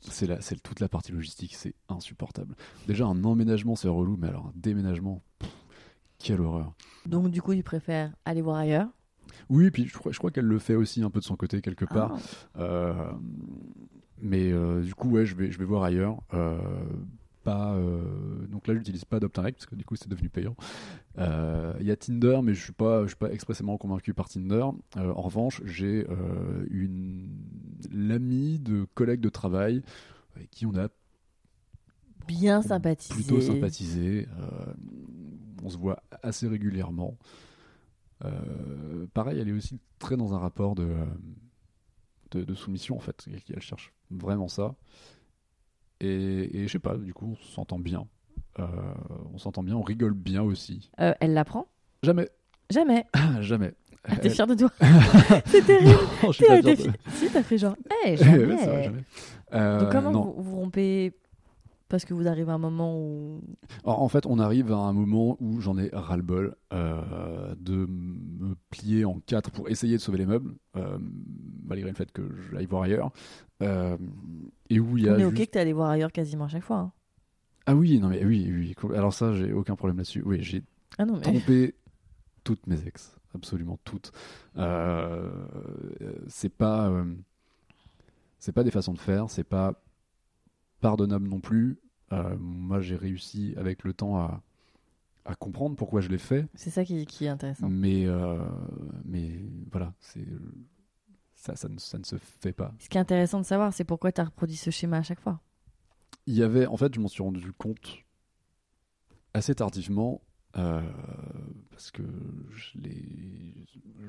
c'est 0.00 0.26
la, 0.26 0.40
c'est 0.40 0.62
toute 0.62 0.80
la 0.80 0.88
partie 0.88 1.12
logistique, 1.12 1.54
c'est 1.54 1.74
insupportable. 1.90 2.54
Déjà 2.86 3.04
un 3.06 3.24
emménagement 3.24 3.76
c'est 3.76 3.88
relou, 3.88 4.16
mais 4.16 4.28
alors 4.28 4.46
un 4.46 4.52
déménagement, 4.54 5.22
pff, 5.38 5.50
quelle 6.18 6.40
horreur. 6.40 6.72
Donc 7.04 7.30
du 7.30 7.42
coup, 7.42 7.52
il 7.52 7.62
préfère 7.62 8.14
aller 8.24 8.40
voir 8.40 8.56
ailleurs? 8.56 8.88
Oui, 9.48 9.70
puis 9.70 9.86
je 9.86 9.94
crois, 9.94 10.12
je 10.12 10.18
crois 10.18 10.30
qu'elle 10.30 10.46
le 10.46 10.58
fait 10.58 10.74
aussi 10.74 11.02
un 11.02 11.10
peu 11.10 11.20
de 11.20 11.24
son 11.24 11.36
côté 11.36 11.60
quelque 11.60 11.84
part. 11.84 12.16
Ah. 12.54 12.60
Euh, 12.60 13.12
mais 14.20 14.52
euh, 14.52 14.82
du 14.82 14.94
coup, 14.94 15.10
ouais, 15.10 15.26
je 15.26 15.34
vais, 15.34 15.50
je 15.50 15.58
vais 15.58 15.64
voir 15.64 15.82
ailleurs. 15.82 16.20
Euh, 16.32 16.58
pas, 17.42 17.76
donc 18.48 18.66
là, 18.66 18.74
j'utilise 18.74 19.04
pas 19.04 19.20
d'Optinrect 19.20 19.58
parce 19.58 19.66
que 19.66 19.74
du 19.74 19.84
coup, 19.84 19.96
c'est 19.96 20.08
devenu 20.08 20.30
payant. 20.30 20.56
Il 21.18 21.86
y 21.86 21.90
a 21.90 21.96
Tinder, 21.96 22.40
mais 22.42 22.54
je 22.54 22.62
suis 22.62 22.72
pas, 22.72 23.02
je 23.02 23.08
suis 23.08 23.16
pas 23.16 23.30
expressément 23.30 23.76
convaincu 23.76 24.14
par 24.14 24.30
Tinder. 24.30 24.64
En 24.96 25.20
revanche, 25.20 25.60
j'ai 25.66 26.06
une 26.70 27.28
l'amie 27.92 28.58
de 28.60 28.86
collègue 28.94 29.20
de 29.20 29.28
travail 29.28 29.82
avec 30.34 30.50
qui 30.50 30.64
on 30.64 30.74
a 30.74 30.88
Bien 32.26 32.62
sympathisé. 32.62 33.14
plutôt 33.14 33.42
sympathisé. 33.42 34.26
On 35.62 35.68
se 35.68 35.76
voit 35.76 36.02
assez 36.22 36.48
régulièrement. 36.48 37.18
Euh, 38.24 39.06
pareil, 39.14 39.38
elle 39.38 39.48
est 39.48 39.52
aussi 39.52 39.78
très 39.98 40.16
dans 40.16 40.34
un 40.34 40.38
rapport 40.38 40.74
de, 40.74 40.84
euh, 40.84 41.04
de, 42.32 42.42
de 42.44 42.54
soumission 42.54 42.96
en 42.96 43.00
fait. 43.00 43.26
Elle 43.52 43.60
cherche 43.62 43.92
vraiment 44.10 44.48
ça. 44.48 44.74
Et, 46.00 46.58
et 46.58 46.66
je 46.66 46.72
sais 46.72 46.78
pas, 46.78 46.96
du 46.96 47.14
coup, 47.14 47.26
on 47.32 47.36
s'entend 47.36 47.78
bien. 47.78 48.06
Euh, 48.58 48.66
on 49.32 49.38
s'entend 49.38 49.62
bien, 49.62 49.76
on 49.76 49.82
rigole 49.82 50.14
bien 50.14 50.42
aussi. 50.42 50.90
Euh, 51.00 51.14
elle 51.20 51.34
l'apprend? 51.34 51.66
Jamais, 52.02 52.28
Jamais. 52.70 53.04
jamais. 53.40 53.74
Ah, 54.04 54.16
T'es 54.16 54.28
Elle- 54.28 54.34
fier 54.34 54.46
de 54.46 54.54
toi 54.54 54.70
C'est 55.46 55.64
terrible. 55.64 55.90
Non, 56.22 56.32
je 56.32 56.32
suis 56.32 56.44
pas 56.46 56.60
fier 56.62 56.76
de- 56.76 56.92
Si, 57.14 57.30
t'as 57.32 57.42
fait 57.42 57.56
genre, 57.58 57.76
Ouais, 58.04 58.16
jamais. 58.16 58.56
c'est 58.58 58.66
vrai, 58.66 58.82
jamais. 58.84 59.78
Donc 59.80 59.92
comment 59.92 60.10
non. 60.10 60.24
vous, 60.36 60.42
vous 60.42 60.56
rompez 60.56 61.14
Parce 61.88 62.04
que 62.06 62.14
vous 62.14 62.26
arrivez 62.26 62.50
à 62.50 62.54
un 62.54 62.58
moment 62.58 62.98
où... 62.98 63.42
Alors, 63.84 64.02
en 64.02 64.08
fait, 64.08 64.24
on 64.26 64.38
arrive 64.38 64.72
à 64.72 64.76
un 64.76 64.92
moment 64.94 65.36
où 65.38 65.60
j'en 65.60 65.76
ai 65.76 65.90
ras-le-bol 65.92 66.56
euh, 66.72 67.54
de 67.58 67.86
me 67.86 68.54
plier 68.70 69.04
en 69.04 69.20
quatre 69.20 69.50
pour 69.50 69.68
essayer 69.68 69.96
de 69.96 70.00
sauver 70.00 70.18
les 70.18 70.26
meubles, 70.26 70.54
euh, 70.76 70.98
malgré 71.64 71.90
le 71.90 71.94
fait 71.94 72.10
que 72.10 72.22
j'aille 72.50 72.66
voir 72.66 72.82
ailleurs. 72.84 73.12
Euh, 73.62 73.96
et 74.70 74.80
où 74.80 74.96
il 74.96 75.04
y 75.04 75.08
a 75.08 75.14
On 75.14 75.18
est 75.18 75.24
ok 75.26 75.34
que 75.34 75.42
t'es 75.44 75.58
allé 75.60 75.72
voir 75.74 75.90
ailleurs 75.90 76.10
quasiment 76.10 76.44
à 76.46 76.48
chaque 76.48 76.64
fois. 76.64 76.78
hein. 76.78 76.92
Ah 77.66 77.74
oui, 77.76 77.98
non 78.00 78.08
mais 78.08 78.24
oui, 78.24 78.50
oui. 78.50 78.74
Alors 78.96 79.12
ça, 79.12 79.32
j'ai 79.34 79.52
aucun 79.52 79.76
problème 79.76 79.98
là-dessus. 79.98 80.22
Oui, 80.24 80.38
j'ai 80.42 80.62
Ah 80.98 81.04
mais... 81.04 81.20
trompé 81.20 81.74
toutes 82.44 82.66
mes 82.66 82.86
ex, 82.86 83.14
absolument 83.34 83.78
toutes. 83.84 84.10
Euh, 84.56 85.30
c'est 86.28 86.48
pas, 86.50 86.92
c'est 88.38 88.52
pas 88.52 88.64
des 88.64 88.70
façons 88.70 88.92
de 88.92 88.98
faire, 88.98 89.30
c'est 89.30 89.44
pas 89.44 89.82
pardonnable 90.84 91.28
non 91.28 91.40
plus. 91.40 91.78
Euh, 92.12 92.36
moi, 92.38 92.80
j'ai 92.80 92.96
réussi 92.96 93.54
avec 93.56 93.84
le 93.84 93.94
temps 93.94 94.18
à, 94.18 94.42
à 95.24 95.34
comprendre 95.34 95.76
pourquoi 95.76 96.02
je 96.02 96.10
l'ai 96.10 96.18
fait, 96.18 96.46
C'est 96.54 96.68
ça 96.68 96.84
qui, 96.84 97.06
qui 97.06 97.24
est 97.24 97.28
intéressant. 97.28 97.68
mais 97.70 98.04
euh, 98.06 98.38
mais 99.06 99.40
voilà, 99.72 99.94
c'est 100.00 100.26
ça, 101.34 101.56
ça 101.56 101.68
ne, 101.70 101.78
ça 101.78 101.98
ne 101.98 102.04
se 102.04 102.16
fait 102.16 102.52
pas. 102.52 102.74
Ce 102.78 102.88
qui 102.90 102.98
est 102.98 103.00
intéressant 103.00 103.40
de 103.40 103.46
savoir, 103.46 103.72
c'est 103.72 103.84
pourquoi 103.84 104.12
t'as 104.12 104.24
reproduit 104.24 104.56
ce 104.56 104.68
schéma 104.70 104.98
à 104.98 105.02
chaque 105.02 105.20
fois. 105.20 105.40
il 106.26 106.34
y 106.34 106.42
avait, 106.42 106.66
en 106.66 106.76
fait, 106.76 106.94
je 106.94 107.00
m'en 107.00 107.08
suis 107.08 107.22
rendu 107.22 107.50
compte 107.54 107.98
assez 109.32 109.54
tardivement, 109.54 110.20
euh, 110.56 110.80
parce 111.70 111.90
que 111.90 112.02
je, 112.54 112.78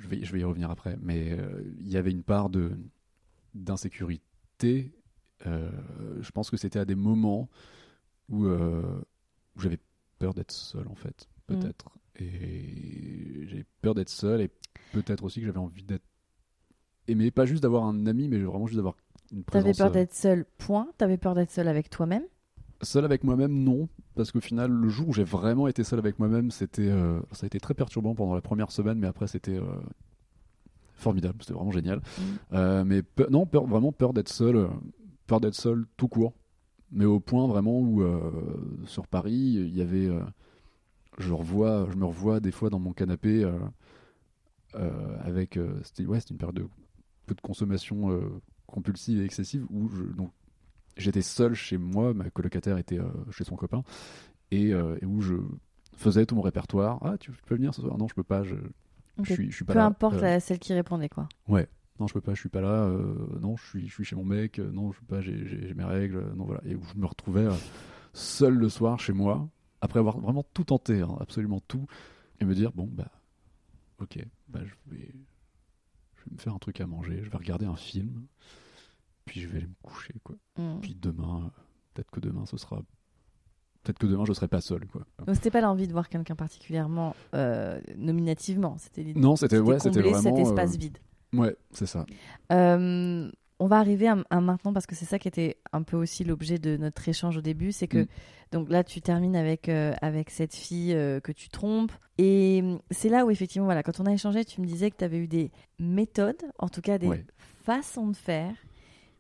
vais, 0.10 0.24
je 0.24 0.32
vais 0.34 0.40
y 0.40 0.44
revenir 0.44 0.70
après, 0.70 0.98
mais 1.02 1.32
euh, 1.32 1.64
il 1.80 1.88
y 1.90 1.96
avait 1.98 2.12
une 2.12 2.24
part 2.24 2.50
d'insécurité. 3.54 4.92
Euh, 5.48 5.70
je 6.22 6.32
pense 6.32 6.50
que 6.50 6.58
c'était 6.58 6.80
à 6.80 6.86
des 6.86 6.96
moments 6.96 7.50
où, 8.30 8.46
euh, 8.46 8.82
où 9.56 9.60
j'avais 9.62 9.80
peur 10.20 10.34
d'être 10.34 10.52
seul, 10.52 10.88
en 10.88 10.96
fait, 10.96 11.28
Mm. 11.50 11.56
peut-être. 11.60 11.90
Et 12.20 13.46
j'avais 13.48 13.66
peur 13.82 13.94
d'être 13.96 14.10
seul, 14.10 14.42
et 14.42 14.50
peut-être 14.94 15.24
aussi 15.24 15.40
que 15.42 15.46
j'avais 15.46 15.60
envie 15.60 15.84
d'être 15.84 16.06
aimé, 17.08 17.30
pas 17.32 17.46
juste 17.46 17.62
d'avoir 17.64 17.84
un 17.86 18.08
ami, 18.08 18.28
mais 18.30 18.40
vraiment 18.40 18.66
juste 18.68 18.78
d'avoir 18.78 18.96
une 19.32 19.44
présence. 19.44 19.64
T'avais 19.64 19.78
peur 19.78 19.88
euh, 19.88 20.00
d'être 20.00 20.14
seul, 20.14 20.46
point. 20.58 20.88
T'avais 20.98 21.18
peur 21.18 21.36
d'être 21.36 21.52
seul 21.52 21.68
avec 21.68 21.90
toi-même? 21.90 22.24
Seul 22.82 23.06
avec 23.06 23.24
moi-même, 23.24 23.52
non. 23.64 23.88
Parce 24.16 24.32
qu'au 24.32 24.42
final, 24.42 24.72
le 24.72 24.90
jour 24.90 25.10
où 25.10 25.14
j'ai 25.14 25.24
vraiment 25.24 25.68
été 25.68 25.84
seul 25.84 26.00
avec 26.00 26.20
moi-même, 26.20 26.52
c'était, 26.52 26.90
euh, 26.90 27.20
ça 27.32 27.46
a 27.46 27.48
été 27.48 27.60
très 27.60 27.74
perturbant 27.74 28.16
pendant 28.16 28.34
la 28.36 28.42
première 28.42 28.72
semaine, 28.72 28.98
mais 28.98 29.08
après, 29.08 29.28
c'était 29.28 29.58
euh, 29.58 29.66
formidable. 30.96 31.36
C'était 31.42 31.54
vraiment 31.54 31.72
génial. 31.72 32.00
Mm. 32.00 32.22
Euh, 32.54 32.84
mais 32.86 33.02
pe- 33.04 33.28
non, 33.30 33.46
peur, 33.46 33.66
vraiment 33.66 33.92
peur 33.92 34.14
d'être 34.14 34.30
seul. 34.30 34.68
Peur 35.28 35.40
d'être 35.42 35.56
seul 35.56 35.86
tout 35.98 36.08
court. 36.08 36.34
Mais 36.92 37.06
au 37.06 37.20
point 37.20 37.48
vraiment 37.48 37.80
où, 37.80 38.02
euh, 38.02 38.32
sur 38.86 39.08
Paris, 39.08 39.54
il 39.56 39.76
y 39.76 39.82
avait. 39.82 40.08
euh, 40.08 40.22
je, 41.18 41.34
revois, 41.34 41.88
je 41.92 41.96
me 41.98 42.06
revois 42.06 42.40
des 42.40 42.52
fois 42.52 42.70
dans 42.70 42.80
mon 42.80 42.94
canapé 42.94 43.44
euh, 44.76 45.18
avec. 45.22 45.60
c'était, 45.84 46.06
ouais, 46.06 46.20
une 46.30 46.38
période 46.38 46.56
de 46.56 46.68
peu 47.26 47.36
de 47.36 47.42
consommation 47.42 48.20
compulsive 48.68 49.22
et 49.22 49.26
excessive 49.26 49.66
où 49.70 49.90
je, 49.90 50.04
donc, 50.04 50.32
j'étais 50.98 51.22
seul 51.22 51.54
chez 51.54 51.78
moi, 51.78 52.14
ma 52.14 52.30
colocataire 52.30 52.78
était 52.78 53.00
euh, 53.00 53.08
chez 53.32 53.44
son 53.44 53.56
copain, 53.56 53.84
et, 54.52 54.74
euh, 54.74 54.98
et 55.02 55.06
où 55.06 55.22
je 55.22 55.36
faisais 55.98 56.26
tout 56.26 56.36
mon 56.36 56.42
répertoire. 56.42 57.00
Ah, 57.02 57.18
tu, 57.18 57.32
tu 57.32 57.38
peux 57.48 57.56
venir 57.56 57.74
ce 57.74 57.82
soir? 57.82 57.98
Non, 57.98 58.08
je 58.08 58.14
peux 58.14 58.24
pas, 58.24 58.44
je, 58.44 58.56
suis, 59.24 59.50
je 59.50 59.56
suis 59.56 59.66
pas 59.66 59.74
Peu 59.74 59.80
là. 59.80 59.86
importe 59.86 60.22
Euh, 60.22 60.40
celle 60.40 60.60
qui 60.60 60.74
répondait, 60.74 61.10
quoi. 61.10 61.28
Non, 62.00 62.08
je 62.08 62.14
peux 62.14 62.22
pas, 62.22 62.34
je 62.34 62.40
suis 62.40 62.50
pas 62.50 62.62
là. 62.62 62.86
euh, 62.86 63.40
non, 63.40 63.56
je 63.58 63.66
suis, 63.66 63.88
je 63.88 63.94
suis 63.94 64.04
chez 64.04 64.16
mon 64.16 64.26
mec. 64.26 64.60
euh, 64.60 64.72
non, 64.72 64.92
je 64.92 65.00
peux 65.00 65.06
pas, 65.06 65.22
j'ai, 65.22 65.74
mes 65.76 65.84
règles. 65.84 66.18
euh, 66.18 66.34
non, 66.36 66.46
voilà. 66.46 66.62
Et 66.66 66.76
où 66.76 66.84
je 66.94 67.00
me 67.00 67.06
retrouvais 67.06 67.48
seul 68.14 68.54
le 68.54 68.70
soir 68.70 69.00
chez 69.00 69.14
moi, 69.14 69.48
après 69.82 70.00
avoir 70.00 70.20
vraiment 70.20 70.44
tout 70.54 70.64
tenté, 70.64 71.02
hein, 71.02 71.16
absolument 71.20 71.62
tout, 71.68 71.86
et 72.40 72.46
me 72.46 72.56
dire 72.56 72.72
bon 72.74 72.90
bah, 72.92 73.12
ok, 74.00 74.20
bah 74.48 74.62
je 74.64 74.74
vais, 74.92 75.12
je 76.16 76.24
vais 76.26 76.32
me 76.34 76.38
faire 76.38 76.54
un 76.54 76.60
truc 76.60 76.82
à 76.82 76.88
manger, 76.88 77.22
je 77.24 77.30
vais 77.30 77.38
regarder 77.38 77.66
un 77.66 77.76
film, 77.76 78.26
puis 79.26 79.42
je 79.42 79.48
vais 79.48 79.58
aller 79.58 79.68
me 79.68 79.76
coucher 79.84 80.16
quoi. 80.24 80.36
Mm. 80.58 80.80
Puis 80.82 80.96
demain, 80.96 81.52
peut-être 81.94 82.10
que 82.12 82.20
demain 82.20 82.46
ce 82.46 82.58
sera, 82.58 82.82
peut-être 83.84 84.00
que 84.00 84.08
demain 84.08 84.26
je 84.26 84.34
serai 84.34 84.48
pas 84.48 84.62
seul 84.62 84.86
quoi. 84.88 85.06
Donc 85.26 85.36
c'était 85.36 85.52
pas 85.52 85.62
l'envie 85.62 85.88
de 85.88 85.92
voir 85.94 86.10
quelqu'un 86.10 86.36
particulièrement 86.36 87.16
euh, 87.34 87.80
nominativement. 87.98 88.78
C'était 88.78 89.04
l'idée. 89.04 89.20
Non, 89.20 89.36
c'était 89.36 89.60
ouais, 89.60 89.80
c'était 89.80 90.02
vraiment. 90.02 90.22
cet 90.22 90.38
espace 90.38 90.76
euh, 90.76 90.78
vide. 90.78 90.98
Ouais, 91.38 91.56
c'est 91.72 91.86
ça. 91.86 92.06
Euh, 92.52 93.30
on 93.60 93.68
va 93.68 93.78
arriver 93.78 94.08
à, 94.08 94.18
à 94.30 94.42
maintenant 94.42 94.74
parce 94.74 94.86
que 94.86 94.96
c'est 94.96 95.06
ça 95.06 95.18
qui 95.20 95.28
était 95.30 95.58
un 95.72 95.82
peu 95.84 95.96
aussi 95.96 96.24
l'objet 96.26 96.58
de 96.60 96.76
notre 96.78 97.08
échange 97.08 97.38
au 97.38 97.42
début, 97.42 97.72
c'est 97.72 97.88
que 97.88 98.00
Mm. 98.00 98.08
donc 98.52 98.70
là 98.70 98.84
tu 98.84 99.02
termines 99.02 99.36
avec 99.36 99.70
euh, 99.70 99.94
avec 100.02 100.30
cette 100.30 100.54
fille 100.54 100.94
euh, 100.94 101.20
que 101.22 101.32
tu 101.32 101.48
trompes 101.50 101.94
et 102.18 102.60
hum, 102.64 102.80
c'est 102.92 103.08
là 103.10 103.26
où 103.26 103.32
effectivement 103.32 103.66
voilà 103.66 103.82
quand 103.82 104.00
on 104.02 104.06
a 104.08 104.12
échangé 104.14 104.44
tu 104.44 104.60
me 104.62 104.66
disais 104.66 104.92
que 104.92 104.98
tu 104.98 105.06
avais 105.06 105.18
eu 105.20 105.28
des 105.28 105.52
méthodes, 105.80 106.42
en 106.60 106.68
tout 106.70 106.82
cas 106.82 106.98
des 106.98 107.08
Ouais. 107.08 107.26
façons 107.64 108.08
de 108.08 108.16
faire 108.16 108.54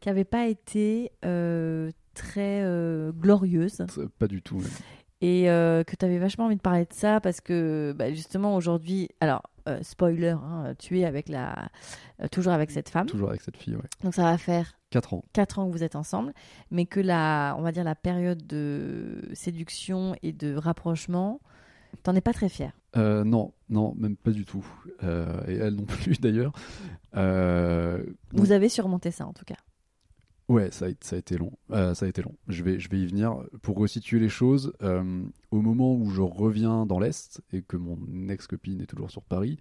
qui 0.02 0.10
n'avaient 0.10 0.26
pas 0.26 0.48
été 0.48 1.12
très 2.14 2.62
glorieuses 3.18 3.86
Pas 4.20 4.28
du 4.28 4.42
tout. 4.42 4.58
même. 4.58 4.70
et 5.22 5.44
que 5.46 5.96
tu 5.98 6.06
avais 6.06 6.20
vachement 6.20 6.46
envie 6.46 6.56
de 6.58 6.62
parler 6.62 6.86
de 6.86 6.94
ça 6.94 7.20
parce 7.22 7.42
que 7.42 7.94
bah, 7.98 8.12
justement 8.14 8.56
aujourd'hui 8.56 9.10
alors 9.22 9.44
euh, 9.68 9.80
spoiler 9.82 10.30
hein, 10.30 10.74
tu 10.78 11.00
es 11.00 11.06
avec 11.06 11.30
la 11.30 11.70
euh, 12.22 12.28
toujours 12.28 12.54
avec 12.54 12.72
cette 12.72 12.90
femme 12.90 13.08
Toujours 13.08 13.30
avec 13.30 13.42
cette 13.42 13.58
fille, 13.58 13.76
ouais. 13.76 13.90
donc 14.04 14.14
ça 14.14 14.24
va 14.24 14.38
faire 14.38 14.78
4 14.92 15.14
ans. 15.14 15.26
4 15.34 15.60
ans 15.60 15.68
que 15.68 15.72
vous 15.72 15.84
êtes 15.84 15.96
ensemble, 15.96 16.34
mais 16.72 16.86
que 16.86 17.00
la, 17.00 17.56
on 17.58 17.62
va 17.62 17.72
dire 17.72 17.84
la 17.84 17.96
période 17.96 18.46
de 18.48 19.30
séduction 19.34 20.16
et 20.24 20.32
de 20.32 20.56
rapprochement, 20.56 21.42
t'en 22.04 22.16
es 22.16 22.22
pas 22.22 22.34
très 22.34 22.50
fier. 22.50 22.72
Euh, 22.98 23.24
non, 23.24 23.54
non, 23.70 23.94
même 23.98 24.16
pas 24.16 24.32
du 24.32 24.46
tout. 24.46 24.66
Euh, 25.04 25.42
et 25.48 25.56
elle 25.56 25.76
non 25.76 25.84
plus 25.86 26.20
d'ailleurs. 26.20 26.54
Euh, 27.16 27.98
donc, 28.32 28.46
Vous 28.46 28.52
avez 28.52 28.70
surmonté 28.70 29.12
ça 29.12 29.26
en 29.26 29.34
tout 29.34 29.46
cas. 29.46 29.58
Ouais, 30.48 30.72
ça 30.72 30.86
a, 30.86 31.18
été 31.18 31.38
long. 31.38 31.52
Euh, 31.72 31.94
ça 31.94 32.06
a 32.06 32.10
été 32.10 32.22
long. 32.22 32.36
Je 32.48 32.64
vais, 32.64 32.80
je 32.80 32.90
vais 32.90 33.00
y 33.00 33.06
venir. 33.06 33.38
Pour 33.62 33.78
resituer 33.78 34.20
les 34.20 34.30
choses, 34.30 34.74
euh, 34.82 35.24
au 35.52 35.62
moment 35.62 35.96
où 35.96 36.10
je 36.10 36.22
reviens 36.22 36.86
dans 36.86 37.00
l'Est 37.00 37.42
et 37.52 37.62
que 37.62 37.78
mon 37.78 37.98
ex-copine 38.30 38.82
est 38.82 38.88
toujours 38.88 39.12
sur 39.12 39.24
Paris, 39.24 39.58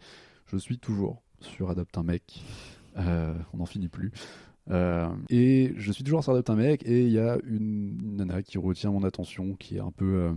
je 0.46 0.56
suis 0.56 0.78
toujours 0.78 1.22
sur 1.40 1.70
Adopte 1.70 1.96
un 1.98 2.02
mec. 2.02 2.42
Euh, 2.96 3.34
on 3.52 3.58
n'en 3.58 3.66
finit 3.66 3.88
plus. 3.88 4.12
Et 5.28 5.72
je 5.76 5.92
suis 5.92 6.04
toujours 6.04 6.22
sur 6.22 6.32
Adopte 6.32 6.50
un 6.50 6.56
mec 6.56 6.86
et 6.86 7.02
il 7.02 7.12
y 7.12 7.18
a 7.18 7.38
une, 7.44 8.16
nana 8.16 8.42
qui 8.42 8.58
retient 8.58 8.90
mon 8.90 9.04
attention, 9.04 9.54
qui 9.54 9.76
est 9.76 9.80
un 9.80 9.90
peu... 9.90 10.34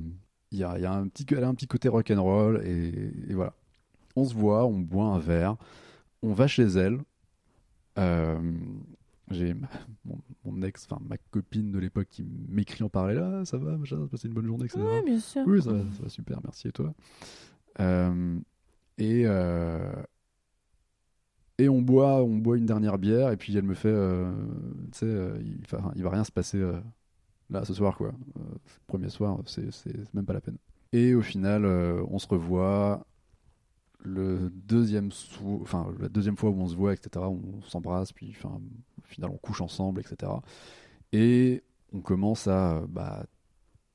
il 0.52 0.60
y 0.60 0.64
a, 0.64 0.78
y 0.80 0.86
a 0.86 0.94
un 0.94 1.08
petit, 1.08 1.26
elle 1.32 1.44
a 1.44 1.48
un 1.48 1.56
petit 1.56 1.68
côté 1.68 1.88
rock'n'roll 1.88 2.62
et, 2.66 3.12
et 3.30 3.34
voilà. 3.34 3.54
On 4.16 4.26
se 4.26 4.34
voit, 4.34 4.66
on 4.66 4.80
boit 4.80 5.06
un 5.06 5.20
verre, 5.20 5.58
on 6.24 6.34
va 6.34 6.48
chez 6.48 6.64
elle. 6.64 7.00
J'ai 9.30 9.54
ma- 9.54 9.70
mon, 10.06 10.18
mon 10.46 10.62
ex, 10.62 10.88
enfin 10.90 11.02
ma 11.08 11.18
copine 11.18 11.72
de 11.72 11.80
l'époque 11.80 12.08
qui 12.10 12.24
m'écrit 12.48 12.84
en 12.84 12.90
parallèle, 12.90 13.20
ah, 13.20 13.46
ça 13.46 13.58
va, 13.58 13.78
machin, 13.78 14.08
passé 14.08 14.28
une 14.28 14.34
bonne 14.34 14.46
journée, 14.48 14.66
etc. 14.66 14.80
bien 15.06 15.20
sûr. 15.20 15.44
Oui, 15.46 15.62
ça 15.62 15.74
va, 15.74 15.80
ça 15.98 16.04
va 16.04 16.10
super, 16.10 16.40
merci 16.44 16.68
et 16.70 16.72
toi? 16.72 16.94
Euh, 17.80 18.40
et, 18.98 19.24
euh, 19.26 19.92
et 21.58 21.70
on 21.70 21.82
boit, 21.82 22.24
on 22.24 22.38
boit 22.38 22.58
une 22.58 22.66
dernière 22.66 22.98
bière 22.98 23.32
et 23.32 23.38
puis 23.38 23.56
elle 23.56 23.64
me 23.66 23.74
fait, 23.74 23.90
euh, 23.90 24.32
tu 24.92 25.00
sais, 25.00 25.32
il, 25.40 25.60
il 25.96 26.04
va 26.04 26.10
rien 26.10 26.24
se 26.24 26.32
passer 26.32 26.64
là 27.50 27.66
ce 27.66 27.74
soir 27.74 27.98
quoi. 27.98 28.14
Premier 28.88 29.10
soir, 29.10 29.40
c'est 29.46 29.70
même 30.14 30.26
pas 30.26 30.34
la 30.34 30.42
peine. 30.42 30.58
Et 30.94 31.14
au 31.16 31.22
final, 31.22 31.66
on 31.66 32.20
se 32.20 32.28
revoit. 32.28 33.06
Le 34.04 34.52
deuxième, 34.52 35.10
enfin 35.62 35.92
la 36.00 36.08
deuxième 36.08 36.38
fois 36.38 36.52
où 36.52 36.62
on 36.62 36.68
se 36.68 36.76
voit, 36.76 36.94
etc. 36.94 37.28
On 37.28 37.62
s'embrasse, 37.64 38.14
puis 38.14 38.34
enfin, 38.38 38.62
au 39.08 39.10
final 39.14 39.32
on 39.32 39.38
couche 39.38 39.62
ensemble, 39.62 40.02
etc. 40.02 40.32
Et 41.14 41.64
on 41.94 42.02
commence 42.02 42.48
à 42.48 42.82
bah, 42.90 43.26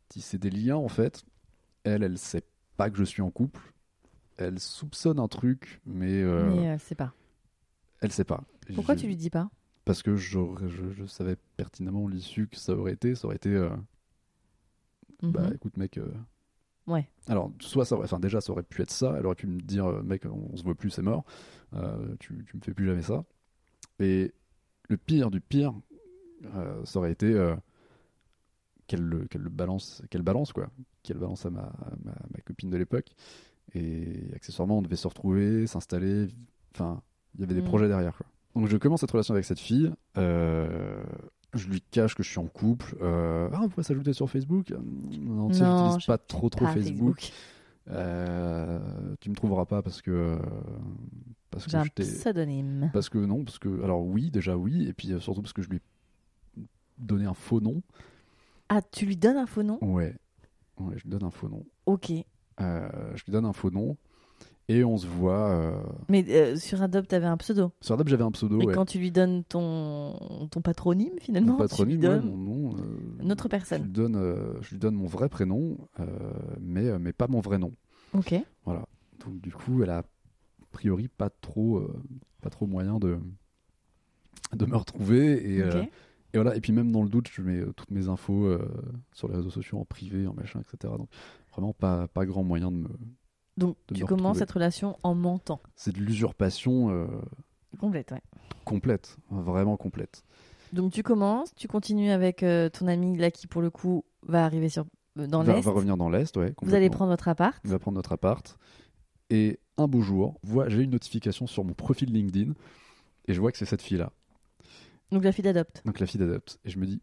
tisser 0.09 0.39
des 0.39 0.51
liens 0.51 0.77
en 0.77 0.89
fait. 0.89 1.25
Elle, 1.85 2.03
elle 2.03 2.19
sait 2.19 2.45
pas 2.77 2.91
que 2.91 2.97
je 2.97 3.05
suis 3.05 3.23
en 3.23 3.31
couple. 3.31 3.61
Elle 4.39 4.59
soupçonne 4.59 5.19
un 5.19 5.29
truc, 5.29 5.81
mais, 5.85 6.23
euh, 6.23 6.51
Mais 6.57 6.71
euh, 6.71 6.77
c'est 6.79 6.95
pas. 6.95 7.13
elle 8.01 8.13
sait 8.13 8.25
pas. 8.25 8.43
Pourquoi 8.75 8.97
tu 8.97 9.07
lui 9.07 9.17
dis 9.17 9.31
pas? 9.31 9.51
Parce 9.85 10.03
que 10.03 10.17
je, 10.17 10.39
je 10.97 11.05
savais 11.07 11.37
pertinemment 11.57 12.07
l'issue 12.09 12.47
que 12.49 12.57
ça 12.57 12.73
aurait 12.75 12.93
été. 12.93 13.15
Ça 13.15 13.27
aurait 13.27 13.37
été, 13.37 13.51
euh, 13.51 13.69
bah 15.23 15.43
Mhm. 15.49 15.55
écoute 15.55 15.77
mec. 15.77 15.99
euh, 15.99 16.11
Ouais. 16.89 17.09
Alors, 17.29 17.53
soit 17.61 17.85
ça 17.85 17.95
aurait, 17.95 18.05
enfin 18.07 18.19
déjà, 18.19 18.41
ça 18.41 18.51
aurait 18.53 18.65
pu 18.65 18.83
être 18.83 18.91
ça. 18.91 19.15
Elle 19.17 19.27
aurait 19.27 19.37
pu 19.37 19.47
me 19.47 19.61
dire, 19.61 19.87
mec, 20.03 20.25
on, 20.27 20.49
on 20.53 20.57
se 20.57 20.65
voit 20.65 20.75
plus, 20.75 20.91
c'est 20.91 21.03
mort. 21.03 21.25
Tu, 22.19 22.45
tu 22.45 22.57
me 22.57 22.63
fais 22.63 22.75
plus 22.75 22.87
jamais 22.87 23.03
ça. 23.03 23.25
Et 24.01 24.33
le 24.93 24.97
pire 24.99 25.31
du 25.31 25.41
pire, 25.41 25.73
euh, 26.55 26.85
ça 26.85 26.99
aurait 26.99 27.13
été 27.13 27.27
euh, 27.33 27.57
qu'elle 28.87 29.03
le, 29.03 29.27
qu'elle 29.27 29.43
le 29.43 29.51
balance, 29.51 30.03
qu'elle 30.11 30.23
balance 30.23 30.53
quoi, 30.53 30.69
qu'elle 31.03 31.19
balance 31.19 31.45
à 31.47 31.51
ma, 31.51 31.63
à 31.63 31.91
ma, 32.05 32.13
ma 32.13 32.41
copine 32.45 32.71
de 32.71 32.77
l'époque. 32.77 33.09
Et 33.75 34.31
accessoirement, 34.35 34.79
on 34.79 34.83
devait 34.83 34.97
se 34.97 35.09
retrouver, 35.09 35.67
s'installer. 35.67 36.29
Enfin, 36.75 37.01
il 37.35 37.41
y 37.41 37.45
avait 37.45 37.55
des 37.55 37.63
Mm. 37.63 37.65
projets 37.65 37.89
derrière 37.89 38.17
quoi. 38.17 38.27
Donc 38.55 38.69
je 38.69 38.77
commence 38.77 39.01
cette 39.01 39.11
relation 39.11 39.33
avec 39.35 39.45
cette 39.47 39.61
fille. 39.61 39.91
euh, 40.19 41.03
je 41.55 41.69
lui 41.69 41.83
cache 41.83 42.15
que 42.15 42.23
je 42.23 42.31
suis 42.31 42.39
en 42.39 42.47
couple. 42.47 42.97
Ah, 43.03 43.61
on 43.63 43.69
pourrait 43.69 43.83
s'ajouter 43.83 44.13
sur 44.15 44.29
Facebook. 44.31 44.71
Non, 44.71 45.49
tu 45.49 45.57
sais, 45.59 45.65
j'utilise 45.67 46.07
pas 46.07 46.17
trop 46.19 46.49
trop 46.49 46.65
Pas 46.65 46.73
Facebook. 46.73 47.31
Euh, 47.91 48.79
tu 49.21 49.31
me 49.31 49.35
trouveras 49.35 49.67
pas 49.67 49.83
parce 49.83 50.03
que 50.03 50.39
parce 51.51 51.67
que 51.67 51.77
un 51.77 51.87
pseudonyme. 51.87 52.91
parce 52.93 53.09
que 53.09 53.19
non 53.19 53.45
parce 53.45 53.59
que 53.59 53.83
alors 53.83 54.03
oui 54.07 54.31
déjà 54.31 54.57
oui 54.57 54.87
et 54.89 54.93
puis 54.93 55.13
euh, 55.13 55.19
surtout 55.21 55.43
parce 55.43 55.53
que 55.53 55.63
je 55.63 55.69
lui 55.69 55.79
ai 55.79 56.63
donné 56.99 57.25
un 57.27 57.35
faux 57.35 57.61
nom. 57.61 57.83
Ah, 58.69 58.81
tu 58.83 59.05
lui 59.05 59.17
donnes 59.17 59.37
un 59.37 59.47
faux 59.47 59.63
nom? 59.63 59.79
Ouais, 59.83 60.15
ouais 60.79 60.95
je 60.97 61.03
lui 61.03 61.11
donne 61.11 61.25
un 61.25 61.31
faux 61.31 61.49
nom. 61.49 61.65
Ok. 61.87 62.13
Euh, 62.61 62.89
je 63.17 63.25
lui 63.25 63.33
donne 63.33 63.47
un 63.47 63.53
faux 63.53 63.71
nom 63.71 63.97
et 64.69 64.85
on 64.85 64.97
se 64.97 65.07
voit. 65.07 65.51
euh, 65.51 65.83
Mais 66.09 66.25
euh, 66.29 66.57
sur 66.57 66.81
Adobe, 66.83 67.07
t'avais 67.07 67.27
un 67.27 67.37
pseudo. 67.37 67.73
Sur 67.81 67.95
Adobe 67.95 68.09
j'avais 68.09 68.25
un 68.25 68.31
pseudo. 68.31 68.61
Et 68.61 68.67
ouais. 68.67 68.75
quand 68.75 68.87
tu 68.87 68.99
lui 68.99 69.11
donnes 69.11 69.45
ton, 69.45 70.47
ton 70.51 70.61
patronyme, 70.63 71.15
finalement, 71.21 71.53
Mon 71.53 71.59
patronyme, 71.59 71.97
tu 72.01 72.07
lui 72.07 72.09
ouais, 72.09 72.19
donnes 72.21 72.31
mon 72.31 72.37
nom. 72.37 72.77
euh, 72.77 73.23
une 73.23 73.33
autre 73.33 73.45
Je 73.45 73.49
personne. 73.49 73.83
lui 73.85 73.91
donne, 73.91 74.17
euh, 74.17 74.55
je 74.63 74.71
lui 74.71 74.79
donne 74.79 74.95
mon 74.95 75.07
vrai 75.07 75.29
prénom, 75.29 75.77
euh, 76.01 76.07
mais, 76.61 76.87
euh, 76.89 76.99
mais 76.99 77.13
pas 77.13 77.29
mon 77.29 77.41
vrai 77.41 77.59
nom. 77.59 77.73
Ok. 78.15 78.35
Voilà. 78.65 78.87
Donc 79.25 79.41
du 79.41 79.53
coup, 79.53 79.83
elle 79.83 79.91
a 79.91 79.99
a 79.99 80.05
priori 80.73 81.09
pas 81.09 81.29
trop, 81.31 81.79
euh, 81.79 82.03
pas 82.41 82.49
trop 82.51 82.67
moyen 82.67 82.99
de, 82.99 83.19
de 84.55 84.67
me 84.67 84.77
retrouver. 84.77 85.55
Et, 85.57 85.63
ok. 85.63 85.75
euh, 85.75 85.83
Et 86.35 86.39
voilà, 86.39 86.57
et 86.57 86.61
puis 86.61 86.73
même 86.73 86.91
dans 86.93 87.03
le 87.03 87.09
doute, 87.11 87.29
je 87.31 87.43
mets 87.43 87.59
euh, 87.61 87.73
toutes 87.77 87.91
mes 87.91 88.09
infos 88.09 88.47
euh, 88.47 88.67
sur 89.13 89.29
les 89.29 89.37
réseaux 89.37 89.51
sociaux 89.51 89.79
en 89.79 89.85
privé, 89.85 90.27
en 90.27 90.33
machin, 90.35 90.61
etc. 90.61 90.95
Donc 90.97 91.09
vraiment 91.53 91.75
pas, 91.75 92.09
pas 92.09 92.25
grand 92.25 92.43
moyen 92.43 92.71
de 92.73 92.77
me. 92.79 92.89
Donc 93.57 93.77
tu 93.95 94.03
me 94.03 94.07
commences 94.07 94.21
retrouver. 94.21 94.39
cette 94.39 94.51
relation 94.53 94.99
en 95.03 95.15
mentant. 95.15 95.61
C'est 95.77 95.95
de 95.95 96.01
l'usurpation 96.01 96.91
euh, 96.91 97.07
Complète, 97.79 98.11
ouais. 98.13 98.23
complète, 98.65 99.17
vraiment 99.31 99.77
complète. 99.77 100.25
Donc 100.73 100.93
tu 100.93 101.03
commences, 101.03 101.55
tu 101.55 101.69
continues 101.69 102.11
avec 102.11 102.43
euh, 102.43 102.69
ton 102.71 102.87
ami 102.87 103.17
là 103.19 103.31
qui 103.31 103.47
pour 103.47 103.61
le 103.63 103.71
coup 103.71 104.05
va 104.27 104.45
arriver 104.45 104.69
sur 104.71 104.87
euh, 105.19 105.27
dans 105.27 105.41
On 105.41 105.45
va, 105.45 105.55
l'est. 105.55 105.61
va 105.61 105.71
revenir 105.71 105.97
dans 105.99 106.09
l'Est, 106.09 106.35
ouais. 106.39 106.55
Vous 106.63 106.75
allez 106.75 106.89
prendre 106.91 107.11
votre 107.11 107.29
appart. 107.29 107.61
On 107.65 107.69
va 107.69 107.79
prendre 107.79 107.97
notre 107.97 108.13
appart. 108.13 108.59
Et 109.31 109.59
un 109.77 109.87
beau 109.87 110.01
jour, 110.01 110.39
vois- 110.43 110.69
j'ai 110.69 110.83
une 110.83 110.91
notification 110.91 111.47
sur 111.47 111.65
mon 111.65 111.75
profil 111.75 112.11
LinkedIn 112.13 112.53
et 113.29 113.35
je 113.35 113.41
vois 113.41 113.53
que 113.53 113.59
c'est 113.59 113.65
cette 113.67 113.83
fille-là, 113.83 114.13
Donc 115.11 115.25
la 115.25 115.33
fille 115.33 115.45
d'adopte. 115.45 115.83
donc 115.85 115.99
la 116.01 116.07
fille 116.07 116.19
d'Adopt. 116.21 116.59
Et 116.65 116.71
je 116.71 116.79
me 116.79 116.87
dis, 116.87 117.01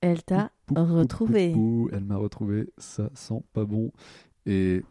Elle 0.00 0.22
t'a 0.22 0.50
pou, 0.66 0.74
pou, 0.74 0.84
pou, 0.86 0.94
retrouvé. 0.96 1.52
pou, 1.52 1.88
elle 1.92 2.04
m'a 2.04 2.16
retrouvé, 2.16 2.70
ça 2.78 3.10
sent 3.14 3.42
pas 3.52 3.64
bon. 3.64 3.92
Et 4.46 4.82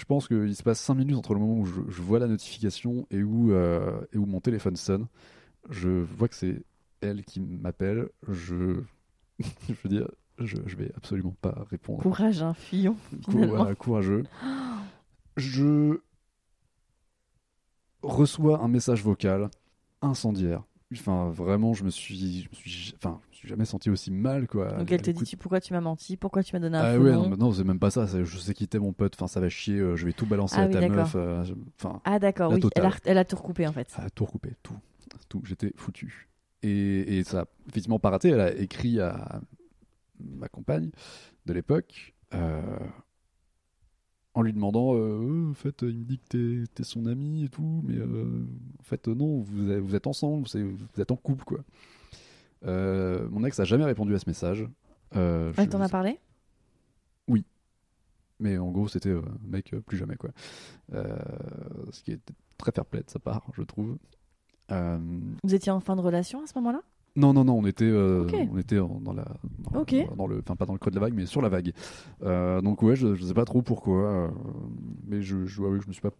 je 0.00 0.04
pense 0.06 0.26
qu'il 0.28 0.56
se 0.56 0.62
passe 0.62 0.80
5 0.80 0.94
minutes 0.94 1.16
entre 1.16 1.34
le 1.34 1.40
moment 1.40 1.58
où 1.60 1.66
je, 1.66 1.80
je 1.88 2.00
vois 2.02 2.18
la 2.18 2.26
notification 2.26 3.06
et 3.10 3.22
où, 3.22 3.52
euh, 3.52 4.00
et 4.12 4.18
où 4.18 4.24
mon 4.24 4.40
téléphone 4.40 4.76
sonne. 4.76 5.06
Je 5.68 5.88
vois 5.90 6.26
que 6.26 6.34
c'est 6.34 6.62
elle 7.02 7.22
qui 7.22 7.40
m'appelle. 7.40 8.08
Je, 8.26 8.80
je 9.38 9.74
veux 9.84 9.90
dire, 9.90 10.08
je, 10.38 10.56
je 10.64 10.76
vais 10.76 10.90
absolument 10.96 11.36
pas 11.42 11.66
répondre. 11.70 12.02
Courage, 12.02 12.42
un 12.42 12.54
fillon. 12.54 12.96
Cour- 13.24 13.32
finalement. 13.32 13.56
voilà, 13.56 13.74
courageux. 13.74 14.22
Je 15.36 15.98
reçois 18.02 18.60
un 18.62 18.68
message 18.68 19.02
vocal 19.02 19.50
incendiaire. 20.02 20.64
Enfin, 20.92 21.30
vraiment, 21.30 21.72
je 21.72 21.84
me 21.84 21.90
suis, 21.90 22.42
je 22.42 22.48
me 22.48 22.54
suis, 22.54 22.94
enfin, 22.96 23.20
suis 23.40 23.48
jamais 23.48 23.64
senti 23.64 23.90
aussi 23.90 24.10
mal, 24.10 24.46
quoi. 24.46 24.72
Donc 24.78 24.90
elle 24.92 25.02
te 25.02 25.10
dit 25.10 25.36
pourquoi 25.36 25.60
tu 25.60 25.72
m'as 25.72 25.80
menti, 25.80 26.16
pourquoi 26.16 26.42
tu 26.42 26.54
m'as 26.54 26.60
donné 26.60 26.76
un 26.76 26.82
ah 26.82 26.94
faux 26.96 27.02
ouais, 27.02 27.12
nom? 27.12 27.28
non, 27.30 27.36
non, 27.36 27.52
c'est 27.52 27.64
même 27.64 27.78
pas 27.78 27.90
ça. 27.90 28.06
Je 28.06 28.38
sais 28.38 28.54
qui 28.54 28.64
était 28.64 28.78
mon 28.78 28.92
pote. 28.92 29.14
Enfin, 29.16 29.26
ça 29.26 29.40
va 29.40 29.48
chier. 29.48 29.78
euh, 29.78 29.96
Je 29.96 30.06
vais 30.06 30.12
tout 30.12 30.26
balancer 30.26 30.56
Ah 30.56 30.62
à 30.62 30.66
oui, 30.66 30.72
ta 30.74 30.80
meuf. 30.82 31.14
euh, 31.16 31.44
Enfin, 31.78 32.00
Ah 32.04 32.18
d'accord, 32.18 32.52
oui, 32.52 32.60
elle 32.74 32.84
a, 32.86 32.92
elle 33.04 33.24
tout 33.26 33.36
recoupé 33.36 33.66
en 33.66 33.72
fait. 33.72 33.90
ça 33.90 34.02
a 34.02 34.10
tout 34.10 34.24
recoupé, 34.24 34.54
tout, 34.62 34.76
tout. 35.28 35.42
J'étais 35.44 35.72
foutu. 35.76 36.28
Et, 36.62 37.18
et 37.18 37.24
ça 37.24 37.40
a 37.42 37.44
effectivement 37.68 37.98
pas 37.98 38.10
raté. 38.10 38.28
Elle 38.30 38.40
a 38.40 38.54
écrit 38.54 39.00
à 39.00 39.40
ma 40.20 40.48
compagne 40.48 40.90
de 41.46 41.52
l'époque 41.52 42.14
euh, 42.34 42.62
en 44.34 44.42
lui 44.42 44.52
demandant 44.52 44.94
euh, 44.94 45.50
en 45.50 45.54
fait, 45.54 45.82
il 45.82 45.98
me 45.98 46.04
dit 46.04 46.18
que 46.18 46.28
t'es 46.64 46.72
t'es 46.74 46.84
son 46.84 47.06
ami 47.06 47.44
et 47.44 47.48
tout, 47.48 47.82
mais 47.84 47.96
euh, 47.96 48.46
en 48.78 48.82
fait, 48.84 49.08
non, 49.08 49.40
vous 49.40 49.70
êtes, 49.70 49.80
vous 49.80 49.94
êtes 49.96 50.06
ensemble, 50.06 50.46
vous 50.54 51.00
êtes 51.00 51.10
en 51.10 51.16
couple, 51.16 51.44
quoi. 51.44 51.60
Euh, 52.66 53.26
mon 53.30 53.44
ex 53.44 53.58
a 53.60 53.64
jamais 53.64 53.84
répondu 53.84 54.14
à 54.14 54.18
ce 54.18 54.28
message. 54.28 54.68
Euh, 55.16 55.52
Elle 55.56 55.64
je- 55.66 55.70
t'en 55.70 55.80
a 55.80 55.88
parlé? 55.88 56.18
Mais 58.42 58.56
en 58.56 58.70
gros, 58.70 58.88
c'était 58.88 59.10
euh, 59.10 59.20
mec, 59.46 59.74
euh, 59.74 59.80
plus 59.82 59.98
jamais, 59.98 60.16
quoi. 60.16 60.30
Euh, 60.94 61.14
ce 61.92 62.02
qui 62.02 62.12
est 62.12 62.20
très 62.56 62.72
fair 62.72 62.86
play 62.86 63.02
de 63.02 63.10
sa 63.10 63.18
part, 63.18 63.44
je 63.54 63.62
trouve. 63.62 63.98
Vous 64.70 65.54
étiez 65.54 65.70
en 65.70 65.80
fin 65.80 65.94
de 65.94 66.00
relation 66.00 66.42
à 66.42 66.46
ce 66.46 66.52
moment-là? 66.56 66.80
Non, 67.16 67.34
non, 67.34 67.44
non, 67.44 67.58
on 67.58 67.66
était, 67.66 67.90
on 68.50 68.56
était 68.56 68.76
dans 68.76 69.12
la, 69.12 69.26
dans, 69.58 70.16
dans 70.16 70.26
le, 70.26 70.38
enfin 70.38 70.56
pas 70.56 70.64
dans 70.64 70.72
le 70.72 70.78
creux 70.78 70.90
de 70.90 70.96
la 70.96 71.02
vague, 71.02 71.12
mais 71.12 71.26
sur 71.26 71.42
la 71.42 71.48
vague. 71.50 71.72
Donc 72.22 72.82
ouais, 72.82 72.96
je, 72.96 73.14
je 73.14 73.24
sais 73.26 73.34
pas 73.34 73.44
trop 73.44 73.60
pourquoi, 73.60 74.32
mais 75.06 75.20
je, 75.20 75.44
je, 75.44 75.60
ouais, 75.60 75.68
oui, 75.68 75.80
je 75.82 75.88
me 75.88 75.92
suis 75.92 76.00
pas. 76.00 76.12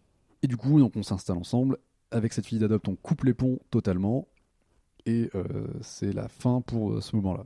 Et 0.43 0.47
du 0.47 0.57
coup, 0.59 0.79
donc 0.79 0.97
on 0.97 1.03
s'installe 1.03 1.39
ensemble 1.39 1.79
avec 2.11 2.33
cette 2.35 2.45
fille 2.45 2.59
d'adopte, 2.59 2.87
on 2.89 2.97
coupe 2.97 3.25
les 3.25 3.33
ponts 3.35 3.61
totalement, 3.71 4.27
et 5.07 5.31
euh, 5.35 5.45
c'est 5.81 6.13
la 6.13 6.29
fin 6.29 6.61
pour 6.61 6.93
euh, 6.93 7.01
ce 7.01 7.17
moment-là. 7.17 7.45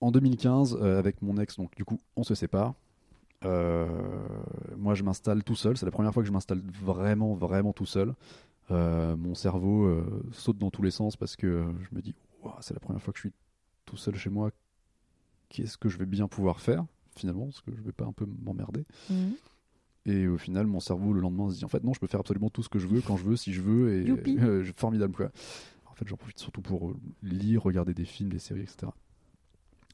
En 0.00 0.10
2015, 0.10 0.78
euh, 0.80 0.98
avec 0.98 1.22
mon 1.22 1.38
ex, 1.38 1.56
donc 1.56 1.74
du 1.76 1.84
coup, 1.84 1.98
on 2.16 2.24
se 2.24 2.34
sépare. 2.34 2.74
Euh, 3.44 3.86
moi, 4.76 4.94
je 4.94 5.02
m'installe 5.02 5.44
tout 5.44 5.54
seul. 5.54 5.76
C'est 5.76 5.86
la 5.86 5.92
première 5.92 6.12
fois 6.12 6.22
que 6.22 6.26
je 6.26 6.32
m'installe 6.32 6.60
vraiment, 6.82 7.34
vraiment 7.34 7.72
tout 7.72 7.86
seul. 7.86 8.14
Euh, 8.70 9.16
mon 9.16 9.34
cerveau 9.34 9.84
euh, 9.84 10.22
saute 10.32 10.58
dans 10.58 10.70
tous 10.70 10.82
les 10.82 10.90
sens 10.90 11.16
parce 11.16 11.36
que 11.36 11.64
je 11.80 11.96
me 11.96 12.00
dis, 12.00 12.14
Ouah, 12.42 12.58
c'est 12.60 12.74
la 12.74 12.80
première 12.80 13.02
fois 13.02 13.12
que 13.12 13.18
je 13.18 13.28
suis 13.28 13.32
tout 13.84 13.96
seul 13.96 14.16
chez 14.16 14.30
moi. 14.30 14.50
Qu'est-ce 15.48 15.76
que 15.76 15.88
je 15.88 15.98
vais 15.98 16.06
bien 16.06 16.28
pouvoir 16.28 16.60
faire 16.60 16.84
finalement 17.16 17.46
Parce 17.46 17.60
que 17.60 17.72
je 17.76 17.82
vais 17.82 17.92
pas 17.92 18.04
un 18.04 18.12
peu 18.12 18.26
m'emmerder. 18.42 18.84
Mhm. 19.10 19.34
Et 20.04 20.26
au 20.26 20.36
final, 20.36 20.66
mon 20.66 20.80
cerveau 20.80 21.12
le 21.12 21.20
lendemain 21.20 21.48
se 21.50 21.58
dit, 21.58 21.64
en 21.64 21.68
fait, 21.68 21.84
non, 21.84 21.92
je 21.92 22.00
peux 22.00 22.08
faire 22.08 22.20
absolument 22.20 22.50
tout 22.50 22.62
ce 22.62 22.68
que 22.68 22.80
je 22.80 22.88
veux 22.88 23.00
quand 23.02 23.16
je 23.16 23.24
veux, 23.24 23.36
si 23.36 23.52
je 23.52 23.62
veux. 23.62 23.94
Et 23.94 24.72
formidable 24.76 25.14
quoi. 25.14 25.30
Fait, 26.02 26.08
j'en 26.08 26.16
profite 26.16 26.38
surtout 26.38 26.62
pour 26.62 26.90
euh, 26.90 26.96
lire, 27.22 27.62
regarder 27.62 27.94
des 27.94 28.04
films, 28.04 28.30
des 28.30 28.38
séries, 28.38 28.62
etc. 28.62 28.94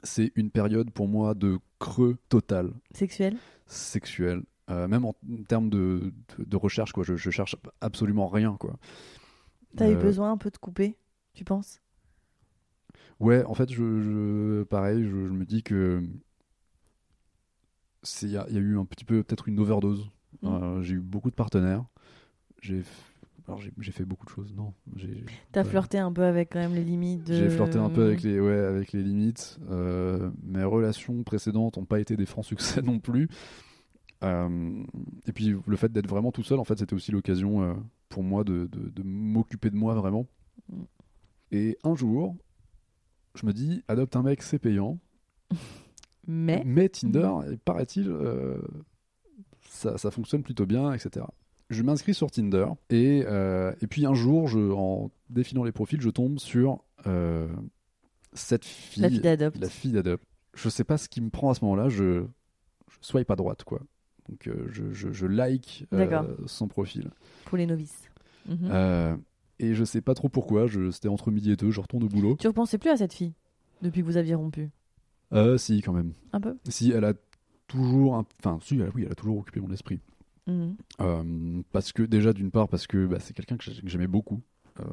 C'est 0.02 0.32
une 0.36 0.50
période 0.50 0.90
pour 0.92 1.09
moi 1.09 1.34
de 1.34 1.59
creux 1.78 2.18
total 2.28 2.72
Sexuel? 2.94 3.40
Sexuel, 3.66 4.42
euh, 4.70 4.88
même 4.88 5.04
en 5.04 5.14
termes 5.48 5.70
de, 5.70 6.12
de, 6.38 6.44
de 6.44 6.56
recherche, 6.56 6.92
quoi. 6.92 7.04
Je, 7.04 7.16
je 7.16 7.30
cherche 7.30 7.56
absolument 7.80 8.28
rien, 8.28 8.56
quoi. 8.59 8.78
T'as 9.76 9.88
eu 9.90 9.96
Euh, 9.96 9.96
besoin 9.96 10.30
un 10.32 10.36
peu 10.36 10.50
de 10.50 10.59
couper, 10.59 10.98
tu 11.32 11.42
penses? 11.44 11.80
Ouais, 13.20 13.44
en 13.44 13.54
fait, 13.54 13.70
je, 13.72 14.00
je- 14.00 14.62
pareil, 14.64 15.04
je, 15.04 15.26
je 15.26 15.32
me 15.32 15.44
dis 15.44 15.62
que 15.62 16.02
il 18.22 18.28
y, 18.28 18.32
y 18.32 18.36
a 18.36 18.46
eu 18.48 18.78
un 18.78 18.84
petit 18.84 19.04
peu 19.04 19.22
peut-être 19.22 19.48
une 19.48 19.59
overdose. 19.61 20.11
Mm. 20.42 20.59
Euh, 20.62 20.82
j'ai 20.82 20.94
eu 20.94 21.00
beaucoup 21.00 21.30
de 21.30 21.34
partenaires. 21.34 21.84
J'ai 22.62 22.82
alors 23.49 23.61
j'ai 23.78 23.92
fait 23.92 24.05
beaucoup 24.05 24.26
de 24.26 24.30
choses. 24.30 24.55
Non, 24.55 24.74
T'as 25.53 25.62
ouais. 25.62 25.68
flirté 25.68 25.99
un 25.99 26.12
peu 26.12 26.22
avec 26.22 26.53
quand 26.53 26.59
même 26.61 26.74
les 26.74 26.84
limites 26.84 27.24
de... 27.24 27.34
j'ai 27.34 27.49
flirté 27.51 27.78
un 27.78 27.88
peu 27.88 28.05
avec 28.05 28.22
les 28.22 28.38
ouais 28.38 28.59
avec 28.59 28.92
les 28.92 29.03
limites. 29.03 29.59
Euh, 29.70 30.30
mes 30.42 30.62
relations 30.64 31.22
précédentes 31.24 31.78
n'ont 31.78 31.86
pas 31.86 31.99
été 31.99 32.16
des 32.16 32.26
francs 32.26 32.44
succès 32.46 32.82
non 32.82 32.99
plus. 33.01 33.28
Euh, 34.22 34.82
et 35.26 35.32
puis 35.32 35.55
le 35.66 35.76
fait 35.76 35.90
d'être 35.90 36.09
vraiment 36.09 36.30
tout 36.32 36.42
seul, 36.42 36.59
en 36.59 36.64
fait, 36.64 36.78
c'était 36.78 36.94
aussi 36.94 37.11
l'occasion 37.11 37.62
euh, 37.62 37.74
pour 38.09 38.22
moi 38.22 38.44
de, 38.44 38.66
de- 38.70 38.90
de 38.90 39.03
m'occuper 39.03 39.70
de 39.70 39.76
moi 39.76 39.94
vraiment. 39.94 40.26
Mm. 40.68 40.82
Et 41.53 41.78
un 41.84 41.94
jour, 41.94 42.36
je 43.34 43.46
me 43.46 43.53
dis, 43.53 43.82
adopte 43.88 44.14
un 44.16 44.22
mec, 44.22 44.42
c'est 44.42 44.59
payant. 44.59 44.99
Mais 46.26 46.62
Mais 46.66 46.90
Tinder, 46.90 47.30
paraît-il, 47.64 48.12
ça, 49.70 49.96
ça 49.96 50.11
fonctionne 50.11 50.42
plutôt 50.42 50.66
bien, 50.66 50.92
etc. 50.92 51.24
Je 51.71 51.83
m'inscris 51.83 52.14
sur 52.14 52.31
Tinder 52.31 52.66
et, 52.91 53.25
euh, 53.27 53.73
et 53.83 53.87
puis 53.87 54.07
un 54.07 54.14
jour, 54.14 54.49
je, 54.49 54.59
en 54.73 55.11
défilant 55.29 55.64
les 55.64 55.73
profils, 55.73 56.01
je 56.01 56.09
tombe 56.11 56.39
sur 56.39 56.83
euh, 57.07 57.47
cette 58.33 58.64
fille, 58.64 59.03
la 59.03 59.11
fille 59.11 59.21
d'adopte. 59.21 59.59
la 59.59 59.69
fille 59.69 59.93
d'Adopt. 59.93 60.25
Je 60.55 60.69
sais 60.69 60.85
pas 60.85 60.97
ce 60.97 61.09
qui 61.09 61.21
me 61.21 61.29
prend 61.31 61.51
à 61.51 61.55
ce 61.55 61.64
moment-là, 61.64 61.89
je, 61.89 62.23
je 62.91 62.97
swipe 63.03 63.31
à 63.31 63.37
droite, 63.37 63.64
quoi. 63.64 63.81
Donc 64.29 64.47
euh, 64.49 64.66
je, 64.73 64.93
je, 64.93 65.12
je 65.12 65.27
like 65.27 65.87
son 66.47 66.69
profil. 66.69 67.11
Pour 67.45 67.59
les 67.59 67.66
novices. 67.66 68.09
Mhm. 68.49 69.19
Et 69.61 69.75
je 69.75 69.85
sais 69.85 70.01
pas 70.01 70.14
trop 70.14 70.29
pourquoi, 70.29 70.66
c'était 70.93 71.09
entre 71.09 71.31
midi 71.31 71.51
et 71.51 71.57
deux, 71.57 71.71
je 71.71 71.81
retourne 71.81 72.05
au 72.05 72.09
boulot. 72.09 72.37
Tu 72.39 72.47
repensais 72.47 72.79
plus 72.79 72.91
à 72.91 72.97
cette 72.97 73.12
fille 73.12 73.35
depuis 73.83 74.01
que 74.03 74.07
vous 74.07 74.16
aviez 74.16 74.35
rompu? 74.37 74.71
Euh, 75.33 75.59
si, 75.59 75.83
quand 75.83 75.93
même. 75.93 76.12
Un 76.33 76.41
peu 76.41 76.57
Si, 76.69 76.93
elle 76.93 77.05
a 77.05 77.12
toujours, 77.66 78.14
enfin, 78.41 78.59
si, 78.62 78.77
elle- 78.77 78.91
oui, 78.95 79.03
elle 79.05 79.12
a 79.12 79.16
toujours 79.16 79.37
occupé 79.39 79.61
mon 79.61 79.71
esprit. 79.73 80.01
Mhm. 80.49 80.76
Euh, 81.01 81.62
parce 81.72 81.92
que 81.92 82.03
déjà 82.03 82.32
d'une 82.32 82.51
part 82.51 82.68
parce 82.68 82.86
que 82.86 83.07
bah, 83.07 83.18
c'est 83.20 83.34
quelqu'un 83.34 83.57
que 83.57 83.64
j'ai- 83.64 83.80
que 83.82 83.88
j'aimais 83.88 84.07
beaucoup 84.09 84.40
Euh, 84.80 84.84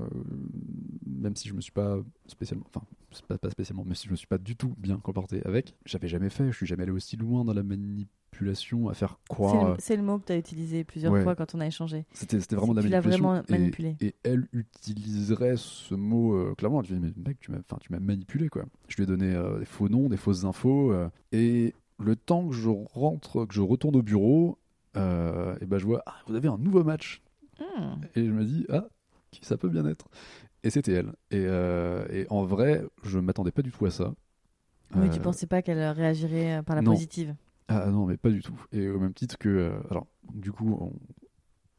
même 1.05 1.35
si 1.35 1.47
je 1.47 1.53
me 1.53 1.61
suis 1.61 1.71
pas 1.71 1.99
spécialement 2.25 2.65
enfin 2.73 2.83
pas, 3.27 3.37
pas 3.37 3.51
spécialement 3.51 3.83
mais 3.85 3.93
si 3.93 4.07
je 4.07 4.11
me 4.11 4.15
suis 4.15 4.25
pas 4.25 4.39
du 4.39 4.55
tout 4.55 4.73
bien 4.79 4.97
comporté 4.97 5.45
avec 5.45 5.75
j'avais 5.85 6.07
jamais 6.07 6.31
fait 6.31 6.51
je 6.51 6.57
suis 6.57 6.65
jamais 6.65 6.81
allé 6.83 6.91
aussi 6.91 7.17
loin 7.17 7.45
dans 7.45 7.53
la 7.53 7.61
manipulation 7.61 8.89
à 8.89 8.95
faire 8.95 9.19
croire 9.29 9.75
c'est 9.79 9.95
le 9.95 10.01
mot 10.01 10.17
que 10.17 10.25
tu 10.25 10.31
as 10.33 10.37
utilisé 10.37 10.83
plusieurs 10.83 11.13
Ouais. 11.13 11.21
fois 11.21 11.35
quand 11.35 11.53
on 11.53 11.59
a 11.59 11.67
échangé. 11.67 12.05
c'était 12.13 12.37
vraiment 12.55 12.73
de 12.73 12.77
la 12.77 12.81
Tu 12.81 12.89
l'as 12.89 13.01
manipulation 13.01 13.27
vraiment 13.27 13.43
manipulé. 13.47 13.95
Et, 14.01 14.15
elle 14.23 14.47
utiliserait 14.53 15.55
ce 15.57 15.93
mot 15.93 16.33
euh, 16.35 16.55
clairement 16.55 16.81
elle 16.81 16.87
dit 16.87 16.99
mais 16.99 17.13
mec 17.23 17.39
tu 17.39 17.51
m'as 17.51 17.99
manipulé 17.99 18.49
quoi 18.49 18.65
je 18.87 18.95
lui 18.95 19.03
ai 19.03 19.05
donné 19.05 19.35
euh, 19.35 19.59
des 19.59 19.65
faux 19.65 19.87
noms 19.87 20.09
des 20.09 20.17
fausses 20.17 20.45
infos 20.45 20.91
euh, 20.93 21.09
et 21.31 21.75
le 21.99 22.15
temps 22.15 22.47
que 22.49 22.55
je 22.55 22.69
rentre 22.69 23.45
que 23.45 23.53
je 23.53 23.61
retourne 23.61 23.95
au 23.97 24.01
bureau 24.01 24.57
euh, 24.97 25.55
et 25.61 25.65
ben 25.65 25.77
je 25.77 25.85
vois 25.85 26.03
ah, 26.05 26.15
vous 26.27 26.35
avez 26.35 26.47
un 26.47 26.57
nouveau 26.57 26.83
match 26.83 27.21
Hmm. 27.59 28.01
et 28.15 28.25
je 28.25 28.31
me 28.31 28.43
dis, 28.43 28.65
ah, 28.69 28.85
qui 29.31 29.45
ça 29.45 29.55
peut 29.57 29.69
bien 29.69 29.85
être. 29.85 30.07
Et 30.63 30.69
c'était 30.69 30.91
elle. 30.91 31.13
Et, 31.31 31.45
euh, 31.47 32.05
et 32.09 32.27
en 32.29 32.43
vrai, 32.43 32.83
je 33.03 33.17
m'attendais 33.19 33.51
pas 33.51 33.61
du 33.61 33.71
tout 33.71 33.85
à 33.85 33.91
ça. 33.91 34.13
Oui, 34.93 35.07
Euh, 35.07 35.09
tu 35.09 35.21
pensais 35.21 35.47
pas 35.47 35.61
qu'elle 35.61 35.81
réagirait 35.91 36.57
euh, 36.57 36.63
par 36.63 36.75
la 36.75 36.81
non. 36.81 36.91
positive. 36.91 37.33
Ah 37.69 37.89
non, 37.91 38.05
mais 38.07 38.17
pas 38.17 38.29
du 38.29 38.41
tout. 38.41 38.59
Et 38.73 38.89
au 38.89 38.99
même 38.99 39.13
titre 39.13 39.37
que. 39.37 39.71
alors, 39.89 40.07
du 40.33 40.51
coup, 40.51 40.77
on- 40.81 40.93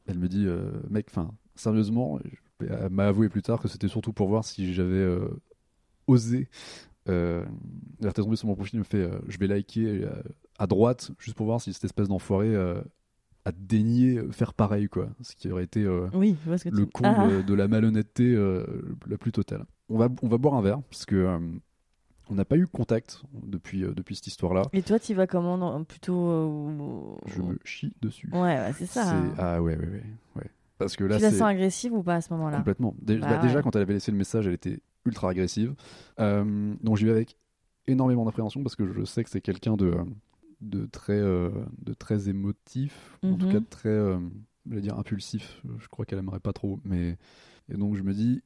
elle 0.06 0.18
me 0.18 0.28
dit, 0.28 0.46
mec, 0.88 1.08
enfin, 1.10 1.30
sérieusement, 1.56 2.18
elle 2.60 2.88
m'a 2.90 3.08
avoué 3.08 3.28
plus 3.28 3.42
tard 3.42 3.60
que 3.60 3.68
c'était 3.68 3.88
surtout 3.88 4.12
pour 4.14 4.28
voir 4.28 4.44
si 4.44 4.72
j'avais 4.72 5.06
osé. 6.06 6.48
Euh, 7.08 7.44
elle 8.00 8.08
était 8.08 8.22
tombée 8.22 8.36
sur 8.36 8.48
mon 8.48 8.54
profil, 8.56 8.76
elle 8.76 8.78
me 8.80 8.84
fait, 8.84 9.10
je 9.28 9.38
vais 9.38 9.46
liker 9.46 10.06
à 10.58 10.66
droite, 10.66 11.10
juste 11.18 11.36
pour 11.36 11.46
voir 11.46 11.60
si 11.60 11.72
cette 11.72 11.84
espèce 11.84 12.08
d'enfoiré 12.08 12.48
euh, 12.54 12.80
a 13.46 13.52
daigné 13.52 14.20
faire 14.32 14.52
pareil, 14.54 14.88
quoi. 14.88 15.08
Ce 15.22 15.34
qui 15.36 15.50
aurait 15.50 15.64
été. 15.64 15.84
euh, 15.84 16.08
Oui, 16.14 16.36
que 16.44 16.68
le 16.68 16.84
tu 16.84 16.86
comble 16.86 17.08
Ah. 17.16 17.42
de 17.42 17.54
la 17.54 17.68
malhonnêteté 17.68 18.34
euh, 18.34 18.64
la 19.08 19.16
plus 19.18 19.32
totale. 19.32 19.64
on 19.88 19.96
va, 19.98 20.08
on 20.22 20.28
va 20.28 20.36
boire 20.38 20.54
un 20.54 20.62
verre, 20.62 20.82
parce 20.90 21.06
que 21.06 21.14
euh, 21.14 21.38
on 22.28 22.34
n'a 22.34 22.44
pas 22.44 22.56
eu 22.56 22.66
contact 22.66 23.22
depuis, 23.32 23.84
euh, 23.84 23.92
depuis 23.94 24.16
cette 24.16 24.26
histoire-là. 24.26 24.62
Et 24.72 24.82
toi, 24.82 24.98
tu 24.98 25.14
vas 25.14 25.26
comment 25.28 25.56
non, 25.56 25.84
Plutôt. 25.84 26.28
euh, 26.28 27.14
Je 27.26 27.40
me 27.40 27.56
chie 27.64 27.92
dessus. 28.02 28.28
Ouais, 28.32 28.40
ouais, 28.40 28.72
c'est 28.76 28.86
ça. 28.86 29.16
Hein. 29.16 29.32
Ah 29.38 29.62
ouais, 29.62 29.76
ouais, 29.76 29.86
ouais. 29.86 30.02
ouais. 30.36 30.50
Parce 30.78 30.96
que 30.96 31.04
là, 31.04 31.16
tu 31.16 31.22
la 31.22 31.30
sens 31.30 31.42
agressive 31.42 31.92
ou 31.94 32.02
pas 32.02 32.16
à 32.16 32.20
ce 32.20 32.32
moment-là? 32.34 32.56
Complètement. 32.58 32.94
Dé- 33.00 33.18
Bah 33.18 33.28
bah, 33.28 33.38
Déjà, 33.38 33.56
ouais. 33.58 33.62
quand 33.62 33.74
elle 33.76 33.82
avait 33.82 33.94
laissé 33.94 34.10
le 34.10 34.18
message, 34.18 34.46
elle 34.48 34.54
était 34.54 34.80
ultra 35.04 35.30
agressive. 35.30 35.74
Euh, 36.20 36.74
donc 36.82 36.96
j'y 36.96 37.04
vais 37.04 37.12
avec 37.12 37.36
énormément 37.86 38.24
d'appréhension 38.24 38.62
parce 38.64 38.74
que 38.74 38.92
je 38.92 39.04
sais 39.04 39.22
que 39.22 39.30
c'est 39.30 39.40
quelqu'un 39.40 39.76
de, 39.76 39.86
euh, 39.86 40.04
de, 40.60 40.86
très, 40.86 41.18
euh, 41.18 41.50
de 41.84 41.92
très 41.94 42.28
émotif, 42.28 43.18
en 43.22 43.36
tout 43.36 43.46
Mhm. 43.46 43.52
cas 43.52 43.60
de 43.60 43.66
très, 43.66 43.88
euh, 43.88 44.18
je 44.68 44.74
vais 44.74 44.80
dire 44.80 44.98
impulsif. 44.98 45.62
Je 45.78 45.86
crois 45.88 46.04
qu'elle 46.04 46.18
aimerait 46.18 46.40
pas 46.40 46.52
trop. 46.52 46.80
Mais... 46.84 47.18
Et 47.68 47.74
donc 47.76 47.96
je 47.96 48.02
me 48.02 48.14
dis, 48.14 48.42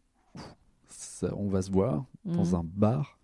ça, 0.89 1.35
on 1.37 1.49
va 1.49 1.63
se 1.63 1.71
voir 1.71 2.05
dans 2.25 2.45
Mhm. 2.47 2.55
un 2.55 2.65
bar. 2.65 3.19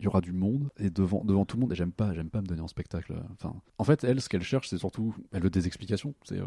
Il 0.00 0.04
y 0.04 0.08
aura 0.08 0.20
du 0.20 0.32
monde 0.32 0.70
et 0.76 0.90
devant, 0.90 1.24
devant 1.24 1.44
tout 1.44 1.56
le 1.56 1.60
monde. 1.62 1.72
Et 1.72 1.76
j'aime 1.76 1.92
pas, 1.92 2.12
j'aime 2.14 2.28
pas 2.30 2.40
me 2.40 2.46
donner 2.46 2.60
en 2.62 2.66
spectacle. 2.68 3.14
Enfin, 3.32 3.54
en 3.78 3.84
fait, 3.84 4.02
elle, 4.04 4.20
ce 4.20 4.28
qu'elle 4.28 4.42
cherche, 4.42 4.68
c'est 4.68 4.78
surtout, 4.78 5.14
elle 5.30 5.42
veut 5.42 5.50
des 5.50 5.66
explications. 5.68 6.14
C'est 6.24 6.40
euh, 6.40 6.46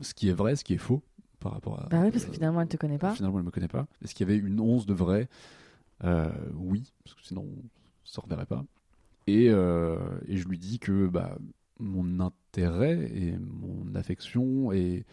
ce 0.00 0.14
qui 0.14 0.28
est 0.28 0.32
vrai, 0.32 0.56
ce 0.56 0.64
qui 0.64 0.74
est 0.74 0.78
faux 0.78 1.02
par 1.38 1.52
rapport 1.52 1.78
à. 1.80 1.86
Bah 1.88 2.00
oui, 2.02 2.10
parce 2.10 2.24
que 2.24 2.32
finalement, 2.32 2.60
elle 2.60 2.68
te 2.68 2.76
connaît 2.76 2.98
pas. 2.98 3.14
Finalement, 3.14 3.38
elle 3.38 3.44
me 3.44 3.50
connaît 3.52 3.68
pas. 3.68 3.86
Est-ce 4.02 4.14
qu'il 4.14 4.28
y 4.28 4.30
avait 4.32 4.38
une 4.40 4.58
once 4.60 4.84
de 4.86 4.94
vrai? 4.94 5.28
Euh, 6.04 6.30
Oui, 6.56 6.92
parce 7.04 7.14
que 7.14 7.22
sinon, 7.24 7.42
on 7.42 7.62
se 8.04 8.20
reverrait 8.20 8.46
pas. 8.46 8.64
Et, 9.28 9.50
euh, 9.50 9.98
et 10.26 10.38
je 10.38 10.48
lui 10.48 10.58
dis 10.58 10.78
que 10.78 11.06
bah, 11.06 11.36
mon 11.78 12.18
intérêt 12.18 13.10
et 13.14 13.36
mon 13.38 13.94
affection 13.94 14.72
et, 14.72 15.04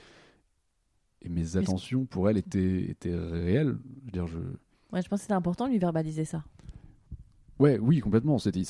et 1.22 1.28
mes 1.30 1.57
attentions 1.57 2.05
pour 2.05 2.30
elle 2.30 2.38
étaient, 2.38 2.89
étaient 2.89 3.13
réelles. 3.13 3.78
Je 3.99 4.05
veux 4.05 4.11
dire, 4.11 4.28
je, 4.28 4.38
Ouais, 4.93 5.01
je 5.01 5.09
pense 5.09 5.20
que 5.20 5.24
c'était 5.24 5.34
important 5.34 5.66
de 5.68 5.72
lui 5.72 5.80
verbaliser 5.80 6.24
ça. 6.24 6.45
Ouais, 7.59 7.78
oui, 7.80 7.99
complètement. 7.99 8.38
C'était, 8.38 8.63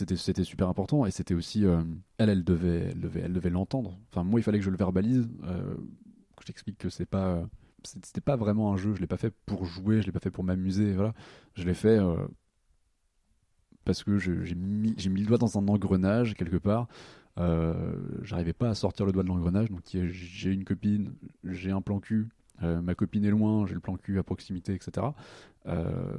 super 0.43 0.67
important 0.67 1.05
et 1.05 1.11
c'était 1.11 1.35
aussi, 1.35 1.63
euh, 1.65 1.83
elle, 2.17 2.29
elle 2.29 2.43
devait, 2.43 2.89
elle 2.91 2.99
devait, 2.99 3.21
elle 3.21 3.33
devait 3.33 3.51
l'entendre. 3.51 3.99
Enfin, 4.11 4.23
moi, 4.23 4.39
il 4.39 4.43
fallait 4.43 4.57
que 4.59 4.65
je 4.65 4.71
le 4.71 4.77
verbalise. 4.77 5.27
euh, 5.43 5.75
que 5.75 6.41
je 6.41 6.47
t'explique 6.47 6.77
que 6.79 6.89
c'est 6.89 7.05
pas, 7.05 7.47
c'était 7.83 8.21
pas 8.21 8.35
vraiment 8.35 8.73
un 8.73 8.77
jeu. 8.77 8.93
Je 8.95 9.01
l'ai 9.01 9.07
pas 9.07 9.17
fait 9.17 9.33
pour 9.45 9.65
jouer, 9.65 10.01
je 10.01 10.07
l'ai 10.07 10.11
pas 10.11 10.19
fait 10.19 10.31
pour 10.31 10.43
m'amuser. 10.43 10.93
Voilà, 10.93 11.13
je 11.53 11.63
l'ai 11.63 11.73
fait 11.75 11.99
euh, 11.99 12.15
parce 13.85 14.03
que 14.03 14.17
j'ai 14.17 14.55
mis, 14.55 14.93
le 14.97 15.25
doigt 15.25 15.37
dans 15.37 15.57
un 15.57 15.67
engrenage 15.67 16.33
quelque 16.35 16.57
part. 16.57 16.87
Euh, 17.37 17.73
j'arrivais 18.23 18.53
pas 18.53 18.69
à 18.69 18.75
sortir 18.75 19.05
le 19.05 19.11
doigt 19.11 19.23
de 19.23 19.27
l'engrenage. 19.27 19.69
Donc, 19.69 19.81
j'ai 19.93 20.51
une 20.51 20.63
copine, 20.63 21.13
j'ai 21.43 21.71
un 21.71 21.81
plan 21.81 21.99
cul. 21.99 22.29
euh, 22.63 22.81
ma 22.81 22.95
copine 22.95 23.25
est 23.25 23.29
loin, 23.31 23.65
j'ai 23.67 23.73
le 23.73 23.81
plan 23.81 23.97
cul 23.97 24.17
à 24.17 24.23
proximité, 24.23 24.73
etc. 24.73 25.07
Euh, 25.67 26.15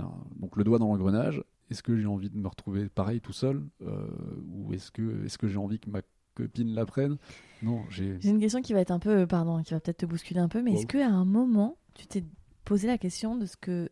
un- 0.00 0.10
donc 0.40 0.56
le 0.56 0.64
doigt 0.64 0.78
dans 0.78 0.88
l'engrenage. 0.88 1.42
Est-ce 1.70 1.82
que 1.82 1.96
j'ai 1.96 2.06
envie 2.06 2.30
de 2.30 2.36
me 2.36 2.48
retrouver 2.48 2.88
pareil 2.88 3.20
tout 3.20 3.32
seul 3.32 3.62
euh, 3.82 4.06
ou 4.48 4.72
est-ce 4.74 4.90
que 4.90 5.24
est-ce 5.24 5.38
que 5.38 5.46
j'ai 5.48 5.58
envie 5.58 5.78
que 5.78 5.88
ma 5.90 6.00
copine 6.34 6.74
la 6.74 6.86
prenne 6.86 7.16
Non, 7.62 7.82
j'ai. 7.90 8.18
J'ai 8.20 8.30
une 8.30 8.40
question 8.40 8.60
qui 8.62 8.72
va 8.72 8.80
être 8.80 8.90
un 8.90 8.98
peu, 8.98 9.26
pardon, 9.26 9.62
qui 9.62 9.74
va 9.74 9.80
peut-être 9.80 9.98
te 9.98 10.06
bousculer 10.06 10.40
un 10.40 10.48
peu, 10.48 10.62
mais 10.62 10.72
Wow. 10.72 10.76
est-ce 10.78 10.86
qu'à 10.86 11.08
un 11.08 11.24
moment, 11.24 11.76
tu 11.94 12.06
t'es 12.06 12.24
posé 12.64 12.86
la 12.88 12.98
question 12.98 13.36
de 13.36 13.46
ce 13.46 13.56
que 13.56 13.88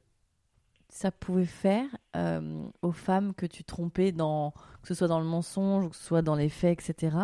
ça 0.95 1.11
pouvait 1.11 1.45
faire 1.45 1.87
euh, 2.15 2.63
aux 2.83 2.93
femmes 2.93 3.35
que 3.35 3.47
tu 3.47 3.65
trompais, 3.65 4.13
dans, 4.13 4.53
que 4.81 4.87
ce 4.87 4.95
soit 4.95 5.09
dans 5.09 5.19
le 5.19 5.27
mensonge, 5.27 5.85
ou 5.85 5.89
que 5.89 5.97
ce 5.97 6.05
soit 6.05 6.23
dans 6.23 6.37
les 6.37 6.49
faits, 6.49 6.79
etc., 6.89 7.17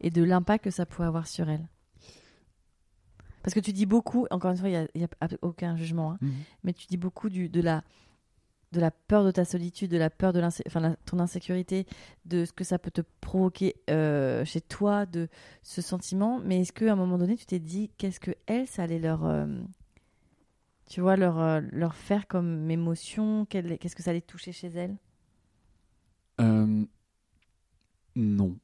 et 0.00 0.10
de 0.10 0.22
l'impact 0.22 0.62
que 0.62 0.70
ça 0.70 0.86
pouvait 0.86 1.08
avoir 1.08 1.26
sur 1.26 1.50
elles 1.50 1.66
Parce 3.42 3.54
que 3.54 3.60
tu 3.60 3.72
dis 3.72 3.86
beaucoup, 3.86 4.28
encore 4.30 4.52
une 4.52 4.56
fois, 4.56 4.68
il 4.68 4.88
n'y 4.94 5.04
a, 5.04 5.08
aucun 5.42 5.76
jugement, 5.76 6.12
hein, 6.12 6.18
Mhm. 6.22 6.32
mais 6.62 6.72
tu 6.72 6.86
dis 6.86 6.96
beaucoup 6.96 7.28
du, 7.28 7.48
de, 7.48 7.60
la, 7.60 7.82
de 8.70 8.78
la 8.78 8.92
peur 8.92 9.24
de 9.24 9.32
ta 9.32 9.44
solitude, 9.44 9.90
de 9.90 9.96
la 9.98 10.10
peur 10.10 10.32
de 10.32 10.40
enfin, 10.40 10.78
la- 10.78 10.94
ton 11.04 11.18
insécurité, 11.18 11.86
de 12.24 12.44
ce 12.44 12.52
que 12.52 12.62
ça 12.62 12.78
peut 12.78 12.92
te 12.92 13.00
provoquer 13.20 13.74
euh, 13.90 14.44
chez 14.44 14.60
toi, 14.60 15.06
de 15.06 15.28
ce 15.64 15.82
sentiment. 15.82 16.38
Mais 16.44 16.60
est-ce 16.60 16.72
qu'à 16.72 16.92
un 16.92 16.96
moment 16.96 17.18
donné, 17.18 17.36
tu 17.36 17.46
t'es 17.46 17.58
dit 17.58 17.90
qu'est-ce 17.98 18.20
que 18.20 18.30
elles, 18.46 18.68
ça 18.68 18.84
allait 18.84 19.00
leur, 19.00 19.24
euh, 19.24 19.46
tu 20.88 21.00
vois, 21.00 21.16
leur, 21.16 21.38
euh, 21.38 21.60
leur 21.72 21.94
faire 21.94 22.26
comme 22.26 22.70
émotion 22.70 23.44
Qu'est-ce 23.46 23.94
que 23.94 24.02
ça 24.02 24.10
allait 24.10 24.20
toucher 24.20 24.52
chez 24.52 24.68
elles? 24.68 24.96
Euh, 26.40 26.84
non, 28.16 28.56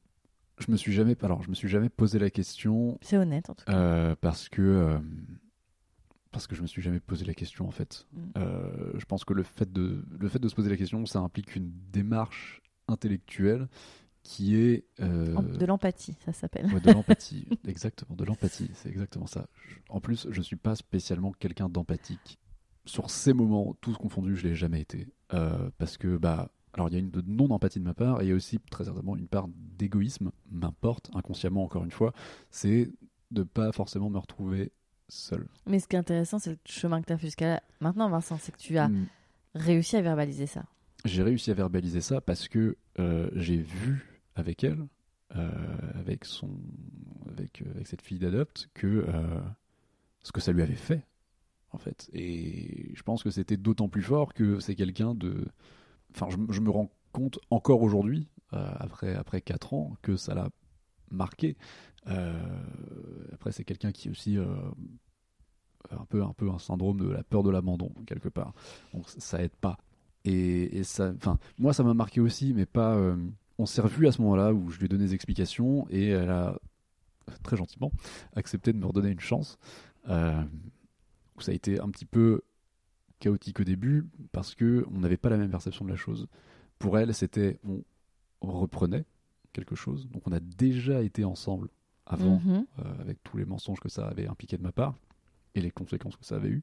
je 0.59 0.71
me 0.71 0.77
suis 0.77 0.93
jamais. 0.93 1.15
Alors, 1.23 1.43
je 1.43 1.49
me 1.49 1.55
suis 1.55 1.67
jamais 1.67 1.89
posé 1.89 2.19
la 2.19 2.29
question 2.29 2.97
C'est 3.01 3.17
honnête, 3.17 3.49
en 3.49 3.55
tout 3.55 3.65
cas. 3.65 3.73
euh, 3.73 4.15
parce 4.19 4.49
que 4.49 4.61
euh, 4.61 4.99
parce 6.31 6.47
que 6.47 6.55
je 6.55 6.61
me 6.61 6.67
suis 6.67 6.81
jamais 6.81 6.99
posé 6.99 7.23
la 7.25 7.33
question 7.33 7.67
en 7.67 7.71
fait. 7.71 8.07
Mm. 8.13 8.39
Je 8.97 9.05
pense 9.05 9.23
que 9.23 9.33
le 9.33 9.43
fait 9.43 9.71
de 9.71 10.03
le 10.19 10.27
fait 10.27 10.39
de 10.39 10.47
se 10.49 10.55
poser 10.55 10.69
la 10.69 10.77
question, 10.77 11.05
ça 11.05 11.19
implique 11.19 11.55
une 11.55 11.71
démarche 11.91 12.61
intellectuelle 12.87 13.67
qui 14.27 14.55
est 14.55 14.85
euh, 15.01 15.35
De 15.57 15.65
l'empathie, 15.67 16.15
ça 16.25 16.33
s'appelle. 16.33 16.65
Ouais, 16.73 16.81
de 16.81 16.89
l'empathie, 16.89 17.45
exactement, 17.67 18.15
de 18.15 18.23
l'empathie, 18.25 18.71
c'est 18.73 18.89
exactement 18.89 19.27
ça. 19.27 19.45
Je- 19.69 19.75
en 19.89 20.01
plus, 20.01 20.27
je 20.31 20.41
suis 20.41 20.55
pas 20.55 20.75
spécialement 20.75 21.31
quelqu'un 21.31 21.69
d'empathique. 21.69 22.39
Sur 22.85 23.11
ces 23.11 23.33
moments, 23.33 23.75
tous 23.81 23.93
confondus, 23.97 24.35
je 24.35 24.47
l'ai 24.47 24.55
jamais 24.55 24.81
été. 24.81 25.07
Euh, 25.33 25.69
parce 25.77 25.97
que, 25.97 26.17
bah, 26.17 26.49
alors 26.73 26.89
il 26.89 26.93
y 26.93 26.95
a 26.95 26.99
une 26.99 27.11
de 27.11 27.21
non-empathie 27.21 27.79
de 27.79 27.83
ma 27.85 27.93
part, 27.93 28.19
et 28.21 28.25
il 28.25 28.29
y 28.29 28.31
a 28.31 28.35
aussi 28.35 28.59
très 28.71 28.85
certainement 28.85 29.15
une 29.15 29.27
part 29.27 29.47
d'égoïsme, 29.77 30.31
m'importe, 30.51 31.11
inconsciemment 31.13 31.63
encore 31.63 31.83
une 31.83 31.91
fois, 31.91 32.11
c'est 32.49 32.89
de 33.29 33.43
pas 33.43 33.71
forcément 33.71 34.09
me 34.09 34.17
retrouver 34.17 34.71
seul. 35.07 35.47
Mais 35.67 35.79
ce 35.79 35.87
qui 35.87 35.95
est 35.95 35.99
intéressant, 35.99 36.39
c'est 36.39 36.49
le 36.49 36.57
chemin 36.65 36.99
que 37.01 37.05
tu 37.07 37.13
as 37.13 37.17
fait 37.19 37.27
jusqu'à 37.27 37.47
là. 37.47 37.63
maintenant, 37.79 38.09
Vincent, 38.09 38.37
c'est 38.41 38.51
que 38.51 38.57
tu 38.57 38.77
as 38.79 38.89
Mm. 38.89 39.05
réussi 39.53 39.97
à 39.97 40.01
verbaliser 40.01 40.47
ça. 40.47 40.63
J'ai 41.05 41.21
réussi 41.21 41.51
à 41.51 41.53
verbaliser 41.53 42.01
ça 42.01 42.21
parce 42.21 42.47
que 42.47 42.75
euh, 42.99 43.29
j'ai 43.35 43.57
vu 43.57 44.14
avec 44.35 44.63
elle, 44.63 44.87
euh, 45.35 45.49
avec 45.95 46.23
son, 46.23 46.49
avec, 47.31 47.61
euh, 47.61 47.81
cette 47.83 48.01
fille 48.01 48.19
d'adopte, 48.19 48.69
que 48.73 49.05
euh, 49.07 49.39
ce 50.21 50.31
que 50.31 50.39
ça 50.39 50.51
lui 50.51 50.61
avait 50.61 50.75
fait, 50.75 51.03
en 51.71 51.77
fait. 51.77 52.09
Et 52.13 52.91
je 52.93 53.03
pense 53.03 53.23
que 53.23 53.31
c'était 53.31 53.57
d'autant 53.57 53.89
plus 53.89 54.03
fort 54.03 54.33
que 54.33 54.59
c'est 54.59 54.75
quelqu'un 54.75 55.15
de, 55.15 55.47
enfin, 56.13 56.27
je, 56.29 56.61
me 56.61 56.69
rends 56.69 56.91
compte 57.11 57.39
encore 57.49 57.81
aujourd'hui, 57.81 58.27
après 58.51 59.15
après 59.15 59.41
quatre 59.41 59.73
ans, 59.73 59.97
que 60.01 60.15
ça 60.15 60.33
l'a 60.35 60.49
marqué. 61.11 61.57
Après, 62.05 63.51
c'est 63.51 63.65
quelqu'un 63.65 63.91
qui 63.91 64.09
aussi 64.09 64.37
un 65.91 66.05
peu 66.05 66.49
un 66.49 66.59
syndrome 66.59 66.99
de 66.99 67.09
la 67.09 67.23
peur 67.23 67.43
de 67.43 67.49
l'abandon 67.49 67.91
quelque 68.05 68.29
part. 68.29 68.53
Donc 68.93 69.09
ça 69.09 69.41
aide 69.43 69.55
pas. 69.59 69.77
Et, 70.23 70.77
et 70.77 70.83
ça, 70.83 71.13
moi, 71.57 71.73
ça 71.73 71.83
m'a 71.83 71.93
marqué 71.93 72.21
aussi, 72.21 72.53
mais 72.53 72.65
pas. 72.65 72.97
On 73.57 73.65
s'est 73.65 73.81
revu 73.81 74.07
à 74.07 74.11
ce 74.11 74.21
moment-là 74.21 74.53
où 74.53 74.69
je 74.69 74.77
lui 74.79 74.85
ai 74.85 74.87
donné 74.89 75.05
des 75.05 75.13
explications 75.13 75.87
et 75.89 76.09
elle 76.09 76.29
a 76.29 76.57
très 77.43 77.57
gentiment 77.57 77.91
accepté 78.35 78.73
de 78.73 78.77
me 78.77 78.85
redonner 78.85 79.09
une 79.11 79.19
chance. 79.19 79.57
Euh, 80.09 80.43
où 81.37 81.41
ça 81.41 81.51
a 81.51 81.55
été 81.55 81.79
un 81.79 81.89
petit 81.89 82.05
peu 82.05 82.41
chaotique 83.19 83.59
au 83.59 83.63
début 83.63 84.05
parce 84.31 84.53
que 84.55 84.85
on 84.93 84.99
n'avait 84.99 85.17
pas 85.17 85.29
la 85.29 85.37
même 85.37 85.49
perception 85.49 85.83
de 85.85 85.89
la 85.89 85.95
chose. 85.95 86.27
Pour 86.79 86.97
elle, 86.99 87.13
c'était 87.13 87.59
on 88.41 88.51
reprenait 88.51 89.05
quelque 89.53 89.75
chose. 89.75 90.07
Donc 90.09 90.27
on 90.27 90.31
a 90.31 90.39
déjà 90.39 91.01
été 91.01 91.23
ensemble 91.23 91.69
avant 92.05 92.39
Mhm. 92.45 92.65
euh, 92.79 93.01
avec 93.01 93.23
tous 93.23 93.37
les 93.37 93.45
mensonges 93.45 93.79
que 93.79 93.89
ça 93.89 94.07
avait 94.07 94.27
impliqué 94.27 94.57
de 94.57 94.61
ma 94.63 94.71
part 94.71 94.95
et 95.55 95.61
les 95.61 95.71
conséquences 95.71 96.15
que 96.17 96.25
ça 96.25 96.35
avait 96.35 96.49
eu. 96.49 96.61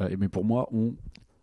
Euh, 0.00 0.16
mais 0.18 0.28
pour 0.28 0.44
moi, 0.44 0.68
on, 0.72 0.94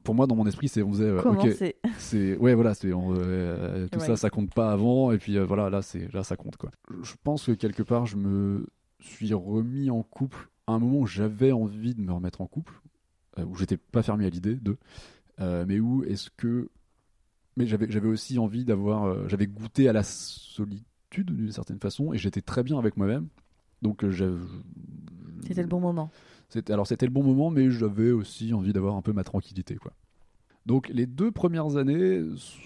pour 0.03 0.15
moi 0.15 0.27
dans 0.27 0.35
mon 0.35 0.45
esprit, 0.45 0.67
c'est 0.67 0.83
on 0.83 0.91
faisait, 0.91 1.05
euh, 1.05 1.21
Comment 1.21 1.41
ok, 1.41 1.53
c'est 1.97 2.37
ouais 2.37 2.53
voilà, 2.53 2.73
c'est 2.73 2.91
euh, 2.91 3.87
tout 3.87 3.99
ça, 4.07 4.15
ça 4.17 4.29
compte 4.29 4.53
pas 4.53 4.71
avant 4.71 5.11
et 5.11 5.17
puis 5.17 5.37
euh, 5.37 5.45
voilà 5.45 5.69
là 5.69 5.81
c'est 5.81 6.11
là 6.13 6.23
ça 6.23 6.35
compte 6.35 6.57
quoi. 6.57 6.71
Je 7.01 7.13
pense 7.23 7.45
que 7.45 7.51
quelque 7.53 7.83
part, 7.83 8.05
je 8.05 8.17
me 8.17 8.65
suis 8.99 9.33
remis 9.33 9.89
en 9.89 10.03
couple 10.03 10.49
à 10.67 10.73
un 10.73 10.79
moment 10.79 10.99
où 10.99 11.05
j'avais 11.07 11.51
envie 11.51 11.93
de 11.95 12.01
me 12.01 12.11
remettre 12.13 12.41
en 12.41 12.47
couple, 12.47 12.73
euh, 13.39 13.45
où 13.45 13.55
j'étais 13.55 13.77
pas 13.77 14.01
fermé 14.03 14.25
à 14.25 14.29
l'idée 14.29 14.55
de, 14.55 14.77
mais 15.39 15.79
où 15.79 16.03
est-ce 16.03 16.29
que 16.37 16.69
mais 17.57 17.67
j'avais 17.67 17.85
j'avais 17.89 18.07
aussi 18.07 18.39
envie 18.39 18.65
d'avoir 18.65 19.27
j'avais 19.29 19.47
goûté 19.47 19.87
à 19.89 19.93
la 19.93 20.03
solitude 20.03 20.85
d'une 21.31 21.51
certaine 21.51 21.79
façon 21.79 22.13
et 22.13 22.17
j'étais 22.17 22.41
très 22.41 22.63
bien 22.63 22.79
avec 22.79 22.97
moi-même 22.97 23.27
donc 23.81 24.07
j'avais- 24.09 24.33
C'était 25.45 25.61
le 25.61 25.67
bon 25.67 25.79
moment. 25.81 26.09
Alors 26.69 26.87
c'était 26.87 27.05
le 27.05 27.11
bon 27.11 27.23
moment 27.23 27.49
mais 27.49 27.69
j'avais 27.71 28.11
aussi 28.11 28.53
envie 28.53 28.73
d'avoir 28.73 28.95
un 28.95 29.01
peu 29.01 29.13
ma 29.13 29.23
tranquillité 29.23 29.75
quoi. 29.75 29.93
Donc 30.65 30.87
les 30.89 31.05
deux 31.05 31.31
premières 31.31 31.75
années 31.77 32.21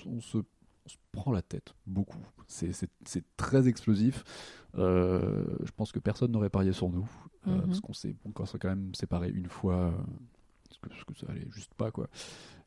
on 0.06 0.20
se, 0.22 0.38
on 0.38 0.90
se 0.90 0.98
prend 1.12 1.32
la 1.32 1.42
tête 1.42 1.74
beaucoup. 1.86 2.20
C'est 2.48 2.72
très 3.36 3.68
explosif. 3.68 4.24
Euh, 4.78 5.46
je 5.64 5.72
pense 5.76 5.92
que 5.92 6.00
personne 6.00 6.32
n'aurait 6.32 6.50
parié 6.50 6.72
sur 6.74 6.90
nous 6.90 7.10
euh, 7.48 7.56
Mhm. 7.56 7.66
parce 7.68 7.80
qu'on 7.82 7.94
s'est 7.94 8.16
quand 8.34 8.70
même 8.70 8.94
séparés 8.94 9.30
une 9.30 9.48
fois 9.48 9.76
euh, 9.76 9.92
parce 10.70 10.78
que, 10.80 10.90
parce 10.90 11.04
que 11.06 11.14
ça 11.18 11.28
allait 11.32 11.48
juste 11.50 11.74
pas 11.74 11.92
quoi. 11.92 12.10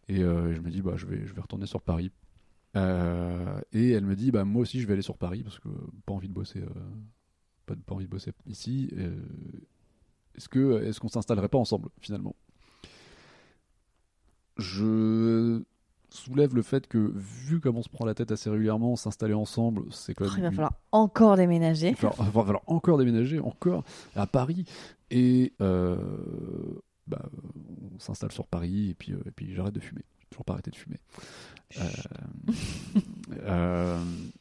Et 0.09 0.23
euh, 0.23 0.53
je 0.55 0.61
me 0.61 0.71
dis 0.71 0.83
bah 0.83 0.95
je 0.97 1.07
vais 1.07 1.27
je 1.27 1.33
vais 1.33 1.41
retourner 1.41 1.67
sur 1.67 1.81
Paris. 1.83 2.11
Et 2.75 3.91
elle 3.91 4.05
me 4.05 4.15
dit 4.17 4.31
bah 4.31 4.45
moi 4.45 4.63
aussi 4.63 4.81
je 4.81 4.87
vais 4.87 4.95
aller 4.95 5.03
sur 5.03 5.17
Paris 5.17 5.43
parce 5.43 5.59
que 5.59 5.69
pas 6.07 6.13
envie 6.13 6.29
de 6.29 6.35
bosser 6.35 6.63
pas, 7.67 7.75
pas 7.77 7.95
envie 7.95 8.07
de 8.07 8.11
bosser 8.11 8.33
ici 8.47 8.91
est-ce 10.37 10.49
que 10.49 10.83
est-ce 10.85 11.01
qu'on 11.01 11.09
s'installerait 11.09 11.49
pas 11.49 11.59
ensemble 11.59 11.89
finalement? 12.01 12.35
Je 14.59 15.63
soulève 16.11 16.55
le 16.55 16.63
fait 16.63 16.87
que, 16.89 17.13
vu 17.15 17.61
comme 17.61 17.77
on 17.77 17.83
se 17.83 17.89
prend 17.89 18.05
la 18.05 18.15
tête 18.15 18.33
assez 18.33 18.51
régulièrement, 18.51 18.97
s'installer 18.97 19.35
ensemble, 19.35 19.85
c'est 19.91 20.13
quand 20.15 20.25
Oh, 20.27 20.31
même. 20.31 20.39
il 20.39 20.43
va 20.43 20.51
falloir 20.51 20.73
encore 20.93 21.37
déménager. 21.37 21.89
il 21.91 21.95
va 21.95 21.97
falloir, 22.11 22.17
il 22.29 22.33
va 22.33 22.43
falloir 22.45 22.63
encore 22.67 22.99
déménager, 22.99 23.39
encore 23.39 23.85
à 24.17 24.27
Paris. 24.27 24.65
Et 25.11 25.53
euh, 25.61 25.97
bah, 27.07 27.23
on 27.95 27.99
s'installe 27.99 28.33
sur 28.33 28.47
Paris 28.47 28.91
et 28.91 28.95
puis, 28.95 29.13
euh, 29.13 29.21
et 29.27 29.31
puis 29.31 29.55
j'arrête 29.55 29.75
de 29.75 29.81
fumer. 29.81 30.03
Toujours 30.31 30.45
pas 30.45 30.55
arrêté 30.55 30.71
de 30.71 30.77
fumer. 30.77 30.99
Euh, 33.43 33.99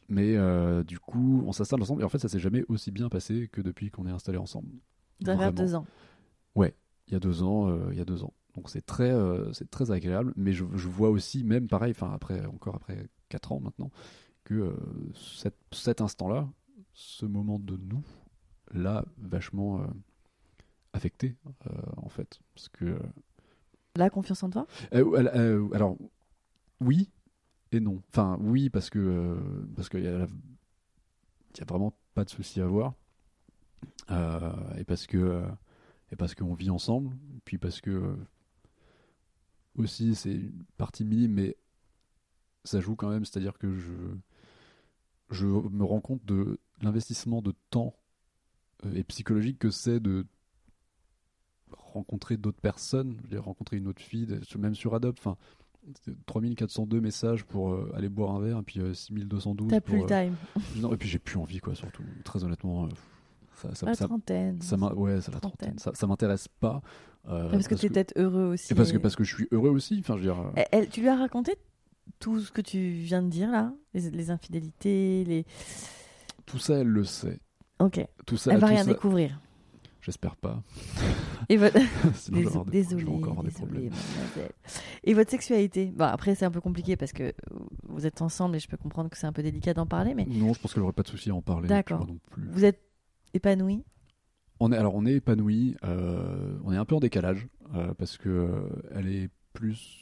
mais 0.07 0.83
du 0.83 0.99
coup, 0.99 1.43
on 1.45 1.51
s'installe 1.51 1.81
ensemble 1.81 2.01
et 2.01 2.05
en 2.05 2.09
fait, 2.09 2.19
ça 2.19 2.29
s'est 2.29 2.39
jamais 2.39 2.63
aussi 2.67 2.91
bien 2.91 3.09
passé 3.09 3.47
que 3.51 3.61
depuis 3.61 3.89
qu'on 3.91 4.05
est 4.07 4.11
installé 4.11 4.37
ensemble. 4.37 4.69
Ça 5.23 5.31
va 5.31 5.37
faire 5.37 5.51
Vraiment. 5.51 5.57
deux 5.57 5.75
ans. 5.75 5.85
Il 7.07 7.13
y 7.13 7.15
a 7.15 7.19
deux 7.19 7.41
ans, 7.43 7.69
euh, 7.69 7.89
il 7.91 7.97
y 7.97 8.01
a 8.01 8.05
deux 8.05 8.23
ans. 8.23 8.33
Donc 8.55 8.69
c'est 8.69 8.85
très, 8.85 9.09
euh, 9.11 9.51
c'est 9.53 9.69
très 9.69 9.91
agréable. 9.91 10.33
Mais 10.35 10.53
je, 10.53 10.63
je 10.75 10.87
vois 10.87 11.09
aussi, 11.09 11.43
même 11.43 11.67
pareil, 11.67 11.91
enfin 11.91 12.11
après, 12.13 12.45
encore 12.45 12.75
après 12.75 13.07
quatre 13.29 13.51
ans 13.51 13.59
maintenant, 13.59 13.91
que 14.43 14.55
euh, 14.55 14.75
cet, 15.73 16.01
instant-là, 16.01 16.49
ce 16.93 17.25
moment 17.25 17.59
de 17.59 17.77
nous, 17.77 18.03
l'a 18.73 19.05
vachement 19.19 19.83
affecté 20.93 21.35
en 21.97 22.09
fait, 22.09 22.39
parce 22.55 22.69
que 22.69 22.99
La 23.95 24.09
confiance 24.09 24.43
en 24.43 24.49
toi? 24.49 24.65
alors, 24.91 25.97
oui 26.81 27.11
et 27.71 27.79
non. 27.81 28.01
Enfin, 28.11 28.37
oui, 28.41 28.69
parce 28.69 28.89
que 28.89 29.37
parce 29.75 29.89
qu'il 29.89 30.03
y, 30.03 30.07
a 30.07 30.19
la- 30.19 30.27
il 31.53 31.59
y 31.59 31.61
a 31.61 31.65
vraiment 31.65 31.93
pas 32.15 32.23
de 32.23 32.29
souci 32.29 32.61
à 32.61 32.65
avoir. 32.65 32.93
Euh, 34.11 34.51
et 34.77 34.83
parce 34.83 35.07
que 35.07 35.17
euh, 35.17 35.47
et 36.11 36.15
parce 36.15 36.35
qu'on 36.35 36.53
vit 36.53 36.69
ensemble. 36.69 37.15
Puis 37.45 37.57
parce 37.57 37.81
que 37.81 37.91
euh, 37.91 38.15
aussi, 39.75 40.15
c'est 40.15 40.33
une 40.33 40.63
partie 40.77 41.05
minime, 41.05 41.33
mais 41.33 41.57
ça 42.63 42.79
joue 42.79 42.95
quand 42.95 43.09
même. 43.09 43.25
C'est-à-dire 43.25 43.57
que 43.57 43.75
je 43.75 43.93
je 45.29 45.45
me 45.45 45.83
rends 45.83 46.01
compte 46.01 46.25
de 46.25 46.59
l'investissement 46.81 47.41
de 47.41 47.53
temps 47.69 47.95
et 48.93 49.03
psychologique 49.03 49.59
que 49.59 49.69
c'est 49.69 49.99
de 49.99 50.25
rencontrer 51.71 52.37
d'autres 52.37 52.61
personnes, 52.61 53.15
je 53.17 53.23
veux 53.23 53.29
dire, 53.29 53.43
rencontrer 53.43 53.77
une 53.77 53.87
autre 53.87 54.01
fille, 54.01 54.27
même 54.57 54.75
sur 54.75 54.95
Adopt, 54.95 55.19
enfin, 55.19 55.37
c'est 56.03 56.25
3402 56.25 57.01
messages 57.01 57.43
pour 57.45 57.73
euh, 57.73 57.91
aller 57.95 58.09
boire 58.09 58.35
un 58.35 58.41
verre, 58.41 58.59
et 58.59 58.63
puis 58.63 58.79
euh, 58.79 58.93
6212 58.93 59.69
T'as 59.69 59.81
plus 59.81 59.97
le 59.97 60.03
euh, 60.03 60.25
time. 60.25 60.35
non, 60.81 60.93
et 60.93 60.97
puis 60.97 61.09
j'ai 61.09 61.19
plus 61.19 61.37
envie, 61.37 61.59
quoi, 61.59 61.75
surtout, 61.75 62.03
très 62.23 62.43
honnêtement. 62.43 62.89
Ça, 63.61 63.75
ça, 63.75 63.85
La 63.85 63.93
ça, 63.93 64.05
trentaine. 64.07 64.61
ça 64.61 64.75
ouais, 64.77 65.21
c'est 65.21 65.31
la 65.31 65.39
Trentaine. 65.39 65.75
trentaine. 65.75 65.93
Ça, 65.95 66.07
m'intéresse 66.07 66.47
pas. 66.47 66.81
euh, 67.27 67.49
parce 67.51 67.67
que 67.67 67.75
t'es 67.75 67.89
peut-être 67.89 68.13
heureux 68.17 68.53
aussi. 68.53 68.71
et 68.73 68.75
parce 68.75 68.91
que, 68.91 68.97
parce 68.97 69.15
que 69.15 69.23
je 69.23 69.35
suis 69.35 69.47
heureux 69.51 69.69
aussi, 69.69 69.97
enfin, 69.99 70.15
je 70.15 70.19
veux 70.23 70.33
dire... 70.33 70.39
euh, 70.39 70.51
Elle- 70.55 70.67
elle- 70.71 70.89
tu 70.89 71.01
lui 71.01 71.09
as 71.09 71.15
raconté 71.17 71.55
tout 72.19 72.39
ce 72.39 72.51
que 72.51 72.61
tu 72.61 72.79
viens 72.91 73.21
de 73.21 73.29
dire 73.29 73.51
là? 73.51 73.73
Les, 73.93 74.09
les 74.11 74.31
infidélités, 74.31 75.23
les. 75.25 75.45
Tout 76.45 76.57
ça, 76.59 76.75
elle 76.79 76.87
le 76.87 77.03
sait. 77.03 77.39
Ok. 77.79 78.05
Tout 78.25 78.37
ça, 78.37 78.51
Elle 78.53 78.59
va 78.59 78.67
rien 78.67 78.85
découvrir. 78.85 79.39
J'espère 80.01 80.37
pas. 80.37 80.63
Et 81.49 81.57
votre... 81.57 81.77
Sinon, 82.15 82.37
je 82.37 82.41
vais 82.43 82.47
avoir 82.47 82.65
des- 82.65 82.71
Désolé, 82.71 83.05
encore 83.05 83.43
des 83.43 83.49
désolé, 83.49 83.65
problèmes. 83.89 83.91
Et 85.03 85.13
votre 85.13 85.29
sexualité? 85.29 85.87
Bon, 85.95 86.05
après, 86.05 86.35
c'est 86.35 86.45
un 86.45 86.51
peu 86.51 86.61
compliqué 86.61 86.95
parce 86.95 87.11
que 87.11 87.33
vous 87.87 88.05
êtes 88.05 88.21
ensemble 88.21 88.55
et 88.55 88.59
je 88.59 88.67
peux 88.67 88.77
comprendre 88.77 89.09
que 89.09 89.17
c'est 89.17 89.27
un 89.27 89.33
peu 89.33 89.43
délicat 89.43 89.73
d'en 89.73 89.85
parler, 89.85 90.15
mais 90.15 90.25
Non, 90.25 90.53
je 90.53 90.59
pense 90.59 90.73
qu'elle 90.73 90.83
aurait 90.83 90.93
pas 90.93 91.03
de 91.03 91.09
souci 91.09 91.29
à 91.29 91.35
en 91.35 91.41
parler. 91.41 91.67
tu 91.67 91.73
D'accord. 91.73 91.97
vois, 91.99 92.07
non 92.07 92.19
plus. 92.31 92.47
vous 92.49 92.65
êtes 92.65 92.79
épanoui 93.33 93.83
On 94.59 94.71
est, 94.71 94.77
alors 94.77 94.95
on 94.95 95.05
est 95.05 95.13
épanoui, 95.15 95.75
euh, 95.83 96.57
on 96.63 96.71
est 96.73 96.77
un 96.77 96.85
peu 96.85 96.95
en 96.95 96.99
décalage 96.99 97.47
euh, 97.75 97.93
parce 97.93 98.17
que 98.17 98.29
euh, 98.29 98.69
elle 98.91 99.07
est 99.07 99.29
plus 99.53 99.97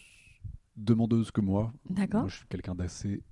demandeuse 0.75 1.31
que 1.31 1.41
moi. 1.41 1.73
D'accord. 1.89 2.21
Moi, 2.21 2.29
je 2.29 2.37
suis 2.37 2.47
quelqu'un 2.47 2.75
d'assez 2.75 3.23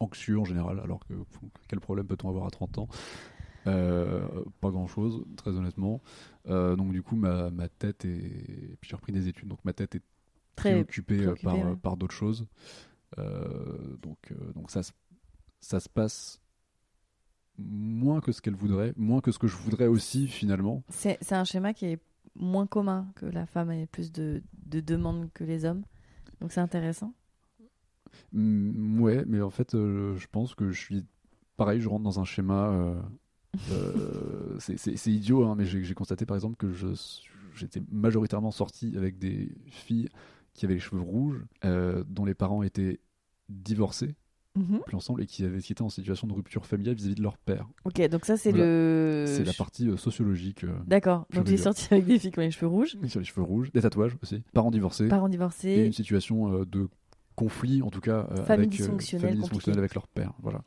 anxieux 0.00 0.38
en 0.38 0.44
général, 0.44 0.80
alors 0.80 1.04
que 1.06 1.14
quel 1.68 1.80
problème 1.80 2.06
peut-on 2.06 2.28
avoir 2.28 2.46
à 2.46 2.50
30 2.50 2.78
ans? 2.78 2.88
Euh, 3.66 4.26
Pas 4.60 4.70
grand-chose, 4.70 5.24
très 5.36 5.50
honnêtement. 5.50 6.00
Euh, 6.48 6.76
donc 6.76 6.92
du 6.92 7.02
coup, 7.02 7.16
ma, 7.16 7.50
ma 7.50 7.68
tête 7.68 8.04
est... 8.04 8.08
et 8.16 8.76
Puis 8.80 8.90
j'ai 8.90 8.96
repris 8.96 9.12
des 9.12 9.28
études, 9.28 9.48
donc 9.48 9.64
ma 9.64 9.72
tête 9.72 9.94
est 9.96 10.02
Très. 10.56 10.72
préoccupée, 10.72 11.16
préoccupée, 11.18 11.44
par, 11.44 11.58
ouais. 11.58 11.76
par 11.76 11.96
d'autres 11.96 12.14
choses. 12.14 12.46
Euh, 13.18 13.96
donc, 14.02 14.32
donc 14.54 14.70
ça 14.70 14.82
se 14.82 15.88
passe 15.88 16.40
moins 17.58 18.20
que 18.20 18.32
ce 18.32 18.40
qu'elle 18.40 18.54
voudrait, 18.54 18.92
moins 18.96 19.20
que 19.20 19.32
ce 19.32 19.38
que 19.38 19.46
je 19.48 19.56
voudrais 19.56 19.86
aussi 19.86 20.28
finalement. 20.28 20.82
C'est 20.88 21.18
un 21.32 21.44
schéma 21.44 21.74
qui 21.74 21.86
est 21.86 21.98
moins 22.36 22.66
commun 22.66 23.08
que 23.16 23.26
la 23.26 23.46
femme 23.46 23.70
ait 23.70 23.86
plus 23.86 24.12
de, 24.12 24.42
de 24.66 24.80
demandes 24.80 25.28
que 25.34 25.44
les 25.44 25.64
hommes. 25.64 25.82
Donc 26.40 26.52
c'est 26.52 26.60
intéressant. 26.60 27.12
Mm, 28.32 29.00
ouais, 29.00 29.24
mais 29.26 29.40
en 29.40 29.50
fait, 29.50 29.74
euh, 29.74 30.16
je 30.16 30.26
pense 30.30 30.54
que 30.54 30.70
je 30.70 30.78
suis 30.80 31.04
pareil, 31.56 31.80
je 31.80 31.88
rentre 31.88 32.04
dans 32.04 32.20
un 32.20 32.24
schéma. 32.24 32.70
euh, 32.70 33.00
euh, 33.72 34.58
c'est- 34.60 35.06
idiot, 35.06 35.44
hein, 35.44 35.54
mais 35.56 35.64
j'ai 35.64 35.94
constaté 35.94 36.26
par 36.26 36.36
exemple 36.36 36.56
que 36.56 36.72
j'étais 37.54 37.82
majoritairement 37.90 38.50
sorti 38.50 38.96
avec 38.96 39.18
des 39.18 39.50
filles 39.66 40.08
qui 40.54 40.64
avaient 40.64 40.74
les 40.74 40.80
cheveux 40.80 41.00
rouges, 41.02 41.44
dont 41.62 42.24
les 42.24 42.34
parents 42.34 42.62
étaient 42.62 43.00
divorcés, 43.48 44.14
Mhm. 44.56 44.80
plus 44.86 44.96
ensemble, 44.96 45.22
et 45.22 45.26
qui, 45.26 45.44
avaient, 45.44 45.60
qui 45.60 45.72
étaient 45.72 45.82
en 45.82 45.88
situation 45.88 46.26
de 46.26 46.32
rupture 46.32 46.66
familiale 46.66 46.94
vis-à-vis 46.96 47.14
de 47.14 47.22
leur 47.22 47.38
père. 47.38 47.68
Ok, 47.84 48.00
donc 48.08 48.24
ça 48.24 48.36
c'est 48.36 48.50
Voilà. 48.50 48.64
le. 48.64 49.24
C'est 49.28 49.44
la 49.44 49.52
partie 49.52 49.88
euh, 49.88 49.96
sociologique. 49.96 50.64
euh, 50.64 50.74
D'accord. 50.86 51.26
Donc 51.32 51.46
et 51.48 51.54
dure. 51.54 51.62
sorti 51.64 51.86
avec 51.92 52.06
des 52.06 52.18
filles 52.18 52.32
qui 52.32 52.38
ont 52.38 52.42
les 52.42 52.50
cheveux 52.50 52.66
rouges, 52.66 52.96
sur 53.06 53.20
les 53.20 53.26
cheveux 53.26 53.42
rouges, 53.42 53.70
des 53.72 53.82
tatouages 53.82 54.16
aussi, 54.22 54.42
parents 54.54 54.70
divorcés, 54.70 55.06
parents 55.08 55.28
et 55.28 55.30
divorcés. 55.30 55.84
une 55.86 55.92
situation 55.92 56.52
euh, 56.52 56.64
de 56.64 56.88
conflit, 57.36 57.82
en 57.82 57.90
tout 57.90 58.00
cas, 58.00 58.24
Famille 58.46 58.66
avec, 58.66 58.70
dysfonctionnelle 58.70 59.28
famille 59.30 59.40
dysfonctionnelle 59.42 59.78
avec 59.78 59.94
leur 59.94 60.08
père. 60.08 60.32
Voilà. 60.42 60.62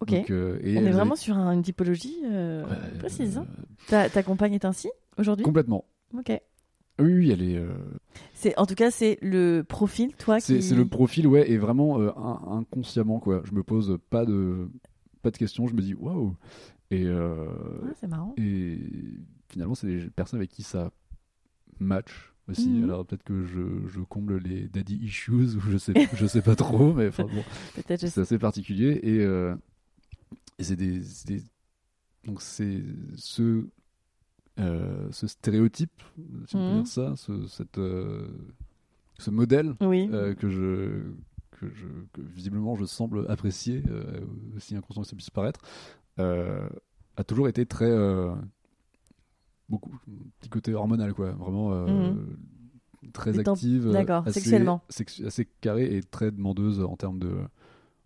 Ok. 0.00 0.10
Donc, 0.10 0.30
et 0.30 0.76
On 0.78 0.84
est 0.84 0.90
vraiment 0.92 1.16
sur 1.16 1.36
un- 1.36 1.52
une 1.52 1.62
typologie 1.62 2.18
précise. 2.98 3.38
hein. 3.38 3.46
Ta, 3.88 4.08
ta 4.08 4.22
compagne 4.22 4.52
est 4.54 4.64
ainsi 4.64 4.88
aujourd'hui? 5.18 5.44
Complètement. 5.44 5.84
Ok. 6.16 6.30
Oui, 7.02 7.12
oui, 7.12 7.30
elle 7.30 7.42
est. 7.42 7.56
euh, 7.56 7.72
C'est 8.34 8.56
en 8.58 8.66
tout 8.66 8.74
cas 8.74 8.90
c'est 8.90 9.18
le 9.22 9.62
profil 9.62 10.12
toi 10.16 10.40
c'est 10.40 10.58
qui. 10.60 10.74
le 10.74 10.86
profil, 10.86 11.26
ouais, 11.26 11.50
et 11.50 11.58
vraiment 11.58 12.00
euh, 12.00 12.10
in- 12.16 12.58
inconsciemment, 12.58 13.18
quoi. 13.20 13.42
Je 13.44 13.52
me 13.52 13.62
pose 13.62 13.98
pas 14.10 14.24
de, 14.24 14.68
pas 15.22 15.30
de 15.30 15.36
questions, 15.36 15.66
je 15.66 15.74
me 15.74 15.80
dis 15.82 15.94
waouh. 15.94 16.34
Et, 16.90 17.04
euh, 17.06 17.46
Ah, 17.84 17.92
c'est 17.98 18.06
marrant. 18.08 18.34
et 18.36 18.78
finalement, 19.48 19.74
c'est 19.74 19.86
des 19.86 20.10
personnes 20.10 20.38
avec 20.40 20.50
qui 20.50 20.62
ça 20.62 20.90
match 21.80 22.32
aussi. 22.48 22.68
Mhm. 22.68 22.84
Alors 22.84 23.06
peut-être 23.06 23.22
que 23.22 23.44
je, 23.44 23.88
je 23.88 24.00
comble 24.00 24.38
les 24.38 24.68
daddy 24.68 24.96
issues, 24.96 25.32
ou 25.56 25.60
je 25.70 25.78
sais, 25.78 25.94
je 26.14 26.26
sais 26.26 26.42
pas 26.42 26.54
trop, 26.56 26.92
mais 26.92 27.08
enfin 27.08 27.24
bon. 27.24 27.42
C'est 27.96 28.18
assez 28.18 28.38
particulier 28.38 29.00
et, 29.02 29.20
euh, 29.20 29.54
et 30.58 30.64
c'est 30.64 30.76
des, 30.76 31.02
c'est 31.02 31.28
des- 31.28 31.42
donc 32.24 32.40
c'est 32.42 32.82
ce 33.16 33.66
euh, 34.58 35.08
ce 35.12 35.26
stéréotype 35.26 36.02
si 36.46 36.56
on 36.56 36.60
peut 36.62 36.68
Mhm. 36.72 36.74
dire 36.82 36.86
ça 36.86 37.14
ce 37.16 37.46
cette 37.46 37.78
euh, 37.78 38.28
ce 39.18 39.30
modèle 39.30 39.74
Oui. 39.80 40.08
euh, 40.12 40.34
que 40.34 40.48
je 40.50 41.12
que 41.52 41.70
je 41.74 41.86
que 42.12 42.20
visiblement 42.20 42.74
je 42.76 42.84
semble 42.84 43.30
apprécier 43.30 43.82
aussi 44.56 44.76
inconscient 44.76 45.02
que 45.02 45.08
ça 45.08 45.16
puisse 45.16 45.30
paraître 45.30 45.60
a 46.18 47.24
toujours 47.24 47.48
été 47.48 47.64
très 47.66 47.90
beaucoup 49.68 49.96
petit 50.40 50.48
côté 50.50 50.74
hormonal 50.74 51.14
quoi 51.14 51.32
vraiment 51.32 51.70
euh, 51.72 52.14
très 53.12 53.38
active 53.38 53.90
d'accord, 53.90 54.22
assez- 54.26 54.40
sexuellement. 54.40 54.82
sexu- 54.90 55.24
assez 55.26 55.46
carrée 55.60 55.96
et 55.96 56.02
très 56.02 56.30
demandeuse 56.30 56.80
en 56.80 56.96
termes 56.96 57.18
de 57.18 57.32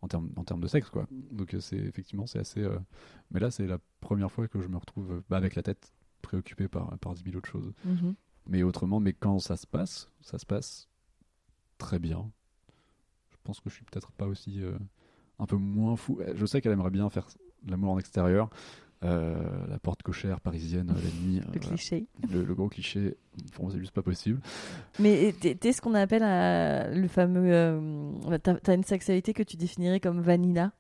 en 0.03 0.09
termes 0.09 0.31
en 0.37 0.45
termes 0.45 0.61
de 0.61 0.69
sexe 0.69 0.91
quoi 0.91 1.07
donc 1.33 1.57
c'est 1.61 1.77
effectivement 1.79 2.27
c'est 2.27 2.39
assez 2.39 2.65
mais 3.31 3.41
là 3.41 3.51
c'est 3.51 3.67
la 3.67 3.79
première 4.01 4.31
fois 4.31 4.47
que 4.49 4.61
je 4.61 4.69
me 4.69 4.77
retrouve 4.77 5.23
bah, 5.29 5.37
avec 5.39 5.55
la 5.57 5.63
tête 5.63 5.93
préoccupée 6.27 6.69
par 6.69 6.99
par 6.99 7.15
10 7.15 7.23
000 7.25 7.37
autres 7.37 7.49
choses 7.49 7.73
Mhm. 7.85 8.15
mais 8.49 8.63
autrement 8.63 9.01
mais 9.01 9.13
quand 9.13 9.39
ça 9.39 9.57
se 9.57 9.67
passe 9.67 10.09
ça 10.21 10.39
se 10.39 10.47
passe 10.47 10.89
très 11.79 11.99
bien 11.99 12.31
je 13.31 13.37
pense 13.45 13.61
que 13.61 13.71
je 13.71 13.75
suis 13.77 13.85
peut-être 13.85 14.13
pas 14.13 14.27
aussi 14.27 14.63
euh, 14.63 14.77
un 15.39 15.47
peu 15.47 15.57
moins 15.57 15.97
fou 15.97 16.19
je 16.35 16.47
sais 16.47 16.61
qu'elle 16.61 16.73
aimerait 16.73 16.91
bien 16.91 17.09
faire 17.11 17.27
l'amour 17.67 17.93
en 17.93 17.99
extérieur 17.99 18.51
euh, 19.05 19.67
la 19.69 19.79
porte 19.79 20.03
cochère 20.03 20.41
parisienne 20.41 20.91
euh, 20.91 20.95
la 20.95 21.11
nuit 21.27 21.39
euh, 21.41 21.43
Le 21.53 21.61
voilà. 21.61 21.77
cliché. 21.77 22.07
le, 22.33 22.45
le 22.45 22.55
gros 22.55 22.69
cliché 22.69 23.17
pour 23.53 23.65
moi 23.65 23.73
c'est 23.73 23.79
juste 23.79 23.93
pas 23.93 24.03
possible 24.03 24.41
Mais 24.99 25.33
t'es 25.41 25.73
ce 25.73 25.81
qu'on 25.83 25.95
appelle 25.95 26.23
euh, 26.25 26.95
le 26.95 27.07
fameux. 27.09 27.53
euh, 27.53 28.39
T'as 28.43 28.55
t'as 28.55 28.75
une 28.75 28.85
sexualité 28.85 29.35
que 29.35 29.43
tu 29.43 29.57
définirais 29.59 30.01
comme 30.01 30.21
vanilla? 30.23 30.73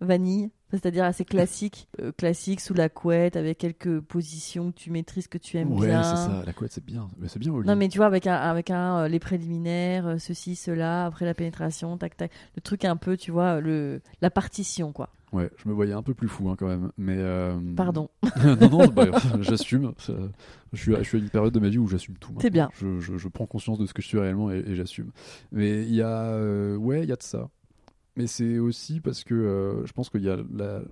Vanille 0.00 0.50
C'est-à-dire 0.70 1.04
assez 1.04 1.24
classique. 1.24 1.88
euh, 2.00 2.12
classique 2.12 2.60
sous 2.60 2.74
la 2.74 2.88
couette 2.88 3.36
avec 3.36 3.58
quelques 3.58 4.00
positions 4.00 4.70
que 4.72 4.76
tu 4.76 4.90
maîtrises, 4.90 5.26
que 5.28 5.38
tu 5.38 5.56
aimes 5.56 5.72
ouais 5.72 5.86
bien. 5.88 6.02
c'est 6.02 6.16
ça 6.16 6.42
la 6.44 6.52
couette 6.52 6.72
c'est 6.72 6.84
bien 6.84 7.08
mais 7.18 7.28
c'est 7.28 7.38
bien 7.38 7.52
au 7.52 7.60
lit 7.62 7.66
Non 7.68 7.76
mais 7.76 7.88
tu 7.88 7.98
vois 7.98 8.06
avec 8.06 8.26
un 8.26 8.34
avec 8.36 8.70
un 8.70 8.98
euh, 9.04 9.08
les 9.08 9.18
préliminaires 9.18 10.06
euh, 10.06 10.18
ceci 10.18 10.54
cela 10.56 11.06
après 11.06 11.24
la 11.24 11.34
pénétration 11.34 11.96
tac 11.96 12.16
tac 12.16 12.30
le 12.56 12.60
truc 12.60 12.84
un 12.84 12.96
peu 12.96 13.16
tu 13.16 13.30
vois 13.30 13.60
le 13.60 14.00
la 14.20 14.30
partition 14.30 14.92
quoi 14.92 15.10
Ouais, 15.32 15.50
je 15.56 15.68
me 15.68 15.74
voyais 15.74 15.92
un 15.92 16.04
peu 16.04 16.14
plus 16.14 16.28
fou 16.28 16.48
hein, 16.48 16.56
quand 16.56 16.68
même. 16.68 16.92
Mais 16.96 17.18
Pardon. 17.74 18.08
non, 18.60 18.70
non, 18.70 18.86
bah, 18.86 19.06
j'assume. 19.40 19.92
Je 20.72 20.80
suis, 20.80 20.94
à- 20.94 21.02
je 21.02 21.08
suis 21.08 21.18
à 21.18 21.20
une 21.20 21.28
période 21.28 21.52
de 21.52 21.58
ma 21.58 21.68
vie 21.68 21.78
où 21.78 21.88
j'assume 21.88 22.16
tout. 22.16 22.32
C'est 22.40 22.48
bien. 22.48 22.70
Je, 22.74 23.00
je- 23.00 23.18
je 23.18 23.28
prends 23.28 23.44
conscience 23.44 23.76
de 23.78 23.86
ce 23.86 23.92
que 23.92 24.00
je 24.02 24.06
suis 24.06 24.18
réellement 24.20 24.52
et, 24.52 24.58
et 24.66 24.76
j'assume. 24.76 25.10
Mais 25.50 25.82
il 25.82 25.94
y 25.94 26.00
a, 26.00 26.38
ouais, 26.78 27.02
il 27.02 27.08
y 27.08 27.12
a 27.12 27.16
de 27.16 27.22
ça. 27.22 27.50
Mais 28.16 28.26
c'est 28.26 28.58
aussi 28.58 29.00
parce 29.00 29.24
que 29.24 29.34
euh, 29.34 29.84
je 29.86 29.92
pense 29.92 30.08
qu'il 30.10 30.22
y 30.22 30.30
a 30.30 30.38
la- 30.52 30.82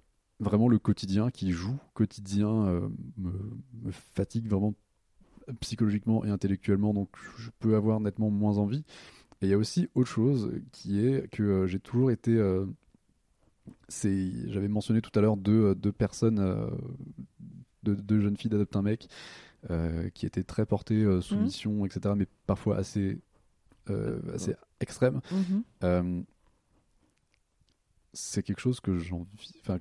vraiment 0.40 0.68
le 0.68 0.78
quotidien 0.78 1.30
qui 1.30 1.52
joue. 1.52 1.76
Quotidien 1.94 2.48
euh, 2.66 2.88
me, 3.16 3.32
me 3.82 3.90
fatigue 3.92 4.48
vraiment 4.48 4.74
psychologiquement 5.60 6.24
et 6.24 6.30
intellectuellement, 6.30 6.94
donc 6.94 7.08
je 7.38 7.50
peux 7.60 7.76
avoir 7.76 8.00
nettement 8.00 8.30
moins 8.30 8.58
envie. 8.58 8.84
Et 9.42 9.46
il 9.46 9.48
y 9.48 9.54
a 9.54 9.58
aussi 9.58 9.88
autre 9.94 10.08
chose 10.10 10.52
qui 10.72 11.00
est 11.06 11.28
que 11.30 11.42
euh, 11.42 11.66
j'ai 11.66 11.80
toujours 11.80 12.10
été. 12.10 12.32
c'est, 13.88 14.50
j'avais 14.50 14.68
mentionné 14.68 15.00
tout 15.00 15.16
à 15.18 15.20
l'heure 15.22 15.36
deux, 15.36 15.74
deux 15.74 15.92
personnes, 15.92 16.38
deux, 17.82 17.96
deux 17.96 18.20
jeunes 18.20 18.36
filles 18.36 18.50
d'adopte 18.50 18.76
un 18.76 18.82
mec, 18.82 19.08
qui 20.14 20.26
étaient 20.26 20.42
très 20.44 20.66
portées 20.66 21.04
soumission, 21.20 21.84
etc., 21.86 22.14
mais 22.14 22.26
parfois 22.46 22.76
assez, 22.76 23.18
assez 24.34 24.54
extrêmes. 24.80 25.20
Mhm. 25.30 25.62
C'est 28.14 28.42
quelque 28.42 28.60
chose 28.60 28.80
que 28.80 28.96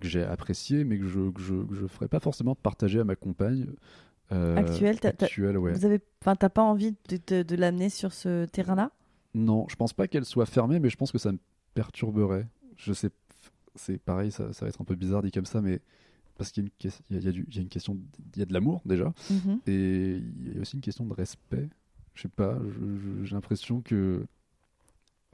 j'ai 0.01 0.23
apprécié, 0.23 0.83
mais 0.83 0.97
que 0.97 1.07
je 1.07 1.29
que 1.31 1.41
je, 1.41 1.53
je 1.71 1.87
ferais 1.87 2.07
pas 2.07 2.19
forcément 2.19 2.55
partager 2.55 2.99
à 2.99 3.03
ma 3.03 3.15
compagne 3.15 3.67
euh, 4.31 4.57
Actuelle, 4.57 4.97
actuelle, 5.03 5.57
ouais. 5.57 5.73
Vous 5.73 5.85
avez, 5.85 6.01
enfin, 6.21 6.35
t'as 6.35 6.49
pas 6.49 6.63
envie 6.63 6.95
de, 7.09 7.19
de- 7.27 7.43
de 7.43 7.55
l'amener 7.55 7.89
sur 7.89 8.11
ce 8.13 8.45
terrain-là? 8.45 8.91
Non, 9.35 9.67
je 9.69 9.75
pense 9.75 9.93
pas 9.93 10.07
qu'elle 10.07 10.25
soit 10.25 10.45
fermée, 10.45 10.79
mais 10.79 10.89
je 10.89 10.97
pense 10.97 11.11
que 11.11 11.17
ça 11.17 11.31
me 11.31 11.39
perturberait. 11.73 12.47
Je 12.77 12.93
sais, 12.93 13.09
c'est 13.75 13.97
pareil, 13.99 14.31
ça, 14.31 14.51
ça 14.53 14.65
va 14.65 14.69
être 14.69 14.81
un 14.81 14.85
peu 14.85 14.95
bizarre 14.95 15.21
dit 15.21 15.31
comme 15.31 15.45
ça, 15.45 15.61
mais 15.61 15.79
parce 16.37 16.51
qu'il 16.51 16.63
y 16.63 16.67
a 16.67 16.69
une, 17.09 17.21
y 17.21 17.55
y 17.55 17.59
a 17.59 17.63
question, 17.65 17.99
il 18.35 18.39
y 18.39 18.41
a 18.41 18.45
de 18.45 18.53
l'amour 18.53 18.81
déjà, 18.85 19.13
Mhm. 19.29 19.59
et 19.67 20.15
il 20.17 20.53
y 20.55 20.57
a 20.57 20.61
aussi 20.61 20.75
une 20.75 20.81
question 20.81 21.05
de 21.05 21.13
respect. 21.13 21.69
Je 22.15 22.23
sais 22.23 22.29
pas, 22.29 22.57
j'ai 23.23 23.33
l'impression 23.35 23.81
que 23.81 24.25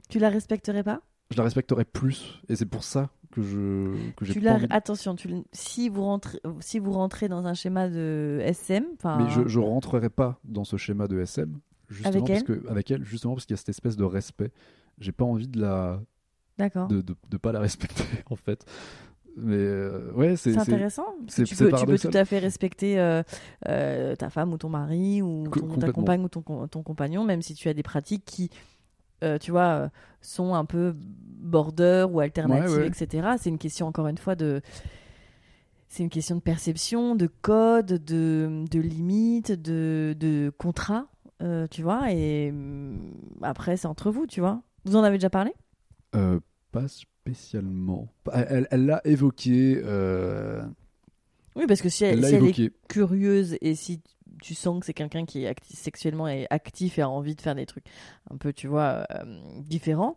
Tu 0.08 0.18
la 0.18 0.28
respecterais 0.30 0.82
pas? 0.82 1.02
Je 1.30 1.36
la 1.36 1.44
respecterais 1.44 1.84
plus, 1.84 2.40
et 2.48 2.56
c'est 2.56 2.66
pour 2.66 2.84
ça 2.84 3.10
que 3.32 3.42
je 3.42 4.10
que 4.16 4.24
j'ai 4.24 4.40
la... 4.40 4.58
Attention, 4.70 5.14
tu... 5.14 5.28
si, 5.52 5.88
vous 5.88 6.02
rentrez... 6.02 6.40
si 6.60 6.78
vous 6.78 6.92
rentrez 6.92 7.28
dans 7.28 7.46
un 7.46 7.54
schéma 7.54 7.88
de 7.88 8.40
SM, 8.42 8.84
Mais 9.04 9.30
je, 9.30 9.46
je 9.46 9.58
rentrerai 9.60 10.10
pas 10.10 10.40
dans 10.44 10.64
ce 10.64 10.76
schéma 10.76 11.06
de 11.06 11.20
SM, 11.20 11.58
justement 11.88 12.08
Avec 12.08 12.26
parce 12.26 12.40
elle 12.40 12.44
que 12.44 12.68
avec 12.68 12.90
elle, 12.90 13.04
justement 13.04 13.34
parce 13.34 13.46
qu'il 13.46 13.54
y 13.54 13.58
a 13.58 13.58
cette 13.58 13.68
espèce 13.68 13.96
de 13.96 14.04
respect. 14.04 14.50
J'ai 14.98 15.12
pas 15.12 15.24
envie 15.24 15.48
de 15.48 15.60
la 15.60 16.00
d'accord. 16.58 16.88
de, 16.88 17.00
de, 17.00 17.14
de 17.30 17.36
pas 17.36 17.52
la 17.52 17.60
respecter 17.60 18.04
en 18.30 18.36
fait. 18.36 18.64
Mais 19.36 19.54
euh, 19.56 20.12
ouais, 20.14 20.36
c'est 20.36 20.58
intéressant. 20.58 21.06
tu, 21.28 21.42
peux, 21.54 21.70
tu 21.72 21.86
peux 21.86 21.98
tout 21.98 22.10
à 22.12 22.24
fait 22.24 22.40
respecter 22.40 22.98
euh, 22.98 23.22
euh, 23.68 24.16
ta 24.16 24.28
femme 24.28 24.52
ou 24.52 24.58
ton 24.58 24.68
mari 24.68 25.22
ou 25.22 25.44
ton- 25.48 25.78
ta 25.78 25.92
compagne 25.92 26.22
ou 26.24 26.28
ton 26.28 26.82
compagnon, 26.82 27.24
même 27.24 27.40
si 27.40 27.54
tu 27.54 27.68
as 27.68 27.74
des 27.74 27.84
pratiques 27.84 28.24
qui, 28.24 28.50
euh, 29.22 29.38
tu 29.38 29.50
vois, 29.50 29.62
euh, 29.84 29.88
sont 30.20 30.54
un 30.54 30.64
peu 30.64 30.94
border 30.96 32.06
ou 32.10 32.20
alternatives, 32.20 32.70
Ouais, 32.76 32.82
ouais. 32.82 32.86
etc. 32.88 33.30
C'est 33.38 33.48
une 33.50 33.58
question, 33.58 33.86
encore 33.86 34.06
une 34.08 34.18
fois, 34.18 34.34
de. 34.34 34.60
C'est 35.88 36.02
une 36.04 36.08
question 36.10 36.36
de 36.36 36.40
perception, 36.40 37.16
de 37.16 37.26
code, 37.42 37.86
de, 38.04 38.64
de 38.70 38.78
limites, 38.80 39.50
de, 39.50 40.14
de 40.18 40.52
contrat, 40.56 41.08
euh, 41.42 41.66
tu 41.68 41.82
vois. 41.82 42.12
Et 42.12 42.50
hum, 42.50 43.12
après, 43.42 43.76
c'est 43.76 43.88
entre 43.88 44.10
vous, 44.10 44.26
tu 44.26 44.40
vois. 44.40 44.62
Vous 44.84 44.94
en 44.96 45.02
avez 45.02 45.16
déjà 45.16 45.30
parlé? 45.30 45.52
Euh, 46.14 46.38
pas 46.70 46.86
spécialement. 46.86 48.12
Elle 48.32 48.68
elle 48.70 48.86
l'a 48.86 49.00
évoqué. 49.04 49.82
Oui, 51.56 51.64
parce 51.66 51.82
que 51.82 51.88
si 51.88 52.04
elle 52.04 52.14
elle, 52.14 52.20
l'a 52.20 52.28
si 52.28 52.34
elle 52.36 52.44
est 52.46 52.72
curieuse 52.88 53.56
et 53.60 53.74
si 53.74 54.00
tu 54.42 54.54
sens 54.54 54.80
que 54.80 54.86
c'est 54.86 54.94
quelqu'un 54.94 55.24
qui 55.26 55.44
est 55.44 55.54
sexuellement 55.64 56.28
est 56.28 56.46
actif 56.50 56.98
et 56.98 57.02
a 57.02 57.08
envie 57.08 57.34
de 57.34 57.40
faire 57.40 57.54
des 57.54 57.66
trucs 57.66 57.84
un 58.30 58.36
peu, 58.36 58.52
tu 58.52 58.66
vois, 58.66 59.04
euh, 59.12 59.40
différents, 59.60 60.16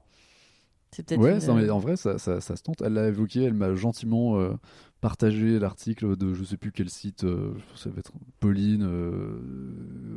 c'est 0.92 1.04
peut-être. 1.06 1.22
Ouais, 1.22 1.34
une- 1.34 1.40
ça, 1.42 1.54
mais 1.54 1.70
en 1.70 1.80
vrai, 1.80 1.96
ça, 1.98 2.18
ça, 2.18 2.40
ça 2.42 2.56
se 2.56 2.64
tente. 2.64 2.82
Elle 2.82 2.94
l'a 2.94 3.08
évoqué. 3.08 3.44
Elle 3.44 3.54
m'a 3.54 3.74
gentiment 3.76 4.38
euh, 4.40 4.54
partagé 5.02 5.58
l'article 5.60 6.16
de 6.16 6.34
je 6.34 6.44
sais 6.44 6.58
plus 6.58 6.72
quel 6.72 6.90
site. 6.90 7.24
euh, 7.24 7.54
ça 7.76 7.90
va 7.90 8.00
être 8.00 8.12
Pauline 8.40 8.84
euh, 8.84 9.40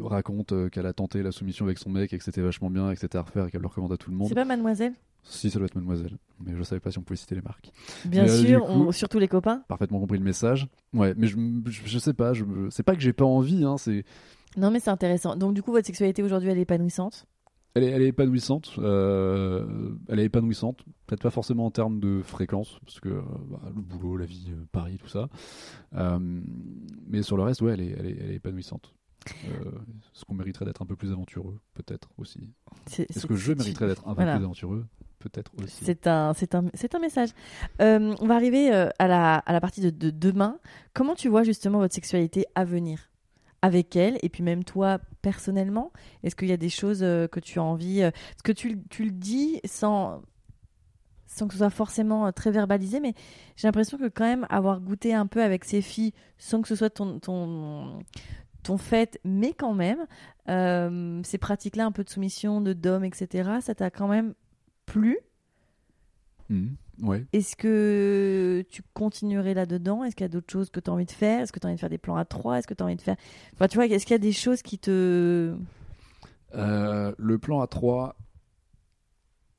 raconte 0.02 0.52
euh, 0.52 0.68
qu'elle 0.68 0.86
a 0.86 0.92
tenté 0.92 1.22
la 1.22 1.32
soumission 1.32 1.64
avec 1.64 1.78
son 1.78 1.90
mec 1.90 2.12
et 2.12 2.18
que 2.18 2.24
c'était 2.24 2.42
vachement 2.42 2.70
bien 2.70 2.90
et 2.90 2.94
que 2.94 3.00
c'était 3.00 3.18
à 3.18 3.22
refaire 3.22 3.46
et 3.46 3.50
qu'elle 3.50 3.62
le 3.62 3.66
recommande 3.68 3.92
à 3.92 3.96
tout 3.96 4.10
le 4.10 4.16
monde. 4.16 4.28
C'est 4.28 4.34
pas 4.34 4.44
mademoiselle? 4.44 4.92
Si, 5.28 5.50
ça 5.50 5.58
doit 5.58 5.66
être 5.66 5.74
Mademoiselle. 5.74 6.16
Mais 6.44 6.54
je 6.56 6.62
savais 6.62 6.80
pas 6.80 6.90
si 6.90 6.98
on 6.98 7.02
pouvait 7.02 7.16
citer 7.16 7.34
les 7.34 7.40
marques. 7.42 7.72
Bien 8.04 8.24
Mais, 8.24 8.30
euh, 8.30 8.44
sûr, 8.44 8.64
coup- 8.64 8.72
on- 8.72 8.92
surtout 8.92 9.18
les 9.18 9.26
copains. 9.28 9.64
Parfaitement 9.68 9.98
compris 9.98 10.18
le 10.18 10.24
message. 10.24 10.68
Ouais, 10.92 11.14
mais 11.16 11.26
je, 11.26 11.36
je, 11.66 11.80
je 11.84 11.98
sais 11.98 12.14
pas. 12.14 12.32
Je, 12.32 12.44
c'est 12.70 12.82
pas 12.84 12.94
que 12.94 13.00
j'ai 13.00 13.12
pas 13.12 13.24
envie. 13.24 13.64
Hein, 13.64 13.76
c'est 13.76 14.04
Non, 14.56 14.70
mais 14.70 14.78
c'est 14.80 14.90
intéressant. 14.90 15.34
Donc, 15.36 15.54
du 15.54 15.62
coup, 15.62 15.72
votre 15.72 15.86
sexualité 15.86 16.22
aujourd'hui, 16.22 16.48
elle 16.50 16.58
est 16.58 16.62
épanouissante? 16.62 17.26
Elle 17.74 17.82
est, 17.84 17.90
elle 17.90 18.02
est 18.02 18.08
épanouissante. 18.08 18.74
euh, 18.78 19.90
elle 20.08 20.20
est 20.20 20.24
épanouissante. 20.24 20.82
Peut-être 21.06 21.22
pas 21.22 21.30
forcément 21.30 21.66
en 21.66 21.70
termes 21.70 22.00
de 22.00 22.22
fréquence, 22.22 22.78
parce 22.84 23.00
que 23.00 23.08
bah, 23.50 23.60
le 23.74 23.82
boulot, 23.82 24.16
la 24.16 24.24
vie, 24.26 24.46
euh, 24.50 24.64
Paris, 24.72 24.96
tout 24.98 25.08
ça. 25.08 25.28
Euh, 25.94 26.18
mais 27.06 27.22
sur 27.22 27.36
le 27.36 27.42
reste, 27.42 27.60
ouais, 27.62 27.72
elle 27.74 27.80
est, 27.82 27.94
elle 27.98 28.06
est, 28.06 28.16
elle 28.20 28.30
est 28.30 28.36
épanouissante. 28.36 28.94
Euh, 29.48 29.70
Est-ce 30.14 30.24
qu'on 30.24 30.34
mériterait 30.34 30.64
d'être 30.64 30.82
un 30.82 30.86
peu 30.86 30.94
plus 30.96 31.10
aventureux 31.10 31.58
Peut-être 31.74 32.08
aussi. 32.16 32.52
Est-ce 32.96 33.26
que 33.26 33.34
je 33.34 33.52
mériterais 33.52 33.88
d'être 33.88 34.06
un 34.06 34.10
peu 34.14 34.22
Voilà. 34.22 34.36
plus 34.36 34.44
aventureux? 34.44 34.86
Peut-être 35.18 35.52
aussi. 35.62 35.84
C'est 35.84 36.06
un, 36.06 36.34
c'est 36.34 36.54
un, 36.54 36.64
c'est 36.74 36.94
un 36.94 36.98
message. 36.98 37.30
Euh, 37.80 38.14
on 38.20 38.26
va 38.26 38.34
arriver 38.34 38.72
euh, 38.72 38.88
à, 38.98 39.08
la, 39.08 39.36
à 39.38 39.52
la 39.52 39.60
partie 39.60 39.80
de, 39.80 39.90
de 39.90 40.10
demain. 40.10 40.58
Comment 40.92 41.14
tu 41.14 41.28
vois 41.28 41.42
justement 41.42 41.78
votre 41.78 41.94
sexualité 41.94 42.46
à 42.54 42.64
venir? 42.64 43.10
Avec 43.62 43.96
elle 43.96 44.18
et 44.22 44.28
puis 44.28 44.42
même 44.42 44.62
toi 44.62 44.98
personnellement? 45.22 45.90
Est-ce 46.22 46.36
qu'il 46.36 46.48
y 46.48 46.52
a 46.52 46.58
des 46.58 46.68
choses 46.68 47.02
euh, 47.02 47.26
que 47.26 47.40
tu 47.40 47.58
as 47.58 47.62
envie 47.62 48.02
Parce 48.02 48.42
que 48.44 48.52
tu, 48.52 48.78
tu 48.90 49.04
le 49.04 49.10
dis 49.10 49.60
sans, 49.64 50.20
sans 51.26 51.48
que 51.48 51.54
ce 51.54 51.58
soit 51.58 51.70
forcément 51.70 52.30
très 52.32 52.50
verbalisé, 52.50 53.00
mais 53.00 53.14
j'ai 53.56 53.66
l'impression 53.66 53.96
que 53.98 54.08
quand 54.08 54.24
même 54.24 54.46
avoir 54.50 54.80
goûté 54.80 55.14
un 55.14 55.26
peu 55.26 55.42
avec 55.42 55.64
ces 55.64 55.80
filles 55.80 56.12
sans 56.38 56.60
que 56.60 56.68
ce 56.68 56.76
soit 56.76 56.90
ton, 56.90 57.18
ton, 57.18 57.98
ton 58.62 58.76
fait, 58.76 59.18
mais 59.24 59.54
quand 59.54 59.74
même, 59.74 60.06
ces 61.24 61.38
pratiques-là 61.38 61.86
un 61.86 61.92
peu 61.92 62.04
de 62.04 62.10
soumission, 62.10 62.60
de 62.60 62.74
dom, 62.74 63.02
etc., 63.02 63.50
ça 63.62 63.74
t'a 63.74 63.90
quand 63.90 64.06
même 64.08 64.34
plu 64.86 65.18
Mhm. 66.48 66.76
Ouais. 67.02 67.26
est-ce 67.32 67.56
que 67.56 68.64
tu 68.70 68.82
continuerais 68.94 69.52
là-dedans? 69.52 70.04
Est-ce 70.04 70.14
qu'il 70.16 70.24
y 70.24 70.26
a 70.26 70.28
d'autres 70.28 70.50
choses 70.50 70.70
que 70.70 70.80
tu 70.80 70.88
as 70.88 70.92
envie 70.92 71.04
de 71.04 71.10
faire? 71.10 71.42
Est-ce 71.42 71.52
que 71.52 71.58
tu 71.58 71.66
as 71.66 71.68
envie 71.68 71.74
de 71.76 71.80
faire 71.80 71.90
des 71.90 71.98
plans 71.98 72.16
à 72.16 72.24
trois? 72.24 72.58
Est-ce 72.58 72.66
que 72.66 72.72
tu 72.74 72.82
as 72.82 72.86
envie 72.86 72.96
de 72.96 73.02
faire. 73.02 73.16
Enfin, 73.54 73.66
tu 73.68 73.76
vois, 73.76 73.86
est-ce 73.86 74.06
qu'il 74.06 74.14
y 74.14 74.16
a 74.16 74.18
des 74.18 74.32
choses 74.32 74.62
qui 74.62 74.78
te. 74.78 75.54
Euh, 76.54 77.12
le 77.18 77.38
plan 77.38 77.62
A3, 77.62 78.14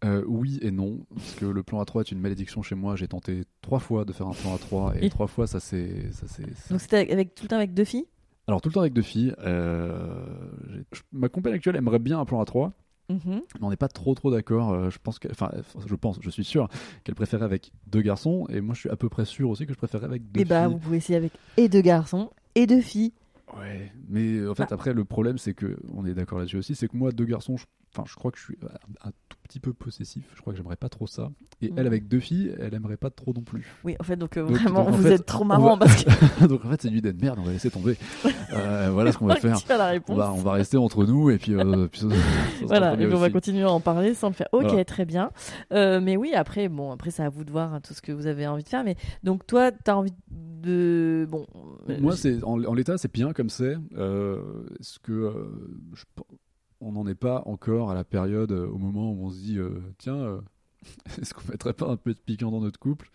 euh, 0.06 0.24
oui 0.28 0.58
et 0.62 0.72
non, 0.72 1.00
parce 1.14 1.34
que 1.36 1.46
le 1.46 1.62
plan 1.62 1.84
A3 1.84 2.02
est 2.02 2.12
une 2.12 2.20
malédiction 2.22 2.62
chez 2.64 2.76
moi. 2.76 2.96
J'ai 2.96 3.08
tenté 3.08 3.44
trois 3.62 3.80
fois 3.80 4.06
de 4.06 4.14
faire 4.14 4.28
un 4.28 4.34
plan 4.34 4.56
A3 4.56 4.96
et 4.98 5.06
Et- 5.06 5.10
trois 5.10 5.28
fois 5.28 5.46
ça 5.46 5.60
s'est. 5.60 6.10
ça 6.14 6.28
s'est- 6.28 6.54
ça- 6.56 6.70
Donc, 6.72 6.82
c'était 6.82 7.12
avec, 7.12 7.36
tout 7.36 7.44
le 7.44 7.50
temps 7.50 7.56
avec 7.58 7.74
deux 7.74 7.84
filles? 7.84 8.06
Alors 8.48 8.62
tout 8.62 8.70
le 8.70 8.74
temps 8.74 8.82
avec 8.82 8.94
deux 8.94 9.02
filles. 9.02 9.36
euh, 9.40 10.26
ma 11.12 11.28
compagne 11.30 11.54
actuelle 11.54 11.76
aimerait 11.76 12.00
bien 12.00 12.18
un 12.20 12.26
plan 12.26 12.42
A3, 12.42 12.72
Mhm. 13.10 13.20
mais 13.60 13.62
on 13.62 13.70
n'est 13.70 13.78
pas 13.78 13.88
trop 13.88 14.14
trop 14.16 14.32
d'accord. 14.32 14.74
Euh, 14.74 14.90
je 14.90 14.98
pense 15.02 15.18
que, 15.20 15.28
enfin, 15.32 15.50
je 15.86 15.96
pense, 15.96 16.18
je 16.22 16.30
suis 16.30 16.44
sûr 16.44 16.68
qu'elle 17.04 17.16
préférait 17.16 17.46
avec 17.46 17.72
deux 17.88 18.02
garçons, 18.02 18.46
et 18.50 18.60
moi 18.62 18.76
je 18.76 18.82
suis 18.82 18.90
à 18.90 18.96
peu 18.98 19.08
près 19.10 19.24
sûr 19.26 19.50
aussi 19.50 19.66
que 19.66 19.74
je 19.74 19.78
préférais 19.78 20.06
avec 20.06 20.30
deux 20.32 20.42
Et 20.42 20.46
bah, 20.46 20.64
filles. 20.66 20.74
vous 20.74 20.80
pouvez 20.80 20.98
essayer 20.98 21.18
avec 21.18 21.32
et 21.56 21.70
deux 21.70 21.82
garçons 21.82 22.32
et 22.56 22.68
deux 22.68 22.82
filles. 22.82 23.14
Ouais, 23.58 23.94
mais 24.10 24.46
en 24.46 24.54
fait 24.56 24.64
Bah. 24.64 24.68
après 24.76 24.94
le 24.94 25.06
problème 25.06 25.38
c'est 25.38 25.54
que 25.54 25.78
on 25.96 26.06
est 26.06 26.14
d'accord 26.14 26.38
là-dessus 26.40 26.58
aussi, 26.58 26.76
c'est 26.76 26.90
que 26.90 26.98
moi 26.98 27.14
deux 27.14 27.24
garçons, 27.24 27.56
je, 27.56 27.64
enfin 27.94 28.04
je 28.08 28.16
crois 28.16 28.32
que 28.32 28.38
je 28.38 28.44
suis 28.44 28.58
un, 28.64 29.08
un 29.10 29.12
tout 29.30 29.38
petit 29.44 29.60
peu 29.60 29.74
possessif. 29.74 30.24
Je 30.36 30.42
crois 30.42 30.54
que 30.54 30.58
j'aimerais 30.58 30.76
pas 30.76 30.90
trop 30.90 31.08
ça. 31.08 31.30
Et 31.62 31.72
elle 31.76 31.88
avec 31.88 32.08
deux 32.08 32.20
filles, 32.20 32.54
elle 32.60 32.74
aimerait 32.76 32.98
pas 32.98 33.10
trop 33.10 33.34
non 33.34 33.42
plus. 33.42 33.66
Oui, 33.84 33.96
en 34.00 34.04
fait, 34.04 34.16
donc, 34.16 34.38
euh, 34.38 34.46
Donc- 34.46 34.58
vraiment, 34.58 34.84
donc, 34.86 34.94
vous 34.96 35.04
fait, 35.04 35.14
êtes 35.16 35.26
trop 35.26 35.44
marrant 35.44 35.78
va- 35.78 35.86
parce 35.86 36.04
que. 36.04 36.46
Donc 36.48 36.64
en 36.66 36.70
fait 36.70 36.82
c'est 36.84 36.88
une 36.90 36.98
idée 36.98 37.14
de 37.14 37.22
merde, 37.22 37.40
on 37.40 37.44
va 37.44 37.52
laisser 37.52 37.72
tomber. 37.72 37.98
Euh, 38.54 38.90
voilà 38.94 39.12
ce 39.12 39.18
qu'on 39.18 39.26
va 39.26 39.36
faire. 39.36 39.62
Tu 39.62 39.70
as 39.72 39.78
la 39.78 40.00
On 40.08 40.16
va, 40.16 40.32
on 40.32 40.38
va 40.42 40.54
rester 40.54 40.78
entre 40.78 41.06
nous 41.06 41.30
et 41.30 41.38
puis, 41.38 41.54
euh, 41.54 41.88
puis 41.92 42.00
ça- 42.00 42.10
ça 42.10 42.16
sera 42.16 42.66
Voilà, 42.68 42.94
et 42.94 42.98
puis 43.06 43.14
on 43.14 43.18
va 43.20 43.30
continuer 43.30 43.64
à 43.64 43.70
en 43.72 43.82
parler 43.82 44.14
sans 44.14 44.30
le 44.30 44.34
faire. 44.34 44.48
Ok, 44.54 44.64
Voilà. 44.64 44.86
très 44.86 45.04
bien. 45.06 45.32
Euh, 45.74 46.00
mais 46.02 46.16
oui, 46.16 46.34
après, 46.34 46.70
bon, 46.70 46.92
après 46.92 47.12
c'est 47.12 47.24
à 47.24 47.30
vous 47.30 47.44
de 47.44 47.52
voir 47.52 47.74
hein, 47.74 47.82
tout 47.82 47.94
ce 47.94 48.02
que 48.02 48.14
vous 48.14 48.26
avez 48.26 48.48
envie 48.48 48.64
de 48.64 48.70
faire. 48.70 48.86
Mais 48.86 48.96
donc 49.24 49.46
toi, 49.46 49.72
t'as 49.72 49.96
envie 49.96 50.14
de, 50.32 51.28
bon, 51.30 51.46
euh, 51.90 52.00
Moi, 52.00 52.16
c'est 52.16 52.42
en, 52.44 52.64
en 52.64 52.74
l'état, 52.74 52.98
c'est 52.98 53.12
bien 53.14 53.34
comme 53.34 53.50
c'est. 53.50 53.76
Euh, 53.98 54.40
Est-ce 54.80 55.00
que 55.00 55.12
euh, 55.12 55.34
je 55.94 56.04
on 56.82 56.92
n'en 56.94 57.08
est 57.08 57.16
pas 57.16 57.44
encore 57.46 57.90
à 57.92 57.96
la 57.96 58.04
période 58.04 58.52
euh, 58.52 58.68
au 58.68 58.78
moment 58.78 59.12
où 59.12 59.26
on 59.26 59.30
se 59.32 59.38
dit 59.40 59.58
euh, 59.58 59.80
tiens, 59.98 60.16
euh, 60.16 60.42
est-ce 61.22 61.34
qu'on 61.34 61.50
mettrait 61.52 61.74
pas 61.74 61.88
un 61.90 61.98
peu 61.98 62.14
de 62.14 62.20
piquant 62.20 62.52
dans 62.52 62.62
notre 62.62 62.80
couple? 62.80 63.10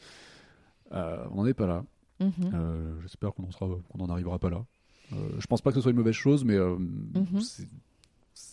On 0.90 1.36
n'en 1.36 1.46
est 1.46 1.54
pas 1.54 1.66
là. 1.66 1.84
Mhm. 2.20 2.98
J'espère 3.02 3.32
qu'on 3.32 3.44
en 3.44 3.50
sera, 3.50 3.66
qu'on 3.88 4.00
en 4.04 4.10
arrivera 4.10 4.38
pas 4.38 4.50
là. 4.50 4.64
Je 5.10 5.46
pense 5.46 5.60
pas 5.62 5.70
que 5.70 5.76
ce 5.76 5.80
soit 5.80 5.90
une 5.90 5.96
mauvaise 5.96 6.14
chose, 6.14 6.44
mais 6.44 6.58
Mhm. 6.58 7.40
c'est- 7.40 7.68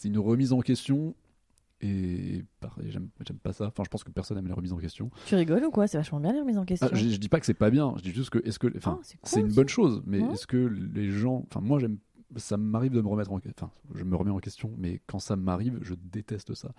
une 0.07 0.17
remise 0.19 0.53
en 0.53 0.59
question 0.61 1.15
Et 1.81 2.43
pareil, 2.59 2.91
j'aime 2.91 3.09
pas 3.41 3.53
ça. 3.53 3.67
Enfin, 3.67 3.83
je 3.85 3.89
pense 3.89 4.03
que 4.03 4.11
personne 4.11 4.37
aime 4.37 4.47
les 4.47 4.51
remises 4.53 4.73
en 4.73 4.77
question. 4.79 5.09
Tu 5.27 5.35
rigoles 5.35 5.63
ou 5.63 5.71
quoi? 5.71 5.87
C'est 5.87 5.97
vachement 5.97 6.19
bien 6.19 6.33
les 6.33 6.41
remises 6.41 6.57
en 6.57 6.65
question. 6.65 6.89
Ah, 6.91 6.93
je, 6.93 7.07
je 7.07 7.15
dis 7.15 7.29
pas 7.29 7.39
que 7.39 7.45
c'est 7.45 7.53
pas 7.53 7.69
bien. 7.69 7.93
Je 7.95 8.01
dis 8.03 8.11
juste 8.11 8.31
que 8.31 8.39
est-ce 8.45 8.59
que, 8.59 8.67
enfin, 8.75 8.97
Ah, 8.99 9.03
c'est 9.03 9.17
cool, 9.21 9.39
une 9.49 9.53
bonne 9.55 9.69
chose. 9.69 10.03
Mais 10.05 10.19
Ouais. 10.21 10.33
est-ce 10.33 10.45
que 10.45 10.57
les 10.57 11.09
gens, 11.09 11.45
enfin, 11.49 11.61
moi 11.61 11.79
j'aime, 11.79 11.97
ça 12.35 12.57
m'arrive 12.57 12.91
de 12.91 13.01
me 13.01 13.07
remettre 13.07 13.31
en, 13.31 13.37
enfin, 13.37 13.71
je 13.95 14.03
me 14.03 14.15
remets 14.15 14.31
en 14.31 14.39
question. 14.39 14.71
Mais 14.77 15.01
quand 15.07 15.19
ça 15.19 15.35
m'arrive, 15.35 15.79
je 15.81 15.93
déteste 16.11 16.53
ça. 16.53 16.69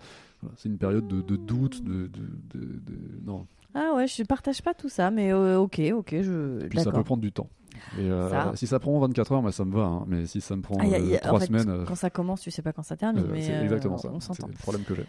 Voilà, 0.41 0.55
c'est 0.57 0.69
une 0.69 0.77
période 0.77 1.07
de, 1.07 1.21
de 1.21 1.35
doute, 1.35 1.83
de, 1.83 2.07
de, 2.07 2.19
de- 2.55 3.25
non. 3.25 3.47
Ah 3.73 3.93
ouais, 3.95 4.07
je 4.07 4.23
partage 4.23 4.61
pas 4.61 4.73
tout 4.73 4.89
ça, 4.89 5.11
mais 5.11 5.31
euh, 5.31 5.57
ok, 5.59 5.79
ok, 5.93 6.15
je. 6.21 6.67
Puis 6.67 6.79
ça 6.79 6.91
peut 6.91 7.03
prendre 7.03 7.21
du 7.21 7.31
temps. 7.31 7.49
Et 7.97 8.01
euh, 8.01 8.29
Ça. 8.29 8.51
si 8.55 8.67
ça 8.67 8.79
prend 8.79 8.99
24 8.99 9.31
heures, 9.31 9.41
moi 9.41 9.51
ça 9.51 9.63
me 9.65 9.73
va. 9.73 9.83
hein. 9.83 10.03
Mais 10.07 10.25
si 10.25 10.41
ça 10.41 10.55
me 10.57 10.61
prend 10.61 10.75
Ah, 10.79 10.85
y 10.85 10.93
a- 10.93 10.99
y 10.99 11.15
a- 11.15 11.19
3 11.19 11.37
en 11.37 11.39
fait, 11.39 11.45
semaines, 11.47 11.69
euh, 11.69 11.85
Quand 11.85 11.95
ça 11.95 12.09
commence, 12.09 12.41
tu 12.41 12.51
sais 12.51 12.61
pas 12.61 12.73
quand 12.73 12.83
ça 12.83 12.97
termine, 12.97 13.23
euh, 13.23 13.29
mais 13.31 13.41
c'est 13.41 13.53
euh, 13.53 13.63
exactement 13.63 13.97
ça. 13.97 14.11
C'est 14.19 14.45
le 14.45 14.53
problème 14.53 14.83
que 14.83 14.93
j'ai. 14.95 15.05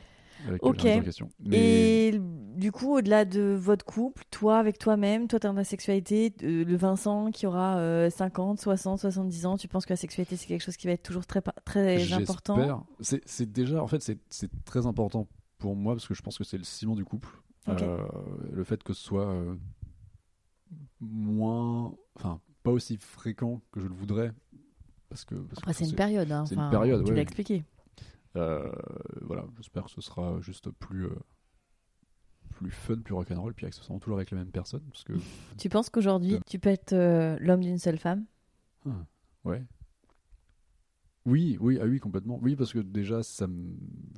Avec 0.49 0.65
Ok. 0.65 0.83
la. 0.85 1.01
Mais 1.41 2.09
Et 2.09 2.21
du 2.57 2.73
coup, 2.73 2.97
au-delà 2.97 3.25
de 3.25 3.55
votre 3.59 3.85
couple, 3.85 4.25
toi 4.31 4.59
avec 4.59 4.79
toi-même, 4.79 5.29
toi 5.29 5.39
dans 5.39 5.55
ta 5.55 5.65
sexualité, 5.65 6.33
euh, 6.43 6.65
le 6.65 6.77
Vincent 6.77 7.31
qui 7.31 7.47
aura 7.47 7.77
euh, 7.79 8.11
50, 8.11 8.61
60, 8.61 8.99
70 9.01 9.47
ans, 9.47 9.57
tu 9.57 9.69
penses 9.69 9.87
que 9.87 9.93
la 9.93 9.97
sexualité 9.97 10.37
c'est 10.37 10.47
quelque 10.47 10.63
chose 10.63 10.77
qui 10.77 10.87
va 10.87 10.93
être 10.93 11.03
toujours 11.03 11.27
très, 11.27 11.41
très 11.65 12.13
important? 12.13 12.87
C'est 13.01 13.51
déjà, 13.53 13.83
en 13.83 13.87
fait, 13.87 14.03
c'est 14.03 14.65
très 14.65 14.87
important 14.87 15.29
pour 15.59 15.77
moi 15.77 15.95
parce 15.95 16.07
que 16.09 16.15
je 16.15 16.23
pense 16.23 16.39
que 16.39 16.45
c'est 16.45 16.59
le 16.59 16.65
ciment 16.65 16.95
du 16.97 17.05
couple. 17.05 17.29
Euh, 17.69 17.99
le 18.53 18.65
fait 18.65 18.83
que 18.83 18.93
ce 18.93 19.03
soit 19.03 19.29
euh, 19.29 19.55
moins, 21.01 21.95
enfin, 22.17 22.41
pas 22.63 22.71
aussi 22.71 22.97
fréquent 22.99 23.61
que 23.71 23.81
je 23.81 23.87
le 23.87 23.95
voudrais. 23.95 24.33
Parce 25.09 25.25
que, 25.25 25.35
parce 25.35 25.59
Après, 25.59 25.73
c'est 25.73 25.85
une 25.89 25.95
période. 25.95 26.33
Hein. 26.33 26.47
c'est 26.47 26.55
une 26.55 26.71
période, 26.71 27.05
Tu 27.05 27.11
ouais. 27.11 27.17
l'as 27.17 27.23
expliqué. 27.23 27.65
Euh, 28.37 28.71
voilà, 29.21 29.45
j'espère 29.57 29.85
que 29.85 29.91
ce 29.91 30.01
sera 30.01 30.41
juste 30.41 30.71
plus, 30.71 31.07
euh, 31.07 31.15
plus 32.57 32.71
fun, 32.71 32.97
plus 32.99 33.15
rock'n'roll, 33.15 33.55
puis 33.55 33.67
accessoirement 33.67 33.99
toujours 34.01 34.17
avec 34.19 34.31
les 34.31 34.37
mêmes 34.39 34.51
personnes. 34.51 34.83
Parce 34.91 35.05
que, 35.05 35.13
Tu 35.59 35.69
penses 35.69 35.91
qu'aujourd'hui, 35.91 36.39
tu 36.47 36.59
peux 36.59 36.71
être 36.71 36.93
euh, 36.93 37.37
l'homme 37.41 37.61
d'une 37.61 37.79
seule 37.79 37.99
femme? 37.99 38.25
Ah, 38.87 39.05
ouais. 39.45 39.63
Oui, 41.25 41.57
oui, 41.61 41.79
ah 41.81 41.85
oui, 41.85 42.01
complètement. 42.01 42.39
Oui, 42.43 42.57
parce 42.57 42.73
que 42.73 42.81
déjà, 42.81 43.23
ça 43.23 43.47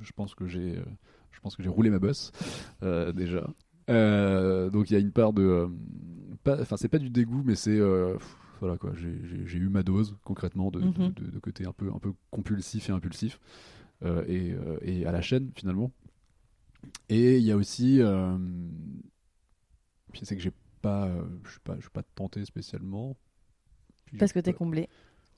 je 0.01 0.11
pense 0.13 0.33
que 0.33 0.47
j'ai, 0.47 0.77
euh, 0.77 0.83
je 1.31 1.39
pense 1.39 1.55
que 1.55 1.61
j'ai 1.61 1.69
roulé 1.69 1.89
ma 1.89 1.99
bosse 1.99 2.31
euh, 2.83 3.11
déjà. 3.11 3.47
Euh, 3.91 4.71
donc 4.71 4.89
il 4.89 4.93
y 4.93 4.97
a 4.97 4.99
une 4.99 5.11
part 5.11 5.31
de, 5.31 5.43
euh, 5.43 5.67
pas, 6.43 6.59
enfin 6.59 6.77
c'est 6.77 6.87
pas 6.87 6.97
du 6.97 7.11
dégoût, 7.11 7.43
mais 7.45 7.53
c'est, 7.55 7.77
euh, 7.79 8.17
voilà 8.59 8.77
quoi, 8.79 8.93
j'ai- 8.95 9.57
eu 9.57 9.69
ma 9.69 9.83
dose 9.83 10.15
concrètement 10.23 10.71
de, 10.71 10.79
Mhm. 10.81 11.13
de, 11.15 11.29
de 11.29 11.39
côté 11.39 11.67
un 11.67 11.73
peu, 11.73 11.91
un 11.93 11.99
peu 11.99 12.13
compulsif 12.31 12.89
et 12.89 12.91
impulsif 12.91 13.39
euh, 13.39 13.84
et, 14.03 14.51
euh, 14.53 14.77
et 14.81 15.05
à 15.05 15.11
la 15.11 15.21
chaîne 15.21 15.51
finalement. 15.55 15.91
Et 17.09 17.37
il 17.37 17.43
y 17.43 17.51
a 17.51 17.57
aussi, 17.57 18.01
euh, 18.01 18.37
c'est 20.23 20.35
que 20.35 20.41
j'ai 20.41 20.51
pas, 20.81 21.07
euh, 21.07 21.23
je 21.45 21.51
suis 21.51 21.59
pas, 21.59 21.75
je 21.75 21.81
suis 21.81 21.89
pas 21.89 22.03
tenté 22.15 22.45
spécialement. 22.45 23.15
Puis 24.05 24.17
Parce 24.17 24.33
que 24.33 24.39
t'es 24.39 24.51
pas- 24.53 24.57
comblé. 24.57 24.87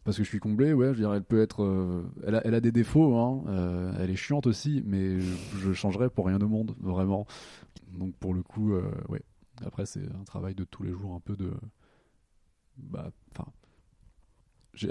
parce 0.03 0.17
que 0.17 0.23
je 0.23 0.29
suis 0.29 0.39
comblé, 0.39 0.73
ouais, 0.73 0.93
je 0.93 0.99
dirais, 0.99 1.17
elle 1.17 1.23
peut 1.23 1.41
être. 1.41 1.63
euh, 1.63 2.03
elle, 2.25 2.35
a, 2.35 2.41
elle 2.45 2.53
a 2.55 2.61
des 2.61 2.71
défauts, 2.71 3.15
hein, 3.17 3.43
euh, 3.47 3.93
elle 3.99 4.09
est 4.09 4.15
chiante 4.15 4.47
aussi, 4.47 4.83
mais 4.85 5.19
je, 5.19 5.33
je 5.57 5.73
changerais 5.73 6.09
pour 6.09 6.25
rien 6.27 6.39
au 6.41 6.47
monde, 6.47 6.75
vraiment. 6.79 7.25
Donc 7.93 8.15
pour 8.15 8.33
le 8.33 8.43
coup, 8.43 8.73
euh, 8.73 8.91
ouais. 9.09 9.21
Après, 9.65 9.85
c'est 9.87 10.05
un 10.13 10.23
travail 10.23 10.53
de 10.53 10.63
tous 10.65 10.83
les 10.83 10.91
jours, 10.91 11.13
un 11.15 11.19
peu 11.19 11.35
de. 11.35 11.51
Bah, 12.77 13.11
enfin. 13.31 13.51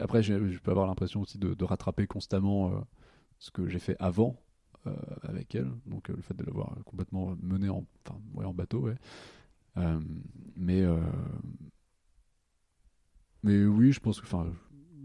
Après, 0.01 0.21
je 0.23 0.59
peux 0.59 0.71
avoir 0.73 0.89
l'impression 0.89 1.21
aussi 1.21 1.39
de, 1.39 1.55
de 1.55 1.65
rattraper 1.65 2.09
constamment 2.09 2.73
euh, 2.73 2.81
ce 3.39 3.51
que 3.51 3.69
j'ai 3.69 3.79
fait 3.79 3.97
avant 4.01 4.37
euh, 4.87 4.95
avec 5.23 5.55
elle. 5.55 5.71
Donc 5.87 6.11
euh, 6.11 6.15
le 6.17 6.23
fait 6.23 6.35
de 6.35 6.45
l'avoir 6.45 6.75
complètement 6.85 7.37
mené 7.43 7.69
en, 7.69 7.85
enfin, 8.07 8.19
ouais, 8.35 8.45
en 8.45 8.55
bateau, 8.55 8.81
ouais. 8.81 8.97
Euh, 9.79 10.01
mais. 10.57 10.85
mais 13.43 13.65
oui, 13.65 13.93
je 13.93 14.01
pense 14.01 14.21
que. 14.21 14.27
Enfin, 14.27 14.47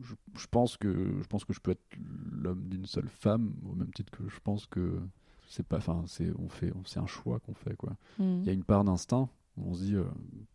je, 0.01 0.13
je 0.39 0.47
pense 0.47 0.77
que 0.77 1.19
je 1.21 1.27
pense 1.27 1.45
que 1.45 1.53
je 1.53 1.59
peux 1.59 1.71
être 1.71 1.83
l'homme 2.31 2.67
d'une 2.69 2.85
seule 2.85 3.07
femme 3.09 3.53
au 3.69 3.75
même 3.75 3.91
titre 3.93 4.11
que 4.11 4.27
je 4.27 4.39
pense 4.43 4.65
que 4.65 4.99
c'est 5.47 5.65
pas 5.65 5.77
enfin 5.77 6.03
c'est 6.07 6.31
on 6.39 6.49
fait 6.49 6.73
c'est 6.85 6.99
un 6.99 7.05
choix 7.05 7.39
qu'on 7.39 7.53
fait 7.53 7.75
quoi 7.75 7.91
Mhm. 8.17 8.41
il 8.41 8.47
y 8.47 8.49
a 8.49 8.53
une 8.53 8.63
part 8.63 8.83
d'instinct 8.83 9.29
où 9.57 9.69
on 9.69 9.73
se 9.75 9.83
dit 9.83 9.95
euh, 9.95 10.05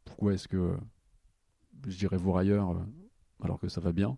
pourquoi 0.05 0.35
est-ce 0.35 0.49
que 0.49 0.57
euh, 0.57 0.77
je 1.87 1.97
dirais 1.97 2.17
voir 2.17 2.39
ailleurs 2.39 2.71
euh, 2.71 2.85
alors 3.43 3.59
que 3.61 3.69
ça 3.69 3.81
va 3.81 3.93
bien? 3.93 4.17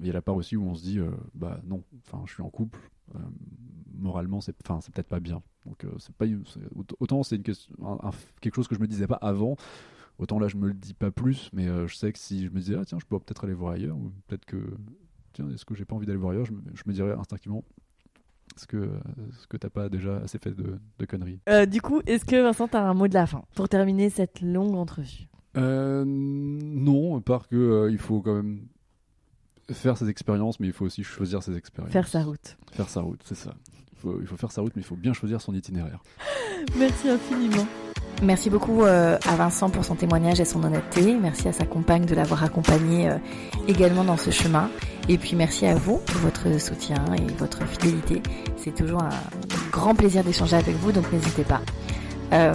Il 0.00 0.06
y 0.06 0.10
a 0.10 0.12
la 0.12 0.22
part 0.22 0.36
aussi 0.36 0.56
où 0.56 0.64
on 0.66 0.74
se 0.74 0.82
dit 0.82 0.98
euh, 0.98 1.10
bah 1.34 1.60
non 1.64 1.82
enfin 2.06 2.22
je 2.26 2.32
suis 2.32 2.42
en 2.42 2.50
couple 2.50 2.78
euh, 3.14 3.18
moralement 3.94 4.40
c'est 4.40 4.54
enfin 4.64 4.80
c'est 4.80 4.92
peut-être 4.94 5.08
pas 5.08 5.20
bien. 5.20 5.42
Donc 5.66 5.84
euh, 5.84 5.90
c'est 5.98 6.14
pas 6.14 6.26
autant 7.00 7.22
c'est 7.22 7.36
une 7.36 7.42
question 7.42 7.72
un- 7.84 8.08
un- 8.08 8.12
quelque 8.40 8.54
chose 8.56 8.68
que 8.68 8.74
je 8.74 8.80
me 8.80 8.86
disais 8.86 9.06
pas 9.06 9.16
avant 9.16 9.56
autant 10.18 10.38
là 10.38 10.48
je 10.48 10.56
me 10.56 10.68
le 10.68 10.74
dis 10.74 10.94
pas 10.94 11.10
plus 11.10 11.50
mais 11.52 11.66
je 11.86 11.94
sais 11.94 12.12
que 12.12 12.18
si 12.18 12.44
je 12.44 12.50
me 12.50 12.60
disais 12.60 12.76
ah 12.78 12.84
tiens 12.84 12.98
je 12.98 13.06
pourrais 13.06 13.20
peut-être 13.20 13.44
aller 13.44 13.54
voir 13.54 13.72
ailleurs 13.72 13.96
ou 13.96 14.12
peut-être 14.26 14.44
que 14.44 14.56
tiens 15.32 15.48
est-ce 15.50 15.64
que 15.64 15.74
j'ai 15.74 15.84
pas 15.84 15.96
envie 15.96 16.06
d'aller 16.06 16.18
voir 16.18 16.32
ailleurs 16.32 16.44
je 16.46 16.52
me, 16.52 16.62
je 16.74 16.82
me 16.86 16.92
dirais 16.92 17.12
instinctivement 17.12 17.64
est-ce 18.56 18.66
que 18.66 18.76
est-ce 19.30 19.46
que 19.48 19.56
t'as 19.56 19.70
pas 19.70 19.88
déjà 19.88 20.18
assez 20.18 20.38
fait 20.38 20.52
de, 20.52 20.78
de 20.98 21.06
conneries? 21.06 21.40
Euh, 21.48 21.66
du 21.66 21.80
coup, 21.80 22.00
est-ce 22.06 22.24
que 22.24 22.40
Vincent, 22.40 22.68
t'as 22.68 22.82
un 22.82 22.94
mot 22.94 23.08
de 23.08 23.14
la 23.14 23.26
fin 23.26 23.42
pour 23.56 23.68
terminer 23.68 24.10
cette 24.10 24.42
longue 24.42 24.76
entrevue? 24.76 25.26
Euh, 25.56 26.04
non, 26.06 27.16
à 27.16 27.20
part 27.20 27.48
que 27.48 27.56
euh, 27.56 27.90
il 27.90 27.98
faut 27.98 28.20
quand 28.22 28.34
même 28.34 28.66
faire 29.72 29.96
ses 29.96 30.08
expériences, 30.08 30.60
mais 30.60 30.66
il 30.68 30.72
faut 30.72 30.84
aussi 30.84 31.02
choisir 31.02 31.42
ses 31.42 31.56
expériences. 31.56 31.92
Faire 31.92 32.08
sa 32.08 32.22
route. 32.22 32.56
Faire 32.72 32.88
sa 32.88 33.00
route, 33.00 33.20
c'est 33.24 33.36
ça. 33.36 33.54
Il 33.92 33.98
faut, 33.98 34.20
il 34.20 34.26
faut 34.26 34.36
faire 34.36 34.52
sa 34.52 34.60
route, 34.60 34.72
mais 34.76 34.82
il 34.82 34.86
faut 34.86 34.96
bien 34.96 35.12
choisir 35.12 35.40
son 35.40 35.54
itinéraire. 35.54 36.02
Merci 36.78 37.08
infiniment. 37.08 37.66
Merci 38.22 38.48
beaucoup 38.48 38.84
euh, 38.84 39.18
à 39.26 39.36
Vincent 39.36 39.70
pour 39.70 39.84
son 39.84 39.96
témoignage 39.96 40.40
et 40.40 40.44
son 40.44 40.62
honnêteté. 40.62 41.16
Merci 41.20 41.48
à 41.48 41.52
sa 41.52 41.64
compagne 41.64 42.06
de 42.06 42.14
l'avoir 42.14 42.44
accompagné 42.44 43.10
euh, 43.10 43.16
également 43.68 44.04
dans 44.04 44.16
ce 44.16 44.30
chemin. 44.30 44.70
Et 45.08 45.18
puis 45.18 45.36
merci 45.36 45.66
à 45.66 45.74
vous 45.74 45.98
pour 45.98 46.20
votre 46.20 46.60
soutien 46.60 47.04
et 47.18 47.32
votre 47.38 47.66
fidélité. 47.66 48.22
C'est 48.56 48.74
toujours 48.74 49.02
un 49.02 49.10
grand 49.70 49.94
plaisir 49.94 50.24
d'échanger 50.24 50.56
avec 50.56 50.76
vous, 50.76 50.92
donc 50.92 51.12
n'hésitez 51.12 51.44
pas. 51.44 51.60
Euh, 52.32 52.54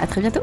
à 0.00 0.06
très 0.06 0.20
bientôt. 0.20 0.42